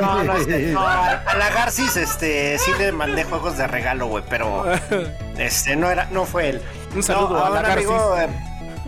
No, 0.02 0.24
no, 0.24 0.36
este, 0.38 0.72
no, 0.72 0.80
a 0.88 1.36
la 1.38 1.50
Garcis, 1.52 1.96
este, 1.96 2.58
sí 2.58 2.72
le 2.80 2.92
mandé 2.92 3.24
juegos 3.24 3.56
de 3.58 3.68
regalo, 3.68 4.08
güey, 4.08 4.24
pero 4.28 4.66
este, 5.38 5.76
no 5.76 5.92
era, 5.92 6.06
no 6.12 6.26
fue 6.26 6.50
él. 6.50 6.62
Un 6.96 7.04
saludo 7.04 7.38
No, 7.38 7.46
a 7.46 7.50
la 7.52 7.62
Garcis. 7.62 7.88
amigo, 7.88 8.18
eh, 8.18 8.28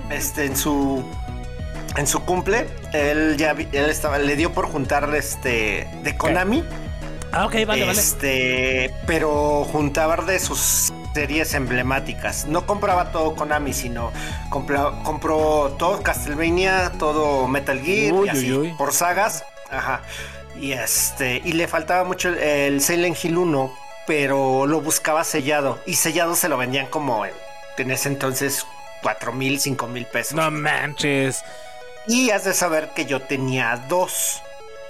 este, 0.09 0.45
en 0.45 0.57
su, 0.57 1.05
en 1.97 2.07
su 2.07 2.23
cumple, 2.25 2.65
él 2.93 3.35
ya, 3.37 3.51
él 3.51 3.89
estaba, 3.89 4.17
le 4.17 4.35
dio 4.35 4.53
por 4.53 4.65
juntar, 4.67 5.13
este, 5.13 5.87
de 6.03 6.17
Konami. 6.17 6.63
Ah, 7.37 7.45
ok, 7.45 7.53
vale, 7.67 7.85
vale. 7.85 7.91
este, 7.91 8.93
pero 9.05 9.63
juntaba 9.65 10.15
de 10.17 10.39
sus 10.39 10.91
series 11.13 11.53
emblemáticas. 11.53 12.45
No 12.45 12.65
compraba 12.65 13.11
todo 13.11 13.35
Konami, 13.35 13.73
sino 13.73 14.11
compra- 14.49 15.03
compró 15.03 15.75
todo 15.77 16.01
Castlevania, 16.03 16.91
todo 16.97 17.47
Metal 17.47 17.79
Gear, 17.79 18.13
Uy, 18.13 18.27
y 18.27 18.29
así, 18.29 18.51
uy, 18.51 18.57
uy. 18.69 18.73
por 18.77 18.93
sagas. 18.93 19.43
Ajá. 19.69 20.01
Y 20.59 20.71
este, 20.71 21.41
y 21.45 21.53
le 21.53 21.67
faltaba 21.67 22.03
mucho 22.03 22.29
el, 22.29 22.37
el 22.39 22.81
Silent 22.81 23.23
Hill 23.23 23.37
1, 23.37 23.73
pero 24.07 24.65
lo 24.65 24.81
buscaba 24.81 25.23
sellado. 25.23 25.79
Y 25.85 25.93
sellado 25.95 26.35
se 26.35 26.49
lo 26.49 26.57
vendían 26.57 26.87
como 26.87 27.25
en, 27.25 27.33
en 27.77 27.91
ese 27.91 28.09
entonces 28.09 28.65
cuatro 29.03 29.31
mil, 29.33 29.59
cinco 29.59 29.85
mil 29.87 30.05
pesos. 30.07 30.33
No 30.33 30.49
manches. 30.49 31.43
Y 32.07 32.31
has 32.31 32.45
de 32.45 32.53
saber 32.53 32.89
que 32.95 33.05
yo 33.05 33.21
tenía 33.21 33.83
dos. 33.89 34.41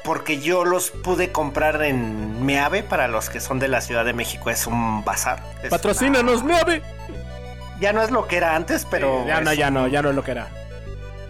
Porque 0.08 0.40
yo 0.40 0.64
los 0.64 0.90
pude 0.90 1.34
comprar 1.34 1.84
en 1.84 2.46
Meave, 2.46 2.82
para 2.82 3.10
los 3.10 3.30
que 3.30 3.42
son 3.42 3.60
de 3.60 3.68
la 3.68 3.82
Ciudad 3.82 4.06
de 4.06 4.14
México, 4.14 4.50
es 4.50 4.66
un 4.66 5.04
bazar. 5.04 5.44
Es 5.62 5.70
Patrocínanos, 5.70 6.46
Meave. 6.46 6.82
una- 7.10 7.78
Ya 7.82 7.92
no 7.92 8.02
es 8.02 8.10
lo 8.10 8.26
que 8.26 8.38
era 8.38 8.56
antes, 8.56 8.88
pero 8.90 9.28
ya 9.28 9.42
no, 9.42 9.52
ya 9.54 9.68
un- 9.68 9.74
no, 9.74 9.88
ya 9.90 10.02
no 10.02 10.10
es 10.12 10.16
lo 10.16 10.24
que 10.24 10.32
era. 10.32 10.48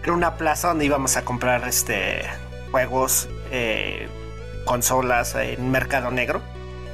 era 0.02 0.12
una 0.12 0.36
plaza 0.36 0.68
donde 0.68 0.84
íbamos 0.84 1.16
a 1.16 1.22
comprar 1.24 1.66
este 1.68 2.22
juegos, 2.70 3.28
eh, 3.50 4.08
consolas 4.64 5.34
en 5.34 5.70
Mercado 5.72 6.10
Negro. 6.12 6.40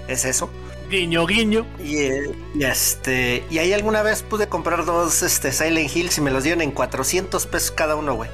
Es 0.08 0.24
eso. 0.24 0.50
Guiño, 0.88 1.26
guiño. 1.26 1.66
Y, 1.78 1.98
eh, 1.98 2.32
y 2.54 2.64
este 2.64 3.44
y 3.50 3.58
ahí 3.58 3.72
alguna 3.74 4.02
vez 4.02 4.22
pude 4.22 4.48
comprar 4.48 4.86
dos 4.86 5.22
este 5.22 5.52
Silent 5.52 5.94
Hills 5.94 6.16
y 6.16 6.22
me 6.22 6.30
los 6.30 6.44
dieron 6.44 6.62
en 6.62 6.70
400 6.72 7.46
pesos 7.46 7.70
cada 7.72 7.94
uno, 7.94 8.14
güey. 8.14 8.30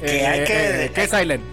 Que 0.00 0.26
hay 0.26 0.44
que- 0.44 0.90
¿Qué 0.94 1.06
Silent? 1.08 1.44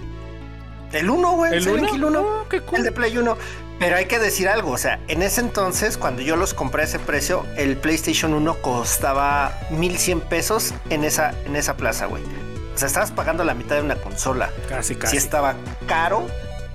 El 0.93 1.09
uno, 1.09 1.33
güey. 1.33 1.53
¿El 1.53 1.63
Silent 1.63 1.83
uno? 1.83 1.95
Hill 1.95 2.03
1. 2.05 2.19
Oh, 2.21 2.47
qué 2.49 2.61
cool. 2.61 2.79
El 2.79 2.83
de 2.85 2.91
Play 2.91 3.17
1. 3.17 3.37
Pero 3.79 3.97
hay 3.97 4.05
que 4.05 4.19
decir 4.19 4.47
algo, 4.47 4.71
o 4.71 4.77
sea, 4.77 4.99
en 5.07 5.21
ese 5.23 5.41
entonces, 5.41 5.97
cuando 5.97 6.21
yo 6.21 6.35
los 6.35 6.53
compré 6.53 6.83
a 6.83 6.85
ese 6.85 6.99
precio, 6.99 7.45
el 7.57 7.75
PlayStation 7.75 8.33
1 8.33 8.61
costaba 8.61 9.59
1100 9.71 10.21
pesos 10.21 10.73
en 10.89 11.03
esa, 11.03 11.33
en 11.45 11.55
esa 11.55 11.75
plaza, 11.75 12.05
güey. 12.05 12.23
O 12.23 12.77
sea, 12.77 12.87
estabas 12.87 13.11
pagando 13.11 13.43
la 13.43 13.53
mitad 13.53 13.75
de 13.75 13.81
una 13.81 13.95
consola. 13.95 14.51
Casi, 14.69 14.93
Sí 14.93 14.99
casi. 14.99 15.17
estaba 15.17 15.55
caro, 15.87 16.27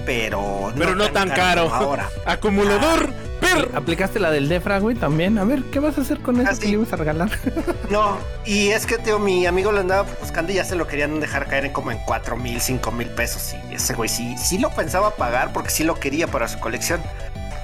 pero 0.09 0.72
Pero 0.74 0.94
no 0.94 1.11
tan 1.12 1.28
caro. 1.28 1.68
ahora. 1.70 2.09
Acumulador, 2.24 3.12
perro. 3.42 3.68
¿Aplicaste 3.76 4.18
la 4.18 4.30
del 4.30 4.48
Defra, 4.48 4.78
güey, 4.78 4.96
también? 4.96 5.36
A 5.36 5.44
ver, 5.44 5.64
¿qué 5.64 5.80
vas 5.80 5.98
a 5.98 6.00
hacer 6.00 6.20
con 6.20 6.40
eso 6.40 6.48
Ah, 6.50 6.59
que 6.59 6.66
le 6.68 6.72
ibas 6.72 6.90
a 6.94 6.96
regalar? 6.96 7.28
No, 7.90 8.16
y 8.46 8.68
es 8.68 8.86
que, 8.86 8.96
tío, 8.96 9.18
mi 9.18 9.44
amigo 9.44 9.70
lo 9.70 9.80
andaba 9.80 10.09
buscando 10.18 10.50
y 10.50 10.54
ya 10.54 10.64
se 10.64 10.76
lo 10.76 10.86
querían 10.86 11.20
dejar 11.20 11.46
caer 11.46 11.66
en 11.66 11.72
como 11.74 11.90
en 11.90 11.98
4 12.06 12.38
mil, 12.38 12.59
5 12.59 12.90
mil 12.90 13.09
pesos. 13.09 13.54
Y 13.70 13.74
ese 13.74 13.92
güey 13.92 14.09
sí, 14.09 14.34
sí 14.38 14.56
lo 14.56 14.70
pensaba 14.70 15.11
pagar 15.14 15.52
porque 15.52 15.68
sí 15.68 15.84
lo 15.84 15.94
quería 15.96 16.26
para 16.26 16.48
su 16.48 16.59
colección. 16.59 17.02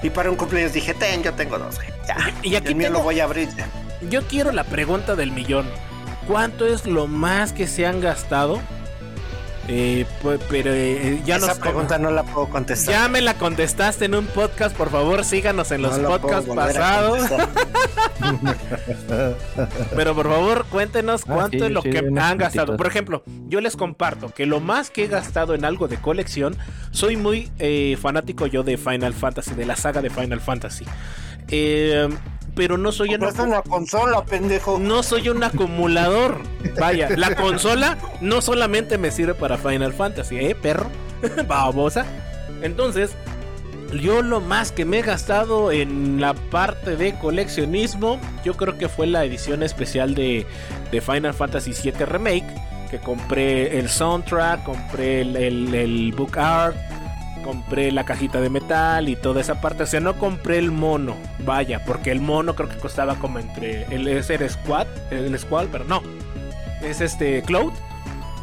Y 0.02 0.10
para 0.10 0.28
un 0.28 0.36
cumpleaños 0.36 0.74
dije, 0.74 0.92
ten, 0.92 1.22
yo 1.22 1.32
tengo 1.32 1.58
dos, 1.58 1.76
güey. 1.76 1.88
Ya. 2.06 2.16
Y 2.42 2.56
aquí 2.56 2.68
el 2.68 2.74
mío 2.74 2.88
tengo- 2.88 2.98
lo 2.98 3.04
voy 3.04 3.20
a 3.20 3.24
abrir. 3.24 3.48
Yo 4.10 4.20
quiero 4.28 4.52
la 4.52 4.64
pregunta 4.64 5.14
del 5.16 5.32
millón. 5.32 5.64
¿Cuánto 6.26 6.66
es 6.66 6.84
lo 6.84 7.06
más 7.06 7.54
que 7.54 7.66
se 7.66 7.86
han 7.86 8.02
gastado? 8.02 8.60
Eh, 9.66 10.04
pues, 10.20 10.40
pero 10.50 10.70
eh, 10.74 11.22
ya 11.24 11.36
Esa 11.36 11.46
nos 11.46 11.58
pregunta 11.58 11.98
no 11.98 12.10
la 12.10 12.22
puedo 12.22 12.48
contestar. 12.50 12.94
Ya 12.94 13.08
me 13.08 13.22
la 13.22 13.34
contestaste 13.34 14.04
en 14.04 14.14
un 14.14 14.26
podcast, 14.26 14.76
por 14.76 14.90
favor, 14.90 15.24
síganos 15.24 15.70
en 15.72 15.80
los 15.82 15.96
No 15.98 16.08
podcasts 16.08 16.50
pasados. 16.54 17.28
Pero 19.96 20.14
por 20.14 20.28
favor, 20.28 20.66
cuéntenos 20.66 21.22
Ah, 21.26 21.32
cuánto 21.34 21.58
sí, 21.58 21.64
es 21.64 21.70
lo 21.70 21.82
sí, 21.82 21.90
que 21.90 21.98
han 21.98 22.14
gastado. 22.38 22.66
puntitos. 22.66 22.76
Por 22.76 22.86
ejemplo, 22.86 23.22
yo 23.48 23.60
les 23.60 23.76
comparto 23.76 24.28
que 24.30 24.46
lo 24.46 24.60
más 24.60 24.90
que 24.90 25.04
he 25.04 25.06
gastado 25.08 25.54
en 25.54 25.64
algo 25.64 25.88
de 25.88 25.96
colección, 25.96 26.56
soy 26.90 27.16
muy 27.16 27.50
eh, 27.58 27.96
fanático 28.00 28.46
yo 28.46 28.62
de 28.62 28.76
Final 28.76 29.14
Fantasy, 29.14 29.54
de 29.54 29.66
la 29.66 29.76
saga 29.76 30.02
de 30.02 30.10
Final 30.10 30.40
Fantasy. 30.40 30.84
Eh, 31.48 32.08
pero 32.54 32.78
no 32.78 32.92
soy 32.92 33.08
un 33.10 33.20
Compraste 33.20 33.42
una 33.42 33.62
consola, 33.62 34.24
pendejo. 34.24 34.78
no 34.78 35.02
soy 35.02 35.28
un 35.28 35.42
acumulador. 35.42 36.38
Vaya, 36.78 37.08
la 37.16 37.34
consola 37.34 37.98
no 38.20 38.40
solamente 38.40 38.98
me 38.98 39.10
sirve 39.10 39.34
para 39.34 39.56
Final 39.58 39.92
Fantasy, 39.92 40.36
¿eh, 40.38 40.54
perro? 40.54 40.88
Babosa. 41.48 42.04
Entonces, 42.62 43.10
yo 44.00 44.22
lo 44.22 44.40
más 44.40 44.72
que 44.72 44.84
me 44.84 44.98
he 44.98 45.02
gastado 45.02 45.70
en 45.72 46.20
la 46.20 46.34
parte 46.34 46.96
de 46.96 47.14
coleccionismo, 47.18 48.18
yo 48.44 48.54
creo 48.54 48.76
que 48.78 48.88
fue 48.88 49.06
la 49.06 49.24
edición 49.24 49.62
especial 49.62 50.14
de, 50.14 50.46
de 50.90 51.00
Final 51.00 51.34
Fantasy 51.34 51.72
VII 51.72 52.04
Remake, 52.06 52.46
que 52.90 52.98
compré 52.98 53.78
el 53.78 53.88
soundtrack, 53.88 54.62
compré 54.64 55.20
el, 55.22 55.36
el- 55.36 55.74
el 55.74 56.12
book 56.12 56.38
art, 56.38 56.76
compré 57.44 57.92
la 57.92 58.04
cajita 58.04 58.40
de 58.40 58.48
metal 58.50 59.08
y 59.08 59.14
toda 59.16 59.40
esa 59.40 59.60
parte. 59.60 59.82
O 59.84 59.86
sea, 59.86 60.00
no 60.00 60.14
compré 60.18 60.58
el 60.58 60.70
mono, 60.72 61.14
vaya, 61.40 61.84
porque 61.84 62.10
el 62.10 62.20
mono 62.20 62.56
creo 62.56 62.68
que 62.68 62.78
costaba 62.78 63.14
como 63.16 63.38
entre 63.38 63.84
el 63.94 64.08
ese 64.08 64.34
era 64.34 64.48
Squad, 64.48 64.86
el 65.10 65.38
Squad, 65.38 65.66
pero 65.70 65.84
no, 65.84 66.02
es 66.82 67.00
este 67.00 67.42
Cloud. 67.42 67.72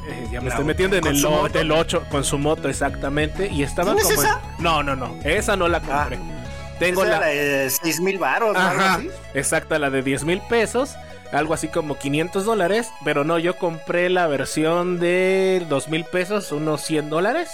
Eh, 0.09 0.27
ya 0.31 0.41
me 0.41 0.49
estoy 0.49 0.65
metiendo 0.65 0.95
en 0.95 1.03
¿Con 1.03 1.11
el, 1.15 1.21
lo- 1.21 1.47
del 1.49 1.71
8 1.71 2.05
con 2.09 2.23
su 2.23 2.37
moto 2.39 2.67
exactamente 2.69 3.47
y 3.51 3.63
estaba 3.63 3.93
¿Tienes 3.93 4.05
como 4.05 4.21
en- 4.21 4.27
esa? 4.27 4.41
No, 4.59 4.81
no, 4.83 4.95
no, 4.95 5.15
esa 5.23 5.55
no 5.55 5.67
la 5.67 5.79
compré. 5.81 6.17
Tengo 6.79 7.03
Esa 7.03 7.19
la 7.19 7.25
de 7.27 7.69
6 7.69 7.99
mil 8.01 8.17
baros, 8.17 8.53
¿no? 8.53 8.59
Ajá, 8.59 8.95
así. 8.95 9.09
exacta, 9.35 9.77
la 9.77 9.91
de 9.91 10.01
10 10.01 10.23
mil 10.23 10.41
pesos, 10.49 10.95
algo 11.31 11.53
así 11.53 11.67
como 11.67 11.97
500 11.99 12.43
dólares, 12.43 12.89
pero 13.05 13.23
no, 13.23 13.37
yo 13.37 13.55
compré 13.57 14.09
la 14.09 14.25
versión 14.25 14.99
de 14.99 15.63
2 15.69 15.89
mil 15.89 16.03
pesos, 16.05 16.51
unos 16.51 16.81
100 16.81 17.11
dólares, 17.11 17.51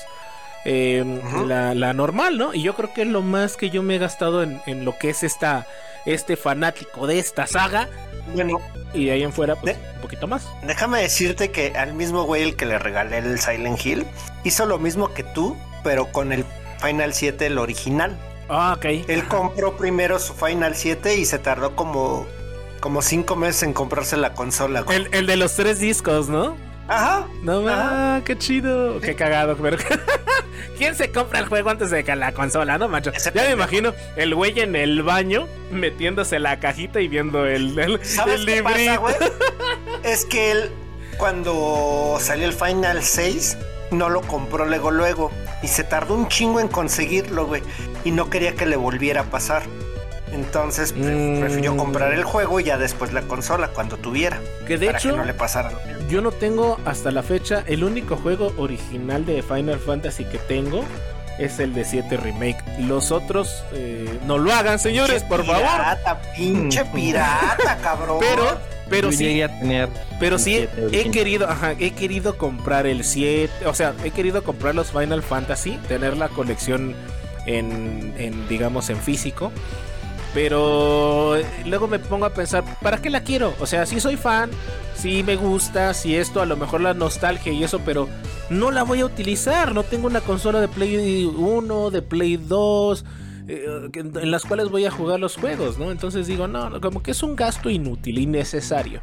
eh, 0.65 1.03
Ujú. 1.05 1.45
la, 1.45 1.73
la 1.73 1.93
normal, 1.93 2.37
¿no? 2.37 2.53
Y 2.53 2.61
yo 2.61 2.75
creo 2.75 2.93
que 2.93 3.03
es 3.03 3.07
lo 3.07 3.21
más 3.21 3.55
que 3.57 3.69
yo 3.69 3.83
me 3.83 3.95
he 3.95 3.99
gastado 3.99 4.43
en, 4.43 4.61
en 4.65 4.83
lo 4.85 4.97
que 4.97 5.09
es 5.09 5.23
esta, 5.23 5.65
este 6.05 6.35
fanático 6.35 7.07
de 7.07 7.19
esta 7.19 7.47
saga, 7.47 7.87
Bueno, 8.33 8.59
y 8.93 9.05
de 9.05 9.11
ahí 9.11 9.23
en 9.23 9.31
fuera, 9.33 9.55
pues, 9.55 9.77
¿De? 9.77 9.89
un 9.95 10.01
poquito 10.01 10.27
más. 10.27 10.47
déjame 10.63 11.01
decirte 11.01 11.51
que 11.51 11.73
al 11.77 11.93
mismo 11.93 12.23
güey 12.23 12.43
el 12.43 12.55
que 12.55 12.65
le 12.65 12.79
regalé 12.79 13.19
el 13.19 13.39
Silent 13.39 13.85
Hill 13.85 14.05
hizo 14.43 14.65
lo 14.65 14.77
mismo 14.79 15.13
que 15.13 15.23
tú, 15.23 15.55
pero 15.83 16.11
con 16.11 16.31
el 16.33 16.45
Final 16.81 17.13
7, 17.13 17.45
el 17.47 17.57
original. 17.57 18.17
Ah, 18.49 18.75
ok. 18.77 18.85
Él 19.07 19.23
compró 19.27 19.75
primero 19.77 20.19
su 20.19 20.33
Final 20.33 20.75
7 20.75 21.15
y 21.17 21.25
se 21.25 21.39
tardó 21.39 21.75
como 21.75 22.25
como 22.79 23.01
cinco 23.01 23.35
meses 23.35 23.63
en 23.63 23.73
comprarse 23.73 24.15
la 24.17 24.33
consola. 24.33 24.81
güey. 24.81 24.95
El, 24.97 25.09
el 25.11 25.25
de 25.25 25.35
los 25.35 25.55
tres 25.55 25.79
discos, 25.79 26.29
¿no? 26.29 26.55
Ajá. 26.87 27.27
No, 27.41 27.67
Ajá. 27.67 28.15
ah, 28.17 28.21
qué 28.25 28.37
chido, 28.37 28.99
qué 29.01 29.15
cagado, 29.15 29.57
pero 29.57 29.77
¿quién 30.77 30.95
se 30.95 31.11
compra 31.11 31.39
el 31.39 31.45
juego 31.47 31.69
antes 31.69 31.89
de 31.91 32.03
que 32.03 32.15
la 32.15 32.31
consola, 32.33 32.77
no, 32.77 32.87
macho? 32.87 33.11
Ya 33.33 33.43
me 33.43 33.51
imagino 33.51 33.93
el 34.15 34.33
güey 34.35 34.59
en 34.59 34.75
el 34.75 35.03
baño 35.03 35.47
metiéndose 35.71 36.39
la 36.39 36.59
cajita 36.59 37.01
y 37.01 37.07
viendo 37.07 37.45
el, 37.45 37.77
el, 37.77 38.03
¿Sabes 38.05 38.41
el 38.41 38.45
qué 38.45 38.63
pasa, 38.63 38.77
librito. 38.77 39.01
güey? 39.01 39.15
Es 40.03 40.25
que 40.25 40.51
él, 40.51 40.71
cuando 41.17 42.17
salió 42.21 42.45
el 42.45 42.53
Final 42.53 43.03
6, 43.03 43.57
no 43.91 44.09
lo 44.09 44.21
compró 44.21 44.65
luego, 44.65 44.91
luego. 44.91 45.31
Y 45.63 45.67
se 45.67 45.83
tardó 45.83 46.13
un 46.13 46.27
chingo 46.27 46.59
en 46.59 46.67
conseguirlo, 46.67 47.45
güey. 47.47 47.63
Y 48.05 48.11
no 48.11 48.29
quería 48.29 48.53
que 48.55 48.65
le 48.65 48.75
volviera 48.77 49.21
a 49.21 49.23
pasar. 49.25 49.63
Entonces 50.31 50.91
pre- 50.93 51.15
Mm. 51.15 51.39
prefirió 51.39 51.77
comprar 51.77 52.13
el 52.13 52.23
juego 52.23 52.59
y 52.59 52.65
ya 52.65 52.77
después 52.77 53.13
la 53.13 53.21
consola 53.21 53.69
cuando 53.69 53.97
tuviera. 53.97 54.39
Que 54.67 54.77
de 54.77 54.87
para 54.87 54.97
hecho, 54.99 55.11
que 55.11 55.17
no 55.17 55.23
le 55.25 55.33
pasara 55.33 55.71
lo 55.71 55.79
mismo. 55.79 56.07
yo 56.09 56.21
no 56.21 56.31
tengo 56.31 56.77
hasta 56.85 57.11
la 57.11 57.23
fecha 57.23 57.63
el 57.65 57.83
único 57.83 58.17
juego 58.17 58.53
original 58.57 59.25
de 59.25 59.41
Final 59.41 59.79
Fantasy 59.79 60.25
que 60.25 60.37
tengo 60.37 60.83
es 61.39 61.59
el 61.59 61.73
de 61.73 61.85
7 61.85 62.17
Remake. 62.17 62.57
Los 62.79 63.11
otros 63.11 63.63
eh, 63.73 64.19
no 64.25 64.37
lo 64.37 64.51
hagan, 64.53 64.79
señores, 64.79 65.23
por 65.23 65.45
favor. 65.45 65.61
Pirata, 65.61 66.19
pinche 66.35 66.83
pirata, 66.85 67.77
cabrón. 67.81 68.17
Pero, 68.19 68.57
pero 68.89 69.11
Yo 69.11 69.17
sí, 69.17 69.23
llegué 69.25 69.43
a 69.43 69.59
tener 69.59 69.89
Pero 70.19 70.39
sí, 70.39 70.67
he 70.91 71.11
querido, 71.11 71.47
ajá, 71.49 71.73
he 71.79 71.91
querido 71.91 72.37
comprar 72.37 72.85
el 72.87 73.03
7, 73.03 73.65
o 73.67 73.73
sea, 73.73 73.93
he 74.03 74.11
querido 74.11 74.43
comprar 74.43 74.73
los 74.75 74.91
Final 74.91 75.21
Fantasy, 75.23 75.77
tener 75.87 76.17
la 76.17 76.27
colección 76.29 76.95
en, 77.45 78.13
en, 78.17 78.47
digamos, 78.49 78.89
en 78.89 78.97
físico. 78.97 79.51
Pero 80.37 81.35
eh, 81.35 81.47
luego 81.65 81.87
me 81.87 81.97
pongo 81.97 82.27
a 82.27 82.29
pensar, 82.31 82.63
¿para 82.83 83.01
qué 83.01 83.09
la 83.09 83.23
quiero? 83.23 83.55
O 83.59 83.65
sea, 83.65 83.87
sí 83.87 83.99
soy 83.99 84.17
fan, 84.17 84.51
sí 84.95 85.23
me 85.23 85.35
gusta, 85.35 85.95
sí 85.95 86.15
esto, 86.15 86.43
a 86.43 86.45
lo 86.45 86.55
mejor 86.55 86.81
la 86.81 86.93
nostalgia 86.93 87.51
y 87.51 87.63
eso, 87.63 87.81
pero 87.83 88.07
no 88.51 88.69
la 88.69 88.83
voy 88.83 88.99
a 88.99 89.05
utilizar. 89.05 89.73
No 89.73 89.81
tengo 89.81 90.05
una 90.05 90.21
consola 90.21 90.61
de 90.61 90.67
Play 90.67 91.25
1, 91.25 91.89
de 91.89 92.01
Play 92.03 92.37
2, 92.37 93.05
eh, 93.47 93.89
en 93.95 94.29
las 94.29 94.43
cuales 94.45 94.69
voy 94.69 94.85
a 94.85 94.91
jugar 94.91 95.19
los 95.19 95.37
juegos, 95.37 95.79
¿no? 95.79 95.89
Entonces 95.89 96.27
digo, 96.27 96.47
no, 96.47 96.79
como 96.81 97.01
que 97.01 97.09
es 97.09 97.23
un 97.23 97.35
gasto 97.35 97.71
inútil, 97.71 98.19
innecesario. 98.19 99.01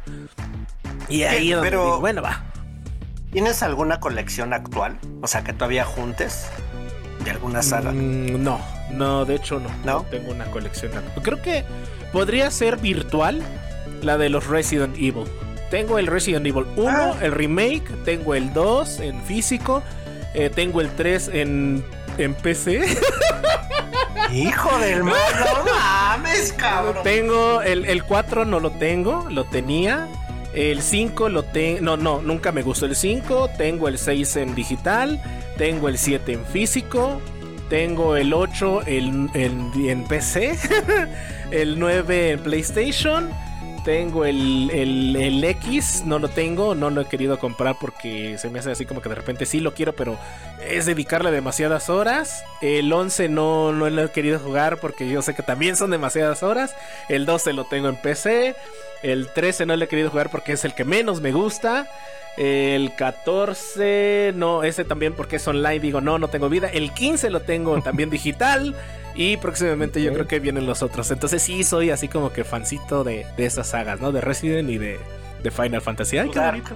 Y 1.09 1.23
ahí 1.23 1.51
donde 1.51 1.69
pero- 1.69 1.83
digo, 1.83 1.99
bueno, 1.99 2.21
va. 2.21 2.45
¿Tienes 3.33 3.61
alguna 3.61 3.99
colección 3.99 4.53
actual? 4.53 4.97
O 5.21 5.27
sea, 5.27 5.43
que 5.43 5.51
todavía 5.51 5.83
juntes 5.83 6.49
de 7.25 7.31
alguna 7.31 7.61
saga. 7.61 7.91
Mm, 7.91 8.41
no, 8.41 8.59
no, 8.91 9.25
de 9.25 9.35
hecho 9.35 9.59
no. 9.59 9.69
¿No? 9.83 10.03
tengo 10.09 10.31
una 10.31 10.45
colección. 10.45 10.91
Creo 11.21 11.41
que 11.41 11.65
podría 12.13 12.49
ser 12.51 12.77
virtual 12.77 13.41
la 14.01 14.17
de 14.17 14.29
los 14.29 14.47
Resident 14.47 14.95
Evil. 14.95 15.25
Tengo 15.71 15.99
el 15.99 16.07
Resident 16.07 16.45
Evil 16.45 16.65
1, 16.77 16.89
Ah. 16.89 17.13
el 17.21 17.31
remake, 17.33 17.83
tengo 18.05 18.35
el 18.35 18.53
2 18.53 18.99
en 19.01 19.21
físico, 19.23 19.81
eh, 20.33 20.49
tengo 20.53 20.79
el 20.79 20.89
3 20.91 21.29
en, 21.33 21.83
en 22.17 22.33
PC. 22.35 22.85
Hijo 24.31 24.77
del 24.79 25.03
mal, 25.03 25.13
no 25.39 25.63
mames, 25.71 26.53
cabrón. 26.53 27.03
Tengo 27.03 27.61
el, 27.61 27.85
el 27.85 28.03
4 28.03 28.45
no 28.45 28.59
lo 28.59 28.71
tengo, 28.71 29.27
lo 29.29 29.45
tenía. 29.45 30.07
El 30.53 30.81
5 30.81 31.29
lo 31.29 31.43
tengo. 31.43 31.81
No, 31.81 31.97
no, 31.97 32.21
nunca 32.21 32.51
me 32.51 32.61
gustó 32.61 32.85
el 32.85 32.95
5. 32.95 33.51
Tengo 33.57 33.87
el 33.87 33.97
6 33.97 34.35
en 34.37 34.55
digital. 34.55 35.21
Tengo 35.57 35.89
el 35.89 35.97
7 35.97 36.33
en 36.33 36.45
físico. 36.45 37.21
Tengo 37.69 38.15
el 38.15 38.33
8 38.33 38.83
en, 38.85 39.29
en, 39.33 39.71
en 39.75 40.03
PC. 40.05 40.57
el 41.51 41.79
9 41.79 42.31
en 42.31 42.39
PlayStation. 42.41 43.29
Tengo 43.85 44.25
el, 44.25 44.71
el, 44.71 45.15
el 45.15 45.43
X, 45.43 46.01
no 46.07 46.17
lo 46.17 46.27
tengo, 46.27 46.73
no 46.73 46.89
lo 46.89 47.01
he 47.01 47.05
querido 47.05 47.37
comprar 47.37 47.75
porque 47.79 48.35
se 48.39 48.49
me 48.49 48.57
hace 48.57 48.71
así 48.71 48.83
como 48.83 48.99
que 48.99 49.09
de 49.09 49.13
repente 49.13 49.45
sí 49.45 49.59
lo 49.59 49.75
quiero, 49.75 49.93
pero 49.93 50.17
es 50.67 50.87
dedicarle 50.87 51.29
demasiadas 51.29 51.87
horas. 51.91 52.43
El 52.61 52.91
11 52.91 53.29
no, 53.29 53.71
no 53.73 53.87
lo 53.87 54.03
he 54.03 54.11
querido 54.11 54.39
jugar 54.39 54.79
porque 54.79 55.07
yo 55.07 55.21
sé 55.21 55.35
que 55.35 55.43
también 55.43 55.75
son 55.75 55.91
demasiadas 55.91 56.41
horas. 56.41 56.75
El 57.09 57.27
12 57.27 57.53
lo 57.53 57.65
tengo 57.65 57.87
en 57.87 57.95
PC. 57.97 58.55
El 59.03 59.27
13 59.27 59.65
no 59.65 59.75
lo 59.75 59.85
he 59.85 59.87
querido 59.87 60.09
jugar 60.09 60.29
porque 60.29 60.53
es 60.53 60.65
el 60.65 60.73
que 60.73 60.85
menos 60.85 61.21
me 61.21 61.31
gusta. 61.31 61.87
El 62.37 62.93
14, 62.95 64.33
no, 64.35 64.63
ese 64.63 64.83
también 64.83 65.13
porque 65.13 65.37
es 65.37 65.47
online, 65.47 65.79
digo, 65.79 66.01
no, 66.01 66.19
no 66.19 66.27
tengo 66.27 66.49
vida. 66.49 66.67
El 66.67 66.91
15 66.91 67.29
lo 67.29 67.41
tengo 67.41 67.81
también 67.83 68.09
digital. 68.09 68.75
Y 69.15 69.37
próximamente 69.37 70.03
yo 70.03 70.11
creo 70.11 70.27
que 70.27 70.39
vienen 70.39 70.65
los 70.65 70.83
otros. 70.83 71.09
Entonces 71.11 71.41
sí, 71.41 71.63
soy 71.63 71.89
así 71.89 72.09
como 72.09 72.33
que 72.33 72.43
fancito 72.43 73.05
de, 73.05 73.25
de 73.37 73.45
esas 73.45 73.67
sagas, 73.67 74.01
¿no? 74.01 74.11
De 74.11 74.19
Resident 74.19 74.69
y 74.69 74.77
de, 74.77 74.99
de 75.41 75.51
Final 75.51 75.81
Fantasy. 75.81 76.17
Ay, 76.17 76.29
qué 76.29 76.39
bonito. 76.39 76.75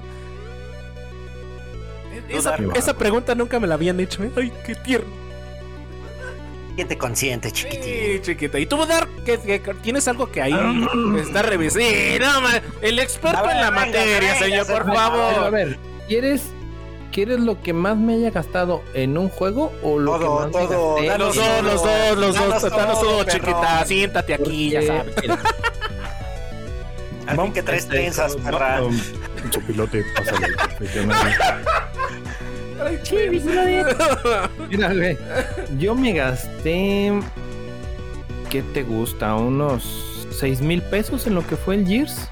Esa, 2.30 2.56
Dudar. 2.56 2.78
esa 2.78 2.94
pregunta 2.94 3.36
nunca 3.36 3.60
me 3.60 3.68
la 3.68 3.74
habían 3.74 4.00
hecho, 4.00 4.24
¿eh? 4.24 4.32
Ay, 4.38 4.54
qué 4.66 4.76
tierno. 4.76 5.29
Siente 6.80 6.98
consciente, 6.98 7.52
chiquitín. 7.52 7.84
Sí, 7.84 8.20
chiquita. 8.22 8.58
¿Y 8.58 8.66
tú, 8.66 8.78
Dar? 8.86 9.06
¿Qué, 9.26 9.38
qué- 9.38 9.60
tienes 9.82 10.08
algo 10.08 10.32
que 10.32 10.42
ahí 10.42 10.54
está 11.20 11.42
revisando? 11.42 11.86
Sí, 11.90 12.18
no, 12.22 12.40
el 12.82 13.00
experto 13.00 13.42
ver, 13.44 13.52
en 13.52 13.58
la 13.58 13.70
venga, 13.70 13.86
materia, 13.86 14.20
venga, 14.22 14.40
señor, 14.40 14.66
por 14.68 14.84
señor. 14.86 14.98
A 14.98 15.10
ver, 15.10 15.20
a 15.20 15.34
favor. 15.36 15.52
ver, 15.52 15.80
¿quieres, 16.08 16.44
¿quieres 17.12 17.42
lo 17.42 17.62
que 17.62 17.74
más 17.74 17.98
me 17.98 18.14
haya 18.14 18.32
gastado 18.32 18.82
en 18.94 19.18
un 19.18 19.28
juego 19.28 19.74
o 19.84 20.00
lo 20.00 20.18
Todo, 20.18 20.20
que 20.38 20.44
más 20.46 20.52
todo, 20.70 20.96
me 21.02 21.06
gasté? 21.08 21.20
Los 21.20 21.36
dos, 21.36 21.64
los 21.66 21.84
dos, 21.84 22.18
los 22.18 22.36
Danos 22.36 22.62
dos, 22.62 22.72
danos 22.72 23.02
todo, 23.02 23.24
chiquita. 23.26 23.86
Siéntate 23.86 24.34
aquí, 24.36 24.70
ya 24.70 24.80
Porque, 24.80 24.88
sabes. 24.98 25.16
mira, 25.22 25.40
Al 27.28 27.42
fin 27.42 27.52
que 27.52 27.60
este, 27.60 27.82
trenzas, 27.90 28.38
no, 28.38 28.44
perra. 28.46 28.80
Su 29.52 29.62
pilote, 29.64 30.06
pásale. 30.16 30.48
Mira, 34.70 34.94
güey, 34.94 35.18
yo 35.78 35.96
me 35.96 36.14
gasté. 36.14 37.12
¿Qué 38.50 38.62
te 38.74 38.84
gusta? 38.84 39.36
¿Unos 39.36 40.28
6 40.32 40.62
mil 40.62 40.82
pesos 40.82 41.28
en 41.28 41.36
lo 41.36 41.46
que 41.46 41.56
fue 41.56 41.76
el 41.76 41.88
Gears? 41.88 42.28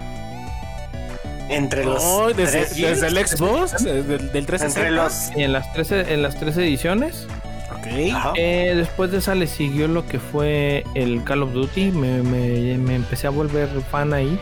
Entre 1.50 1.86
los. 1.86 2.04
No, 2.04 2.28
desde, 2.30 2.62
el 3.08 3.28
Xbox, 3.28 3.84
desde 3.84 4.16
el 4.16 4.32
del 4.34 4.46
360. 4.46 4.66
Entre 4.66 4.92
los. 4.92 5.30
En 5.36 5.54
las 5.54 5.72
13, 5.74 6.14
en 6.14 6.22
las 6.22 6.40
13 6.40 6.64
ediciones. 6.64 7.28
Ok. 7.72 7.88
Ajá. 8.14 8.34
Eh, 8.36 8.74
después 8.76 9.12
de 9.12 9.20
esa 9.20 9.36
le 9.36 9.48
siguió 9.48 9.88
lo 9.88 10.06
que 10.08 10.20
fue 10.20 10.84
el 10.96 11.24
Call 11.24 11.44
of 11.44 11.54
Duty. 11.54 11.92
Me, 11.92 12.22
me- 12.24 12.78
me 12.78 12.96
empecé 12.96 13.28
a 13.28 13.30
volver 13.30 13.70
fan 13.92 14.14
ahí. 14.14 14.38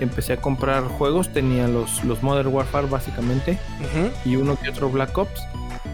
Empecé 0.00 0.34
a 0.34 0.36
comprar 0.40 0.84
juegos. 0.84 1.32
Tenía 1.32 1.68
los, 1.68 2.04
los 2.04 2.22
Modern 2.22 2.48
Warfare 2.48 2.86
básicamente. 2.86 3.58
Y 4.24 4.36
uno 4.36 4.56
que 4.60 4.70
otro 4.70 4.90
Black 4.90 5.16
Ops. 5.16 5.40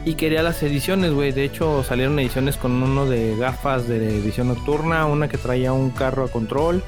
Y 0.05 0.15
quería 0.15 0.43
las 0.43 0.63
ediciones, 0.63 1.13
güey. 1.13 1.33
De 1.33 1.45
hecho, 1.45 1.83
salieron 1.83 2.19
ediciones 2.19 2.57
con 2.57 2.83
uno 2.83 3.07
de 3.07 3.37
gafas 3.37 3.87
de 3.87 4.19
edición 4.19 4.49
nocturna. 4.49 5.07
Una 5.07 5.29
que 5.29 5.39
traía 5.39 5.73
un 5.73 5.91
carro 5.91 6.25
a 6.25 6.29
control. 6.29 6.83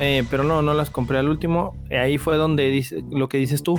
Eh, 0.00 0.24
pero 0.30 0.42
no, 0.42 0.62
no 0.62 0.74
las 0.74 0.90
compré 0.90 1.18
al 1.18 1.28
último. 1.28 1.76
Eh, 1.88 1.98
Ahí 1.98 2.18
fue 2.18 2.36
donde 2.36 2.68
dice 2.70 3.04
lo 3.10 3.28
que 3.28 3.38
dices 3.38 3.62
tú. 3.62 3.78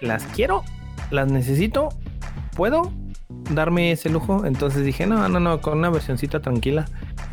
Las 0.00 0.24
quiero, 0.26 0.64
las 1.10 1.30
necesito, 1.30 1.90
puedo 2.56 2.92
darme 3.50 3.92
ese 3.92 4.10
lujo. 4.10 4.44
Entonces 4.46 4.84
dije, 4.84 5.06
no, 5.06 5.28
no, 5.28 5.40
no, 5.40 5.60
con 5.60 5.78
una 5.78 5.90
versioncita 5.90 6.40
tranquila. 6.40 6.86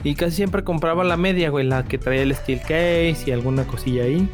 Y 0.05 0.13
casi 0.13 0.35
siempre 0.35 0.63
compraba 0.63 1.03
la 1.03 1.17
media, 1.17 1.49
güey, 1.49 1.65
la 1.65 1.83
que 1.83 1.97
traía 1.97 2.21
el 2.21 2.35
steel 2.35 2.61
case 2.61 3.17
y 3.25 3.31
alguna 3.31 3.63
cosilla 3.65 4.03
ahí. 4.03 4.29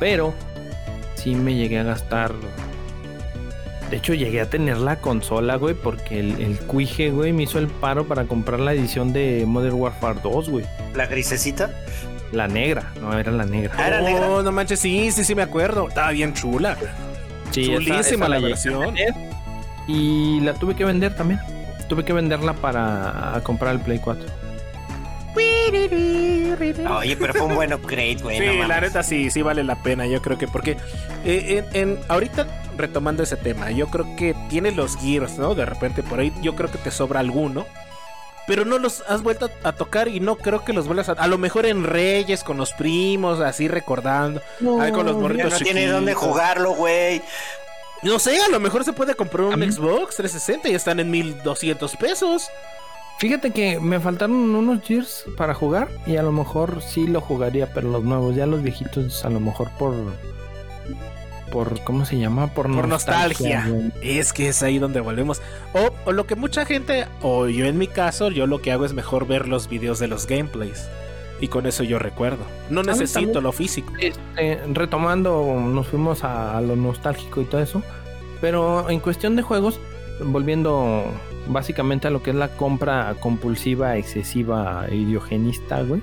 Pero 0.00 0.34
sí 1.14 1.34
me 1.36 1.54
llegué 1.54 1.78
a 1.78 1.84
gastar. 1.84 2.32
De 3.88 3.96
hecho, 3.96 4.12
llegué 4.14 4.40
a 4.40 4.50
tener 4.50 4.78
la 4.78 4.96
consola, 4.96 5.54
güey, 5.56 5.74
porque 5.74 6.18
el, 6.18 6.40
el 6.40 6.58
cuije, 6.58 7.10
güey, 7.10 7.32
me 7.32 7.44
hizo 7.44 7.60
el 7.60 7.68
paro 7.68 8.06
para 8.08 8.24
comprar 8.24 8.58
la 8.58 8.72
edición 8.72 9.12
de 9.12 9.44
Modern 9.46 9.74
Warfare 9.76 10.18
2, 10.22 10.48
güey. 10.50 10.64
La 10.94 11.06
grisecita. 11.06 11.70
La 12.32 12.48
negra, 12.48 12.92
no 13.00 13.16
era 13.16 13.30
la 13.30 13.44
negra. 13.44 13.72
Ah, 13.76 13.86
¿era 13.86 14.00
negra? 14.00 14.28
Oh, 14.28 14.42
no 14.42 14.50
manches, 14.50 14.80
sí, 14.80 15.12
sí, 15.12 15.22
sí 15.24 15.34
me 15.36 15.42
acuerdo. 15.42 15.88
Estaba 15.88 16.10
bien 16.10 16.34
chula. 16.34 16.76
Sí, 17.52 17.64
Chulísima 17.66 18.00
esa 18.00 18.28
la 18.28 18.36
llegué 18.36 18.46
a 18.46 18.50
versión. 18.50 18.94
tener. 18.94 19.14
Y 19.86 20.40
la 20.40 20.54
tuve 20.54 20.74
que 20.74 20.84
vender 20.84 21.14
también. 21.14 21.40
Tuve 21.90 22.04
que 22.04 22.12
venderla 22.12 22.54
para 22.54 23.40
comprar 23.42 23.74
el 23.74 23.80
Play 23.80 23.98
4. 23.98 24.24
Oye, 26.98 27.16
pero 27.16 27.34
fue 27.34 27.42
un 27.42 27.54
buen 27.56 27.72
upgrade, 27.72 28.18
güey. 28.22 28.38
Sí, 28.38 28.58
no 28.58 28.68
la 28.68 28.80
neta 28.80 29.02
sí, 29.02 29.28
sí 29.30 29.42
vale 29.42 29.64
la 29.64 29.74
pena. 29.82 30.06
Yo 30.06 30.22
creo 30.22 30.38
que 30.38 30.46
porque 30.46 30.76
eh, 31.24 31.64
en, 31.72 31.90
en- 31.90 31.98
ahorita 32.08 32.46
retomando 32.76 33.24
ese 33.24 33.36
tema, 33.36 33.72
yo 33.72 33.88
creo 33.88 34.14
que 34.16 34.36
tiene 34.48 34.70
los 34.70 34.96
gears, 34.96 35.36
¿no? 35.36 35.56
De 35.56 35.66
repente 35.66 36.04
por 36.04 36.20
ahí, 36.20 36.32
yo 36.40 36.54
creo 36.54 36.70
que 36.70 36.78
te 36.78 36.92
sobra 36.92 37.18
alguno. 37.20 37.66
Pero 38.46 38.64
no 38.64 38.78
los 38.78 39.04
has 39.08 39.22
vuelto 39.22 39.48
a, 39.62 39.72
tocar 39.72 40.08
y 40.08 40.18
no 40.18 40.34
creo 40.36 40.64
que 40.64 40.72
los 40.72 40.86
vuelvas 40.86 41.08
a... 41.08 41.12
A 41.12 41.28
lo 41.28 41.38
mejor 41.38 41.66
en 41.66 41.84
Reyes, 41.84 42.42
con 42.42 42.56
los 42.56 42.72
primos, 42.72 43.38
así 43.38 43.68
recordando. 43.68 44.40
Ahí 44.80 44.90
con 44.90 45.06
los 45.06 45.14
Ya 45.14 45.20
morritos 45.22 45.52
no 45.52 45.58
tiene 45.58 45.86
dónde 45.86 46.12
chiquitos. 46.12 46.28
jugarlo, 46.30 46.72
güey. 46.72 47.22
No 48.02 48.18
sé, 48.18 48.40
a 48.40 48.48
lo 48.48 48.60
mejor 48.60 48.84
se 48.84 48.92
puede 48.92 49.14
comprar 49.14 49.46
un 49.46 49.72
Xbox 49.72 50.16
360 50.16 50.68
y 50.70 50.74
están 50.74 51.00
en 51.00 51.10
1200 51.10 51.96
pesos. 51.96 52.48
Fíjate 53.18 53.50
que 53.50 53.78
me 53.78 54.00
faltaron 54.00 54.54
unos 54.54 54.82
Gears 54.82 55.26
para 55.36 55.52
jugar 55.52 55.88
y 56.06 56.16
a 56.16 56.22
lo 56.22 56.32
mejor 56.32 56.80
sí 56.80 57.06
lo 57.06 57.20
jugaría, 57.20 57.72
pero 57.74 57.90
los 57.90 58.02
nuevos, 58.02 58.34
ya 58.34 58.46
los 58.46 58.62
viejitos, 58.62 59.22
a 59.26 59.28
lo 59.28 59.40
mejor 59.40 59.68
por. 59.78 59.94
por 61.52 61.84
¿Cómo 61.84 62.06
se 62.06 62.16
llama? 62.16 62.46
Por, 62.46 62.74
Por 62.74 62.88
nostalgia. 62.88 63.66
güey. 63.68 63.92
Es 64.00 64.32
que 64.32 64.48
es 64.48 64.62
ahí 64.62 64.78
donde 64.78 65.00
volvemos. 65.00 65.42
O, 65.74 65.90
o 66.06 66.12
lo 66.12 66.26
que 66.26 66.34
mucha 66.36 66.64
gente, 66.64 67.06
o 67.20 67.48
yo 67.48 67.66
en 67.66 67.76
mi 67.76 67.88
caso, 67.88 68.30
yo 68.30 68.46
lo 68.46 68.62
que 68.62 68.72
hago 68.72 68.86
es 68.86 68.94
mejor 68.94 69.26
ver 69.26 69.46
los 69.46 69.68
videos 69.68 69.98
de 69.98 70.08
los 70.08 70.26
gameplays. 70.26 70.88
Y 71.40 71.48
con 71.48 71.66
eso 71.66 71.82
yo 71.82 71.98
recuerdo. 71.98 72.44
No 72.68 72.82
necesito 72.82 73.20
también. 73.20 73.44
lo 73.44 73.52
físico. 73.52 73.92
Este, 73.98 74.60
retomando, 74.72 75.58
nos 75.60 75.86
fuimos 75.86 76.22
a, 76.22 76.58
a 76.58 76.60
lo 76.60 76.76
nostálgico 76.76 77.40
y 77.40 77.44
todo 77.44 77.60
eso. 77.60 77.82
Pero 78.40 78.88
en 78.90 79.00
cuestión 79.00 79.36
de 79.36 79.42
juegos, 79.42 79.80
volviendo 80.24 81.04
básicamente 81.48 82.08
a 82.08 82.10
lo 82.10 82.22
que 82.22 82.30
es 82.30 82.36
la 82.36 82.48
compra 82.48 83.14
compulsiva, 83.20 83.96
excesiva, 83.96 84.86
idiogenista, 84.90 85.82
güey. 85.82 86.02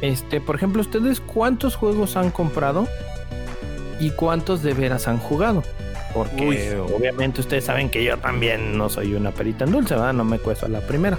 Este, 0.00 0.40
por 0.40 0.56
ejemplo, 0.56 0.82
¿ustedes 0.82 1.20
cuántos 1.20 1.76
juegos 1.76 2.16
han 2.16 2.30
comprado? 2.30 2.86
¿Y 4.00 4.10
cuántos 4.10 4.62
de 4.62 4.74
veras 4.74 5.06
han 5.06 5.18
jugado? 5.18 5.62
Porque 6.12 6.46
Uy. 6.46 6.94
obviamente 6.94 7.40
ustedes 7.40 7.64
saben 7.64 7.88
que 7.88 8.04
yo 8.04 8.18
también 8.18 8.76
no 8.76 8.88
soy 8.88 9.14
una 9.14 9.30
perita 9.30 9.64
en 9.64 9.72
dulce, 9.72 9.94
¿verdad? 9.94 10.12
No 10.12 10.24
me 10.24 10.38
cuesta 10.38 10.68
la 10.68 10.80
primera. 10.80 11.18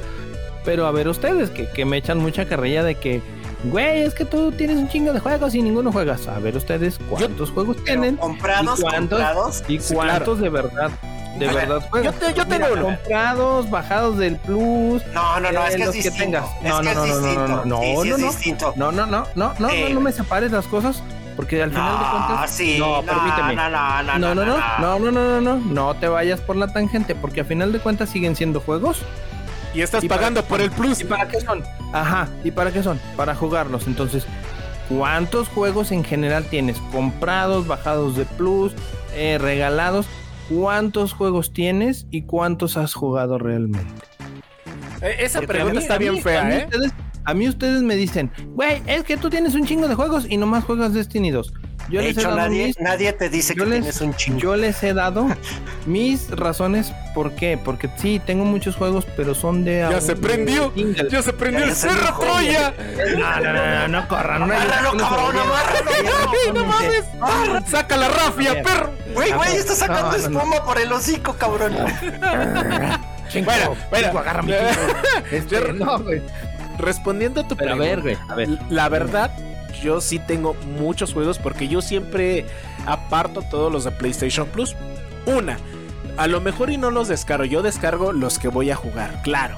Pero 0.66 0.86
a 0.86 0.92
ver 0.92 1.08
ustedes, 1.08 1.50
que, 1.50 1.70
que 1.70 1.86
me 1.86 1.98
echan 1.98 2.20
mucha 2.20 2.46
carrilla 2.46 2.84
de 2.84 2.96
que, 2.96 3.22
güey, 3.66 4.02
es 4.04 4.14
que 4.14 4.24
tú 4.26 4.52
tienes 4.52 4.78
un 4.78 4.88
chingo 4.90 5.12
de 5.14 5.20
juegos 5.20 5.54
y 5.56 5.62
ninguno 5.62 5.92
juegas. 5.92 6.28
A 6.28 6.40
ver 6.40 6.56
ustedes 6.56 6.98
cuántos 7.10 7.52
juegos 7.52 7.84
tienen 7.84 8.16
comprados, 8.18 8.80
¿Y 8.80 8.82
cuántos? 8.84 9.20
comprados. 9.20 9.64
y 9.68 9.80
Sí, 9.80 9.94
cuántos 9.94 10.40
de 10.40 10.50
verdad, 10.50 10.92
de 11.38 11.48
verdad 11.48 11.82
juegan. 11.90 12.14
Yo, 12.14 12.20
te- 12.20 12.34
yo 12.34 12.48
tengo 12.48 12.68
Mira, 12.70 12.74
uno. 12.74 12.84
Comprados, 12.98 13.70
bajados 13.70 14.18
del 14.18 14.38
plus. 14.38 15.06
No, 15.14 15.40
no, 15.42 15.52
no, 15.52 15.64
Eh, 15.66 15.68
es 15.70 15.76
que 15.76 15.82
es 15.82 15.86
los 15.88 15.96
que 15.96 16.02
distinto. 16.04 16.18
tengas. 16.24 16.46
Es 16.64 16.70
No, 16.70 16.80
que 16.80 16.84
no, 16.96 17.04
es 17.06 17.10
no, 17.10 17.20
no, 17.20 17.34
no, 17.34 17.48
no, 17.48 17.66
no, 17.66 17.82
Sí, 17.82 17.88
sí, 17.88 18.10
no, 18.10 18.16
es 18.16 18.22
no. 18.62 18.74
No, 18.76 18.92
no, 18.92 19.06
no, 19.06 19.28
no, 19.36 19.54
no, 19.60 19.70
Sí. 19.70 19.82
no, 19.90 19.90
no 19.96 20.00
me 20.00 20.12
separes 20.14 20.52
las 20.52 20.66
cosas. 20.68 21.04
Porque 21.36 21.64
al 21.64 21.72
final 21.72 21.98
de 21.98 22.06
No, 22.06 22.28
cuentas. 22.28 22.52
sí. 22.52 22.76
no, 22.78 23.02
No, 23.02 23.08
permíteme. 23.12 23.56
no, 23.56 23.70
no, 23.72 24.04
no, 24.04 24.20
No, 24.20 24.36
no, 24.36 24.36
no, 24.36 24.46
no. 24.46 24.58
no, 24.80 25.00
no, 25.00 25.12
no, 25.12 25.42
no, 25.42 25.42
no, 25.42 25.56
no 25.74 25.94
te 25.96 26.08
vayas 26.08 26.40
por 26.42 26.56
la 26.56 26.68
tangente, 26.72 27.16
porque 27.16 27.40
al 27.40 27.48
final 27.48 27.72
de 27.72 27.80
cuentas 27.80 28.10
siguen 28.12 28.36
siendo 28.36 28.60
juegos. 28.60 29.02
Y 29.74 29.82
estás 29.82 30.04
¿Y 30.04 30.08
para 30.08 30.20
pagando 30.22 30.44
por 30.44 30.62
el 30.62 30.70
plus. 30.72 31.02
¿Y 31.02 31.06
para 31.06 31.28
qué 31.28 31.42
son? 31.42 31.64
Ajá, 31.94 32.28
¿y 32.44 32.52
para 32.52 32.72
qué 32.72 32.84
son? 32.84 33.00
Para 33.16 33.34
jugarlos. 33.36 33.88
Entonces, 33.88 34.26
¿cuántos 34.90 35.48
juegos 35.50 35.92
en 35.92 36.04
general 36.04 36.46
tienes? 36.46 36.78
Comprados, 36.92 37.68
bajados 37.68 38.16
de 38.16 38.26
plus, 38.26 38.74
eh, 39.16 39.38
regalados. 39.40 40.06
¿Cuántos 40.50 41.14
juegos 41.14 41.54
tienes 41.54 42.06
y 42.12 42.24
cuántos 42.24 42.78
has 42.78 42.94
jugado 42.94 43.38
realmente? 43.40 43.94
Eh, 45.02 45.16
esa 45.20 45.40
Porque 45.40 45.54
a 45.54 45.56
pregunta 45.56 45.80
mí- 45.80 45.84
está 45.84 45.96
a 45.96 46.00
mí- 46.00 46.06
bien 46.10 46.20
a 46.20 46.22
fea, 46.24 46.44
mí 46.44 46.54
¿eh? 46.54 46.66
Ustedes, 46.66 46.92
a 47.26 47.34
mí 47.34 47.48
ustedes 47.50 47.82
me 47.82 47.96
dicen, 47.96 48.32
güey, 48.50 48.82
es 48.86 49.04
que 49.04 49.18
tú 49.18 49.30
tienes 49.30 49.56
un 49.56 49.66
chingo 49.66 49.88
de 49.88 49.96
juegos 49.96 50.26
y 50.30 50.38
nomás 50.38 50.66
juegas 50.66 50.94
Destiny 50.94 51.32
2. 51.32 51.54
Yo 51.90 52.00
de 52.02 52.08
les 52.08 52.18
he 52.18 52.22
dado 52.24 52.36
nadie, 52.38 52.68
mis- 52.68 52.80
nadie 52.80 53.14
te 53.14 53.30
dice 53.30 53.54
yo 53.56 53.64
que 53.66 53.70
les- 53.70 53.80
tienes 53.82 54.02
un 54.02 54.16
chingo. 54.16 54.40
Yo 54.40 54.56
les 54.56 54.82
he 54.84 54.94
dado 54.94 55.28
mis 55.86 56.30
razones 56.32 56.94
por 57.14 57.32
qué. 57.34 57.58
Porque 57.58 57.90
sí, 57.98 58.22
tengo 58.26 58.46
muchos 58.46 58.76
juegos, 58.76 59.06
pero 59.16 59.36
son 59.36 59.64
de. 59.64 59.86
Ya 59.90 60.02
se 60.02 60.16
prendió. 60.16 60.74
Ya 61.10 61.22
se 61.22 61.34
prendió 61.34 61.66
Ya 61.66 61.72
el 61.72 61.76
cerro 61.76 62.18
Troya. 62.20 62.74
No, 63.18 63.40
no, 63.42 63.54
no, 63.54 63.66
no, 63.66 63.88
no 63.88 64.08
corran. 64.08 64.40
No, 64.48 64.48
yo 64.48 64.98
cabrón, 64.98 65.36
no 66.54 66.66
mames. 66.66 67.70
Saca 67.70 67.98
la 67.98 68.08
rafia, 68.10 68.64
perro. 68.64 68.92
Güey, 69.14 69.32
güey, 69.34 69.56
está 69.58 69.76
sacando 69.76 70.12
No, 70.12 70.18
no, 70.18 70.30
no. 70.30 70.40
espuma 70.40 70.64
por 70.66 70.80
el 70.80 70.92
hocico, 70.92 71.34
cabrón. 71.34 71.76
Chingo, 73.30 73.46
Bueno, 73.52 73.76
bueno. 73.90 74.20
agárrame, 74.20 74.58
chingo. 74.58 75.28
Este, 75.32 75.74
no, 75.74 76.00
güey. 76.00 76.22
Respondiendo 76.78 77.42
a 77.42 77.48
tu 77.48 77.56
Pero 77.56 77.74
a 77.74 77.78
pregunta. 77.78 77.96
ver, 77.96 78.02
güey, 78.02 78.18
a 78.30 78.36
ver. 78.36 78.50
La 78.70 78.90
verdad, 78.90 79.32
yo 79.84 80.02
sí 80.02 80.18
tengo 80.20 80.56
muchos 80.80 81.14
juegos 81.14 81.38
porque 81.38 81.68
yo 81.68 81.82
siempre 81.82 82.46
aparto 82.86 83.42
todos 83.44 83.72
los 83.72 83.84
de 83.84 83.92
PlayStation 83.92 84.48
Plus. 84.48 84.76
Una, 85.26 85.58
a 86.18 86.28
lo 86.28 86.42
mejor 86.42 86.70
y 86.72 86.78
no 86.78 86.90
los 86.92 87.08
descargo, 87.08 87.46
yo 87.46 87.62
descargo 87.62 88.12
los 88.12 88.40
que 88.40 88.48
voy 88.48 88.72
a 88.72 88.76
jugar, 88.76 89.22
claro. 89.24 89.58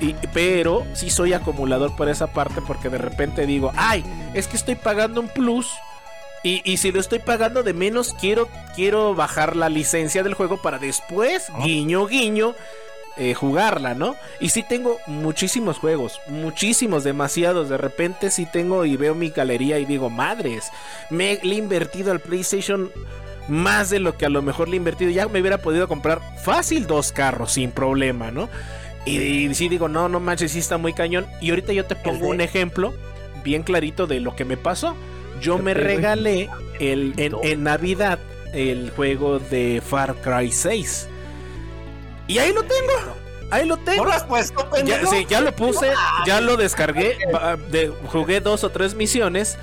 Y- 0.00 0.14
pero 0.32 0.84
sí 0.94 1.08
soy 1.10 1.32
acumulador 1.32 1.94
por 1.96 2.08
esa 2.08 2.26
parte 2.32 2.60
porque 2.66 2.88
de 2.90 2.98
repente 2.98 3.46
digo, 3.46 3.72
ay, 3.76 4.04
es 4.34 4.46
que 4.48 4.56
estoy 4.56 4.74
pagando 4.74 5.20
un 5.20 5.28
plus. 5.28 5.70
Y, 6.44 6.60
y 6.64 6.78
si 6.78 6.90
lo 6.90 6.98
estoy 6.98 7.20
pagando 7.20 7.62
de 7.62 7.72
menos, 7.72 8.14
quiero, 8.20 8.48
quiero 8.74 9.14
bajar 9.14 9.54
la 9.54 9.68
licencia 9.68 10.24
del 10.24 10.34
juego 10.34 10.60
para 10.60 10.78
después, 10.78 11.46
guiño, 11.62 12.06
guiño, 12.08 12.56
eh, 13.16 13.34
jugarla, 13.34 13.94
¿no? 13.94 14.16
Y 14.40 14.48
sí 14.50 14.62
tengo 14.62 14.98
muchísimos 15.06 15.78
juegos, 15.78 16.20
muchísimos, 16.28 17.04
demasiados. 17.04 17.68
De 17.68 17.76
repente 17.76 18.30
sí 18.30 18.46
tengo 18.46 18.84
y 18.84 18.96
veo 18.96 19.14
mi 19.14 19.30
galería 19.30 19.78
y 19.78 19.84
digo, 19.84 20.10
madres, 20.10 20.70
me 21.10 21.38
le 21.42 21.54
he 21.54 21.58
invertido 21.58 22.12
al 22.12 22.20
PlayStation 22.20 22.90
más 23.48 23.90
de 23.90 23.98
lo 23.98 24.16
que 24.16 24.24
a 24.26 24.28
lo 24.30 24.40
mejor 24.42 24.68
le 24.68 24.74
he 24.74 24.78
invertido. 24.78 25.10
Ya 25.10 25.28
me 25.28 25.40
hubiera 25.40 25.58
podido 25.58 25.88
comprar 25.88 26.20
fácil 26.42 26.86
dos 26.86 27.12
carros 27.12 27.52
sin 27.52 27.70
problema, 27.70 28.30
¿no? 28.30 28.48
Y, 29.04 29.18
y 29.18 29.54
sí 29.54 29.68
digo, 29.68 29.88
no, 29.88 30.08
no 30.08 30.20
manches, 30.20 30.52
sí 30.52 30.60
está 30.60 30.78
muy 30.78 30.92
cañón. 30.92 31.26
Y 31.40 31.50
ahorita 31.50 31.72
yo 31.72 31.84
te 31.84 31.96
pongo 31.96 32.28
un 32.28 32.40
ejemplo 32.40 32.94
bien 33.44 33.62
clarito 33.62 34.06
de 34.06 34.20
lo 34.20 34.36
que 34.36 34.44
me 34.44 34.56
pasó. 34.56 34.96
Yo 35.40 35.58
me 35.58 35.74
¿Qué 35.74 35.80
pedo? 35.80 35.88
regalé 35.88 36.50
el, 36.78 37.14
en, 37.16 37.34
en 37.42 37.62
Navidad 37.64 38.18
el 38.52 38.90
juego 38.90 39.38
de 39.38 39.82
Far 39.84 40.14
Cry 40.16 40.52
6. 40.52 41.08
Y 42.28 42.38
ahí 42.38 42.52
lo 42.52 42.62
tengo. 42.62 43.16
Ahí 43.50 43.66
lo 43.66 43.76
¿No 43.76 43.84
tengo. 43.84 44.04
lo 44.06 44.12
has 44.12 44.24
puesto, 44.24 44.62
Ya, 44.62 44.70
pendejo? 44.70 45.10
sí, 45.10 45.26
ya 45.28 45.40
lo 45.42 45.54
puse, 45.54 45.90
ya 46.26 46.40
lo 46.40 46.56
descargué, 46.56 47.18
de- 47.70 47.92
jugué 48.06 48.40
dos 48.40 48.64
o 48.64 48.70
tres 48.70 48.94
misiones, 48.94 49.58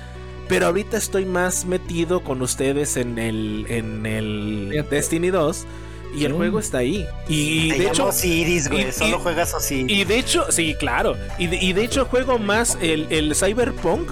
pero 0.48 0.66
ahorita 0.66 0.96
estoy 0.96 1.24
más 1.24 1.64
metido 1.64 2.22
con 2.22 2.40
ustedes 2.40 2.96
en 2.96 3.18
el, 3.18 3.66
en 3.68 4.06
el. 4.06 4.86
Destiny 4.88 5.30
2 5.30 5.66
y 6.14 6.24
el 6.24 6.30
Sí. 6.32 6.36
juego 6.36 6.60
está 6.60 6.78
ahí. 6.78 7.04
Y, 7.28 7.70
Te 7.70 7.78
de 7.78 7.86
hecho, 7.88 8.06
Osiris, 8.06 8.68
güey. 8.68 8.88
y- 8.88 8.92
Solo 8.92 9.16
y- 9.18 9.22
juegas 9.22 9.54
Osiris. 9.54 9.90
y 9.98 10.04
de 10.04 10.18
hecho, 10.18 10.46
sí, 10.50 10.74
claro, 10.78 11.16
y 11.38 11.48
de, 11.48 11.56
y 11.56 11.72
de 11.72 11.82
hecho 11.84 12.04
juego 12.04 12.38
más 12.38 12.78
el, 12.80 13.06
el 13.10 13.34
Cyberpunk 13.34 14.08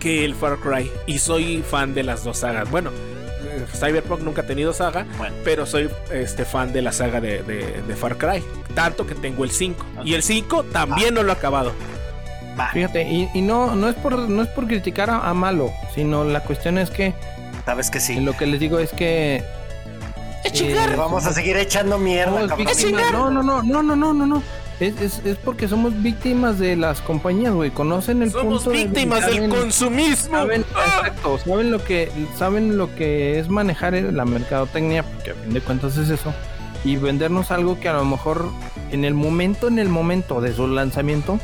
que 0.00 0.24
el 0.24 0.34
Far 0.34 0.58
Cry 0.58 0.90
y 1.06 1.18
soy 1.18 1.62
fan 1.68 1.94
de 1.94 2.02
las 2.02 2.24
dos 2.24 2.38
sagas. 2.38 2.68
Bueno, 2.72 2.90
Cyberpunk 3.76 4.20
nunca 4.22 4.42
ha 4.42 4.46
tenido 4.46 4.72
saga, 4.72 5.06
Bueno. 5.18 5.34
pero 5.44 5.66
soy 5.66 5.88
este 6.10 6.44
fan 6.44 6.72
de 6.72 6.82
la 6.82 6.92
saga 6.92 7.20
de, 7.20 7.42
de- 7.42 7.82
de 7.82 7.96
Far 7.96 8.16
Cry. 8.16 8.42
Tanto 8.74 9.06
que 9.06 9.14
tengo 9.14 9.44
el 9.44 9.50
5. 9.50 9.84
Y 10.04 10.14
el 10.14 10.22
5 10.22 10.64
también 10.64 11.14
no 11.14 11.22
lo 11.22 11.30
he 11.30 11.34
acabado. 11.34 11.72
Fíjate, 12.72 13.02
y, 13.02 13.28
y 13.34 13.42
no, 13.42 13.74
no 13.76 13.88
es 13.88 13.94
por 13.96 14.16
no 14.18 14.40
es 14.42 14.48
por 14.48 14.66
criticar 14.66 15.10
a, 15.10 15.28
a 15.28 15.34
malo, 15.34 15.70
sino 15.94 16.24
la 16.24 16.40
cuestión 16.42 16.78
es 16.78 16.88
que 16.90 17.12
sabes 17.66 17.90
que 17.90 18.00
sí. 18.00 18.18
lo 18.20 18.34
que 18.34 18.46
les 18.46 18.58
digo 18.60 18.78
es 18.78 18.92
que 18.92 19.42
eh, 20.44 20.94
vamos 20.96 21.26
a 21.26 21.32
seguir 21.34 21.56
echando 21.58 21.98
mierda, 21.98 22.46
no, 23.10 23.30
no, 23.30 23.42
no, 23.42 23.62
no, 23.62 23.82
no, 23.82 24.14
no, 24.14 24.26
no. 24.26 24.42
Es, 24.78 25.00
es, 25.00 25.24
es 25.24 25.36
porque 25.38 25.68
somos 25.68 26.02
víctimas 26.02 26.58
de 26.58 26.76
las 26.76 27.00
compañías, 27.00 27.54
güey. 27.54 27.70
Conocen 27.70 28.22
el 28.22 28.30
Somos 28.30 28.62
punto 28.64 28.70
de- 28.70 28.84
víctimas 28.84 29.24
del 29.26 29.36
saben- 29.36 29.50
consumismo. 29.50 30.36
Saben, 30.36 30.60
exacto, 30.62 31.38
saben 31.38 31.70
lo 31.70 31.82
que 31.82 32.10
saben 32.36 32.76
lo 32.76 32.94
que 32.94 33.38
es 33.38 33.48
manejar 33.48 33.94
la 33.94 34.24
mercadotecnia, 34.26 35.02
porque 35.02 35.30
a 35.30 35.34
fin 35.34 35.54
de 35.54 35.60
cuentas 35.62 35.96
es 35.96 36.10
eso, 36.10 36.34
y 36.84 36.96
vendernos 36.96 37.50
algo 37.50 37.80
que 37.80 37.88
a 37.88 37.94
lo 37.94 38.04
mejor 38.04 38.50
en 38.92 39.06
el 39.06 39.14
momento, 39.14 39.68
en 39.68 39.78
el 39.78 39.88
momento 39.88 40.42
de 40.42 40.52
su 40.54 40.66
lanzamiento, 40.68 41.38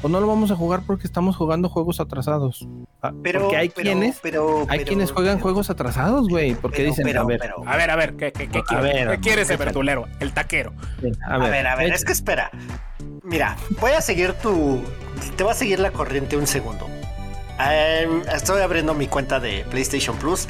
pues 0.00 0.10
no 0.10 0.20
lo 0.20 0.26
vamos 0.26 0.50
a 0.50 0.56
jugar 0.56 0.80
porque 0.86 1.06
estamos 1.06 1.36
jugando 1.36 1.68
juegos 1.68 2.00
atrasados. 2.00 2.66
Ah, 3.04 3.12
Pero, 3.20 3.40
porque 3.40 3.56
hay 3.56 3.68
pero- 3.68 3.82
quienes, 3.82 4.18
pero- 4.22 4.60
hay 4.68 4.78
pero- 4.78 4.88
quienes 4.88 5.10
juegan 5.10 5.34
pero- 5.34 5.42
juegos 5.42 5.70
atrasados, 5.70 6.28
güey, 6.28 6.54
porque 6.54 6.76
pero- 6.78 6.90
dicen, 6.90 7.04
pero- 7.04 7.22
a 7.22 7.24
ver, 7.24 7.38
pero- 7.40 7.56
A 7.66 7.76
ver, 7.76 7.90
a 7.90 7.96
ver, 7.96 8.14
¿qué, 8.14 8.32
qué, 8.32 8.48
qué 8.48 8.58
A 8.60 8.62
quiere? 8.62 8.82
ver, 8.82 9.10
¿Qué 9.10 9.18
quiere 9.20 9.42
ese 9.42 9.54
échale. 9.54 9.64
verdulero? 9.66 10.06
El 10.20 10.32
taquero. 10.32 10.72
a 11.28 11.34
A 11.34 11.38
ver, 11.38 11.50
ver, 11.50 11.66
a 11.66 11.74
ver, 11.74 11.92
es 11.92 12.04
que 12.04 12.12
espera. 12.12 12.50
Mira, 13.24 13.56
voy 13.80 13.90
a 13.90 14.00
seguir 14.00 14.34
tu. 14.34 14.80
Te 15.36 15.42
voy 15.42 15.50
a 15.52 15.56
seguir 15.56 15.80
la 15.80 15.90
corriente 15.90 16.36
un 16.36 16.46
segundo. 16.46 16.86
Em, 17.58 18.22
estoy 18.34 18.60
abriendo 18.62 18.94
mi 18.94 19.08
cuenta 19.08 19.40
de 19.40 19.64
PlayStation 19.70 20.16
Plus. 20.16 20.46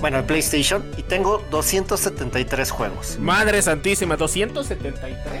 Bueno, 0.00 0.18
de 0.18 0.22
PlayStation. 0.24 0.84
Y 0.98 1.02
tengo 1.02 1.42
273 1.50 2.70
juegos. 2.70 3.18
Madre 3.18 3.62
santísima, 3.62 4.16
273. 4.16 5.40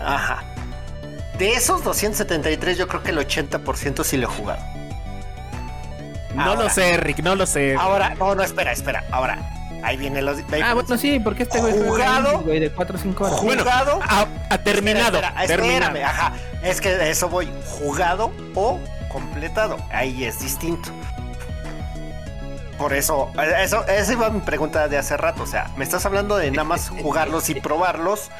Ajá. 0.00 0.42
De 1.38 1.52
esos 1.54 1.84
273, 1.84 2.76
yo 2.76 2.88
creo 2.88 3.02
que 3.04 3.10
el 3.10 3.18
80% 3.18 4.02
sí 4.04 4.16
lo 4.16 4.24
he 4.24 4.30
jugado. 4.30 4.60
No 6.34 6.42
Ahora. 6.42 6.62
lo 6.64 6.70
sé, 6.70 6.96
Rick, 6.96 7.18
no 7.20 7.34
lo 7.36 7.46
sé. 7.46 7.76
Ahora, 7.78 8.14
no, 8.14 8.34
no, 8.34 8.42
espera, 8.42 8.72
espera. 8.72 9.04
Ahora, 9.10 9.38
ahí 9.82 9.96
viene 9.96 10.22
los. 10.22 10.38
ahí- 10.52 10.62
Ah, 10.64 10.74
bueno, 10.74 10.96
sí, 10.96 11.20
porque 11.20 11.42
este 11.42 11.60
güey 11.60 11.74
Jugado. 11.74 12.40
güey, 12.40 12.60
de 12.60 12.70
4 12.70 12.96
o 12.96 12.98
5 12.98 13.24
horas. 13.24 13.42
Bueno, 13.42 13.62
jugado. 13.62 14.00
Ha, 14.02 14.26
ha 14.50 14.58
terminado. 14.58 15.18
Espera, 15.18 15.28
espera, 15.42 15.46
terminado. 15.62 15.96
espérame, 15.96 16.04
ajá. 16.08 16.32
Es 16.62 16.80
que 16.80 16.90
de 16.94 17.10
eso 17.10 17.28
voy. 17.28 17.50
Jugado 17.66 18.32
o 18.54 18.78
completado. 19.10 19.76
Ahí 19.90 20.24
es 20.24 20.40
distinto. 20.40 20.88
Por 22.78 22.94
eso, 22.94 23.30
eso, 23.60 23.86
esa 23.86 24.12
iba 24.12 24.30
mi 24.30 24.40
pregunta 24.40 24.88
de 24.88 24.98
hace 24.98 25.16
rato. 25.16 25.42
O 25.42 25.46
sea, 25.46 25.70
¿me 25.76 25.84
estás 25.84 26.04
hablando 26.06 26.36
de 26.36 26.50
nada 26.50 26.64
más 26.64 26.88
jugarlos 27.02 27.48
y 27.50 27.60
probarlos 27.60 28.30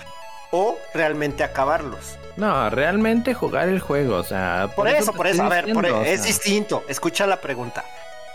o 0.51 0.79
realmente 0.95 1.45
acabarlos? 1.45 2.19
No, 2.37 2.71
realmente 2.71 3.35
jugar 3.35 3.69
el 3.69 3.81
juego, 3.81 4.17
o 4.17 4.25
sea. 4.25 4.69
Por, 4.75 4.89
eso, 4.89 5.13
por 5.13 5.27
eso, 5.27 5.43
a 5.43 5.49
ver, 5.49 5.73
por- 5.73 5.85
o 5.87 6.03
es 6.03 6.21
sea, 6.21 6.27
distinto. 6.29 6.85
Escucha 6.89 7.27
la 7.27 7.41
pregunta. 7.41 7.85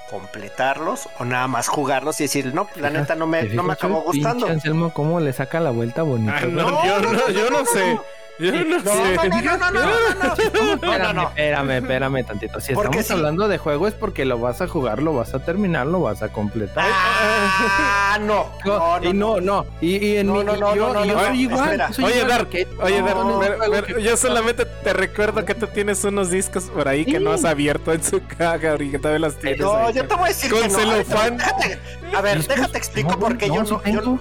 ¿Completarlos 0.10 1.10
o 1.20 1.26
nada 1.26 1.48
más 1.48 1.68
jugarlos 1.68 2.20
y 2.22 2.24
decir, 2.24 2.54
no, 2.54 2.68
la 2.76 2.90
neta 2.90 3.16
no 3.16 3.28
me, 3.28 3.44
¿te 3.44 3.56
no 3.56 3.64
me 3.64 3.74
acabó 3.74 4.02
gustando? 4.02 4.48
Anselmo, 4.48 4.94
cómo 4.94 5.20
le 5.20 5.34
saca 5.34 5.60
la 5.60 5.70
vuelta 5.72 6.02
bonito. 6.04 6.32
Ah, 6.34 6.46
no, 6.46 6.86
yo 6.86 7.00
no, 7.02 7.12
yo 7.12 7.12
no 7.12 7.20
sé. 7.20 7.34
Yo 7.34 7.50
no, 7.50 7.60
No, 7.60 7.66
sé. 7.66 8.00
No, 8.40 8.52
no, 8.52 8.64
no, 8.64 8.82
no, 8.84 9.72
no, 9.72 9.72
no, 9.72 10.16
no, 10.16 10.34
Espérame, 10.74 10.80
no, 11.04 11.14
no. 11.14 11.28
espérame, 11.30 11.72
espérame 11.78 12.24
tantito. 12.26 12.60
Si 12.62 12.74
Porque 12.74 13.00
estamos 13.00 13.08
sí. 13.08 13.14
hablando 13.14 13.48
de 13.48 13.58
juego 13.58 13.88
es 13.88 13.94
porque 13.94 14.26
lo 14.26 14.38
vas 14.40 14.62
a 14.62 14.68
jugar, 14.68 15.02
lo 15.02 15.14
vas 15.14 15.34
a 15.34 15.40
terminar, 15.40 15.88
lo 15.88 16.02
vas 16.02 16.22
a 16.22 16.30
completar. 16.30 16.86
Ah, 16.90 18.18
no. 18.22 18.48
No, 18.68 19.00
y 19.04 19.14
no, 19.14 19.40
no. 19.42 19.66
Y, 19.82 20.18
en 20.18 20.28
No, 20.28 20.34
mi, 20.36 20.44
no, 20.44 20.56
no, 20.58 20.76
yo, 20.76 20.94
no, 20.94 21.06
yo 21.06 21.14
no, 21.16 21.20
soy 21.22 21.30
no, 21.30 21.36
igual. 21.54 21.82
Oye, 22.04 22.26
Dar, 22.26 22.40
porque- 22.40 22.68
oye, 22.80 23.02
Dar, 23.02 23.16
no, 23.16 23.24
no, 23.24 23.40
ver- 23.40 23.58
juego 23.62 23.70
ver, 23.70 23.86
que- 23.86 24.04
yo 24.04 24.18
solamente 24.18 24.66
te 24.66 24.94
recuerdo 24.94 25.46
que 25.46 25.56
tú 25.56 25.68
tienes 25.68 26.04
unos 26.04 26.30
discos 26.30 26.66
por 26.66 26.88
ahí 26.88 27.06
que 27.06 27.20
no 27.20 27.32
has 27.32 27.46
abierto 27.46 27.94
en 27.94 28.04
su 28.04 28.22
caja 28.38 28.76
y 28.80 28.92
que 28.92 29.00
todavía 29.00 29.28
los 29.28 29.38
tienes. 29.40 29.60
No, 29.62 29.74
ahí. 29.88 29.94
yo 29.94 30.06
te 30.08 30.16
voy 30.16 30.26
a 30.26 30.28
decir 30.28 30.52
Con 30.52 30.62
que 30.64 30.68
no. 30.70 30.76
celofán. 30.80 31.38
Déjate- 31.38 31.80
a 32.16 32.22
ver, 32.22 32.46
déjate 32.46 32.78
explico 32.78 33.12
No, 33.12 33.20
por 33.20 33.38
qué 33.38 33.48
no, 33.48 33.56
yo 33.56 33.66
sí 33.66 34.20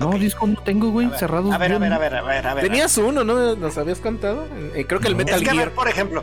no. 0.00 0.10
No, 0.12 0.18
discos 0.18 0.48
no 0.48 0.62
tengo, 0.62 0.90
güey, 0.90 1.06
a 1.06 1.10
ver, 1.10 1.18
cerrados. 1.18 1.52
A 1.54 1.58
ver, 1.58 1.72
a 1.72 1.78
ver, 1.78 1.92
a 1.92 1.98
ver, 1.98 2.14
a 2.16 2.22
ver, 2.22 2.46
a 2.46 2.54
ver. 2.54 2.64
Tenías 2.64 2.96
uno, 2.98 3.24
¿no? 3.24 3.56
¿Nos 3.56 3.76
habías 3.78 3.98
contado? 3.98 4.46
Eh, 4.74 4.84
creo 4.88 5.00
que 5.00 5.08
el 5.08 5.14
No. 5.14 5.18
Metal 5.18 5.34
Es 5.36 5.42
que, 5.42 5.50
a 5.50 5.52
Gear. 5.52 5.66
ver, 5.66 5.74
por 5.74 5.88
ejemplo, 5.88 6.22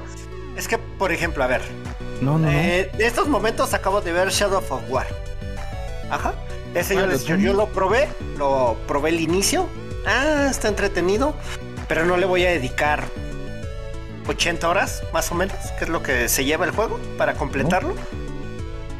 es 0.58 0.68
que, 0.68 0.78
por 0.78 1.12
ejemplo, 1.12 1.44
a 1.44 1.48
ver, 1.48 1.62
No, 2.22 2.34
no, 2.38 2.40
no. 2.40 2.52
eh, 2.52 2.90
de 2.98 3.06
estos 3.08 3.28
momentos 3.28 3.74
acabo 3.74 4.02
de 4.02 4.12
ver 4.14 4.30
Shadow 4.30 4.60
of 4.70 4.72
War. 4.90 5.08
Ajá. 6.10 6.34
Ese 6.74 6.96
yo, 6.96 7.04
Ah, 7.04 7.08
les, 7.08 7.22
¿lo 7.24 7.36
yo, 7.36 7.36
yo 7.38 7.54
lo 7.54 7.68
probé, 7.68 8.08
lo 8.38 8.78
probé 8.88 9.10
el 9.10 9.20
inicio. 9.20 9.68
Ah, 10.06 10.48
está 10.50 10.68
entretenido, 10.68 11.34
pero 11.88 12.06
no 12.06 12.16
le 12.18 12.26
voy 12.26 12.46
a 12.46 12.50
dedicar 12.52 13.04
80 14.28 14.70
horas, 14.70 15.04
más 15.14 15.32
o 15.32 15.36
menos, 15.36 15.56
que 15.78 15.84
es 15.86 15.90
lo 15.90 16.02
que 16.04 16.30
se 16.30 16.46
lleva 16.46 16.66
el 16.66 16.72
juego 16.72 17.00
para 17.18 17.34
completarlo. 17.34 17.96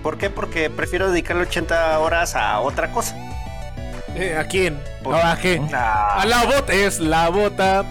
¿Por 0.04 0.18
qué? 0.18 0.30
Porque 0.30 0.70
prefiero 0.70 1.12
dedicarle 1.12 1.44
80 1.44 2.00
horas 2.00 2.36
a 2.36 2.60
otra 2.60 2.92
cosa. 2.92 3.16
Eh, 4.16 4.36
¿A 4.38 4.44
quién? 4.46 4.80
Por- 5.04 5.16
¿A 5.16 5.38
qué? 5.38 5.62
A- 5.74 6.22
A 6.22 6.26
la 6.26 6.44
bota, 6.46 6.74
es 6.74 7.00
la 7.00 7.30
bota. 7.30 7.84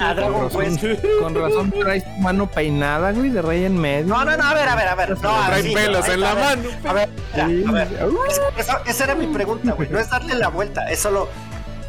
A. 0.00 0.12
Dragon 0.14 0.48
Con 0.48 0.60
razón, 0.64 0.76
Quest. 0.78 1.04
con 1.22 1.34
razón 1.36 1.70
traes 1.70 2.02
tu 2.04 2.10
mano 2.20 2.50
peinada, 2.50 3.12
güey, 3.12 3.30
de 3.30 3.42
rey 3.42 3.64
en 3.64 3.76
medio. 3.78 4.06
No, 4.06 4.24
no, 4.24 4.36
no, 4.36 4.42
a 4.42 4.54
ver, 4.54 4.68
a 4.68 4.74
ver, 4.74 4.88
a 4.88 4.94
ver. 4.96 5.10
No, 5.20 5.32
pelos 5.72 6.06
no, 6.06 6.12
en 6.14 6.20
la 6.20 6.30
a 6.30 6.34
ver, 6.34 6.58
mano. 6.58 6.70
A 6.84 6.92
ver, 6.94 7.08
mira, 7.46 7.68
a 7.68 7.72
ver. 7.72 7.88
Es 8.28 8.40
que 8.56 8.60
esa, 8.60 8.82
esa 8.86 9.04
era 9.04 9.14
mi 9.14 9.28
pregunta, 9.28 9.72
güey. 9.74 9.88
No 9.88 10.00
es 10.00 10.10
darle 10.10 10.34
la 10.34 10.48
vuelta, 10.48 10.90
es 10.90 10.98
solo 10.98 11.28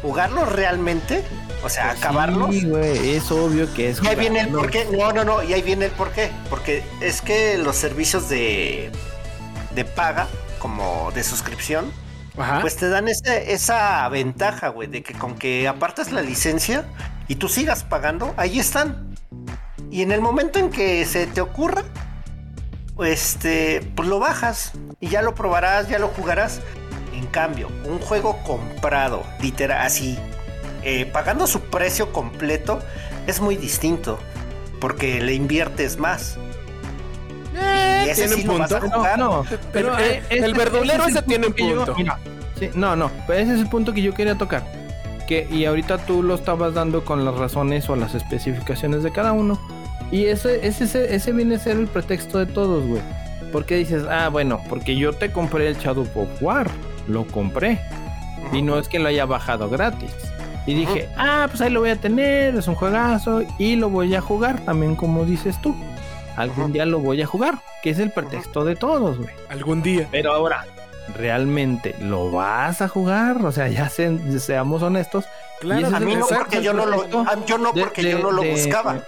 jugarlos 0.02 0.52
realmente, 0.52 1.24
o 1.64 1.68
sea, 1.68 1.90
acabarlos. 1.90 2.54
Sí, 2.54 2.64
güey, 2.64 3.16
es 3.16 3.28
obvio 3.32 3.72
que 3.74 3.90
es. 3.90 4.00
Y 4.02 4.06
ahí 4.06 4.14
viene 4.14 4.40
el 4.40 4.46
jugarlo. 4.50 4.70
porqué. 4.70 4.96
No, 4.96 5.12
no, 5.12 5.24
no, 5.24 5.42
y 5.42 5.52
ahí 5.52 5.62
viene 5.62 5.86
el 5.86 5.90
porqué. 5.92 6.30
Porque 6.48 6.84
es 7.00 7.20
que 7.22 7.58
los 7.58 7.74
servicios 7.74 8.28
de 8.28 8.92
de 9.74 9.84
paga, 9.84 10.28
como 10.60 11.10
de 11.12 11.24
suscripción, 11.24 11.90
Pues 12.60 12.76
te 12.76 12.88
dan 12.88 13.08
ese- 13.08 13.52
esa 13.52 14.08
ventaja, 14.08 14.68
güey, 14.68 14.88
de 14.88 15.02
que 15.02 15.14
con 15.14 15.36
que 15.36 15.68
apartas 15.68 16.12
la 16.12 16.22
licencia 16.22 16.84
y 17.28 17.36
tú 17.36 17.48
sigas 17.48 17.84
pagando, 17.84 18.34
ahí 18.36 18.58
están. 18.58 19.14
Y 19.90 20.02
en 20.02 20.12
el 20.12 20.20
momento 20.20 20.58
en 20.58 20.70
que 20.70 21.04
se 21.04 21.26
te 21.26 21.40
ocurra, 21.40 21.82
este, 23.02 23.80
pues 23.96 24.08
lo 24.08 24.18
bajas 24.18 24.72
y 25.00 25.08
ya 25.08 25.22
lo 25.22 25.34
probarás, 25.34 25.88
ya 25.88 25.98
lo 25.98 26.08
jugarás. 26.08 26.60
En 27.14 27.26
cambio, 27.26 27.68
un 27.84 27.98
juego 27.98 28.38
comprado, 28.44 29.24
literal, 29.40 29.86
así, 29.86 30.18
eh, 30.82 31.06
pagando 31.06 31.46
su 31.46 31.60
precio 31.62 32.12
completo, 32.12 32.80
es 33.26 33.40
muy 33.40 33.56
distinto. 33.56 34.18
Porque 34.80 35.20
le 35.20 35.34
inviertes 35.34 35.98
más. 35.98 36.38
Eh, 37.56 38.04
y 38.06 38.10
ese 38.10 38.26
tiene 38.28 38.42
sí 38.42 38.48
un 38.48 38.56
punto. 38.58 38.80
No, 39.16 39.44
Pero, 39.72 39.92
pero 39.92 39.98
eh, 39.98 40.22
el 40.30 40.54
verdulero 40.54 41.04
es 41.04 41.10
ese 41.10 41.18
el 41.20 41.24
tiene 41.24 41.46
un 41.48 41.54
yo- 41.54 41.76
punto. 41.76 41.94
mira, 41.96 42.18
sí, 42.58 42.70
no, 42.74 42.94
no, 42.96 43.10
pero 43.26 43.38
ese 43.40 43.54
es 43.54 43.60
el 43.60 43.68
punto 43.68 43.92
que 43.92 44.02
yo 44.02 44.14
quería 44.14 44.36
tocar. 44.36 44.62
Que, 45.26 45.46
y 45.50 45.64
ahorita 45.64 45.98
tú 45.98 46.22
lo 46.22 46.34
estabas 46.34 46.74
dando 46.74 47.04
con 47.04 47.24
las 47.24 47.34
razones 47.36 47.88
o 47.88 47.96
las 47.96 48.14
especificaciones 48.14 49.02
de 49.02 49.12
cada 49.12 49.32
uno. 49.32 49.58
Y 50.10 50.24
ese, 50.26 50.66
ese, 50.66 50.84
ese, 50.84 51.14
ese 51.14 51.32
viene 51.32 51.54
a 51.54 51.58
ser 51.60 51.76
el 51.76 51.86
pretexto 51.86 52.38
de 52.38 52.46
todos, 52.46 52.84
güey. 52.84 53.00
Porque 53.52 53.76
dices, 53.76 54.04
ah, 54.10 54.28
bueno, 54.28 54.60
porque 54.68 54.96
yo 54.96 55.12
te 55.12 55.30
compré 55.30 55.68
el 55.68 55.76
Shadow 55.76 56.06
of 56.16 56.28
War. 56.42 56.68
Lo 57.06 57.26
compré. 57.26 57.80
Y 58.52 58.62
no 58.62 58.78
es 58.78 58.88
que 58.88 58.98
lo 58.98 59.08
haya 59.08 59.24
bajado 59.24 59.68
gratis. 59.70 60.10
Y 60.66 60.74
dije, 60.74 61.08
ah, 61.16 61.46
pues 61.48 61.60
ahí 61.60 61.70
lo 61.70 61.80
voy 61.80 61.90
a 61.90 61.96
tener, 61.96 62.54
es 62.56 62.66
un 62.68 62.74
juegazo 62.74 63.42
y 63.58 63.76
lo 63.76 63.88
voy 63.88 64.14
a 64.14 64.20
jugar 64.20 64.60
también 64.64 64.94
como 64.96 65.24
dices 65.24 65.60
tú. 65.62 65.74
Algún 66.36 66.72
día 66.72 66.86
lo 66.86 66.98
voy 67.00 67.20
a 67.22 67.26
jugar, 67.26 67.58
que 67.82 67.90
es 67.90 67.98
el 67.98 68.10
pretexto 68.10 68.64
de 68.64 68.76
todos, 68.76 69.18
güey. 69.18 69.30
Algún 69.48 69.82
día. 69.82 70.08
Pero 70.10 70.32
ahora, 70.32 70.64
¿realmente 71.16 71.94
lo 72.00 72.30
vas 72.30 72.80
a 72.82 72.88
jugar? 72.88 73.44
O 73.44 73.52
sea, 73.52 73.68
ya 73.68 73.88
se- 73.88 74.38
seamos 74.40 74.82
honestos. 74.82 75.26
Claro, 75.60 75.88
A 75.88 75.98
es 75.98 76.00
mí 76.04 76.16
no 76.16 76.26
porque 76.26 76.62
yo 76.62 76.72
no 76.72 76.86
lo, 76.86 77.06
yo 77.46 77.58
no 77.58 77.72
porque 77.74 78.02
de- 78.02 78.10
yo 78.12 78.18
no 78.20 78.30
lo 78.30 78.42
de- 78.42 78.52
buscaba. 78.52 79.00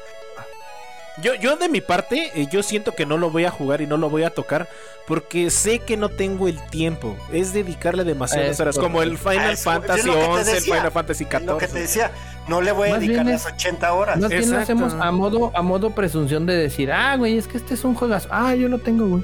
Yo, 1.20 1.34
yo 1.34 1.56
de 1.56 1.68
mi 1.68 1.80
parte, 1.82 2.30
eh, 2.34 2.46
yo 2.50 2.62
siento 2.62 2.94
que 2.94 3.04
no 3.04 3.18
lo 3.18 3.30
voy 3.30 3.44
a 3.44 3.50
jugar 3.50 3.82
y 3.82 3.86
no 3.86 3.98
lo 3.98 4.08
voy 4.08 4.22
a 4.22 4.30
tocar 4.30 4.66
porque 5.06 5.50
sé 5.50 5.78
que 5.80 5.96
no 5.98 6.08
tengo 6.08 6.48
el 6.48 6.58
tiempo. 6.70 7.18
Es 7.32 7.52
dedicarle 7.52 8.04
demasiadas 8.04 8.58
horas, 8.60 8.78
como 8.78 9.02
el 9.02 9.14
Ah, 9.16 9.30
Final 9.30 9.50
es- 9.52 9.62
Fantasy 9.62 10.08
11, 10.08 10.56
el. 10.56 10.62
Final 10.62 10.90
Fantasy 10.90 11.24
Es 11.24 11.32
lo 11.32 11.58
que 11.58 11.66
te 11.66 11.72
14. 11.72 11.78
decía, 11.80 12.10
no 12.48 12.62
le 12.62 12.72
voy 12.72 12.88
a 12.88 12.92
Más 12.92 13.00
dedicar 13.00 13.26
las 13.26 13.46
es- 13.46 13.52
80 13.52 13.92
horas. 13.92 14.18
Más 14.20 14.30
bien 14.30 14.50
lo 14.50 14.58
hacemos 14.58 14.94
a 14.94 15.10
modo, 15.12 15.52
a 15.54 15.60
modo 15.60 15.90
presunción 15.90 16.46
de 16.46 16.54
decir, 16.54 16.90
ah, 16.90 17.14
güey, 17.16 17.36
es 17.36 17.46
que 17.46 17.58
este 17.58 17.74
es 17.74 17.84
un 17.84 17.94
juegazo. 17.94 18.28
Ah, 18.30 18.54
yo 18.54 18.68
lo 18.68 18.78
tengo, 18.78 19.06
güey. 19.06 19.22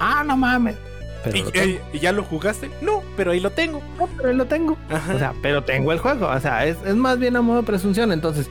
Ah, 0.00 0.24
no 0.26 0.36
mames. 0.36 0.74
Pero, 1.22 1.36
¿Y, 1.38 1.42
lo 1.42 1.50
tengo. 1.52 1.66
eh, 1.76 1.80
¿y 1.92 1.98
ya 2.00 2.10
lo 2.12 2.24
jugaste? 2.24 2.70
No, 2.82 3.02
pero 3.16 3.30
ahí 3.30 3.40
lo 3.40 3.50
tengo. 3.50 3.80
No, 3.98 4.08
pero 4.16 4.32
lo 4.32 4.44
tengo. 4.46 4.76
Ajá. 4.90 5.14
O 5.14 5.18
sea, 5.18 5.32
pero 5.40 5.62
tengo 5.62 5.92
el 5.92 5.98
juego. 6.00 6.26
O 6.26 6.40
sea, 6.40 6.66
es, 6.66 6.76
es 6.84 6.94
más 6.96 7.18
bien 7.20 7.36
a 7.36 7.40
modo 7.40 7.62
presunción. 7.62 8.12
Entonces, 8.12 8.46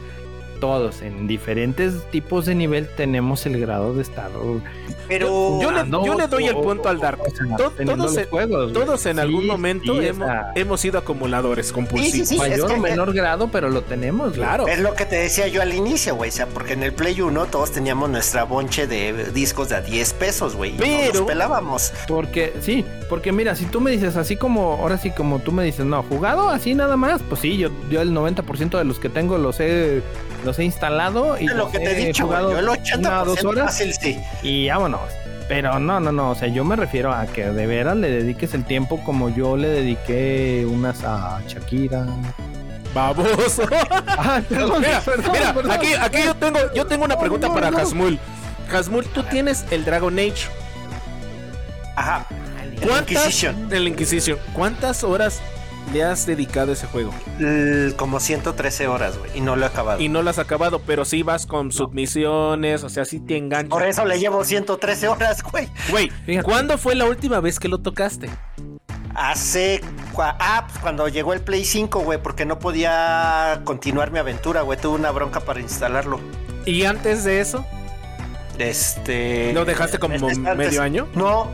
todos 0.63 1.01
en 1.01 1.27
diferentes 1.27 2.09
tipos 2.09 2.45
de 2.45 2.55
nivel 2.55 2.87
tenemos 2.95 3.45
el 3.45 3.59
grado 3.59 3.93
de 3.93 4.01
estar. 4.01 4.29
Pero 5.09 5.59
yo 5.61 5.71
le- 5.71 5.89
yo 5.89 6.15
le 6.17 6.27
doy 6.27 6.45
el 6.45 6.55
punto 6.55 6.87
al 6.87 7.01
Dark. 7.01 7.19
todos 7.85 8.17
en- 8.17 8.29
juegos, 8.29 8.71
güey. 8.71 8.85
Todos 8.85 9.05
en 9.05 9.15
Sí, 9.17 9.21
algún 9.21 9.45
momento 9.45 9.99
sí, 10.01 10.07
hemos, 10.55 10.79
sido 10.79 10.99
acumuladores 10.99 11.73
compulsivos. 11.73 12.29
Sí, 12.29 12.35
sí, 12.35 12.37
mayor 12.37 12.59
es 12.59 12.65
que- 12.65 12.79
o 12.79 12.81
menor 12.81 13.13
grado, 13.13 13.49
pero 13.51 13.69
lo 13.69 13.81
tenemos. 13.81 14.31
Claro. 14.33 14.65
es 14.69 14.79
lo 14.79 14.93
que 14.93 15.05
te 15.05 15.17
decía 15.17 15.47
yo 15.49 15.61
al 15.61 15.73
inicio, 15.73 16.15
güey. 16.15 16.29
O 16.29 16.33
sea, 16.33 16.47
porque 16.47 16.73
en 16.73 16.83
el 16.83 16.93
Play 16.93 17.19
1 17.19 17.45
todos 17.47 17.71
teníamos 17.71 18.09
nuestra 18.09 18.45
bonche 18.45 18.87
de 18.87 19.31
discos 19.33 19.67
de 19.67 19.75
a 19.75 19.81
10 19.81 20.13
pesos, 20.13 20.55
güey. 20.55 20.71
no 20.71 20.77
Pero- 20.79 21.19
nos 21.19 21.27
pelábamos. 21.27 21.91
Porque, 22.07 22.53
sí, 22.61 22.85
porque 23.09 23.33
mira, 23.33 23.55
si 23.55 23.65
tú 23.65 23.81
me 23.81 23.91
dices 23.91 24.15
así 24.15 24.37
como, 24.37 24.77
ahora 24.79 24.97
sí 24.97 25.11
como 25.11 25.39
tú 25.39 25.51
me 25.51 25.65
dices, 25.65 25.85
no, 25.85 26.03
jugado 26.03 26.47
así 26.49 26.73
nada 26.73 26.95
más, 26.95 27.21
pues 27.27 27.41
sí, 27.41 27.57
yo, 27.57 27.69
yo 27.89 28.01
el 28.01 28.13
90% 28.13 28.77
de 28.77 28.85
los 28.85 28.99
que 28.99 29.09
tengo 29.09 29.37
los 29.37 29.59
he, 29.59 30.01
los 30.43 30.59
he 30.59 30.63
instalado 30.63 31.39
y 31.39 31.45
Es 31.45 31.53
lo 31.55 31.69
que 31.71 31.79
te 31.79 31.91
he 31.91 32.01
he 32.03 32.05
dicho, 32.07 32.25
jugado 32.25 32.51
Yo 32.51 32.59
el 32.59 32.65
una 32.69 32.73
o 32.73 32.75
80% 32.83 33.25
dos 33.25 33.43
horas 33.43 33.65
fácil, 33.65 33.93
sí. 33.93 34.19
y 34.41 34.67
vámonos. 34.69 35.01
Pero 35.47 35.79
no, 35.79 35.99
no, 35.99 36.11
no, 36.11 36.31
o 36.31 36.35
sea, 36.35 36.47
yo 36.47 36.63
me 36.63 36.75
refiero 36.75 37.11
a 37.13 37.25
que 37.25 37.45
de 37.45 37.67
veras 37.67 37.97
le 37.97 38.09
dediques 38.09 38.53
el 38.53 38.63
tiempo 38.63 39.03
como 39.03 39.29
yo 39.29 39.57
le 39.57 39.67
dediqué 39.67 40.65
unas 40.69 41.03
a 41.03 41.41
Shakira. 41.47 42.05
Baboso. 42.93 43.63
Ah, 44.15 44.41
perdón, 44.47 44.81
mira, 44.81 45.01
perdón, 45.01 45.31
mira, 45.33 45.53
perdón. 45.53 45.71
aquí, 45.71 45.93
aquí 45.99 46.17
yo 46.23 46.35
tengo, 46.35 46.59
yo 46.75 46.85
tengo 46.85 47.03
una 47.03 47.17
pregunta 47.17 47.47
no, 47.47 47.53
para 47.55 47.71
no. 47.71 47.77
Hasmul. 47.79 48.19
Hasmul, 48.71 49.05
tú 49.07 49.23
tienes 49.23 49.65
el 49.71 49.83
Dragon 49.83 50.17
Age. 50.17 50.47
Ajá. 51.95 52.27
El 52.63 52.87
¿Cuántas? 52.87 53.11
Inquisition. 53.11 53.73
El 53.73 53.87
Inquisition. 53.87 54.37
¿Cuántas 54.53 55.03
horas 55.03 55.41
le 55.91 56.03
has 56.03 56.25
dedicado 56.25 56.71
a 56.71 56.73
ese 56.73 56.87
juego? 56.87 57.11
L- 57.39 57.93
Como 57.95 58.19
113 58.19 58.87
horas, 58.87 59.17
güey. 59.17 59.31
Y 59.35 59.41
no 59.41 59.55
lo 59.55 59.63
he 59.63 59.67
acabado. 59.67 59.99
Y 60.01 60.09
no 60.09 60.21
lo 60.21 60.29
has 60.29 60.39
acabado, 60.39 60.79
pero 60.85 61.03
sí 61.05 61.23
vas 61.23 61.45
con 61.45 61.71
submisiones, 61.71 62.83
o 62.83 62.89
sea, 62.89 63.05
sí 63.05 63.19
te 63.19 63.37
engancha. 63.37 63.69
Por 63.69 63.83
eso 63.83 64.05
le 64.05 64.19
llevo 64.19 64.43
113 64.43 65.07
horas, 65.07 65.43
güey. 65.43 65.67
Güey. 65.89 66.09
¿cuándo 66.43 66.77
fue 66.77 66.95
la 66.95 67.05
última 67.05 67.39
vez 67.39 67.59
que 67.59 67.67
lo 67.67 67.79
tocaste? 67.79 68.29
Hace. 69.15 69.81
Ah, 70.17 70.65
pues 70.67 70.79
cuando 70.79 71.07
llegó 71.07 71.33
el 71.33 71.41
Play 71.41 71.65
5, 71.65 71.99
güey, 71.99 72.21
porque 72.21 72.45
no 72.45 72.57
podía 72.59 73.61
continuar 73.63 74.11
mi 74.11 74.19
aventura, 74.19 74.61
güey. 74.61 74.79
Tuve 74.79 74.95
una 74.95 75.11
bronca 75.11 75.39
para 75.39 75.59
instalarlo. 75.59 76.19
¿Y 76.65 76.85
antes 76.85 77.23
de 77.23 77.39
eso? 77.41 77.65
Este. 78.57 79.51
¿Lo 79.53 79.65
dejaste 79.65 79.99
como 79.99 80.15
este, 80.15 80.27
antes- 80.31 80.55
medio 80.55 80.81
año? 80.81 81.07
No, 81.15 81.49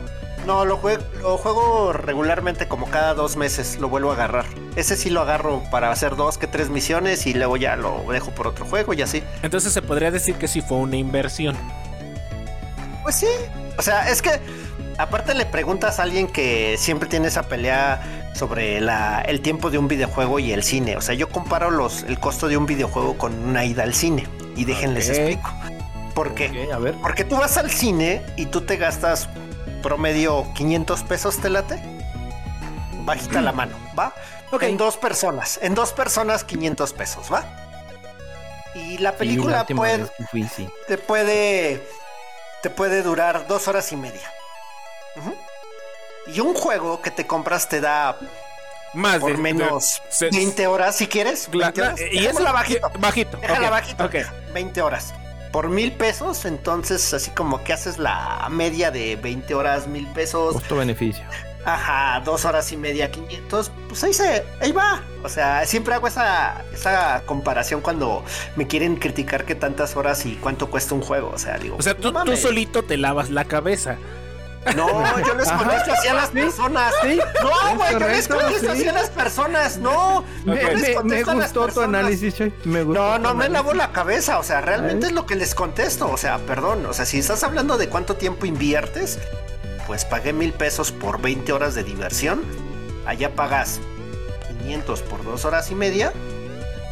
no, 0.46 0.64
lo 0.64 0.76
juego, 0.78 1.02
lo 1.20 1.38
juego 1.38 1.92
regularmente 1.92 2.68
como 2.68 2.88
cada 2.90 3.14
dos 3.14 3.36
meses, 3.36 3.78
lo 3.78 3.88
vuelvo 3.88 4.10
a 4.10 4.14
agarrar. 4.14 4.46
Ese 4.76 4.96
sí 4.96 5.10
lo 5.10 5.20
agarro 5.20 5.62
para 5.70 5.90
hacer 5.90 6.16
dos 6.16 6.38
que 6.38 6.46
tres 6.46 6.70
misiones 6.70 7.26
y 7.26 7.34
luego 7.34 7.56
ya 7.56 7.76
lo 7.76 8.04
dejo 8.10 8.30
por 8.30 8.46
otro 8.46 8.64
juego 8.64 8.94
y 8.94 9.02
así. 9.02 9.22
Entonces 9.42 9.72
se 9.72 9.82
podría 9.82 10.10
decir 10.10 10.36
que 10.36 10.48
sí 10.48 10.60
fue 10.60 10.78
una 10.78 10.96
inversión. 10.96 11.56
Pues 13.02 13.16
sí. 13.16 13.28
O 13.78 13.82
sea, 13.82 14.08
es 14.10 14.22
que 14.22 14.40
aparte 14.98 15.34
le 15.34 15.46
preguntas 15.46 15.98
a 15.98 16.02
alguien 16.02 16.26
que 16.26 16.76
siempre 16.78 17.08
tiene 17.08 17.28
esa 17.28 17.42
pelea 17.44 18.30
sobre 18.34 18.80
la, 18.80 19.22
el 19.22 19.40
tiempo 19.40 19.70
de 19.70 19.78
un 19.78 19.88
videojuego 19.88 20.38
y 20.38 20.52
el 20.52 20.62
cine. 20.62 20.96
O 20.96 21.00
sea, 21.00 21.14
yo 21.14 21.28
comparo 21.28 21.70
los, 21.70 22.02
el 22.04 22.18
costo 22.18 22.48
de 22.48 22.56
un 22.56 22.66
videojuego 22.66 23.16
con 23.18 23.34
una 23.42 23.64
ida 23.64 23.82
al 23.82 23.94
cine. 23.94 24.26
Y 24.56 24.64
déjenles 24.64 25.08
explico. 25.08 25.50
¿Por 26.14 26.34
qué? 26.34 26.66
Ok, 26.66 26.72
a 26.72 26.78
ver. 26.78 26.94
Porque 27.00 27.24
tú 27.24 27.36
vas 27.36 27.56
al 27.56 27.70
cine 27.70 28.22
y 28.36 28.46
tú 28.46 28.60
te 28.62 28.76
gastas 28.76 29.28
promedio 29.82 30.46
500 30.54 31.02
pesos, 31.04 31.38
¿te 31.38 31.50
late? 31.50 31.80
Bajita 33.04 33.40
la 33.40 33.52
mano, 33.52 33.76
¿va? 33.98 34.14
En 34.60 34.76
dos 34.76 34.96
personas. 34.96 35.58
En 35.62 35.74
dos 35.74 35.92
personas 35.92 36.44
500 36.44 36.92
pesos, 36.92 37.32
¿va? 37.32 37.44
Y 38.74 38.98
la 38.98 39.10
Sí, 39.12 39.16
película 39.18 39.58
la 39.58 39.64
puede, 39.76 40.06
fui, 40.30 40.44
sí. 40.44 40.68
te 40.86 40.96
puede 40.98 41.86
te 42.62 42.68
puede 42.70 43.02
durar 43.02 43.46
dos 43.48 43.66
horas 43.68 43.90
y 43.92 43.96
media. 43.96 44.30
Y 46.26 46.40
un 46.40 46.54
juego 46.54 47.00
que 47.00 47.10
te 47.10 47.26
compras 47.26 47.68
te 47.68 47.80
da 47.80 48.16
Más 48.92 49.18
por 49.18 49.32
de 49.32 49.38
menos 49.38 50.02
de- 50.04 50.12
se- 50.12 50.30
20 50.30 50.66
horas 50.66 50.94
si 50.96 51.06
quieres. 51.08 51.48
la- 51.52 51.70
20 51.70 51.82
horas. 51.82 52.00
y 52.12 52.18
eso 52.18 52.28
Déjala 52.38 52.52
bajito. 52.52 52.90
Bajito. 52.98 53.36
Déjala 53.38 53.66
ok, 53.68 53.70
bajito. 53.72 54.04
ok. 54.04 54.14
20 54.52 54.82
horas. 54.82 55.14
Por 55.52 55.68
mil 55.68 55.92
pesos, 55.92 56.44
entonces 56.44 57.12
así 57.12 57.30
como 57.32 57.62
que 57.64 57.72
haces 57.72 57.98
la 57.98 58.46
media 58.50 58.90
de 58.90 59.16
20 59.16 59.54
horas, 59.54 59.88
mil 59.88 60.06
pesos. 60.08 60.54
Costo-beneficio. 60.54 61.24
Ajá, 61.64 62.22
dos 62.24 62.44
horas 62.46 62.72
y 62.72 62.76
media, 62.76 63.10
500. 63.10 63.70
Pues 63.88 64.02
ahí 64.04 64.14
se, 64.14 64.44
ahí 64.60 64.72
va. 64.72 65.02
O 65.22 65.28
sea, 65.28 65.66
siempre 65.66 65.94
hago 65.94 66.06
esa, 66.06 66.64
esa 66.72 67.22
comparación 67.26 67.82
cuando 67.82 68.24
me 68.56 68.66
quieren 68.66 68.96
criticar 68.96 69.44
que 69.44 69.54
tantas 69.54 69.94
horas 69.96 70.24
y 70.24 70.36
cuánto 70.36 70.70
cuesta 70.70 70.94
un 70.94 71.02
juego. 71.02 71.30
O 71.34 71.38
sea, 71.38 71.58
digo, 71.58 71.76
O 71.78 71.82
sea, 71.82 71.94
tú, 71.94 72.12
no 72.12 72.24
tú 72.24 72.36
solito 72.36 72.82
te 72.82 72.96
lavas 72.96 73.28
la 73.30 73.44
cabeza. 73.44 73.98
No, 74.76 75.18
yo 75.26 75.34
les 75.34 75.50
contesto 75.50 75.92
así 75.92 76.08
a 76.08 76.14
las 76.14 76.28
personas. 76.30 76.92
Sí, 77.02 77.18
No, 77.42 77.76
güey, 77.76 77.92
yo 77.92 77.98
les 78.00 78.28
contesto 78.28 78.60
sí. 78.60 78.66
así 78.66 78.88
a 78.88 78.92
las 78.92 79.08
personas. 79.10 79.78
No, 79.78 80.24
les 80.44 81.02
me- 81.02 81.02
me 81.04 81.22
gustó 81.24 81.68
tu 81.68 81.80
análisis, 81.80 82.34
Choy. 82.34 82.52
Me 82.64 82.82
gustó 82.82 83.00
No, 83.00 83.18
no 83.18 83.34
me 83.34 83.44
análisis. 83.46 83.52
lavo 83.52 83.72
la 83.74 83.92
cabeza, 83.92 84.38
o 84.38 84.42
sea, 84.42 84.60
realmente 84.60 85.06
es 85.06 85.12
lo 85.12 85.24
que 85.24 85.34
les 85.36 85.54
contesto, 85.54 86.10
o 86.10 86.16
sea, 86.18 86.38
perdón, 86.40 86.84
o 86.86 86.92
sea, 86.92 87.06
si 87.06 87.18
estás 87.18 87.42
hablando 87.42 87.78
de 87.78 87.88
cuánto 87.88 88.16
tiempo 88.16 88.44
inviertes, 88.46 89.18
pues 89.86 90.04
pagué 90.04 90.32
mil 90.34 90.52
pesos 90.52 90.92
por 90.92 91.20
20 91.22 91.52
horas 91.52 91.74
de 91.74 91.82
diversión, 91.82 92.42
allá 93.06 93.34
pagas 93.34 93.80
500 94.60 95.00
por 95.02 95.24
dos 95.24 95.44
horas 95.46 95.70
y 95.70 95.74
media, 95.74 96.12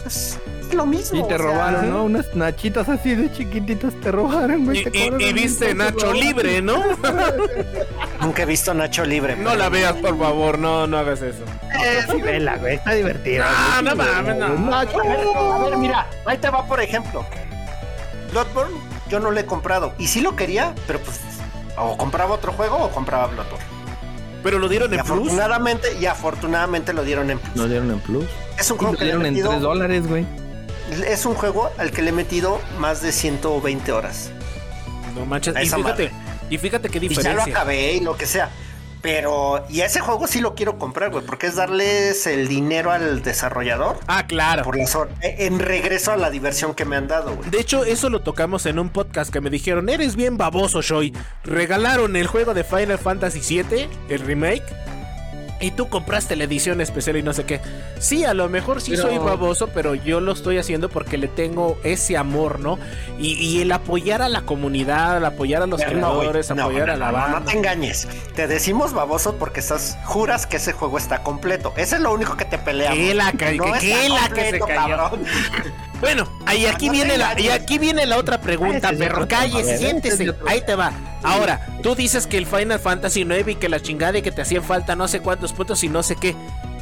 pues 0.02 0.38
es 0.68 0.74
lo 0.74 0.86
mismo. 0.86 1.18
Y 1.18 1.28
te 1.28 1.34
o 1.34 1.38
sea, 1.38 1.46
robaron, 1.46 1.90
¿no? 1.90 2.04
Unas 2.04 2.34
nachitas 2.34 2.88
así 2.88 3.14
de 3.14 3.32
chiquititas 3.32 3.94
te 4.00 4.10
robaron, 4.12 4.64
güey. 4.64 4.86
Y, 4.92 5.32
viste 5.32 5.74
Nacho 5.74 6.12
libre, 6.12 6.62
¿no? 6.62 6.82
Nunca 8.20 8.42
he 8.42 8.46
visto 8.46 8.74
Nacho 8.74 9.04
libre. 9.04 9.36
No 9.36 9.54
la 9.54 9.68
veas, 9.68 9.94
por 9.94 10.18
favor, 10.18 10.58
no, 10.58 10.86
no 10.86 10.98
hagas 10.98 11.22
eso. 11.22 11.44
Eh, 11.84 12.00
sí, 12.10 12.20
vela, 12.20 12.56
güey. 12.56 12.74
Está 12.76 12.92
divertida. 12.92 13.50
No, 13.76 13.82
no 13.90 13.96
mames, 13.96 14.36
no. 14.36 14.48
Nacho. 14.58 14.98
A 15.00 15.58
ver, 15.64 15.76
mira, 15.78 16.06
ahí 16.26 16.38
te 16.38 16.50
va 16.50 16.66
por 16.66 16.80
ejemplo. 16.80 17.24
Bloodborne, 18.32 18.74
yo 19.08 19.20
no 19.20 19.30
lo 19.30 19.40
he 19.40 19.46
comprado. 19.46 19.92
Y 19.98 20.08
sí 20.08 20.20
lo 20.20 20.36
quería, 20.36 20.74
pero 20.86 20.98
pues 21.00 21.20
o 21.76 21.96
compraba 21.96 22.34
otro 22.34 22.52
juego 22.52 22.76
o 22.76 22.90
compraba 22.90 23.26
Bloodborne. 23.28 23.64
Pero 24.42 24.58
lo 24.58 24.68
dieron 24.68 24.92
Y 24.92 24.96
en 24.96 25.00
plus. 25.04 25.10
afortunadamente, 25.12 25.88
y 26.00 26.06
afortunadamente 26.06 26.92
lo 26.92 27.02
dieron 27.04 27.30
en 27.30 27.38
Plus. 27.38 27.56
Nos 27.56 27.68
dieron 27.68 27.90
en 27.90 28.00
plus. 28.00 28.24
Es 28.58 28.70
un 28.70 28.78
juego 28.78 28.92
nos 28.92 28.98
que 29.00 29.06
le 29.06 29.12
en 29.12 29.20
metido- 29.22 29.50
3 29.50 29.60
dólares, 29.62 30.06
güey. 30.06 30.26
Es 31.06 31.26
un 31.26 31.34
juego 31.34 31.70
al 31.78 31.90
que 31.90 32.02
le 32.02 32.10
he 32.10 32.12
metido 32.12 32.60
más 32.78 33.02
de 33.02 33.12
120 33.12 33.92
horas. 33.92 34.30
No 35.14 35.26
manches. 35.26 35.54
Y 35.62 35.68
fíjate, 35.68 36.10
y 36.50 36.58
fíjate 36.58 36.88
qué 36.88 36.98
Y 36.98 37.08
ya 37.08 37.08
lo 37.08 37.16
diferencia. 37.16 37.54
acabé 37.54 37.92
y 37.94 38.00
lo 38.00 38.16
que 38.16 38.26
sea. 38.26 38.50
Pero, 39.00 39.64
y 39.68 39.82
ese 39.82 40.00
juego 40.00 40.26
sí 40.26 40.40
lo 40.40 40.56
quiero 40.56 40.76
comprar, 40.76 41.10
güey, 41.10 41.24
porque 41.24 41.46
es 41.46 41.54
darles 41.54 42.26
el 42.26 42.48
dinero 42.48 42.90
al 42.90 43.22
desarrollador 43.22 43.96
Ah, 44.08 44.26
claro. 44.26 44.64
por 44.64 44.74
hor- 44.76 45.08
eh, 45.22 45.36
en 45.46 45.60
regreso 45.60 46.10
a 46.10 46.16
la 46.16 46.30
diversión 46.30 46.74
que 46.74 46.84
me 46.84 46.96
han 46.96 47.06
dado, 47.06 47.36
güey. 47.36 47.48
De 47.48 47.60
hecho, 47.60 47.84
eso 47.84 48.10
lo 48.10 48.22
tocamos 48.22 48.66
en 48.66 48.80
un 48.80 48.88
podcast 48.90 49.32
que 49.32 49.40
me 49.40 49.50
dijeron, 49.50 49.88
eres 49.88 50.16
bien 50.16 50.36
baboso, 50.36 50.82
Shoy. 50.82 51.14
Regalaron 51.44 52.16
el 52.16 52.26
juego 52.26 52.54
de 52.54 52.64
Final 52.64 52.98
Fantasy 52.98 53.38
VII, 53.62 53.88
el 54.08 54.18
remake. 54.20 54.64
Y 55.60 55.72
tú 55.72 55.88
compraste 55.88 56.36
la 56.36 56.44
edición 56.44 56.80
especial 56.80 57.16
y 57.16 57.22
no 57.22 57.32
sé 57.32 57.44
qué. 57.44 57.60
Sí, 57.98 58.24
a 58.24 58.32
lo 58.32 58.48
mejor 58.48 58.80
sí 58.80 58.92
Pero- 58.92 59.02
soy 59.02 59.18
baboso, 59.18 59.68
pero 59.74 59.94
yo 59.96 60.20
lo 60.20 60.32
estoy 60.32 60.56
haciendo 60.58 60.88
porque 60.88 61.18
le 61.18 61.26
tengo 61.26 61.78
ese 61.82 62.16
amor, 62.16 62.60
¿no? 62.60 62.78
Y, 63.18 63.32
y 63.34 63.60
el 63.62 63.72
apoyar 63.72 64.22
a 64.22 64.28
la 64.28 64.42
comunidad, 64.42 65.16
el 65.16 65.24
apoyar 65.24 65.62
a 65.62 65.66
los 65.66 65.80
Pero 65.80 65.92
creadores, 65.92 66.50
no, 66.54 66.62
apoyar 66.62 66.86
no, 66.86 66.92
a 66.92 66.96
la 66.96 67.10
banda. 67.10 67.40
no 67.40 67.46
te 67.46 67.56
engañes. 67.56 68.06
Te 68.36 68.46
decimos 68.46 68.92
baboso 68.92 69.34
porque 69.36 69.58
estás, 69.60 69.98
juras 70.04 70.46
que 70.46 70.58
ese 70.58 70.72
juego 70.72 70.96
está 70.96 71.24
completo. 71.24 71.72
Ese 71.76 71.96
es 71.96 72.02
lo 72.02 72.12
único 72.12 72.36
que 72.36 72.44
te 72.44 72.58
peleamos. 72.58 72.96
Que 72.98 73.14
la 73.14 73.32
que- 73.32 73.58
que 73.80 74.08
la 74.08 74.28
que 74.28 74.50
se 74.50 74.58
cayó. 74.60 75.10
Bueno, 76.00 76.28
ahí 76.46 76.66
aquí 76.66 76.90
viene 76.90 77.18
la, 77.18 77.38
y 77.38 77.48
aquí 77.48 77.78
viene 77.78 78.06
la 78.06 78.18
otra 78.18 78.40
pregunta, 78.40 78.92
perro. 78.92 79.26
Cállese, 79.26 79.64
ver, 79.64 79.78
siéntese. 79.78 80.34
Ahí 80.46 80.62
te 80.64 80.74
va. 80.74 80.92
Ahora, 81.22 81.66
tú 81.82 81.94
dices 81.94 82.26
que 82.26 82.38
el 82.38 82.46
Final 82.46 82.78
Fantasy 82.78 83.24
9 83.24 83.52
y 83.52 83.54
que 83.56 83.68
la 83.68 83.80
chingada 83.80 84.18
y 84.18 84.22
que 84.22 84.30
te 84.30 84.42
hacían 84.42 84.62
falta 84.62 84.94
no 84.94 85.08
sé 85.08 85.20
cuántos 85.20 85.52
puntos 85.52 85.82
y 85.82 85.88
no 85.88 86.02
sé 86.02 86.16
qué. 86.16 86.36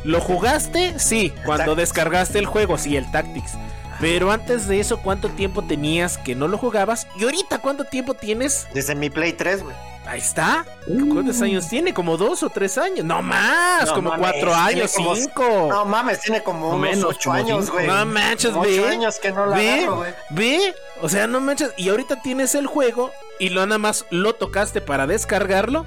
¿Lo 0.05 0.21
jugaste? 0.21 0.99
Sí. 0.99 1.33
Cuando 1.45 1.75
descargaste 1.75 2.39
el 2.39 2.47
juego, 2.47 2.79
sí, 2.79 2.97
el 2.97 3.11
Tactics. 3.11 3.53
Pero 4.01 4.31
antes 4.31 4.69
de 4.69 4.81
eso, 4.81 4.99
¿cuánto 4.99 5.29
tiempo 5.31 5.63
tenías 5.63 6.19
que 6.19 6.35
no 6.35 6.49
lo 6.49 6.59
jugabas? 6.59 7.07
Y 7.19 7.25
ahorita, 7.25 7.59
¿cuánto 7.59 7.85
tiempo 7.85 8.15
tienes? 8.15 8.67
Desde 8.75 8.95
mi 8.95 9.09
Play 9.11 9.33
3, 9.33 9.63
güey. 9.63 9.75
Ahí 10.07 10.21
está. 10.21 10.65
¿Cuántos 11.13 11.43
años 11.43 11.69
tiene? 11.69 11.93
¿Como 11.93 12.17
dos 12.17 12.45
o 12.45 12.49
tres 12.49 12.79
años? 12.79 13.05
No 13.05 13.23
más, 13.23 13.87
No 13.89 13.95
como 13.95 14.11
mames, 14.11 14.21
cuatro 14.31 14.55
años, 14.55 14.93
como- 14.95 15.17
cinco. 15.17 15.67
No 15.69 15.85
mames, 15.85 16.21
tiene 16.21 16.43
como 16.45 16.69
unos 16.69 16.81
menos, 16.81 17.05
8 17.07 17.19
como 17.31 17.35
años, 17.35 17.71
güey. 17.71 17.87
No 17.89 18.07
manches, 18.07 18.53
Como 18.53 18.63
ve. 18.63 18.79
ocho 18.81 18.89
años 18.89 19.19
que 19.19 19.33
no 19.33 19.47
la 19.47 19.57
ve, 19.57 19.71
agarro, 19.81 19.97
güey. 19.97 20.13
ve. 20.31 20.75
O 21.03 21.09
sea, 21.09 21.27
no 21.27 21.41
manches. 21.41 21.73
Y 21.77 21.89
ahorita 21.89 22.23
tienes 22.23 22.55
el 22.55 22.67
juego 22.69 23.11
y 23.41 23.49
lo 23.49 23.67
nada 23.67 23.79
más 23.79 24.05
lo 24.11 24.35
tocaste 24.35 24.81
para 24.81 25.09
descargarlo. 25.09 25.85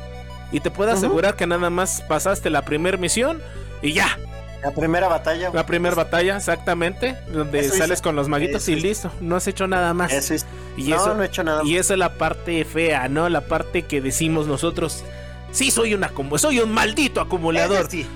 Y 0.51 0.59
te 0.59 0.69
puedo 0.69 0.91
asegurar 0.91 1.35
que 1.37 1.47
nada 1.47 1.69
más 1.69 2.01
pasaste 2.01 2.49
la 2.49 2.63
primera 2.63 2.97
misión 2.97 3.41
y 3.81 3.93
ya. 3.93 4.17
La 4.61 4.71
primera 4.71 5.07
batalla. 5.07 5.49
güey. 5.49 5.55
La 5.55 5.65
primera 5.65 5.95
batalla, 5.95 6.35
exactamente. 6.37 7.15
Donde 7.31 7.59
Eso 7.59 7.75
sales 7.75 7.99
hice. 7.99 8.03
con 8.03 8.15
los 8.15 8.27
maguitos 8.27 8.63
Eso 8.63 8.71
y 8.71 8.75
hice. 8.75 8.87
listo. 8.87 9.11
No 9.21 9.35
has 9.37 9.47
hecho 9.47 9.67
nada 9.67 9.93
más. 9.93 10.11
Eso 10.11 10.33
es. 10.33 10.45
y 10.75 10.89
no, 10.89 10.95
eso, 10.97 11.13
no 11.15 11.23
he 11.23 11.27
hecho 11.27 11.43
nada. 11.43 11.61
y 11.63 11.77
esa 11.77 11.93
es 11.93 11.99
la 11.99 12.13
parte 12.15 12.65
fea, 12.65 13.07
¿no? 13.07 13.29
La 13.29 13.41
parte 13.41 13.83
que 13.83 14.01
decimos 14.01 14.47
nosotros. 14.47 15.03
Sí, 15.51 15.71
soy 15.71 15.93
un 15.93 16.05
soy 16.37 16.59
un 16.59 16.71
maldito 16.71 17.21
acumulador. 17.21 17.81
Ese 17.81 17.89
sí. 17.91 18.07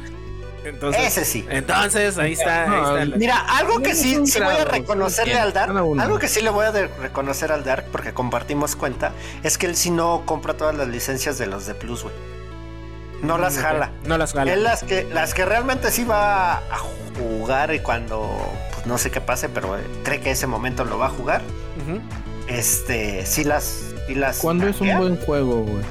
Entonces, 0.66 1.04
Ese 1.08 1.26
sí. 1.26 1.46
entonces 1.50 2.18
ahí 2.18 2.34
está. 2.34 2.64
ahí 2.64 2.82
está 2.84 3.06
la- 3.06 3.18
Mira, 3.18 3.38
algo 3.58 3.82
que 3.82 3.94
sí, 3.96 4.18
sí 4.26 4.40
voy 4.40 4.56
a 4.56 4.64
reconocerle 4.66 5.34
al 5.36 5.52
Dark, 5.52 5.76
algo 6.00 6.20
que 6.20 6.28
sí 6.30 6.42
le 6.42 6.50
voy 6.52 6.66
a 6.66 6.72
reconocer 6.72 7.52
al 7.52 7.66
Dark, 7.66 7.86
porque 7.92 8.14
compartimos 8.14 8.76
cuenta, 8.78 9.12
es 9.44 9.58
que 9.58 9.66
él 9.66 9.76
sí 9.76 9.92
no 9.92 10.24
compra 10.26 10.54
todas 10.56 10.74
las 10.76 10.88
licencias 10.88 11.38
de 11.38 11.48
los 11.48 11.66
de 11.66 11.76
Plus, 11.76 12.04
güey. 12.04 12.16
No 13.24 13.38
las 13.38 13.58
jala. 13.58 13.92
No 14.06 14.18
las 14.18 14.34
jala. 14.34 14.54
Él 14.54 14.64
las 14.64 14.84
que, 14.84 15.08
las 15.12 15.34
que 15.34 15.46
realmente 15.46 15.92
sí 15.92 16.04
va 16.04 16.58
a 16.58 16.78
jugar 17.18 17.74
y 17.74 17.80
cuando, 17.80 18.38
pues 18.74 18.86
no 18.86 18.98
sé 18.98 19.12
qué 19.12 19.22
pase, 19.22 19.50
pero 19.50 19.78
eh, 19.78 19.82
cree 20.04 20.20
que 20.20 20.32
ese 20.32 20.48
momento 20.48 20.84
lo 20.84 20.98
va 20.98 21.08
a 21.08 21.10
jugar, 21.10 21.42
este, 22.48 23.26
sí 23.26 23.44
las... 23.44 23.64
Sí 24.08 24.16
las 24.16 24.40
¿Cuándo 24.40 24.68
es 24.68 24.82
un 24.82 24.98
buen 24.98 25.18
juego, 25.18 25.64
güey? 25.64 25.84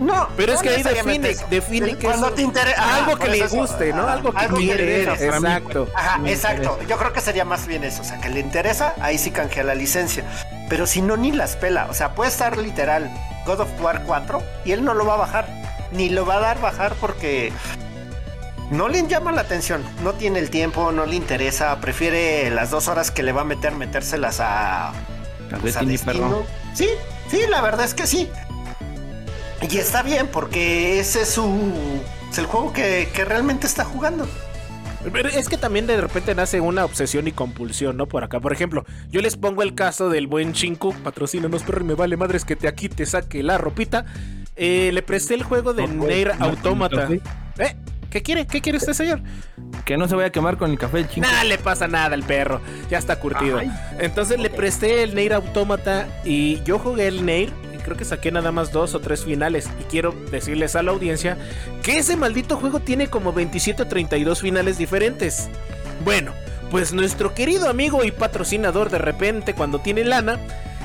No, 0.00 0.28
Pero 0.36 0.54
es 0.54 0.62
que 0.62 0.70
ahí 0.70 0.82
define, 0.82 1.30
eso. 1.30 1.46
define 1.50 1.96
que 1.96 2.06
Cuando 2.06 2.28
es 2.28 2.34
te 2.36 2.42
interesa 2.42 2.96
algo 2.96 3.18
que 3.18 3.28
le 3.28 3.46
guste, 3.46 3.92
¿no? 3.92 4.08
Algo 4.08 4.32
que 4.32 4.46
quiere. 4.46 5.00
interesa. 5.02 5.36
Exacto. 5.36 5.88
Ajá, 5.94 6.20
exacto. 6.24 6.62
interesa. 6.62 6.88
Yo 6.88 6.96
creo 6.96 7.12
que 7.12 7.20
sería 7.20 7.44
más 7.44 7.66
bien 7.66 7.84
eso. 7.84 8.00
O 8.00 8.04
sea, 8.04 8.18
que 8.18 8.30
le 8.30 8.40
interesa, 8.40 8.94
ahí 9.00 9.18
sí 9.18 9.30
canjea 9.30 9.62
la 9.62 9.74
licencia. 9.74 10.24
Pero 10.70 10.86
si 10.86 11.02
no, 11.02 11.18
ni 11.18 11.32
las 11.32 11.56
pela. 11.56 11.86
O 11.90 11.94
sea, 11.94 12.14
puede 12.14 12.30
estar 12.30 12.56
literal 12.56 13.10
God 13.44 13.60
of 13.60 13.68
War 13.80 14.02
4 14.06 14.42
y 14.64 14.72
él 14.72 14.84
no 14.84 14.94
lo 14.94 15.04
va 15.04 15.14
a 15.14 15.18
bajar. 15.18 15.59
Ni 15.92 16.08
lo 16.08 16.24
va 16.24 16.36
a 16.36 16.40
dar 16.40 16.60
bajar 16.60 16.94
porque 17.00 17.52
no 18.70 18.88
le 18.88 19.06
llama 19.06 19.32
la 19.32 19.40
atención. 19.42 19.82
No 20.02 20.12
tiene 20.12 20.38
el 20.38 20.50
tiempo, 20.50 20.92
no 20.92 21.04
le 21.04 21.16
interesa. 21.16 21.80
Prefiere 21.80 22.50
las 22.50 22.70
dos 22.70 22.88
horas 22.88 23.10
que 23.10 23.22
le 23.22 23.32
va 23.32 23.42
a 23.42 23.44
meter, 23.44 23.74
metérselas 23.74 24.38
a. 24.40 24.92
pues, 25.60 25.76
a 25.76 25.82
Destino. 25.82 26.44
Sí, 26.74 26.88
sí, 27.28 27.40
la 27.48 27.60
verdad 27.60 27.84
es 27.84 27.94
que 27.94 28.06
sí. 28.06 28.28
Y 29.68 29.76
está 29.76 30.02
bien 30.02 30.28
porque 30.28 31.00
ese 31.00 31.22
es 31.22 31.30
su. 31.30 31.72
Es 32.30 32.38
el 32.38 32.46
juego 32.46 32.72
que, 32.72 33.08
que 33.12 33.24
realmente 33.24 33.66
está 33.66 33.84
jugando. 33.84 34.26
Pero 35.12 35.28
es 35.30 35.48
que 35.48 35.56
también 35.56 35.86
de 35.86 35.98
repente 35.98 36.34
nace 36.34 36.60
una 36.60 36.84
obsesión 36.84 37.26
y 37.26 37.32
compulsión, 37.32 37.96
¿no? 37.96 38.06
Por 38.06 38.22
acá. 38.22 38.38
Por 38.38 38.52
ejemplo, 38.52 38.84
yo 39.10 39.22
les 39.22 39.36
pongo 39.36 39.62
el 39.62 39.74
caso 39.74 40.10
del 40.10 40.26
buen 40.26 40.52
Chinku. 40.52 40.94
Patrocínanos, 41.02 41.62
perro, 41.62 41.80
y 41.80 41.84
me 41.84 41.94
vale 41.94 42.16
madres 42.16 42.44
que 42.44 42.54
te 42.54 42.68
aquí 42.68 42.88
te 42.88 43.06
saque 43.06 43.42
la 43.42 43.58
ropita. 43.58 44.04
Eh, 44.62 44.90
le 44.92 45.00
presté 45.00 45.32
el 45.32 45.42
juego 45.42 45.72
de 45.72 45.88
No, 45.88 46.04
no, 46.04 46.44
Automata. 46.44 47.08
no. 47.08 47.14
¿Eh? 47.14 47.76
¿Qué 48.10 48.22
quiere? 48.22 48.46
¿Qué 48.46 48.60
quiere 48.60 48.76
usted, 48.76 48.92
señor? 48.92 49.22
Que 49.86 49.96
no 49.96 50.06
se 50.06 50.14
vaya 50.14 50.28
a 50.28 50.30
quemar 50.32 50.58
con 50.58 50.70
el 50.70 50.78
café 50.78 51.08
chingo. 51.08 51.26
Nada 51.26 51.44
le 51.44 51.56
pasa 51.56 51.88
nada 51.88 52.14
al 52.14 52.24
perro. 52.24 52.60
Ya 52.90 52.98
está 52.98 53.18
curtido. 53.18 53.58
Ay. 53.58 53.70
Entonces 54.00 54.38
le 54.38 54.50
presté 54.50 55.02
el 55.02 55.14
Nair 55.14 55.32
Automata 55.32 56.06
y 56.26 56.62
yo 56.64 56.78
jugué 56.78 57.08
el 57.08 57.24
Nair. 57.24 57.50
Y 57.74 57.78
creo 57.78 57.96
que 57.96 58.04
saqué 58.04 58.30
nada 58.30 58.52
más 58.52 58.70
dos 58.70 58.94
o 58.94 59.00
tres 59.00 59.24
finales. 59.24 59.70
Y 59.80 59.84
quiero 59.84 60.12
decirles 60.30 60.76
a 60.76 60.82
la 60.82 60.90
audiencia 60.90 61.38
que 61.82 61.96
ese 61.98 62.16
maldito 62.16 62.58
juego 62.58 62.80
tiene 62.80 63.06
como 63.06 63.32
27 63.32 63.84
o 63.84 63.86
32 63.86 64.40
finales 64.42 64.76
diferentes. 64.76 65.48
Bueno, 66.04 66.32
pues 66.70 66.92
nuestro 66.92 67.32
querido 67.32 67.70
amigo 67.70 68.04
y 68.04 68.10
patrocinador 68.10 68.90
de 68.90 68.98
repente 68.98 69.54
cuando 69.54 69.78
tiene 69.78 70.04
lana. 70.04 70.38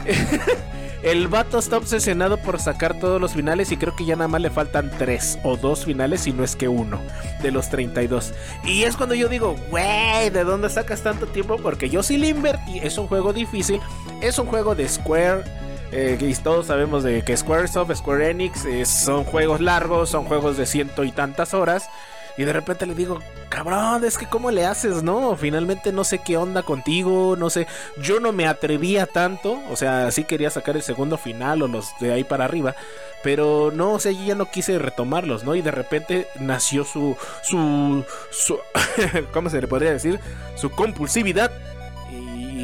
El 1.04 1.28
vato 1.28 1.60
está 1.60 1.78
obsesionado 1.78 2.38
por 2.38 2.60
sacar 2.60 3.00
todos 3.00 3.22
los 3.22 3.34
finales 3.34 3.72
y 3.72 3.78
creo 3.78 3.96
que 3.96 4.06
ya 4.06 4.16
nada 4.16 4.28
más 4.28 4.42
le 4.42 4.50
faltan 4.50 4.92
tres 4.98 5.38
o 5.44 5.56
dos 5.56 5.86
finales, 5.86 6.22
si 6.22 6.34
no 6.34 6.44
es 6.44 6.56
que 6.56 6.68
uno, 6.68 7.00
de 7.44 7.52
los 7.52 7.70
32. 7.70 8.34
Y 8.64 8.84
es 8.84 8.98
cuando 8.98 9.14
yo 9.14 9.28
digo, 9.30 9.56
güey, 9.70 10.30
¿de 10.32 10.44
dónde 10.44 10.70
sacas 10.70 11.02
tanto 11.04 11.28
tiempo? 11.28 11.58
Porque 11.58 11.90
yo 11.90 12.02
sí 12.02 12.18
le 12.18 12.30
invertí, 12.30 12.80
es 12.80 12.98
un 12.98 13.08
juego 13.08 13.34
difícil, 13.34 13.80
es 14.22 14.40
un 14.40 14.48
juego 14.48 14.74
de 14.76 14.88
Square. 14.90 15.44
eh, 15.92 16.18
y 16.20 16.34
todos 16.36 16.68
sabemos 16.68 17.04
de 17.04 17.22
que 17.24 17.38
Squaresoft, 17.38 17.96
Square 17.96 18.32
Enix, 18.32 18.66
eh, 18.66 18.86
son 18.86 19.24
juegos 19.24 19.62
largos, 19.62 20.10
son 20.10 20.26
juegos 20.26 20.58
de 20.58 20.66
ciento 20.66 21.04
y 21.04 21.12
tantas 21.12 21.54
horas. 21.54 21.88
Y 22.38 22.44
de 22.44 22.54
repente 22.54 22.86
le 22.86 22.96
digo, 22.96 23.20
cabrón, 23.50 24.04
es 24.04 24.18
que 24.18 24.28
cómo 24.28 24.52
le 24.52 24.66
haces, 24.66 25.04
¿no? 25.04 25.36
Finalmente 25.38 25.92
no 25.92 26.04
sé 26.04 26.20
qué 26.20 26.38
onda 26.38 26.64
contigo, 26.64 27.36
no 27.38 27.50
sé. 27.50 27.68
Yo 27.98 28.20
no 28.20 28.32
me 28.32 28.46
atrevía 28.48 29.06
tanto, 29.06 29.62
o 29.70 29.76
sea, 29.76 30.12
sí 30.12 30.26
quería 30.26 30.50
sacar 30.50 30.76
el 30.76 30.84
segundo 30.84 31.18
final 31.18 31.62
o 31.62 31.68
los 31.68 31.98
de 32.00 32.12
ahí 32.12 32.24
para 32.24 32.46
arriba, 32.46 32.76
pero 33.24 33.72
no, 33.74 33.94
o 33.94 34.00
sea, 34.00 34.12
yo 34.12 34.24
ya 34.24 34.36
no 34.36 34.52
quise 34.52 34.78
retomarlos, 34.80 35.44
¿no? 35.44 35.56
Y 35.56 35.62
de 35.62 35.72
repente 35.72 36.28
nació 36.40 36.84
su, 36.84 37.16
su, 37.42 38.04
su, 38.32 38.60
¿cómo 39.34 39.50
se 39.50 39.62
le 39.62 39.68
podría 39.68 39.92
decir? 39.92 40.20
Su 40.56 40.70
compulsividad. 40.70 41.52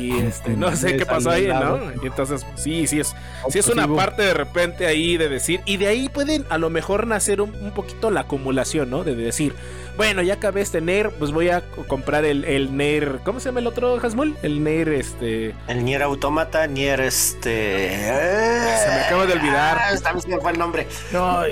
Y 0.02 0.19
este, 0.19 0.52
no 0.52 0.76
sé 0.76 0.95
qué 0.98 1.06
pasó 1.06 1.30
ahí, 1.32 1.48
¿no? 1.48 1.80
Y 2.03 2.07
entonces, 2.07 2.45
sí, 2.56 2.88
sí 2.88 2.99
es, 2.99 3.14
sí 3.49 3.60
es 3.60 3.68
una 3.68 3.88
parte 3.88 4.23
de 4.23 4.34
repente 4.34 4.88
ahí 4.88 5.18
de 5.18 5.30
decir, 5.30 5.61
y 5.65 5.78
de 5.78 5.88
ahí 5.88 6.10
pueden 6.10 6.45
a 6.49 6.57
lo 6.57 6.69
mejor 6.69 7.06
nacer 7.07 7.41
un, 7.41 7.53
un 7.56 7.72
poquito 7.72 8.10
la 8.11 8.22
acumulación, 8.22 8.90
¿no? 8.90 9.03
De 9.03 9.15
decir, 9.15 9.53
bueno, 9.98 10.22
ya 10.22 10.36
acabé 10.36 10.61
este 10.61 10.82
Nair, 10.82 11.10
pues 11.19 11.32
voy 11.32 11.49
a 11.49 11.61
co- 11.61 11.86
comprar 11.86 12.26
el, 12.26 12.45
el 12.45 12.76
Nair, 12.76 13.19
¿cómo 13.23 13.40
se 13.40 13.49
llama 13.49 13.60
el 13.60 13.68
otro, 13.68 13.98
Hasmul? 14.02 14.36
El 14.41 14.64
Nair, 14.64 14.90
este... 14.90 15.53
El 15.68 15.84
Nier 15.84 16.02
Automata, 16.03 16.65
Nier 16.68 17.02
este. 17.02 17.90
Se 17.98 18.88
me 18.90 19.02
acaba 19.06 19.26
de 19.26 19.34
olvidar. 19.34 19.78
Ah, 19.80 19.95
También 20.02 20.22
se 20.22 20.28
me 20.30 20.40
fue 20.41 20.52
el 20.53 20.57
nombre. 20.60 20.88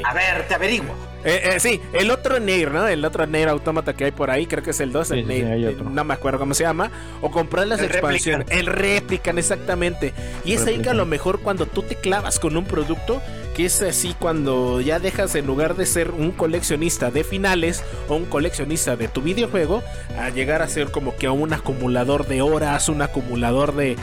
A 0.04 0.14
ver, 0.14 0.48
te 0.48 0.56
averiguo. 0.56 0.96
Eh, 1.24 1.42
eh, 1.56 1.60
sí, 1.60 1.82
el 1.94 2.12
otro 2.12 2.40
Nair, 2.40 2.72
¿no? 2.72 2.88
El 2.88 3.04
otro 3.04 3.26
Nair 3.28 3.50
autómata 3.50 3.94
que 3.94 4.06
hay 4.06 4.12
por 4.12 4.32
ahí, 4.32 4.46
creo 4.48 4.64
que 4.64 4.72
es 4.72 4.80
el 4.80 4.92
2, 4.92 5.08
Sí, 5.08 5.14
el 5.14 5.20
sí, 5.22 5.26
Nair, 5.26 5.46
sí, 5.46 5.52
hay 5.52 5.66
eh, 5.66 5.68
otro. 5.70 5.90
no 5.90 6.04
me 6.04 6.14
acuerdo 6.14 6.40
cómo 6.40 6.54
se 6.54 6.64
llama, 6.64 6.92
o 7.22 7.30
comprar 7.32 7.68
las 7.68 7.80
El 7.80 7.86
expansiones, 7.88 8.48
el 8.52 8.66
Replican, 8.68 9.38
exactamente. 9.38 10.14
Y 10.46 10.54
es 10.54 10.66
ahí 10.66 10.80
que 10.80 10.90
a 10.90 10.94
lo 10.94 11.06
mejor 11.06 11.42
cuando 11.42 11.66
tú 11.66 11.84
te 11.84 11.96
clavas 11.96 12.40
con 12.40 12.56
un 12.56 12.66
producto, 12.66 13.22
que 13.60 13.66
es 13.66 13.82
así 13.82 14.16
cuando 14.18 14.80
ya 14.80 15.00
dejas 15.00 15.36
en 15.36 15.46
lugar 15.46 15.76
de 15.76 15.86
ser 15.86 16.12
un 16.12 16.32
coleccionista 16.32 17.12
de 17.12 17.26
finales 17.26 17.84
o 18.08 18.16
un 18.16 18.24
coleccionista 18.24 18.96
de 18.96 19.10
tu 19.10 19.22
videojuego, 19.22 19.84
a 20.18 20.30
llegar 20.30 20.62
a 20.62 20.70
ser 20.70 20.92
como 20.92 21.18
que 21.18 21.28
un 21.28 21.52
acumulador 21.52 22.26
de 22.26 22.42
horas, 22.42 22.88
un 22.88 23.02
acumulador 23.02 23.76
de, 23.76 23.98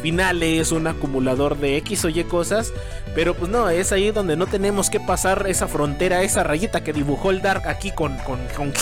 finales, 0.00 0.72
un 0.72 0.86
acumulador 0.86 1.58
de 1.58 1.76
X 1.76 2.06
o 2.06 2.08
Y 2.08 2.24
cosas. 2.24 2.72
Pero 3.14 3.34
pues 3.34 3.50
no, 3.50 3.68
es 3.68 3.92
ahí 3.92 4.12
donde 4.12 4.34
no 4.34 4.46
tenemos 4.46 4.88
que 4.88 4.98
pasar 4.98 5.44
esa 5.46 5.68
frontera, 5.68 6.22
esa 6.22 6.42
rayita 6.42 6.82
que 6.82 6.94
dibujó 6.94 7.32
el 7.32 7.42
Dark 7.42 7.68
aquí 7.68 7.90
con, 7.90 8.16
con, 8.20 8.38
con. 8.56 8.72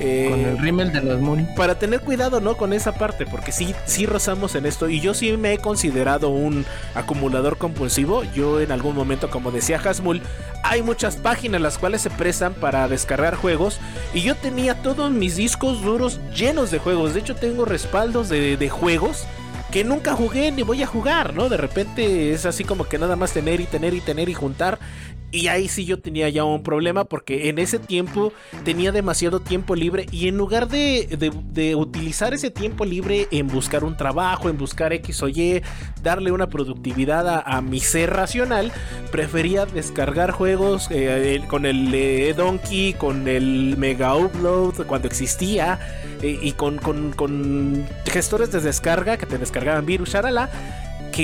Eh, 0.00 0.28
Con 0.30 0.40
el 0.40 0.58
rímel 0.58 0.92
de 0.92 1.02
las 1.02 1.20
Moon. 1.20 1.46
para 1.54 1.78
tener 1.78 2.00
cuidado, 2.00 2.40
¿no? 2.40 2.56
Con 2.56 2.72
esa 2.72 2.92
parte, 2.94 3.26
porque 3.26 3.52
sí, 3.52 3.74
sí 3.84 4.06
rozamos 4.06 4.54
en 4.54 4.64
esto. 4.64 4.88
Y 4.88 5.00
yo 5.00 5.12
sí 5.12 5.36
me 5.36 5.52
he 5.52 5.58
considerado 5.58 6.30
un 6.30 6.64
acumulador 6.94 7.58
compulsivo. 7.58 8.24
Yo 8.34 8.60
en 8.60 8.72
algún 8.72 8.96
momento, 8.96 9.28
como 9.28 9.50
decía 9.50 9.78
Hasmul, 9.84 10.22
hay 10.62 10.82
muchas 10.82 11.16
páginas 11.16 11.60
las 11.60 11.76
cuales 11.76 12.00
se 12.00 12.10
prestan 12.10 12.54
para 12.54 12.88
descargar 12.88 13.34
juegos. 13.34 13.78
Y 14.14 14.22
yo 14.22 14.34
tenía 14.36 14.82
todos 14.82 15.10
mis 15.10 15.36
discos 15.36 15.82
duros 15.82 16.18
llenos 16.34 16.70
de 16.70 16.78
juegos. 16.78 17.12
De 17.12 17.20
hecho, 17.20 17.34
tengo 17.36 17.66
respaldos 17.66 18.30
de, 18.30 18.56
de 18.56 18.68
juegos 18.70 19.26
que 19.70 19.84
nunca 19.84 20.14
jugué 20.14 20.50
ni 20.50 20.62
voy 20.62 20.82
a 20.82 20.86
jugar, 20.86 21.34
¿no? 21.34 21.48
De 21.48 21.56
repente 21.56 22.32
es 22.32 22.44
así 22.44 22.64
como 22.64 22.84
que 22.88 22.98
nada 22.98 23.14
más 23.16 23.32
tener 23.32 23.60
y 23.60 23.66
tener 23.66 23.94
y 23.94 24.00
tener 24.00 24.28
y 24.28 24.34
juntar. 24.34 24.78
Y 25.32 25.46
ahí 25.46 25.68
sí 25.68 25.84
yo 25.84 26.00
tenía 26.00 26.28
ya 26.28 26.42
un 26.44 26.62
problema 26.62 27.04
porque 27.04 27.48
en 27.48 27.58
ese 27.58 27.78
tiempo 27.78 28.32
tenía 28.64 28.90
demasiado 28.90 29.38
tiempo 29.40 29.76
libre 29.76 30.06
y 30.10 30.26
en 30.28 30.36
lugar 30.36 30.68
de, 30.68 31.06
de- 31.52 31.74
utilizar 31.76 32.34
ese 32.34 32.50
tiempo 32.50 32.84
libre 32.84 33.28
en 33.30 33.46
buscar 33.46 33.84
un 33.84 33.96
trabajo, 33.96 34.48
en 34.48 34.58
buscar 34.58 34.92
X 34.92 35.22
o 35.22 35.28
Y, 35.28 35.62
darle 36.02 36.32
una 36.32 36.48
productividad 36.48 37.28
a, 37.28 37.40
a 37.40 37.60
mi 37.62 37.78
ser 37.80 38.10
racional, 38.10 38.72
prefería 39.12 39.66
descargar 39.66 40.32
juegos 40.32 40.88
eh, 40.90 41.40
con 41.48 41.64
el 41.64 41.94
eh, 41.94 42.34
Donkey, 42.36 42.94
con 42.94 43.28
el 43.28 43.76
Mega 43.78 44.16
Upload 44.16 44.84
cuando 44.86 45.06
existía 45.06 45.78
eh, 46.22 46.38
y 46.42 46.52
con, 46.52 46.78
con- 46.78 47.12
con 47.12 47.86
gestores 48.06 48.50
de 48.50 48.60
descarga 48.60 49.16
que 49.16 49.26
te 49.26 49.38
descargaban 49.38 49.86
virus, 49.86 50.10
sharala 50.10 50.50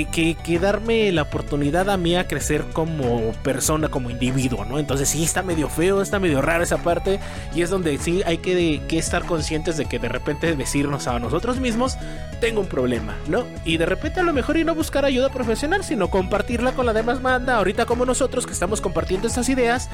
que, 0.05 0.35
que, 0.35 0.35
que 0.35 0.59
darme 0.59 1.11
la 1.11 1.23
oportunidad 1.23 1.89
a 1.89 1.97
mí 1.97 2.15
a 2.15 2.27
crecer 2.27 2.65
como 2.73 3.31
persona, 3.43 3.89
como 3.89 4.09
individuo, 4.09 4.65
¿no? 4.65 4.79
Entonces 4.79 5.09
sí 5.09 5.23
está 5.23 5.41
medio 5.41 5.69
feo, 5.69 6.01
está 6.01 6.19
medio 6.19 6.41
rara 6.41 6.63
esa 6.63 6.77
parte 6.77 7.19
y 7.55 7.61
es 7.61 7.69
donde 7.69 7.97
sí 7.97 8.21
hay 8.25 8.37
que, 8.39 8.81
que 8.87 8.97
estar 8.97 9.25
conscientes 9.25 9.77
de 9.77 9.85
que 9.85 9.99
de 9.99 10.09
repente 10.09 10.55
decirnos 10.55 11.07
a 11.07 11.19
nosotros 11.19 11.59
mismos, 11.59 11.97
tengo 12.39 12.61
un 12.61 12.67
problema, 12.67 13.15
¿no? 13.27 13.45
Y 13.65 13.77
de 13.77 13.85
repente 13.85 14.19
a 14.19 14.23
lo 14.23 14.33
mejor 14.33 14.57
y 14.57 14.63
no 14.63 14.75
buscar 14.75 15.05
ayuda 15.05 15.29
profesional, 15.29 15.83
sino 15.83 16.09
compartirla 16.09 16.73
con 16.73 16.85
la 16.85 16.93
demás 16.93 17.21
banda, 17.21 17.55
ahorita 17.55 17.85
como 17.85 18.05
nosotros 18.05 18.45
que 18.45 18.53
estamos 18.53 18.81
compartiendo 18.81 19.27
estas 19.27 19.49
ideas 19.49 19.89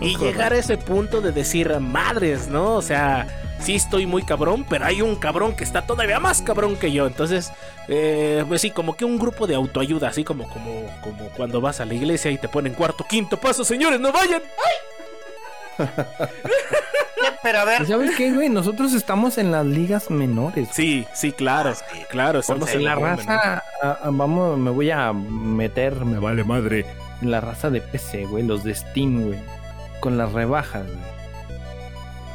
y 0.00 0.16
llegar 0.16 0.52
a 0.52 0.58
ese 0.58 0.76
punto 0.76 1.20
de 1.20 1.32
decir, 1.32 1.78
madres, 1.80 2.48
¿no? 2.48 2.74
O 2.74 2.82
sea, 2.82 3.26
sí 3.60 3.74
estoy 3.74 4.06
muy 4.06 4.22
cabrón, 4.22 4.64
pero 4.68 4.84
hay 4.84 5.02
un 5.02 5.16
cabrón 5.16 5.54
que 5.54 5.64
está 5.64 5.82
todavía 5.82 6.20
más 6.20 6.42
cabrón 6.42 6.76
que 6.76 6.92
yo. 6.92 7.06
Entonces, 7.06 7.52
eh, 7.88 8.44
pues 8.46 8.60
sí, 8.60 8.70
como 8.70 8.96
que 8.96 9.04
un 9.04 9.18
grupo 9.18 9.46
de 9.46 9.54
autoayuda, 9.54 10.08
así 10.08 10.24
como, 10.24 10.48
como, 10.48 10.86
como 11.00 11.28
cuando 11.30 11.60
vas 11.60 11.80
a 11.80 11.84
la 11.84 11.94
iglesia 11.94 12.30
y 12.30 12.38
te 12.38 12.48
ponen 12.48 12.74
cuarto, 12.74 13.04
quinto 13.08 13.36
paso, 13.36 13.64
señores, 13.64 14.00
no 14.00 14.12
vayan. 14.12 14.42
Pero 17.42 17.60
a 17.60 17.64
ver, 17.64 17.82
¿Y 17.82 17.86
¿Sabes 17.86 18.16
qué, 18.16 18.32
güey? 18.32 18.48
Nosotros 18.48 18.92
estamos 18.92 19.38
en 19.38 19.52
las 19.52 19.64
ligas 19.64 20.10
menores. 20.10 20.68
Sí, 20.72 21.06
sí, 21.12 21.32
claro, 21.32 21.74
claro, 22.08 22.40
estamos 22.40 22.70
En 22.72 22.84
la 22.84 22.94
raza, 22.94 23.62
ah, 23.82 23.98
ah, 24.02 24.10
vamos, 24.12 24.58
me 24.58 24.70
voy 24.70 24.90
a 24.90 25.12
meter, 25.12 26.04
me 26.04 26.18
vale 26.18 26.44
madre, 26.44 26.86
en 27.22 27.30
la 27.30 27.40
raza 27.40 27.70
de 27.70 27.80
PC, 27.80 28.24
güey, 28.24 28.44
los 28.44 28.64
de 28.64 28.74
Steam, 28.74 29.26
güey, 29.26 29.38
con 30.00 30.18
las 30.18 30.32
rebajas, 30.32 30.86
güey. 30.86 31.15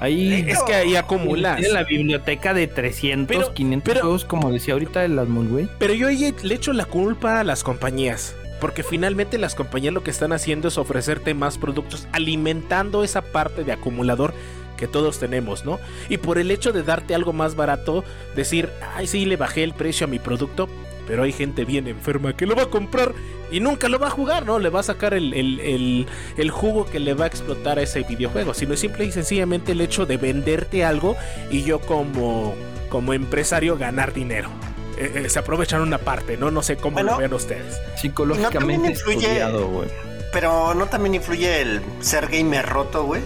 Ahí 0.02 0.46
Es 0.48 0.62
que 0.64 0.74
ahí 0.74 0.96
acumulas. 0.96 1.58
tiene 1.58 1.74
la 1.74 1.84
biblioteca 1.84 2.54
de 2.54 2.68
300, 2.68 3.38
Pero- 3.38 3.54
500 3.54 3.86
pero- 3.94 4.02
juegos, 4.02 4.26
como 4.26 4.52
decía 4.52 4.74
ahorita 4.74 5.02
de 5.02 5.10
las 5.10 5.28
Moon, 5.30 5.50
güey. 5.50 5.70
Pero 5.78 5.94
yo 5.94 6.08
ahí 6.08 6.34
le 6.44 6.56
echo 6.56 6.74
la 6.74 6.86
culpa 6.86 7.40
a 7.40 7.44
las 7.44 7.64
compañías. 7.64 8.36
Porque 8.60 8.84
finalmente 8.84 9.38
las 9.38 9.56
compañías 9.56 9.94
lo 9.94 10.04
que 10.04 10.12
están 10.12 10.34
haciendo 10.34 10.68
es 10.68 10.78
ofrecerte 10.78 11.34
más 11.34 11.58
productos, 11.58 12.08
alimentando 12.12 13.04
esa 13.04 13.22
parte 13.22 13.64
de 13.64 13.72
acumulador 13.72 14.34
que 14.78 14.88
todos 14.88 15.20
tenemos, 15.20 15.66
¿no? 15.66 15.80
Y 16.10 16.18
por 16.18 16.38
el 16.40 16.50
hecho 16.52 16.72
de 16.72 16.82
darte 16.84 17.14
algo 17.16 17.34
más 17.34 17.56
barato, 17.56 18.04
decir, 18.36 18.70
ay, 18.96 19.06
sí, 19.08 19.26
le 19.26 19.36
bajé 19.36 19.64
el 19.64 19.74
precio 19.74 20.06
a 20.06 20.10
mi 20.10 20.18
producto, 20.20 20.68
pero 21.08 21.24
hay 21.24 21.32
gente 21.32 21.66
bien 21.66 21.88
enferma 21.88 22.36
que 22.36 22.46
lo 22.46 22.56
va 22.56 22.64
a 22.64 22.70
comprar 22.70 23.14
y 23.52 23.60
nunca 23.60 23.90
lo 23.90 24.00
va 24.00 24.08
a 24.08 24.12
jugar, 24.12 24.46
¿no? 24.46 24.60
Le 24.60 24.70
va 24.70 24.80
a 24.80 24.84
sacar 24.84 25.14
el, 25.14 25.34
el- 25.34 25.60
el- 25.60 26.08
el 26.38 26.52
jugo 26.52 26.86
que 26.86 27.00
le 27.00 27.14
va 27.14 27.26
a 27.26 27.28
explotar 27.28 27.80
a 27.80 27.82
ese 27.82 28.02
videojuego, 28.04 28.54
sino 28.54 28.76
simple 28.78 29.06
y 29.06 29.12
sencillamente 29.12 29.74
el 29.74 29.82
hecho 29.82 30.06
de 30.06 30.18
venderte 30.18 30.86
algo 30.86 31.16
y 31.50 31.64
yo 31.64 31.80
como, 31.80 32.56
como 32.90 33.14
empresario 33.14 33.78
ganar 33.78 34.14
dinero. 34.14 34.50
Eh, 34.98 35.24
eh, 35.26 35.30
se 35.30 35.40
aprovechan 35.40 35.82
una 35.82 35.98
parte, 35.98 36.38
¿no? 36.38 36.52
No 36.52 36.62
sé 36.62 36.78
cómo 36.78 36.94
Bueno. 36.96 37.12
lo 37.14 37.18
vean 37.18 37.34
ustedes. 37.34 37.80
Psicológicamente 37.98 38.60
también 38.60 38.86
influye- 38.96 39.24
estudiado, 39.26 39.68
güey. 39.68 39.90
pero 40.32 40.74
no 40.76 40.86
también 40.86 41.16
influye 41.16 41.62
el 41.62 41.82
ser 42.00 42.28
gamer 42.28 42.66
roto, 42.68 43.04
güey. 43.06 43.22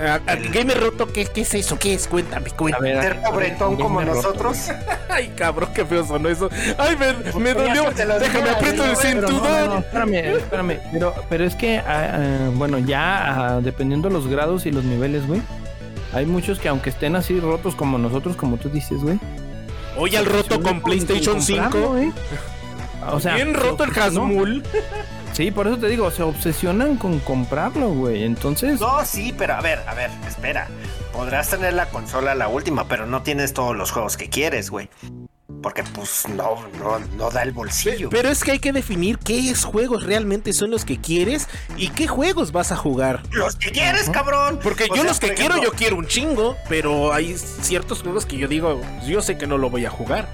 Ah, 0.00 0.20
Gamer 0.52 0.80
roto, 0.80 1.06
¿qué, 1.12 1.24
¿qué 1.26 1.42
es 1.42 1.54
eso? 1.54 1.78
¿Qué 1.78 1.94
es? 1.94 2.08
Cuéntame, 2.08 2.50
A 2.50 2.56
cuéntame. 2.56 2.92
ver, 2.94 3.02
Ser 3.02 3.22
pobretón 3.22 3.76
como 3.76 3.98
gamer 4.00 4.14
roto, 4.14 4.28
nosotros. 4.28 4.58
Ay, 5.08 5.28
cabrón, 5.36 5.70
qué 5.74 5.84
feo 5.84 6.04
sonó 6.06 6.28
eso. 6.28 6.48
Ay, 6.78 6.96
me, 6.96 7.40
me 7.40 7.54
dolió. 7.54 7.88
que 7.90 7.94
te 7.94 8.04
lo 8.04 8.18
Déjame 8.18 8.50
aprieto 8.50 8.84
el 8.84 8.92
no, 8.92 8.96
no, 8.96 9.00
cinturón. 9.00 9.78
espérame, 9.78 10.14
espérame. 10.36 10.78
Pero, 10.92 11.14
pero 11.28 11.44
es 11.44 11.54
que, 11.54 11.78
ah, 11.78 11.84
ah, 11.86 12.50
bueno, 12.54 12.78
ya 12.78 13.54
ah, 13.56 13.60
dependiendo 13.60 14.10
los 14.10 14.26
grados 14.26 14.66
y 14.66 14.72
los 14.72 14.84
niveles, 14.84 15.26
güey. 15.26 15.40
Hay 16.12 16.26
muchos 16.26 16.58
que 16.60 16.68
aunque 16.68 16.90
estén 16.90 17.16
así 17.16 17.40
rotos 17.40 17.74
como 17.74 17.98
nosotros, 17.98 18.36
como 18.36 18.56
tú 18.56 18.68
dices, 18.68 19.00
güey. 19.02 19.18
Oye, 19.96 20.16
al 20.18 20.26
roto 20.26 20.60
con 20.60 20.80
PlayStation 20.80 21.40
5. 21.40 21.98
¿eh? 21.98 22.12
O 23.12 23.20
sea, 23.20 23.34
Bien 23.34 23.52
roto 23.52 23.84
el 23.84 23.90
¿no? 24.14 24.24
Sí, 25.34 25.50
por 25.50 25.66
eso 25.66 25.76
te 25.78 25.88
digo, 25.88 26.10
se 26.12 26.22
obsesionan 26.22 26.96
con 26.96 27.18
comprarlo, 27.18 27.88
güey. 27.90 28.22
Entonces, 28.24 28.80
No, 28.80 29.04
sí, 29.04 29.34
pero 29.36 29.54
a 29.54 29.60
ver, 29.60 29.80
a 29.86 29.94
ver, 29.94 30.10
espera. 30.26 30.68
Podrás 31.12 31.50
tener 31.50 31.74
la 31.74 31.86
consola 31.86 32.34
la 32.36 32.48
última, 32.48 32.86
pero 32.88 33.04
no 33.06 33.22
tienes 33.22 33.52
todos 33.52 33.76
los 33.76 33.90
juegos 33.90 34.16
que 34.16 34.28
quieres, 34.28 34.70
güey. 34.70 34.88
Porque 35.62 35.82
pues 35.82 36.28
no, 36.28 36.56
no, 36.78 36.98
no 37.16 37.30
da 37.30 37.42
el 37.42 37.52
bolsillo. 37.52 38.10
Pero 38.10 38.28
es 38.28 38.44
que 38.44 38.52
hay 38.52 38.58
que 38.60 38.72
definir 38.72 39.18
qué 39.18 39.50
es 39.50 39.64
juegos 39.64 40.04
realmente 40.04 40.52
son 40.52 40.70
los 40.70 40.84
que 40.84 41.00
quieres 41.00 41.48
y 41.76 41.88
qué 41.88 42.06
juegos 42.06 42.52
vas 42.52 42.70
a 42.70 42.76
jugar. 42.76 43.22
Los 43.30 43.56
que 43.56 43.70
quieres, 43.72 44.08
cabrón. 44.10 44.58
Porque 44.62 44.84
O 44.84 44.88
yo 44.88 44.94
sea, 44.96 45.04
los 45.04 45.20
que 45.20 45.28
por 45.28 45.36
quiero, 45.36 45.54
ejemplo, 45.54 45.72
yo 45.72 45.76
quiero 45.78 45.96
un 45.96 46.06
chingo, 46.06 46.56
pero 46.68 47.12
hay 47.12 47.36
ciertos 47.36 48.02
juegos 48.02 48.24
que 48.26 48.36
yo 48.36 48.46
digo, 48.46 48.80
yo 49.06 49.20
sé 49.22 49.36
que 49.38 49.46
no 49.46 49.58
lo 49.58 49.68
voy 49.70 49.84
a 49.86 49.90
jugar. 49.90 50.28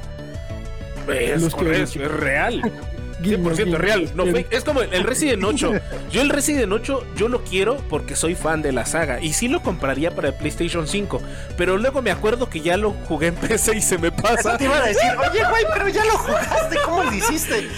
Es, 1.09 1.41
Los 1.43 1.55
que- 1.55 1.61
correcto, 1.65 2.03
es 2.03 2.11
real. 2.11 2.73
Guiño, 3.21 3.39
100% 3.51 3.65
guiño, 3.65 3.79
real, 3.79 4.11
no 4.15 4.25
guiño. 4.25 4.37
fake. 4.37 4.53
Es 4.53 4.65
como 4.65 4.83
el 4.83 5.05
Resident 5.05 5.45
8. 5.45 5.73
Yo 6.13 6.23
el 6.23 6.29
Resident 6.31 6.73
8 6.73 7.05
yo 7.17 7.29
lo 7.29 7.45
quiero 7.45 7.77
porque 7.89 8.17
soy 8.17 8.35
fan 8.35 8.63
de 8.63 8.73
la 8.73 8.87
saga 8.87 9.21
y 9.21 9.33
sí 9.33 9.49
lo 9.49 9.63
compraría 9.63 10.15
para 10.15 10.29
el 10.29 10.35
PlayStation 10.35 10.89
5, 10.89 11.21
pero 11.57 11.77
luego 11.77 12.03
me 12.03 12.11
acuerdo 12.11 12.49
que 12.49 12.61
ya 12.61 12.77
lo 12.77 12.93
jugué 13.09 13.29
en 13.29 13.35
PC 13.35 13.77
y 13.77 13.81
se 13.81 13.99
me 13.99 14.11
pasa. 14.11 14.57
te 14.57 14.65
iba 14.65 14.77
a 14.77 14.87
decir, 14.87 15.11
oye, 15.31 15.41
güey, 15.49 15.65
pero 15.75 15.89
ya 15.89 16.05
lo 16.05 16.13
jugaste, 16.19 16.77
¿cómo 16.85 17.05
lo 17.05 17.13
hiciste? 17.15 17.69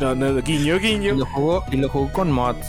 No, 0.00 0.14
no, 0.14 0.40
guiño, 0.42 0.76
y 0.76 0.78
guiño. 0.78 1.14
lo 1.14 1.26
jugó, 1.26 1.64
y 1.70 1.76
lo 1.76 1.88
jugó 1.88 2.12
con 2.12 2.30
mods. 2.32 2.66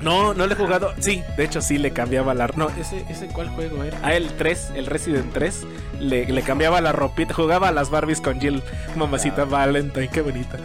No, 0.00 0.34
no 0.34 0.46
le 0.46 0.52
he 0.52 0.56
jugado. 0.56 0.92
Sí, 1.00 1.22
de 1.36 1.44
hecho 1.44 1.60
sí 1.60 1.78
le 1.78 1.90
cambiaba 1.90 2.34
la. 2.34 2.48
No, 2.54 2.68
ese, 2.78 3.04
ese 3.08 3.28
cuál 3.28 3.48
juego 3.48 3.82
era. 3.82 3.98
Ah, 4.02 4.14
el 4.14 4.28
3, 4.28 4.72
el 4.74 4.86
Resident 4.86 5.32
3. 5.32 5.62
Le, 6.00 6.26
le 6.26 6.42
cambiaba 6.42 6.80
la 6.82 6.92
ropita. 6.92 7.32
Jugaba 7.32 7.68
a 7.68 7.72
las 7.72 7.88
Barbies 7.90 8.20
con 8.20 8.38
Jill, 8.40 8.62
mamacita 8.94 9.44
Valentine, 9.44 10.08
qué 10.08 10.20
bonita. 10.20 10.58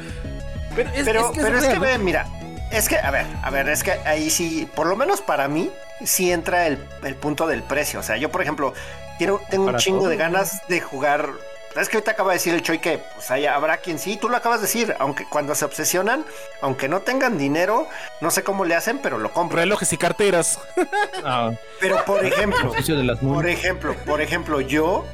Pero 0.76 0.90
es, 0.94 1.04
Pero, 1.04 1.58
es 1.58 1.68
que 1.68 1.80
ve, 1.80 1.98
mira, 1.98 2.28
es 2.72 2.88
que, 2.88 2.98
a 2.98 3.12
ver, 3.12 3.26
a 3.44 3.50
ver, 3.50 3.68
es 3.70 3.84
que 3.84 3.92
ahí 3.92 4.30
sí, 4.30 4.70
por 4.76 4.88
lo 4.88 4.96
menos 4.96 5.22
para 5.22 5.48
mí, 5.48 5.70
sí 6.06 6.32
entra 6.32 6.68
el, 6.68 6.88
el 7.04 7.16
punto 7.16 7.48
del 7.48 7.64
precio. 7.64 8.00
O 8.00 8.04
sea, 8.04 8.18
yo, 8.18 8.30
por 8.30 8.42
ejemplo, 8.42 8.74
quiero, 9.18 9.42
tengo 9.50 9.66
un 9.66 9.78
chingo 9.78 10.00
todo, 10.00 10.10
de 10.10 10.18
ganas 10.18 10.68
de 10.68 10.80
jugar. 10.80 11.30
Es 11.76 11.88
que 11.88 11.98
ahorita 11.98 12.12
acaba 12.12 12.32
de 12.32 12.38
decir 12.38 12.54
el 12.54 12.62
Choi 12.64 12.80
que 12.80 13.02
pues 13.16 13.32
ahí 13.32 13.46
habrá 13.46 13.78
quien 13.78 13.98
sí, 13.98 14.18
tú 14.18 14.28
lo 14.28 14.36
acabas 14.36 14.60
de 14.60 14.68
decir, 14.68 14.94
aunque 15.00 15.26
cuando 15.26 15.56
se 15.56 15.64
obsesionan, 15.64 16.26
aunque 16.62 16.90
no 16.90 17.02
tengan 17.02 17.38
dinero, 17.38 17.88
no 18.20 18.30
sé 18.30 18.44
cómo 18.44 18.66
le 18.66 18.76
hacen, 18.76 19.00
pero 19.00 19.18
lo 19.18 19.32
compran. 19.32 19.64
Relojes 19.64 19.92
y 19.94 19.98
carteras. 19.98 20.60
Ah, 21.24 21.52
Pero 21.80 22.04
por 22.04 22.26
ejemplo, 22.26 22.74
por 23.22 23.48
ejemplo, 23.48 23.96
por 24.06 24.22
ejemplo, 24.22 24.60
yo, 24.60 25.06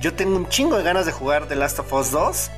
yo 0.00 0.12
tengo 0.12 0.36
un 0.36 0.48
chingo 0.48 0.76
de 0.76 0.82
ganas 0.82 1.06
de 1.06 1.12
jugar 1.12 1.46
The 1.46 1.56
Last 1.56 1.78
of 1.78 1.92
Us 1.92 2.10
2 2.10 2.50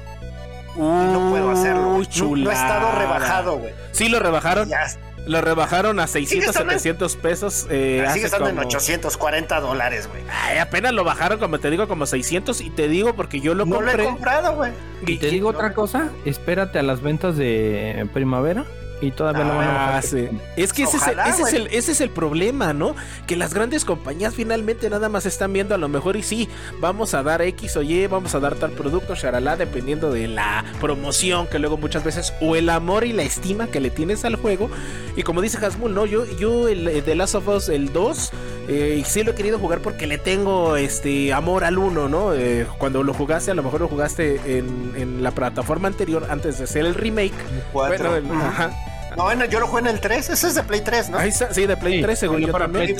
y 0.77 0.81
no 0.81 1.31
puedo 1.31 1.51
hacerlo. 1.51 1.97
Uy, 1.97 2.09
No- 2.17 2.37
No, 2.37 2.51
he 2.51 2.55
estado 2.55 2.81
chulada. 2.91 2.99
rebajado, 2.99 3.59
güey. 3.59 3.73
Sí, 3.93 4.09
lo 4.09 4.19
rebajaron. 4.21 4.69
Ya 4.69 4.87
Lo 5.25 5.41
rebajaron 5.41 6.01
a 6.01 6.09
600, 6.09 6.49
estando 6.51 6.73
en- 6.73 6.81
700 6.81 7.15
pesos. 7.17 7.67
Eh, 7.71 7.99
sigue 7.99 8.07
hace 8.09 8.25
estando 8.25 8.49
en 8.49 8.57
como- 8.57 8.67
840 8.67 9.61
dólares, 9.61 10.09
güey. 10.09 10.21
Ay, 10.29 10.59
apenas 10.59 10.93
lo 10.93 11.05
bajaron, 11.05 11.39
como 11.39 11.61
te 11.61 11.71
digo, 11.71 11.87
como 11.87 12.07
600. 12.07 12.61
Y 12.61 12.71
te 12.71 12.89
digo 12.89 13.15
porque 13.15 13.41
yo 13.41 13.55
lo 13.55 13.65
No 13.65 13.81
lo 13.81 13.87
compré. 13.87 14.03
he 14.03 14.07
comprado, 14.07 14.57
güey. 14.57 14.73
Y 15.07 15.19
te 15.19 15.29
digo 15.29 15.49
otra 15.51 15.75
cosa, 15.75 16.09
espérate 16.25 16.81
a 16.81 16.83
las 16.83 17.03
ventas 17.03 17.37
de 17.37 18.05
primavera 18.13 18.65
y 19.03 19.11
todavía 19.11 19.45
lo 19.45 19.57
van 19.57 19.69
a 19.69 19.73
Ah, 19.73 19.87
bajar. 19.89 20.03
sí. 20.05 20.29
Es 20.57 20.73
que 20.73 20.85
ese, 20.85 20.97
es 20.97 21.03
ese, 21.07 21.43
es 21.43 21.53
el, 21.53 21.67
ese 21.67 21.93
es 21.93 22.01
el 22.01 22.09
problema, 22.09 22.73
¿no? 22.73 22.95
Que 23.27 23.37
las 23.37 23.53
grandes 23.53 23.85
compañías 23.85 24.35
finalmente 24.35 24.89
nada 24.89 25.11
más 25.11 25.27
están 25.27 25.53
viendo 25.53 25.75
a 25.75 25.79
lo 25.79 25.89
mejor 25.89 26.17
y 26.17 26.23
sí, 26.23 26.49
vamos 26.81 27.13
a 27.13 27.23
dar 27.23 27.43
X 27.43 27.77
o 27.77 27.83
Y, 27.83 28.07
vamos 28.07 28.35
a 28.35 28.41
dar 28.41 28.55
tal 28.55 28.71
producto, 28.71 29.15
charalá, 29.15 29.57
dependiendo 29.57 30.11
de 30.11 30.29
la 30.29 30.65
promoción 30.81 31.47
que 31.49 31.59
luego 31.59 31.77
muchas 31.77 32.05
veces, 32.05 32.33
o 32.41 32.57
el 32.57 32.71
amor 32.71 33.05
y 33.05 33.13
la 33.13 33.23
estima 33.25 33.67
que 33.67 33.81
le 33.81 33.91
tienes 33.91 34.25
al 34.25 34.37
juego. 34.37 34.71
Y 35.17 35.23
como 35.25 35.43
dice 35.43 35.59
Hasmul, 35.65 35.93
¿no? 35.95 36.07
Yo, 36.07 36.25
yo 36.39 36.69
el, 36.69 36.87
el 36.89 37.03
The 37.03 37.15
Last 37.17 37.35
of 37.35 37.49
Us, 37.49 37.69
el 37.69 37.93
2, 37.93 38.31
eh, 38.69 39.03
sí 39.05 39.25
lo 39.25 39.33
he 39.33 39.35
querido 39.35 39.59
jugar 39.59 39.81
porque 39.81 40.07
le 40.07 40.17
tengo 40.19 40.77
este 40.77 41.33
amor 41.33 41.65
al 41.65 41.77
1, 41.77 42.09
¿no? 42.09 42.35
Eh, 42.35 42.67
cuando 42.79 43.03
lo 43.03 43.13
jugaste, 43.13 43.51
a 43.51 43.55
lo 43.55 43.63
mejor 43.65 43.81
lo 43.81 43.89
jugaste 43.89 44.59
en, 44.59 44.93
en 44.97 45.23
la 45.23 45.33
plataforma 45.33 45.89
anterior 45.89 46.27
antes 46.31 46.59
de 46.59 46.65
hacer 46.65 46.87
el 46.87 46.95
remake. 46.95 47.33
Cuatro. 47.73 48.11
Bueno, 48.11 48.35
el- 48.35 48.41
ajá. 48.41 48.71
No, 49.17 49.25
bueno, 49.25 49.45
yo 49.45 49.61
lo 49.61 49.67
jugué 49.67 49.81
en 49.83 49.87
el 49.89 50.01
3. 50.01 50.31
Ese 50.31 50.49
es 50.49 50.55
de 50.55 50.63
Play 50.63 50.81
3, 50.81 51.11
¿no? 51.11 51.19
Ahí 51.19 51.29
está, 51.31 51.53
sí, 51.53 51.67
de 51.67 51.77
Play 51.77 51.97
Sí, 51.97 52.03
3, 52.03 52.19
según 52.19 52.41
yo 52.41 52.53
para 52.53 52.65
también. 52.67 52.97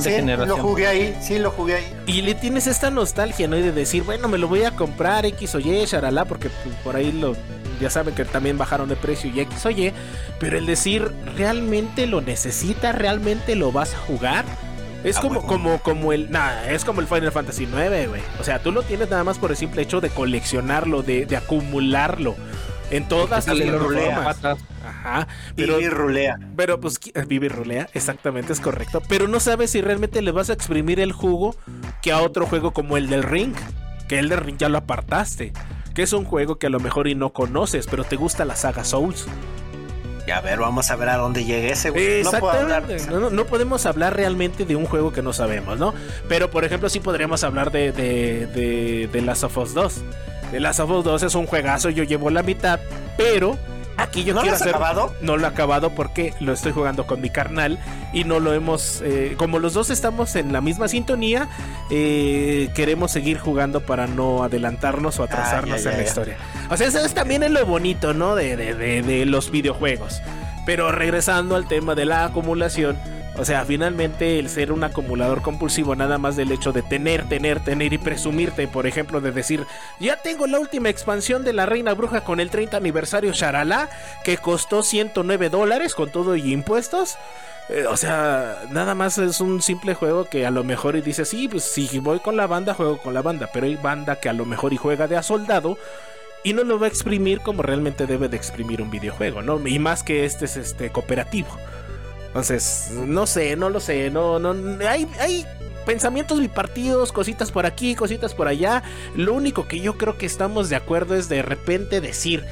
Sí, 0.00 0.20
lo 0.22 0.56
jugué 0.58 0.86
ahí. 0.86 1.16
Sí, 1.20 1.38
lo 1.38 1.50
jugué 1.50 1.76
ahí. 1.76 1.84
Y 2.06 2.22
le 2.22 2.34
tienes 2.34 2.66
esta 2.66 2.90
nostalgia, 2.90 3.48
¿no? 3.48 3.56
Y 3.56 3.62
de 3.62 3.72
decir, 3.72 4.02
bueno, 4.02 4.28
me 4.28 4.38
lo 4.38 4.48
voy 4.48 4.64
a 4.64 4.70
comprar 4.72 5.26
X 5.26 5.54
o 5.54 5.58
Y, 5.58 5.84
charalá, 5.86 6.24
porque 6.24 6.48
pues, 6.48 6.74
por 6.84 6.96
ahí 6.96 7.12
lo. 7.12 7.36
Ya 7.80 7.90
saben 7.90 8.14
que 8.14 8.24
también 8.24 8.56
bajaron 8.56 8.88
de 8.88 8.96
precio 8.96 9.30
y 9.30 9.40
X 9.40 9.66
o 9.66 9.70
Y. 9.70 9.92
Pero 10.38 10.56
el 10.56 10.66
decir, 10.66 11.10
¿realmente 11.36 12.06
lo 12.06 12.20
necesitas? 12.22 12.94
¿Realmente 12.94 13.54
lo 13.54 13.70
vas 13.72 13.94
a 13.94 13.98
jugar? 13.98 14.44
Es 15.04 15.18
Ah, 15.18 15.20
como, 15.20 15.42
como, 15.46 15.78
como 15.82 16.12
el. 16.12 16.30
Nada, 16.30 16.70
es 16.70 16.84
como 16.84 17.00
el 17.00 17.06
Final 17.06 17.30
Fantasy 17.32 17.64
IX, 17.64 18.08
güey. 18.08 18.22
O 18.40 18.44
sea, 18.44 18.60
tú 18.60 18.72
lo 18.72 18.82
tienes 18.82 19.10
nada 19.10 19.24
más 19.24 19.38
por 19.38 19.50
el 19.50 19.56
simple 19.56 19.82
hecho 19.82 20.00
de 20.00 20.08
coleccionarlo, 20.10 21.02
de, 21.02 21.26
de 21.26 21.36
acumularlo. 21.36 22.34
En 22.90 23.08
todas 23.08 23.28
las 23.30 23.44
plataformas. 23.46 24.24
patas. 24.36 24.58
Ajá. 24.86 25.26
Pero, 25.56 25.80
Y 25.80 25.88
rulea. 25.88 26.38
pero 26.56 26.80
pues 26.80 26.98
vive 27.26 27.46
y 27.46 27.48
rolea, 27.48 27.88
exactamente 27.94 28.52
es 28.52 28.60
correcto. 28.60 29.02
Pero 29.08 29.26
no 29.26 29.40
sabes 29.40 29.70
si 29.72 29.80
realmente 29.80 30.22
le 30.22 30.30
vas 30.30 30.50
a 30.50 30.52
exprimir 30.52 31.00
el 31.00 31.12
jugo 31.12 31.56
que 32.02 32.12
a 32.12 32.20
otro 32.20 32.46
juego 32.46 32.72
como 32.72 32.96
el 32.96 33.08
del 33.08 33.22
Ring. 33.24 33.54
Que 34.08 34.18
el 34.20 34.28
del 34.28 34.38
Ring 34.40 34.56
ya 34.58 34.68
lo 34.68 34.78
apartaste. 34.78 35.52
Que 35.94 36.02
es 36.02 36.12
un 36.12 36.24
juego 36.24 36.58
que 36.58 36.68
a 36.68 36.70
lo 36.70 36.78
mejor 36.78 37.08
y 37.08 37.14
no 37.16 37.30
conoces, 37.32 37.86
pero 37.88 38.04
te 38.04 38.14
gusta 38.16 38.44
la 38.44 38.54
saga 38.54 38.84
Souls. 38.84 39.26
Y 40.28 40.30
a 40.32 40.40
ver, 40.40 40.58
vamos 40.58 40.90
a 40.90 40.96
ver 40.96 41.08
a 41.08 41.16
dónde 41.16 41.44
llegue 41.44 41.70
ese, 41.70 41.90
güey. 41.90 42.22
No 42.24 42.30
puedo 42.32 42.50
hablar. 42.50 42.82
Exactamente. 42.90 43.12
No, 43.14 43.20
no- 43.20 43.30
no 43.30 43.44
podemos 43.46 43.86
hablar 43.86 44.14
realmente 44.16 44.64
de 44.64 44.74
un 44.76 44.84
juego 44.84 45.12
que 45.12 45.22
no 45.22 45.32
sabemos, 45.32 45.78
¿no? 45.78 45.94
Pero 46.28 46.50
por 46.50 46.64
ejemplo, 46.64 46.88
sí 46.88 46.98
podríamos 47.00 47.42
hablar 47.44 47.70
de, 47.72 47.92
de, 47.92 48.46
de, 48.48 49.08
de 49.12 49.22
Last 49.22 49.44
of 49.44 49.56
Us 49.56 49.72
2. 49.74 49.94
De 50.52 50.60
Last 50.60 50.80
of 50.80 50.90
Us 50.90 51.04
2 51.04 51.22
es 51.24 51.34
un 51.34 51.46
juegazo, 51.46 51.90
yo 51.90 52.04
llevo 52.04 52.30
la 52.30 52.42
mitad, 52.42 52.78
pero 53.16 53.58
aquí 53.96 54.24
yo 54.24 54.32
¿No 54.34 54.40
lo 54.40 54.42
quiero 54.42 54.56
has 54.56 54.62
hacer. 54.62 54.74
acabado? 54.74 55.14
No 55.20 55.36
lo 55.36 55.44
he 55.44 55.48
acabado 55.48 55.90
porque 55.90 56.34
lo 56.40 56.52
estoy 56.52 56.72
jugando 56.72 57.06
con 57.06 57.20
mi 57.20 57.30
carnal 57.30 57.78
y 58.12 58.24
no 58.24 58.38
lo 58.40 58.52
hemos. 58.54 59.00
eh, 59.04 59.34
como 59.38 59.58
los 59.58 59.74
dos 59.74 59.90
estamos 59.90 60.36
en 60.36 60.52
la 60.52 60.60
misma 60.60 60.86
sintonía, 60.88 61.48
eh, 61.90 62.68
queremos 62.74 63.10
seguir 63.10 63.38
jugando 63.38 63.80
para 63.80 64.06
no 64.06 64.44
adelantarnos 64.44 65.18
o 65.18 65.24
atrasarnos 65.24 65.80
Ah, 65.80 65.82
ya, 65.82 65.82
en 65.82 65.84
ya, 65.84 65.90
la 65.90 65.96
ya. 65.96 66.02
historia. 66.04 66.36
O 66.70 66.76
sea, 66.76 66.86
eso 66.88 67.04
es 67.04 67.12
también 67.14 67.42
es 67.42 67.50
lo 67.50 67.64
bonito, 67.66 68.14
¿no? 68.14 68.34
De, 68.36 68.56
de, 68.56 68.74
de, 68.74 69.02
de 69.02 69.26
los 69.26 69.50
videojuegos. 69.50 70.20
Pero 70.64 70.90
regresando 70.92 71.56
al 71.56 71.66
tema 71.68 71.94
de 71.94 72.04
la 72.04 72.24
acumulación. 72.26 72.96
O 73.38 73.44
sea, 73.44 73.64
finalmente 73.66 74.38
el 74.38 74.48
ser 74.48 74.72
un 74.72 74.82
acumulador 74.82 75.42
compulsivo, 75.42 75.94
nada 75.94 76.16
más 76.16 76.36
del 76.36 76.52
hecho 76.52 76.72
de 76.72 76.82
tener, 76.82 77.28
tener, 77.28 77.62
tener 77.62 77.92
y 77.92 77.98
presumirte, 77.98 78.66
por 78.66 78.86
ejemplo, 78.86 79.20
de 79.20 79.30
decir, 79.30 79.66
ya 80.00 80.16
tengo 80.16 80.46
la 80.46 80.58
última 80.58 80.88
expansión 80.88 81.44
de 81.44 81.52
la 81.52 81.66
Reina 81.66 81.92
Bruja 81.92 82.22
con 82.22 82.40
el 82.40 82.48
30 82.48 82.78
aniversario 82.78 83.32
Sharala, 83.32 83.90
que 84.24 84.38
costó 84.38 84.82
109 84.82 85.50
dólares 85.50 85.94
con 85.94 86.10
todo 86.10 86.34
y 86.34 86.50
impuestos. 86.50 87.18
Eh, 87.68 87.84
o 87.86 87.96
sea, 87.96 88.62
nada 88.70 88.94
más 88.94 89.18
es 89.18 89.40
un 89.40 89.60
simple 89.60 89.94
juego 89.94 90.24
que 90.24 90.46
a 90.46 90.50
lo 90.50 90.64
mejor 90.64 90.96
y 90.96 91.02
dices, 91.02 91.28
sí, 91.28 91.46
pues 91.46 91.64
si 91.64 91.98
voy 91.98 92.20
con 92.20 92.38
la 92.38 92.46
banda, 92.46 92.72
juego 92.72 92.96
con 92.98 93.12
la 93.12 93.22
banda, 93.22 93.50
pero 93.52 93.66
hay 93.66 93.76
banda 93.76 94.16
que 94.16 94.30
a 94.30 94.32
lo 94.32 94.46
mejor 94.46 94.72
y 94.72 94.78
juega 94.78 95.08
de 95.08 95.16
a 95.16 95.22
soldado 95.22 95.76
y 96.42 96.52
no 96.52 96.64
lo 96.64 96.78
va 96.78 96.86
a 96.86 96.88
exprimir 96.88 97.40
como 97.40 97.62
realmente 97.62 98.06
debe 98.06 98.28
de 98.28 98.36
exprimir 98.36 98.80
un 98.80 98.88
videojuego, 98.88 99.42
¿no? 99.42 99.66
Y 99.66 99.78
más 99.78 100.04
que 100.04 100.24
este 100.24 100.44
es 100.44 100.56
este 100.56 100.90
cooperativo. 100.90 101.48
Entonces, 102.36 102.90
no 102.92 103.26
sé, 103.26 103.56
no 103.56 103.70
lo 103.70 103.80
sé, 103.80 104.10
no, 104.10 104.38
no, 104.38 104.50
hay, 104.86 105.08
hay 105.18 105.46
pensamientos 105.86 106.38
bipartidos, 106.38 107.10
cositas 107.10 107.50
por 107.50 107.64
aquí, 107.64 107.94
cositas 107.94 108.34
por 108.34 108.46
allá. 108.46 108.82
Lo 109.14 109.32
único 109.32 109.66
que 109.66 109.80
yo 109.80 109.96
creo 109.96 110.18
que 110.18 110.26
estamos 110.26 110.68
de 110.68 110.76
acuerdo 110.76 111.14
es 111.14 111.30
de 111.30 111.40
repente 111.40 112.02
decir, 112.02 112.44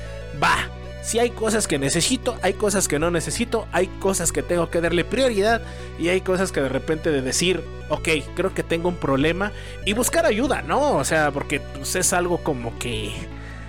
va, 0.43 0.70
si 1.02 1.19
hay 1.19 1.28
cosas 1.28 1.69
que 1.69 1.78
necesito, 1.78 2.39
hay 2.40 2.55
cosas 2.55 2.89
que 2.89 2.98
no 2.98 3.11
necesito, 3.11 3.69
hay 3.73 3.89
cosas 3.89 4.32
que 4.32 4.43
tengo 4.43 4.70
que 4.70 4.81
darle 4.81 5.05
prioridad 5.05 5.61
y 5.98 6.09
hay 6.09 6.23
cosas 6.23 6.51
que 6.51 6.62
de 6.62 6.70
repente 6.70 7.11
de 7.11 7.20
decir, 7.20 7.62
ok, 7.90 8.09
creo 8.35 8.55
que 8.55 8.62
tengo 8.62 8.89
un 8.89 8.97
problema 8.97 9.52
y 9.85 9.93
buscar 9.93 10.24
ayuda, 10.24 10.62
¿no? 10.62 10.97
O 10.97 11.05
sea, 11.05 11.31
porque 11.31 11.61
pues, 11.61 11.94
es 11.94 12.15
algo 12.15 12.39
como 12.39 12.78
que... 12.78 13.12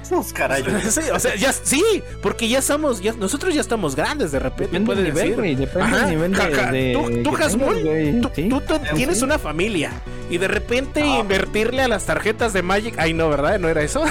Buscar 0.09 0.51
ayuda. 0.51 0.81
Sí, 0.91 1.01
o 1.13 1.19
sea, 1.19 1.35
ya 1.35 1.51
sí, 1.51 1.83
porque 2.21 2.47
ya 2.47 2.59
estamos, 2.59 3.01
ya, 3.01 3.13
nosotros 3.13 3.53
ya 3.53 3.61
estamos 3.61 3.95
grandes 3.95 4.31
de 4.31 4.39
repente, 4.39 4.65
Depende 4.79 4.85
puedes 4.85 5.03
nivel, 5.03 5.15
decir. 5.23 5.35
güey. 5.35 5.55
Depende 5.55 5.87
Ajá, 5.87 5.97
del 6.05 6.09
nivel 6.09 6.31
de. 6.33 6.37
jaja, 6.37 6.71
de- 6.71 6.93
tú, 6.93 7.23
tú, 7.31 7.35
Hasmul, 7.43 7.83
tengas, 7.83 8.21
tú, 8.21 8.31
Sí. 8.35 8.49
tú 8.49 8.61
tienes 8.95 9.21
una 9.21 9.39
familia 9.39 9.91
y 10.29 10.37
de 10.37 10.47
repente 10.47 11.01
No. 11.01 11.19
invertirle 11.19 11.81
a 11.83 11.87
las 11.87 12.05
tarjetas 12.05 12.53
de 12.53 12.61
Magic, 12.61 12.95
ay 12.97 13.13
no, 13.13 13.29
¿verdad? 13.29 13.59
¿No 13.59 13.67
era 13.69 13.81
eso? 13.83 14.03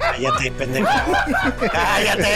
Cállate, 0.00 0.50
pendejo. 0.52 0.88
Cállate. 1.72 2.28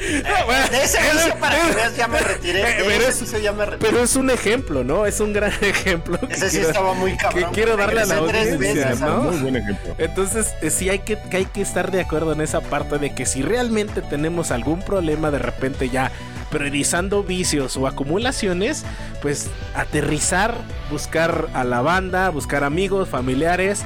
De 0.70 0.82
ese 0.84 0.98
para 1.38 1.56
que 1.60 1.74
veas 1.74 1.96
ya 1.96 2.08
me 2.08 2.18
retiré. 2.20 2.58
De 2.60 2.74
pero 2.84 2.90
ese 2.90 3.08
es- 3.10 3.20
vicio 3.20 3.38
ya 3.38 3.52
me 3.52 3.66
retiré. 3.66 3.90
Pero 3.90 4.02
es 4.04 4.16
un 4.16 4.30
ejemplo, 4.30 4.82
¿no? 4.84 5.04
Es 5.06 5.20
un 5.20 5.32
gran 5.32 5.52
ejemplo. 5.60 6.18
Ese 6.28 6.48
sí 6.48 6.56
quiero- 6.56 6.68
estaba 6.70 6.94
muy 6.94 7.16
cabrón. 7.16 7.44
que 7.44 7.50
quiero 7.50 7.76
darle 7.76 8.00
a 8.02 8.06
la 8.06 8.16
audiencia, 8.16 8.56
veces, 8.58 9.00
¿no? 9.00 9.24
¿sabes? 9.24 9.42
buen 9.42 9.56
ejemplo. 9.56 9.94
Entonces, 9.98 10.46
eh, 10.62 10.70
sí 10.70 10.88
hay 10.88 11.00
que, 11.00 11.18
que 11.30 11.36
hay 11.36 11.44
que 11.46 11.60
estar 11.62 11.90
de 11.90 12.00
acuerdo 12.00 12.32
en 12.32 12.40
esa 12.40 12.60
parte 12.60 12.98
de 12.98 13.14
que 13.14 13.26
si 13.26 13.42
realmente 13.42 14.00
tenemos 14.02 14.50
algún 14.50 14.82
problema 14.82 15.30
de 15.30 15.38
repente 15.38 15.88
ya 15.90 16.10
priorizando 16.50 17.22
vicios 17.22 17.76
o 17.76 17.86
acumulaciones, 17.86 18.84
pues 19.22 19.48
aterrizar, 19.74 20.54
buscar 20.90 21.48
a 21.54 21.62
la 21.64 21.80
banda, 21.82 22.30
buscar 22.30 22.64
amigos, 22.64 23.08
familiares 23.08 23.82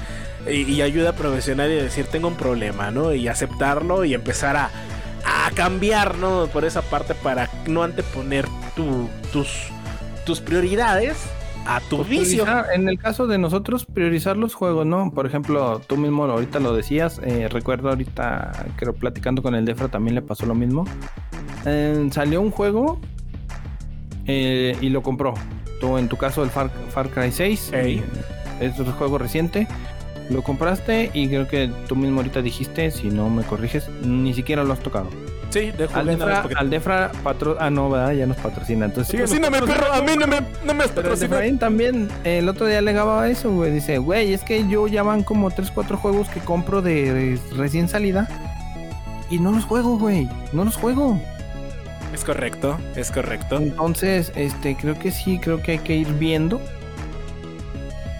y, 0.48 0.62
y 0.72 0.82
ayuda 0.82 1.12
profesional 1.12 1.70
y 1.70 1.74
decir 1.74 2.06
tengo 2.06 2.28
un 2.28 2.36
problema, 2.36 2.90
¿no? 2.90 3.12
Y 3.14 3.28
aceptarlo 3.28 4.04
y 4.04 4.14
empezar 4.14 4.56
a, 4.56 4.70
a 5.26 5.50
cambiar, 5.52 6.18
¿no? 6.18 6.46
Por 6.52 6.64
esa 6.64 6.82
parte 6.82 7.14
para 7.14 7.48
no 7.66 7.82
anteponer 7.82 8.46
tu- 8.76 9.08
tus, 9.32 9.68
tus 10.26 10.40
prioridades 10.40 11.16
a 11.66 11.80
tu 11.80 11.96
Pues 11.98 12.08
vicio. 12.08 12.44
en 12.74 12.88
el 12.90 12.98
caso 12.98 13.26
de 13.26 13.38
nosotros, 13.38 13.86
priorizar 13.86 14.36
los 14.36 14.54
juegos, 14.54 14.84
¿no? 14.86 15.10
Por 15.12 15.26
ejemplo, 15.26 15.80
tú 15.86 15.96
mismo 15.96 16.24
ahorita 16.24 16.60
lo 16.60 16.74
decías, 16.74 17.20
eh, 17.24 17.48
recuerdo 17.50 17.88
ahorita, 17.88 18.52
creo 18.76 18.92
platicando 18.92 19.42
con 19.42 19.54
el 19.54 19.64
Defra 19.64 19.88
también 19.88 20.14
le 20.14 20.22
pasó 20.22 20.44
lo 20.44 20.54
mismo. 20.54 20.84
Eh, 21.64 22.08
salió 22.12 22.42
un 22.42 22.50
juego 22.50 23.00
eh, 24.26 24.76
y 24.80 24.90
lo 24.90 25.02
compró. 25.02 25.34
Tú, 25.80 25.98
en 25.98 26.08
tu 26.08 26.16
caso, 26.16 26.42
el 26.42 26.50
Far, 26.50 26.70
Far 26.90 27.08
Cry 27.10 27.32
6, 27.32 27.70
Ey. 27.72 27.98
eh, 27.98 28.02
es 28.60 28.78
un 28.78 28.92
juego 28.92 29.18
reciente. 29.18 29.66
Lo 30.30 30.42
compraste 30.42 31.10
y 31.12 31.28
creo 31.28 31.46
que 31.46 31.70
tú 31.86 31.96
mismo 31.96 32.20
ahorita 32.20 32.40
dijiste, 32.42 32.90
si 32.90 33.08
no 33.10 33.28
me 33.28 33.42
corriges, 33.42 33.88
ni 34.02 34.32
siquiera 34.32 34.64
lo 34.64 34.72
has 34.72 34.80
tocado. 34.80 35.10
Sí, 35.50 35.70
dejo 35.76 35.94
Al 35.96 36.06
bien 36.08 36.20
a 36.22 36.24
ver 36.24 36.34
Defra, 36.34 36.42
porque- 36.42 36.56
al 36.58 36.70
Defra 36.70 37.12
patro... 37.22 37.56
Ah, 37.60 37.70
no, 37.70 37.88
¿verdad? 37.90 38.12
Ya 38.12 38.26
nos 38.26 38.38
patrocina. 38.38 38.86
Entonces, 38.86 39.14
Patrocíname, 39.14 39.60
perro, 39.62 39.92
a 39.92 40.00
mí 40.02 40.12
no 40.18 40.26
me, 40.26 40.40
no 40.64 40.74
me 40.74 40.84
has 40.84 40.90
patrocinado. 40.90 41.42
También 41.58 42.08
eh, 42.24 42.38
el 42.38 42.48
otro 42.48 42.66
día 42.66 42.78
alegaba 42.78 43.28
eso, 43.28 43.52
güey. 43.52 43.70
Dice, 43.70 43.98
güey, 43.98 44.32
es 44.32 44.42
que 44.42 44.66
yo 44.66 44.88
ya 44.88 45.02
van 45.04 45.22
como 45.22 45.50
3, 45.50 45.70
4 45.72 45.96
juegos 45.98 46.28
que 46.28 46.40
compro 46.40 46.82
de, 46.82 47.12
de 47.12 47.40
recién 47.56 47.88
salida. 47.88 48.26
Y 49.30 49.38
no 49.38 49.52
los 49.52 49.64
juego, 49.64 49.96
güey. 49.98 50.28
No 50.52 50.64
los 50.64 50.76
juego. 50.76 51.20
Es 52.12 52.24
correcto, 52.24 52.78
es 52.96 53.10
correcto. 53.12 53.56
Entonces, 53.58 54.32
este, 54.36 54.74
creo 54.76 54.98
que 54.98 55.10
sí, 55.12 55.38
creo 55.38 55.60
que 55.62 55.72
hay 55.72 55.78
que 55.78 55.94
ir 55.96 56.08
viendo 56.14 56.60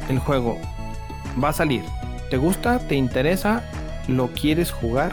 el 0.09 0.19
juego. 0.19 0.59
Va 1.43 1.49
a 1.51 1.53
salir. 1.53 1.85
¿Te 2.31 2.37
gusta? 2.37 2.79
¿Te 2.79 2.95
interesa? 2.95 3.63
¿Lo 4.09 4.29
quieres 4.29 4.71
jugar? 4.71 5.13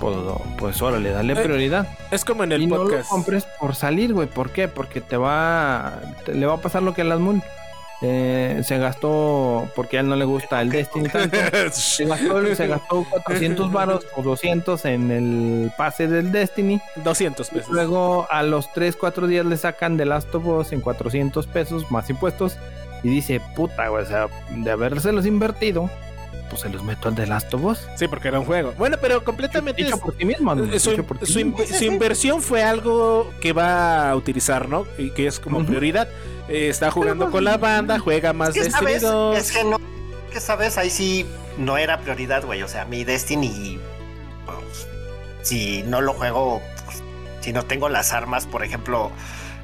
Pues, 0.00 0.16
pues 0.58 0.80
órale, 0.80 1.10
dale 1.10 1.34
Eh, 1.34 1.36
prioridad. 1.36 1.86
Es 2.10 2.24
como 2.24 2.44
en 2.44 2.52
el 2.52 2.62
y 2.62 2.66
no 2.66 2.76
lo 2.78 2.82
podcast. 2.84 3.08
compres 3.10 3.46
por 3.60 3.74
salir, 3.74 4.14
güey. 4.14 4.28
¿Por 4.28 4.50
qué? 4.50 4.66
Porque 4.68 5.00
te 5.00 5.16
va. 5.16 6.00
te- 6.24 6.34
le 6.34 6.46
va 6.46 6.54
a 6.54 6.58
pasar 6.58 6.82
lo 6.82 6.94
que 6.94 7.02
a 7.02 7.04
las 7.04 7.20
Moon. 7.20 7.42
Eh, 8.02 8.62
se 8.64 8.78
gastó 8.78 9.68
porque 9.76 9.98
a 9.98 10.00
él 10.00 10.08
no 10.08 10.16
le 10.16 10.24
gusta 10.24 10.62
el 10.62 10.70
Destiny 10.70 11.10
tanto. 11.10 11.36
Se 11.72 12.06
gastó, 12.06 12.54
se 12.54 12.66
gastó 12.66 13.04
400 13.10 13.70
varos 13.70 14.06
o 14.16 14.22
200 14.22 14.82
en 14.86 15.10
el 15.10 15.70
pase 15.76 16.08
del 16.08 16.32
Destiny. 16.32 16.80
200 17.04 17.50
pesos. 17.50 17.68
Luego 17.68 18.26
a 18.30 18.42
los 18.42 18.72
3, 18.72 18.96
4 18.96 19.26
días 19.26 19.44
le 19.44 19.58
sacan 19.58 19.98
de 19.98 20.06
Last 20.06 20.34
of 20.34 20.46
Us 20.46 20.72
en 20.72 20.80
400 20.80 21.46
pesos 21.46 21.90
más 21.90 22.08
impuestos. 22.08 22.56
Y 23.02 23.08
dice, 23.08 23.40
puta, 23.56 23.88
güey, 23.88 24.04
o 24.04 24.06
sea, 24.06 24.28
de 24.50 24.70
habérselos 24.70 25.24
invertido, 25.26 25.88
pues 26.50 26.62
se 26.62 26.68
los 26.68 26.82
meto 26.82 27.08
al 27.08 27.14
The 27.14 27.26
Last 27.26 27.52
of 27.54 27.64
Us. 27.64 27.78
Sí, 27.96 28.08
porque 28.08 28.28
era 28.28 28.38
un 28.40 28.44
juego. 28.44 28.72
Bueno, 28.76 28.96
pero 29.00 29.22
completamente. 29.24 29.82
Hecho 29.82 29.94
es- 29.94 30.00
por 30.00 30.14
ti 30.16 30.24
mismo, 30.24 30.54
¿no? 30.54 30.66
su, 30.78 30.90
Hecho 30.90 31.04
por 31.06 31.18
ti 31.18 31.26
su 31.26 31.38
mismo. 31.44 31.56
su 31.64 31.84
inversión 31.84 32.42
fue 32.42 32.62
algo 32.62 33.30
que 33.40 33.52
va 33.52 34.10
a 34.10 34.16
utilizar, 34.16 34.68
¿no? 34.68 34.86
Y 34.98 35.10
que 35.10 35.26
es 35.26 35.38
como 35.40 35.64
prioridad. 35.64 36.08
Eh, 36.48 36.68
está 36.68 36.90
jugando 36.90 37.30
con 37.30 37.44
la 37.44 37.56
banda, 37.56 37.98
juega 38.00 38.32
más 38.32 38.48
Es 38.50 38.54
que, 38.54 38.60
Destiny 38.64 38.80
¿sabes? 38.80 39.02
2. 39.02 39.38
Es 39.38 39.52
que 39.52 39.64
no. 39.64 39.78
Que 40.32 40.40
sabes, 40.40 40.76
ahí 40.78 40.90
sí 40.90 41.26
no 41.58 41.78
era 41.78 42.00
prioridad, 42.00 42.44
güey. 42.44 42.62
O 42.62 42.68
sea, 42.68 42.84
mi 42.84 43.04
Destiny. 43.04 43.78
pues, 44.46 44.86
si 45.42 45.82
no 45.84 46.00
lo 46.00 46.12
juego. 46.14 46.60
pues, 46.84 47.02
si 47.40 47.52
no 47.52 47.62
tengo 47.64 47.88
las 47.88 48.12
armas, 48.12 48.46
por 48.46 48.64
ejemplo. 48.64 49.10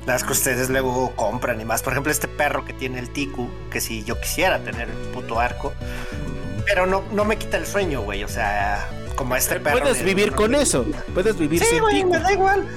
Las 0.07 0.23
que 0.25 0.33
ustedes 0.33 0.71
luego 0.71 1.15
compran 1.17 1.61
y 1.61 1.65
más. 1.65 1.83
Por 1.83 1.93
ejemplo, 1.93 2.13
este 2.13 2.29
perro 2.29 2.65
que 2.65 2.73
tiene 2.73 2.99
el 3.01 3.11
Tiku. 3.13 3.51
Que 3.71 3.81
si 3.81 4.05
yo 4.05 4.21
quisiera 4.21 4.59
tener 4.61 4.89
el 4.89 4.97
puto 5.13 5.41
arco. 5.41 5.73
Pero 6.65 6.87
no, 6.87 7.03
no 7.13 7.25
me 7.25 7.37
quita 7.37 7.57
el 7.57 7.67
sueño, 7.67 8.03
güey. 8.03 8.23
O 8.25 8.29
sea, 8.29 8.89
como 9.17 9.35
este 9.37 9.59
perro. 9.61 9.81
Puedes 9.81 9.99
de- 9.99 10.05
vivir 10.05 10.33
con 10.33 10.55
eso. 10.55 10.87
Puedes 11.13 11.37
vivir 11.37 11.61
Sí, 11.61 11.67
sin 11.71 11.81
güey, 11.81 11.97
Tiku. 11.97 12.11
me 12.11 12.19
da 12.21 12.33
igual. 12.33 12.69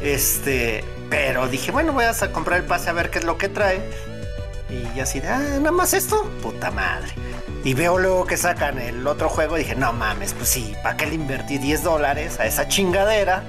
Este, 0.00 0.84
pero 1.10 1.48
dije, 1.48 1.70
bueno, 1.72 1.92
voy 1.92 2.04
a 2.04 2.12
comprar 2.32 2.60
el 2.60 2.66
pase 2.66 2.90
a 2.90 2.92
ver 2.92 3.10
qué 3.10 3.18
es 3.18 3.24
lo 3.24 3.36
que 3.38 3.48
trae. 3.48 3.80
Y 4.94 5.00
así 5.00 5.20
de, 5.20 5.28
ah, 5.28 5.38
nada 5.38 5.70
más 5.72 5.92
esto, 5.94 6.22
puta 6.42 6.70
madre. 6.70 7.08
Y 7.64 7.74
veo 7.74 7.98
luego 7.98 8.26
que 8.26 8.36
sacan 8.36 8.78
el 8.78 9.06
otro 9.06 9.28
juego 9.28 9.56
y 9.56 9.60
dije, 9.60 9.74
no 9.74 9.92
mames, 9.92 10.34
pues 10.34 10.48
sí, 10.50 10.74
¿para 10.82 10.96
qué 10.96 11.06
le 11.06 11.14
invertí 11.14 11.58
10 11.58 11.82
dólares 11.82 12.38
a 12.40 12.46
esa 12.46 12.68
chingadera? 12.68 13.42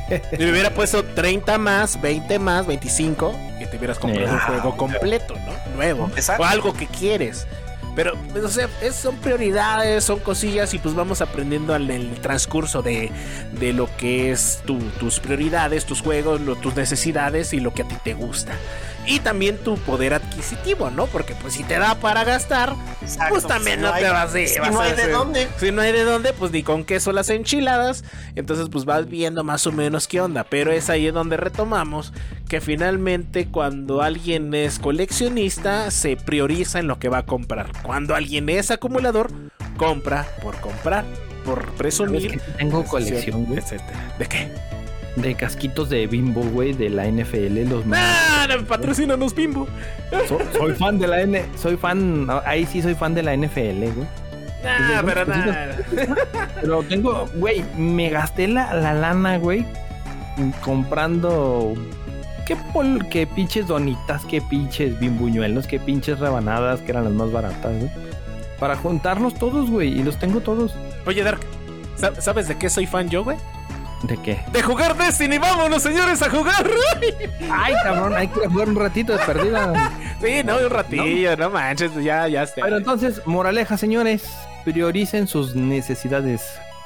Me 0.38 0.50
hubiera 0.50 0.70
puesto 0.70 1.04
30 1.04 1.58
más, 1.58 2.00
20 2.00 2.38
más, 2.38 2.66
25. 2.66 3.38
Y 3.60 3.66
te 3.66 3.76
hubieras 3.76 3.98
comprado 3.98 4.32
un 4.32 4.38
juego 4.40 4.76
completo, 4.76 5.34
¿no? 5.46 5.76
Nuevo. 5.76 6.10
Exacto. 6.16 6.42
O 6.42 6.46
algo 6.46 6.72
que 6.72 6.86
quieres. 6.86 7.46
Pero, 7.94 8.14
pues, 8.32 8.42
o 8.42 8.48
sea, 8.48 8.68
es- 8.80 8.94
son 8.94 9.16
prioridades, 9.16 10.02
son 10.04 10.18
cosillas 10.20 10.72
y 10.72 10.78
pues 10.78 10.94
vamos 10.94 11.20
aprendiendo 11.20 11.76
en 11.76 11.90
el 11.90 12.14
transcurso 12.22 12.80
de, 12.80 13.12
de 13.52 13.72
lo 13.74 13.94
que 13.98 14.30
es 14.32 14.62
tu- 14.64 14.78
tus 14.98 15.20
prioridades, 15.20 15.84
tus 15.84 16.00
juegos, 16.00 16.40
lo- 16.40 16.56
tus 16.56 16.74
necesidades 16.74 17.52
y 17.52 17.60
lo 17.60 17.74
que 17.74 17.82
a 17.82 17.88
ti 17.88 17.96
te 18.02 18.14
gusta. 18.14 18.52
Y 19.04 19.18
también 19.18 19.58
tu 19.58 19.76
poder 19.78 20.14
adquisitivo, 20.14 20.88
¿no? 20.90 21.06
Porque 21.06 21.34
pues 21.34 21.54
si 21.54 21.64
te 21.64 21.76
da 21.78 21.96
para 21.96 22.22
gastar, 22.22 22.72
Exacto, 23.00 23.30
pues 23.34 23.46
también 23.46 23.80
si 23.80 23.82
no, 23.86 23.92
hay- 23.92 24.04
te 24.04 24.08
vas 24.10 24.32
de... 24.32 24.46
si 24.46 24.60
vas 24.60 24.70
no 24.72 24.80
a 24.80 24.84
hay 24.84 24.92
de 24.94 25.08
dónde. 25.08 25.48
Si 25.58 25.72
no 25.72 25.82
hay 25.82 25.90
de 25.92 26.04
dónde, 26.04 26.32
pues 26.32 26.52
ni 26.52 26.62
con 26.62 26.84
queso 26.84 27.10
las 27.12 27.28
enchiladas. 27.28 28.04
Entonces, 28.36 28.68
pues 28.70 28.84
vas 28.84 29.08
viendo 29.08 29.42
más 29.42 29.66
o 29.66 29.72
menos 29.72 30.06
qué 30.06 30.20
onda. 30.20 30.44
Pero 30.44 30.70
es 30.70 30.88
ahí 30.88 31.10
donde 31.10 31.36
retomamos 31.36 32.12
que 32.48 32.60
finalmente 32.60 33.48
cuando 33.48 34.02
alguien 34.02 34.54
es 34.54 34.78
coleccionista, 34.78 35.90
se 35.90 36.16
prioriza 36.16 36.78
en 36.78 36.86
lo 36.86 36.98
que 37.00 37.08
va 37.08 37.18
a 37.18 37.26
comprar. 37.26 37.70
Cuando 37.82 38.14
alguien 38.14 38.48
es 38.48 38.70
acumulador, 38.70 39.30
compra 39.76 40.28
por 40.42 40.60
comprar, 40.60 41.04
por 41.44 41.72
presumir. 41.72 42.30
¿Sabes 42.30 42.42
que 42.44 42.52
tengo 42.52 42.84
colección, 42.84 43.46
güey? 43.46 43.58
etcétera. 43.58 44.14
¿De 44.18 44.26
qué? 44.26 44.48
De 45.16 45.34
casquitos 45.34 45.90
de 45.90 46.06
bimbo, 46.06 46.40
güey, 46.40 46.72
de 46.72 46.88
la 46.88 47.06
NFL, 47.06 47.68
los. 47.68 47.84
¡Ah! 47.92 48.46
no, 48.48 48.64
Patrocínanos, 48.64 49.34
Bimbo. 49.34 49.68
So- 50.26 50.38
soy 50.56 50.72
fan 50.74 50.98
de 50.98 51.06
la 51.06 51.20
N, 51.20 51.44
soy 51.56 51.76
fan, 51.76 52.26
ahí 52.46 52.64
sí 52.64 52.80
soy 52.80 52.94
fan 52.94 53.14
de 53.14 53.22
la 53.22 53.34
NFL, 53.36 53.92
güey. 53.94 54.06
Ah, 54.64 55.02
pero 55.04 55.26
nada. 55.26 55.76
Pero 56.60 56.82
tengo, 56.84 57.28
güey, 57.34 57.64
me 57.76 58.08
gasté 58.10 58.46
la, 58.46 58.72
la 58.74 58.94
lana, 58.94 59.36
güey, 59.38 59.66
comprando 60.64 61.74
qué 62.46 62.56
pol, 62.72 63.06
qué 63.10 63.26
pinches 63.26 63.66
donitas, 63.66 64.24
qué 64.26 64.40
pinches 64.40 64.98
bimbuñuelos, 64.98 65.66
qué 65.66 65.78
pinches 65.78 66.18
rebanadas 66.20 66.80
que 66.80 66.92
eran 66.92 67.04
las 67.04 67.12
más 67.12 67.32
baratas, 67.32 67.76
güey. 67.78 67.90
Para 68.58 68.76
juntarlos 68.76 69.34
todos, 69.34 69.68
güey, 69.70 69.98
y 69.98 70.02
los 70.02 70.18
tengo 70.18 70.40
todos. 70.40 70.74
Oye, 71.06 71.22
Dark, 71.24 71.40
¿sab- 71.98 72.20
¿sabes 72.20 72.46
de 72.48 72.56
qué 72.56 72.70
soy 72.70 72.86
fan 72.86 73.08
yo, 73.10 73.24
güey? 73.24 73.36
¿De 74.02 74.16
qué? 74.16 74.40
De 74.52 74.62
jugar 74.62 74.96
Destiny, 74.96 75.38
vámonos, 75.38 75.82
señores, 75.82 76.22
a 76.22 76.30
jugar. 76.30 76.68
Ay, 77.52 77.74
cabrón, 77.82 78.14
hay 78.16 78.28
que 78.28 78.48
jugar 78.48 78.68
un 78.68 78.76
ratito 78.76 79.12
de 79.12 79.18
perdida. 79.24 79.92
Sí, 80.20 80.42
no, 80.44 80.56
un 80.56 80.70
ratillo, 80.70 81.36
no, 81.36 81.50
manches, 81.50 81.92
ya, 82.02 82.26
ya 82.28 82.42
está. 82.42 82.62
Pero 82.62 82.76
entonces, 82.78 83.22
moraleja, 83.26 83.76
señores, 83.76 84.24
prioricen 84.64 85.26
sus 85.26 85.54
necesidades 85.54 86.42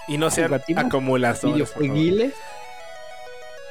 y 0.08 0.18
no 0.18 0.30
sean 0.30 0.48
jugativas, 0.48 0.86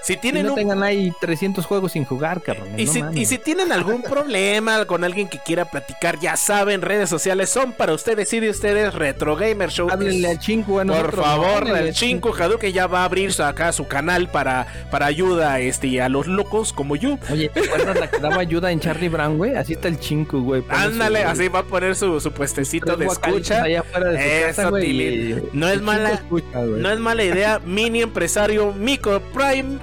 Si 0.06 0.18
tienen 0.18 0.46
no 0.46 0.50
un- 0.52 0.56
tengan 0.56 0.84
ahí 0.84 1.12
300 1.20 1.66
juegos 1.66 1.94
sin 1.94 2.06
jugar, 2.06 2.42
cabrón. 2.42 2.68
y, 2.78 2.86
si, 2.86 3.04
y 3.14 3.26
si 3.26 3.38
tienen 3.40 3.72
algún 3.72 4.02
problema 4.04 4.86
con 4.86 5.04
alguien 5.04 5.28
que 5.28 5.40
quiera 5.40 5.66
platicar, 5.66 6.20
ya 6.20 6.36
saben, 6.38 6.82
redes 6.84 7.10
sociales 7.10 7.50
son 7.50 7.74
para 7.74 7.94
ustedes 7.94 8.32
y 8.34 8.40
de 8.40 8.50
ustedes, 8.52 8.94
Retro 8.94 9.36
Gamer 9.36 9.70
Show. 9.72 9.90
Háblenle 9.90 10.28
al 10.30 10.40
Chinku, 10.40 10.80
a 10.80 10.86
Por 10.86 11.16
favor, 11.16 11.68
al 11.76 11.92
Chinco 11.94 12.34
Hadouken 12.34 12.72
ya 12.72 12.86
va 12.88 13.02
a 13.02 13.06
abrir 13.06 13.32
acá 13.42 13.72
su 13.72 13.88
canal 13.88 14.30
para, 14.30 14.68
para 14.92 15.08
ayuda 15.08 15.60
este, 15.60 16.00
a 16.02 16.08
los 16.10 16.28
locos 16.28 16.72
como 16.72 16.96
yo. 16.96 17.18
Oye, 17.32 17.50
¿te 17.50 17.62
acuerdas 17.62 18.00
la 18.00 18.10
que 18.10 18.20
daba 18.20 18.38
ayuda 18.42 18.72
en 18.72 18.80
Charlie 18.80 19.10
Brown, 19.10 19.38
güey? 19.38 19.56
Así 19.56 19.74
está 19.74 19.88
el 19.88 20.00
Chinku, 20.00 20.42
güey. 20.44 20.64
Ándale, 20.70 21.24
su- 21.24 21.28
así 21.30 21.48
va 21.48 21.60
a 21.60 21.64
poner 21.64 21.96
su, 21.96 22.20
su 22.22 22.32
puestecito 22.32 22.96
de 22.96 23.08
escucha. 23.08 23.64
allá 23.64 23.80
afuera 23.80 24.10
de 24.12 24.18
su 24.20 24.24
Eso, 24.24 24.46
casa, 24.48 24.70
güey, 24.70 24.86
Tilín. 24.86 25.40
y- 25.54 25.58
No 25.58 25.66
es 25.68 25.74
Chinku 25.74 25.86
mala- 25.88 26.12
escucha, 26.12 26.60
güey. 26.64 26.82
No 26.82 26.92
es 26.92 27.00
mala 27.00 27.24
idea, 27.24 27.60
mini 27.66 28.04
empresario 28.04 28.72
Micro 28.74 29.20
Prime. 29.34 29.80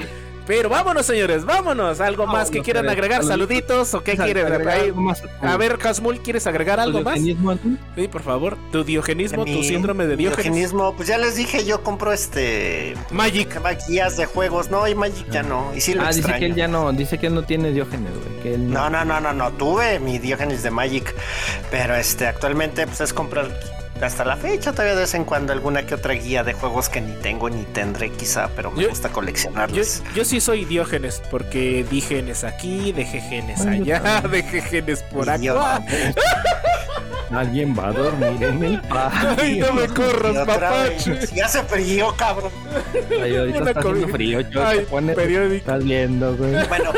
Pero 0.47 0.69
vámonos, 0.69 1.07
señores, 1.07 1.45
vámonos. 1.45 2.01
¿Algo 2.01 2.27
más 2.27 2.51
que 2.51 2.61
quieran 2.63 2.89
agregar? 2.89 3.23
Saluditos. 3.23 3.89
¿Saluditos 3.89 3.95
o 3.95 4.03
qué 4.03 4.17
¿Quieres 4.17 4.45
quieren? 4.45 5.09
A 5.43 5.57
ver, 5.57 5.79
Casmul, 5.79 6.21
¿quieres 6.21 6.47
agregar 6.47 6.81
algo 6.81 7.03
más? 7.03 7.19
Sí, 7.21 8.09
por 8.09 8.23
favor. 8.23 8.57
Tu 8.73 8.85
diogenismo, 8.85 9.45
tu 9.45 9.63
síndrome 9.63 10.07
de 10.07 10.17
Diógenes. 10.17 10.45
diogenismo, 10.45 10.95
pues 10.97 11.09
ya 11.09 11.19
les 11.19 11.37
dije, 11.37 11.65
yo 11.65 11.83
compro 11.83 12.13
este. 12.13 12.95
Magic. 13.11 13.61
Guías 13.89 14.17
de 14.17 14.27
juegos, 14.27 14.71
no, 14.71 14.87
y 14.89 14.95
Magic 14.95 15.29
ya 15.31 15.43
no. 15.43 15.73
Y 15.75 15.81
sí 15.81 15.95
lo 15.95 16.03
Ah, 16.03 16.11
dice 16.13 16.33
que 16.39 16.47
él 16.47 16.55
ya 16.55 16.69
no, 16.69 16.93
dice 16.93 17.19
que 17.19 17.27
él 17.29 17.35
no 17.35 17.43
tiene 17.45 17.73
Diógenes, 17.73 18.13
güey. 18.13 18.41
Que 18.43 18.55
él 18.55 18.71
No, 18.71 18.91
no, 18.91 19.05
no, 19.05 19.21
no, 19.21 19.33
no. 19.33 19.51
Tuve 19.53 19.99
mi 19.99 20.19
Diógenes 20.19 20.63
de 20.63 20.71
Magic. 20.71 21.15
Pero 21.71 21.95
este, 21.95 22.27
actualmente, 22.27 22.87
pues 22.87 23.01
es 23.01 23.13
comprar 23.13 23.49
hasta 24.07 24.25
la 24.25 24.37
fecha, 24.37 24.73
todavía 24.73 24.95
de 24.95 25.01
vez 25.03 25.15
en 25.15 25.25
cuando 25.25 25.53
alguna 25.53 25.87
que 25.87 25.95
otra 25.95 26.15
guía 26.15 26.43
de 26.45 26.53
juegos 26.55 26.89
que 26.89 27.01
ni 27.01 27.13
tengo 27.21 27.49
ni 27.51 27.63
tendré, 27.65 28.11
quizá, 28.11 28.49
pero 28.57 28.71
me 28.71 28.83
Yo- 28.83 28.89
gusta 28.91 29.09
coleccionarlos. 29.11 30.03
yo 30.15 30.25
sí 30.25 30.41
soy 30.41 30.65
Diógenes, 30.65 31.23
porque 31.31 31.85
di 31.91 32.01
genes 32.01 32.45
aquí, 32.45 32.93
dejé 32.93 33.21
genes 33.21 33.61
allá, 33.67 34.23
dejé 34.31 34.61
genes 34.63 35.03
por 35.05 35.29
acá. 35.31 35.83
Alguien 37.31 37.75
va 37.79 37.89
a 37.89 37.93
dormir 37.93 38.45
en 38.45 38.63
el 38.63 38.81
patio. 38.83 39.31
Ay, 39.39 39.59
no 39.61 39.73
me 39.73 39.89
corras, 39.89 40.47
vez, 41.07 41.33
Ya 41.33 41.47
hace 41.47 41.63
frío, 41.63 42.15
cabrón. 42.15 42.53
Ay, 43.23 43.37
ahorita 43.37 43.59
Una 43.63 43.71
está 43.71 43.81
haciendo 43.81 44.07
co- 44.07 44.13
frío, 44.13 44.41
yo 44.43 44.67
Ay, 44.67 44.79
te 44.81 44.85
pones- 44.85 45.17
periódico. 45.17 45.55
Estás 45.57 45.83
viendo, 45.85 46.37
güey. 46.37 46.53
Bueno, 46.69 46.91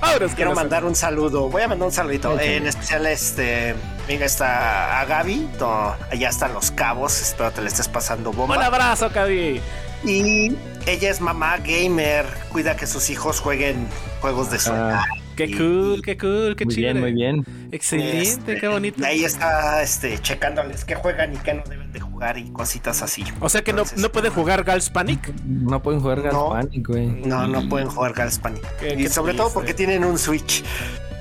Ahora 0.00 0.24
es 0.24 0.30
que 0.32 0.36
quiero 0.36 0.54
mandar 0.54 0.86
un 0.86 0.94
saludo. 0.94 1.50
Voy 1.50 1.60
a 1.62 1.68
mandar 1.68 1.86
un 1.88 1.92
saludito. 1.92 2.40
En 2.40 2.66
especial, 2.66 3.06
este. 3.06 3.74
Mira, 4.08 4.26
está 4.26 5.00
a 5.00 5.04
Gaby. 5.04 5.48
no, 5.60 5.94
allá 6.10 6.28
están 6.28 6.52
los 6.54 6.70
cabos. 6.70 7.20
Espero 7.20 7.50
te 7.52 7.62
le 7.62 7.68
estés 7.68 7.88
pasando 7.88 8.32
bomba. 8.32 8.56
Un 8.56 8.62
abrazo, 8.62 9.10
Cabi. 9.12 9.60
Y 10.04 10.56
ella 10.86 11.10
es 11.10 11.20
mamá 11.20 11.58
gamer. 11.58 12.26
Cuida 12.50 12.76
que 12.76 12.86
sus 12.86 13.08
hijos 13.10 13.40
jueguen 13.40 13.86
juegos 14.20 14.50
de 14.50 14.58
su 14.58 14.72
Ah, 14.72 15.04
Qué 15.36 15.56
cool, 15.56 16.02
qué 16.04 16.18
cool, 16.18 16.56
qué 16.56 16.66
muy 16.66 16.74
chido. 16.74 16.92
bien, 16.92 17.00
muy 17.00 17.12
bien. 17.14 17.68
Excelente, 17.72 18.20
Este, 18.20 18.56
qué 18.58 18.68
bonito. 18.68 19.00
Y 19.00 19.04
ahí 19.06 19.24
está 19.24 19.80
este, 19.82 20.18
checándoles 20.18 20.84
qué 20.84 20.94
juegan 20.94 21.32
y 21.32 21.36
qué 21.38 21.54
no 21.54 21.62
deben 21.66 21.90
de 21.90 22.00
jugar 22.00 22.36
y 22.36 22.50
cositas 22.52 23.00
así. 23.00 23.24
O 23.40 23.48
sea 23.48 23.62
que 23.62 23.72
no, 23.72 23.78
Entonces, 23.82 23.98
no 23.98 24.12
puede 24.12 24.28
jugar 24.28 24.62
Gals 24.64 24.90
Panic. 24.90 25.32
No 25.46 25.80
pueden 25.82 26.00
jugar 26.00 26.18
No. 26.18 26.50
Galspanic, 26.50 26.86
güey. 26.86 27.06
No, 27.06 27.46
no 27.46 27.66
pueden 27.68 27.88
jugar 27.88 28.12
Gals 28.12 28.38
Panic. 28.40 28.62
Qué- 28.78 28.92
Y 28.94 29.04
qué 29.04 29.08
sobre 29.08 29.32
todo 29.32 29.50
porque 29.54 29.72
tienen 29.72 30.04
un 30.04 30.18
Switch. 30.18 30.62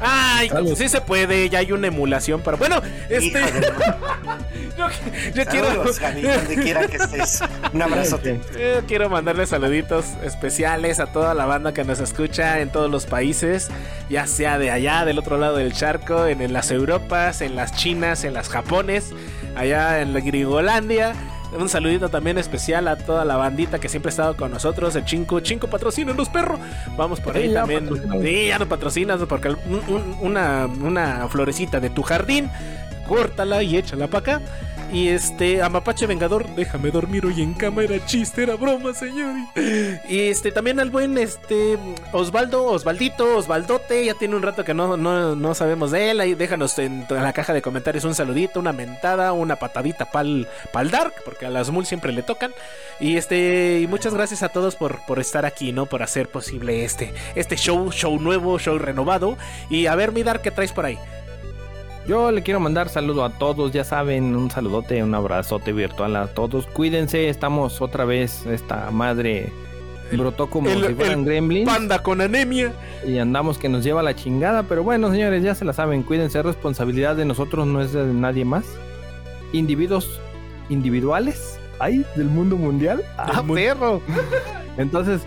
Ay, 0.01 0.49
Salud. 0.49 0.75
sí 0.75 0.89
se 0.89 0.99
puede, 1.01 1.47
ya 1.49 1.59
hay 1.59 1.71
una 1.71 1.87
emulación 1.87 2.41
para. 2.41 2.57
Bueno, 2.57 2.81
este. 3.09 3.39
De- 3.39 3.61
yo, 4.77 4.87
yo 5.35 5.45
quiero. 5.45 5.93
Saludos, 5.93 5.99
donde 6.35 6.55
quiera 6.63 6.87
que 6.87 6.97
estés. 6.97 7.41
Un 7.73 7.81
abrazote. 7.81 8.39
Yo 8.53 8.85
quiero 8.87 9.09
mandarle 9.09 9.45
saluditos 9.45 10.05
especiales 10.23 10.99
a 10.99 11.07
toda 11.07 11.33
la 11.33 11.45
banda 11.45 11.73
que 11.73 11.83
nos 11.83 11.99
escucha 11.99 12.59
en 12.61 12.71
todos 12.71 12.89
los 12.89 13.05
países, 13.05 13.69
ya 14.09 14.25
sea 14.27 14.57
de 14.57 14.71
allá, 14.71 15.05
del 15.05 15.19
otro 15.19 15.37
lado 15.37 15.57
del 15.57 15.73
charco, 15.73 16.25
en, 16.25 16.41
en 16.41 16.53
las 16.53 16.71
Europas, 16.71 17.41
en 17.41 17.55
las 17.55 17.75
Chinas, 17.75 18.23
en 18.23 18.33
las 18.33 18.49
Japones, 18.49 19.11
allá 19.55 20.01
en 20.01 20.13
la 20.13 20.19
Grigolandia. 20.21 21.13
Un 21.57 21.67
saludito 21.69 22.07
también 22.09 22.37
especial 22.37 22.87
a 22.87 22.95
toda 22.95 23.25
la 23.25 23.35
bandita 23.35 23.79
que 23.79 23.89
siempre 23.89 24.09
ha 24.09 24.11
estado 24.11 24.37
con 24.37 24.51
nosotros, 24.51 24.95
el 24.95 25.03
Chinco. 25.05 25.39
Chinco, 25.41 25.67
patrocínanos, 25.67 26.29
perro. 26.29 26.57
Vamos 26.97 27.19
por 27.19 27.35
ahí 27.35 27.49
Sí, 27.49 27.53
también. 27.53 27.89
Sí, 28.21 28.47
ya 28.47 28.57
nos 28.57 28.67
patrocinas, 28.69 29.19
porque 29.27 29.49
un- 29.49 29.57
un- 29.87 30.17
una, 30.21 30.67
una 30.81 31.27
florecita 31.27 31.79
de 31.81 31.89
tu 31.89 32.03
jardín, 32.03 32.49
córtala 33.07 33.61
y 33.63 33.75
échala 33.77 34.07
para 34.07 34.35
acá. 34.35 34.41
Y 34.93 35.07
este, 35.07 35.61
a 35.61 35.69
Mapache 35.69 36.05
Vengador, 36.05 36.45
déjame 36.53 36.91
dormir 36.91 37.25
hoy 37.25 37.41
en 37.41 37.53
cama, 37.53 37.83
era 37.83 38.05
chiste, 38.05 38.43
era 38.43 38.55
broma, 38.55 38.93
señor. 38.93 39.35
Y 39.55 40.19
este, 40.27 40.51
también 40.51 40.81
al 40.81 40.89
buen 40.89 41.17
este 41.17 41.77
Osvaldo, 42.11 42.65
Osvaldito, 42.65 43.37
Osvaldote, 43.37 44.05
ya 44.05 44.15
tiene 44.15 44.35
un 44.35 44.41
rato 44.41 44.65
que 44.65 44.73
no, 44.73 44.97
no, 44.97 45.33
no 45.33 45.55
sabemos 45.55 45.91
de 45.91 46.11
él. 46.11 46.19
Ahí 46.19 46.35
déjanos 46.35 46.77
en, 46.77 47.05
en 47.09 47.23
la 47.23 47.31
caja 47.31 47.53
de 47.53 47.61
comentarios 47.61 48.03
un 48.03 48.15
saludito, 48.15 48.59
una 48.59 48.73
mentada, 48.73 49.31
una 49.31 49.55
patadita 49.55 50.11
pal, 50.11 50.49
pal 50.73 50.91
Dark, 50.91 51.13
porque 51.23 51.45
a 51.45 51.49
las 51.49 51.69
Mul 51.69 51.85
siempre 51.85 52.11
le 52.11 52.21
tocan. 52.21 52.51
Y 52.99 53.15
este, 53.15 53.79
y 53.81 53.87
muchas 53.87 54.13
gracias 54.13 54.43
a 54.43 54.49
todos 54.49 54.75
por, 54.75 55.05
por 55.05 55.19
estar 55.19 55.45
aquí, 55.45 55.71
¿no? 55.71 55.85
Por 55.85 56.03
hacer 56.03 56.27
posible 56.27 56.83
este, 56.83 57.13
este 57.35 57.55
show, 57.55 57.91
show 57.93 58.19
nuevo, 58.19 58.59
show 58.59 58.77
renovado. 58.77 59.37
Y 59.69 59.85
a 59.85 59.95
ver, 59.95 60.11
mi 60.11 60.23
Dark, 60.23 60.41
¿qué 60.41 60.51
traes 60.51 60.73
por 60.73 60.85
ahí? 60.85 60.99
Yo 62.07 62.31
le 62.31 62.41
quiero 62.41 62.59
mandar 62.59 62.89
saludo 62.89 63.23
a 63.23 63.29
todos, 63.29 63.71
ya 63.71 63.83
saben, 63.83 64.35
un 64.35 64.49
saludote, 64.49 65.03
un 65.03 65.13
abrazote 65.13 65.71
virtual 65.71 66.15
a 66.15 66.27
todos. 66.27 66.65
Cuídense, 66.65 67.29
estamos 67.29 67.79
otra 67.81 68.05
vez, 68.05 68.45
esta 68.47 68.89
madre 68.91 69.51
brotó 70.11 70.49
como 70.49 70.69
el- 70.69 70.85
si 70.87 70.93
fueran 70.95 71.19
el 71.19 71.25
gremlins 71.25 71.69
Panda 71.69 72.03
con 72.03 72.19
anemia. 72.19 72.73
y 73.07 73.17
andamos 73.19 73.57
que 73.57 73.69
nos 73.69 73.83
lleva 73.83 74.01
la 74.03 74.15
chingada. 74.15 74.63
Pero 74.63 74.83
bueno, 74.83 75.11
señores, 75.11 75.43
ya 75.43 75.55
se 75.55 75.63
la 75.63 75.73
saben, 75.73 76.03
cuídense, 76.03 76.41
responsabilidad 76.41 77.15
de 77.15 77.23
nosotros 77.25 77.65
no 77.67 77.81
es 77.81 77.93
de 77.93 78.03
nadie 78.05 78.43
más. 78.45 78.65
Individuos 79.53 80.19
individuales, 80.69 81.59
ay, 81.79 82.05
del 82.15 82.27
mundo 82.27 82.57
mundial. 82.57 83.03
Ah, 83.17 83.41
mundo- 83.41 83.53
perro. 83.53 84.01
Entonces, 84.77 85.21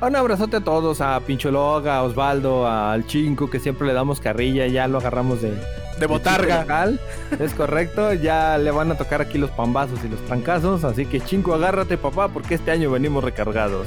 un 0.00 0.14
abrazote 0.16 0.58
a 0.58 0.60
todos, 0.60 1.00
a 1.00 1.18
Pinchologa, 1.20 1.96
a 1.96 2.02
Osvaldo, 2.04 2.66
al 2.68 3.04
Chinco, 3.06 3.50
que 3.50 3.58
siempre 3.58 3.86
le 3.88 3.94
damos 3.94 4.20
carrilla, 4.20 4.66
ya 4.68 4.86
lo 4.88 4.98
agarramos 4.98 5.42
de, 5.42 5.52
De 6.00 6.06
botarga. 6.06 6.62
local, 6.62 7.00
Es 7.38 7.54
correcto, 7.54 8.12
ya 8.14 8.58
le 8.58 8.70
van 8.70 8.90
a 8.90 8.96
tocar 8.96 9.20
aquí 9.20 9.38
los 9.38 9.50
pambazos 9.50 10.00
y 10.04 10.08
los 10.08 10.20
trancazos, 10.26 10.82
así 10.84 11.06
que 11.06 11.20
chingo, 11.20 11.54
agárrate 11.54 11.96
papá, 11.96 12.28
porque 12.28 12.54
este 12.54 12.70
año 12.70 12.90
venimos 12.90 13.22
recargados. 13.22 13.86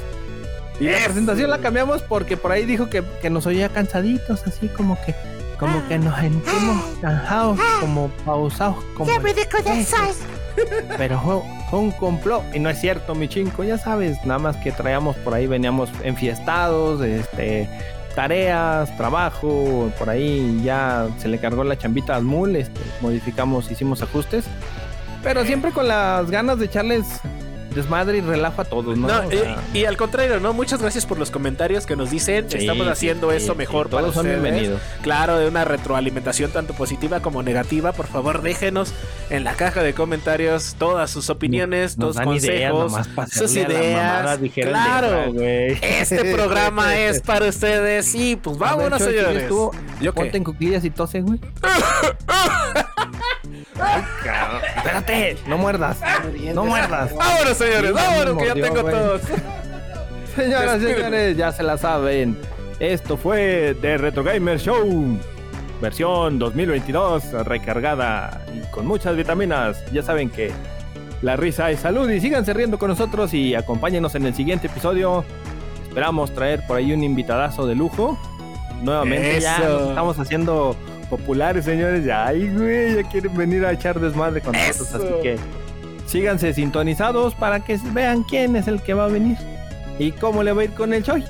Y 0.80 0.86
la 0.86 1.04
presentación 1.04 1.50
la 1.50 1.58
cambiamos 1.58 2.02
porque 2.02 2.36
por 2.36 2.50
ahí 2.50 2.64
dijo 2.64 2.88
que, 2.88 3.02
que 3.20 3.30
nos 3.30 3.46
oía 3.46 3.68
cansaditos, 3.68 4.46
así 4.46 4.68
como 4.68 4.96
que 5.04 5.14
como 5.58 5.86
que 5.88 5.98
nos 5.98 6.18
sentimos 6.18 6.84
cansados, 7.00 7.58
como 7.80 8.08
pausados, 8.24 8.84
como 8.96 9.06
pero 10.96 11.20
fue, 11.20 11.40
fue 11.70 11.78
un 11.78 11.90
complot 11.92 12.42
y 12.54 12.58
no 12.58 12.70
es 12.70 12.80
cierto, 12.80 13.14
mi 13.14 13.28
chinco, 13.28 13.64
ya 13.64 13.78
sabes, 13.78 14.18
nada 14.24 14.38
más 14.38 14.56
que 14.58 14.72
traíamos 14.72 15.16
por 15.16 15.34
ahí, 15.34 15.46
veníamos 15.46 15.90
enfiestados, 16.02 17.02
este, 17.02 17.68
tareas, 18.14 18.96
trabajo, 18.96 19.90
por 19.98 20.10
ahí 20.10 20.60
ya 20.64 21.08
se 21.18 21.28
le 21.28 21.38
cargó 21.38 21.64
la 21.64 21.76
chambita 21.76 22.16
al 22.16 22.24
mul, 22.24 22.56
este, 22.56 22.80
modificamos, 23.00 23.70
hicimos 23.70 24.02
ajustes, 24.02 24.44
pero 25.22 25.44
siempre 25.44 25.72
con 25.72 25.88
las 25.88 26.30
ganas 26.30 26.58
de 26.58 26.66
echarles 26.66 27.06
desmadre 27.74 28.18
y 28.18 28.20
relajo 28.20 28.62
a 28.62 28.64
todos, 28.64 28.96
¿no? 28.96 29.08
No, 29.08 29.26
O 29.26 29.30
sea, 29.30 29.56
y 29.72 29.84
al 29.84 29.96
contrario, 29.96 30.40
¿no? 30.40 30.52
Muchas 30.52 30.80
gracias 30.80 31.06
por 31.06 31.18
los 31.18 31.30
comentarios 31.30 31.86
que 31.86 31.96
nos 31.96 32.10
dicen. 32.10 32.50
sí, 32.50 32.58
Estamos 32.58 32.86
haciendo 32.88 33.30
sí, 33.30 33.36
eso 33.36 33.54
mejor 33.54 33.88
para 33.88 34.02
Todos 34.02 34.14
son 34.14 34.26
ustedes. 34.26 34.42
bienvenidos. 34.42 34.80
Claro, 35.02 35.38
de 35.38 35.48
una 35.48 35.64
retroalimentación 35.64 36.50
tanto 36.50 36.74
positiva 36.74 37.20
como 37.20 37.42
negativa. 37.42 37.92
Por 37.92 38.06
favor, 38.06 38.42
déjenos 38.42 38.92
en 39.30 39.44
la 39.44 39.54
caja 39.54 39.82
de 39.82 39.94
comentarios 39.94 40.76
todas 40.78 41.10
sus 41.10 41.30
opiniones, 41.30 41.98
Nos 41.98 42.16
todos 42.16 42.44
ideas 42.44 42.72
consejos, 42.72 43.08
para 43.14 43.28
sus 43.28 43.56
ideas. 43.56 44.38
Claro, 44.54 45.32
este 45.40 46.24
programa 46.34 46.96
es 46.98 47.20
para 47.20 47.48
ustedes. 47.48 48.14
Y 48.14 48.36
pues 48.36 48.58
ver, 48.58 48.68
vámonos, 48.68 49.02
¿sigues 49.02 49.20
señores. 49.20 49.48
tú? 49.48 49.70
¿Yo 50.00 50.12
qué? 50.12 50.30
En 50.34 50.44
cuclillas 50.44 50.84
y 50.84 50.90
tose, 50.90 51.20
güey. 51.20 51.38
Ay, 53.80 54.02
cabrón. 54.22 54.60
Espérate, 54.76 55.36
no 55.46 55.58
muerdas. 55.58 55.98
No 56.54 56.64
muerdas. 56.64 57.14
Vámonos, 57.14 57.56
señores, 57.56 57.92
ya 57.94 58.10
vámonos, 58.10 58.34
me 58.34 58.40
que 58.42 58.46
ya 58.48 58.54
tengo 58.54 58.84
todos. 58.84 59.20
Señoras 60.36 60.82
y 60.82 60.86
señores, 60.86 61.36
ya 61.36 61.52
se 61.52 61.62
la 61.62 61.78
saben. 61.78 62.36
Esto 62.80 63.16
fue 63.16 63.76
The 63.80 63.98
Retro 63.98 64.24
Gamer 64.24 64.58
Show. 64.58 65.18
Versión 65.80 66.38
2022 66.38 67.32
recargada 67.44 68.40
y 68.52 68.60
con 68.72 68.86
muchas 68.86 69.16
vitaminas. 69.16 69.84
Ya 69.92 70.02
saben 70.02 70.30
que 70.30 70.50
la 71.22 71.36
risa 71.36 71.70
es 71.70 71.80
salud 71.80 72.10
y 72.10 72.20
síganse 72.20 72.52
riendo 72.52 72.78
con 72.78 72.88
nosotros 72.88 73.32
y 73.32 73.54
acompáñenos 73.54 74.14
en 74.14 74.26
el 74.26 74.34
siguiente 74.34 74.66
episodio. 74.66 75.24
Esperamos 75.86 76.34
traer 76.34 76.66
por 76.66 76.78
ahí 76.78 76.92
un 76.92 77.04
invitadazo 77.04 77.66
de 77.66 77.76
lujo. 77.76 78.18
Nuevamente 78.82 79.40
ya 79.40 79.56
Eso. 79.58 79.68
nos 79.68 79.88
estamos 79.90 80.18
haciendo 80.18 80.76
populares, 81.06 81.64
señores. 81.64 82.04
Ya, 82.04 82.26
ay, 82.26 82.48
güey, 82.48 82.96
ya 82.96 83.02
quieren 83.08 83.36
venir 83.36 83.64
a 83.64 83.72
echar 83.72 83.98
desmadre 84.00 84.40
con 84.40 84.52
nosotros. 84.52 84.94
Así 84.94 85.22
que 85.22 85.36
síganse 86.06 86.52
sintonizados 86.54 87.34
para 87.34 87.60
que 87.60 87.78
vean 87.92 88.22
quién 88.22 88.56
es 88.56 88.68
el 88.68 88.82
que 88.82 88.94
va 88.94 89.04
a 89.04 89.08
venir 89.08 89.36
y 89.98 90.12
cómo 90.12 90.42
le 90.42 90.52
va 90.52 90.62
a 90.62 90.64
ir 90.64 90.72
con 90.74 90.92
el 90.92 91.02
Choi. 91.02 91.24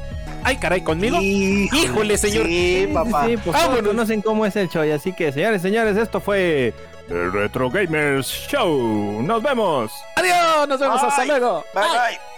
Ay, 0.47 0.57
caray, 0.57 0.83
¿conmigo? 0.83 1.19
Híjole, 1.21 2.19
señor. 2.19 2.47
Sí, 2.47 2.89
papá. 2.93 3.27
Sí, 3.27 3.37
pues 3.39 3.55
Vámonos. 3.55 3.79
todos 3.79 3.89
conocen 3.89 4.21
cómo 4.23 4.45
es 4.45 4.55
el 4.57 4.69
Choi. 4.69 4.91
Así 4.93 5.13
que, 5.15 5.33
señores, 5.33 5.63
señores, 5.63 5.97
esto 5.97 6.21
fue 6.21 6.75
The 7.09 7.31
Retro 7.31 7.71
Gamers 7.71 8.27
Show. 8.27 9.23
Nos 9.23 9.43
vemos. 9.43 9.91
Adiós, 10.17 10.69
nos 10.69 10.79
vemos, 10.79 11.03
hasta 11.03 11.23
Bye. 11.23 11.27
luego. 11.29 11.65
Bye, 11.75 11.83
bye. 11.85 12.34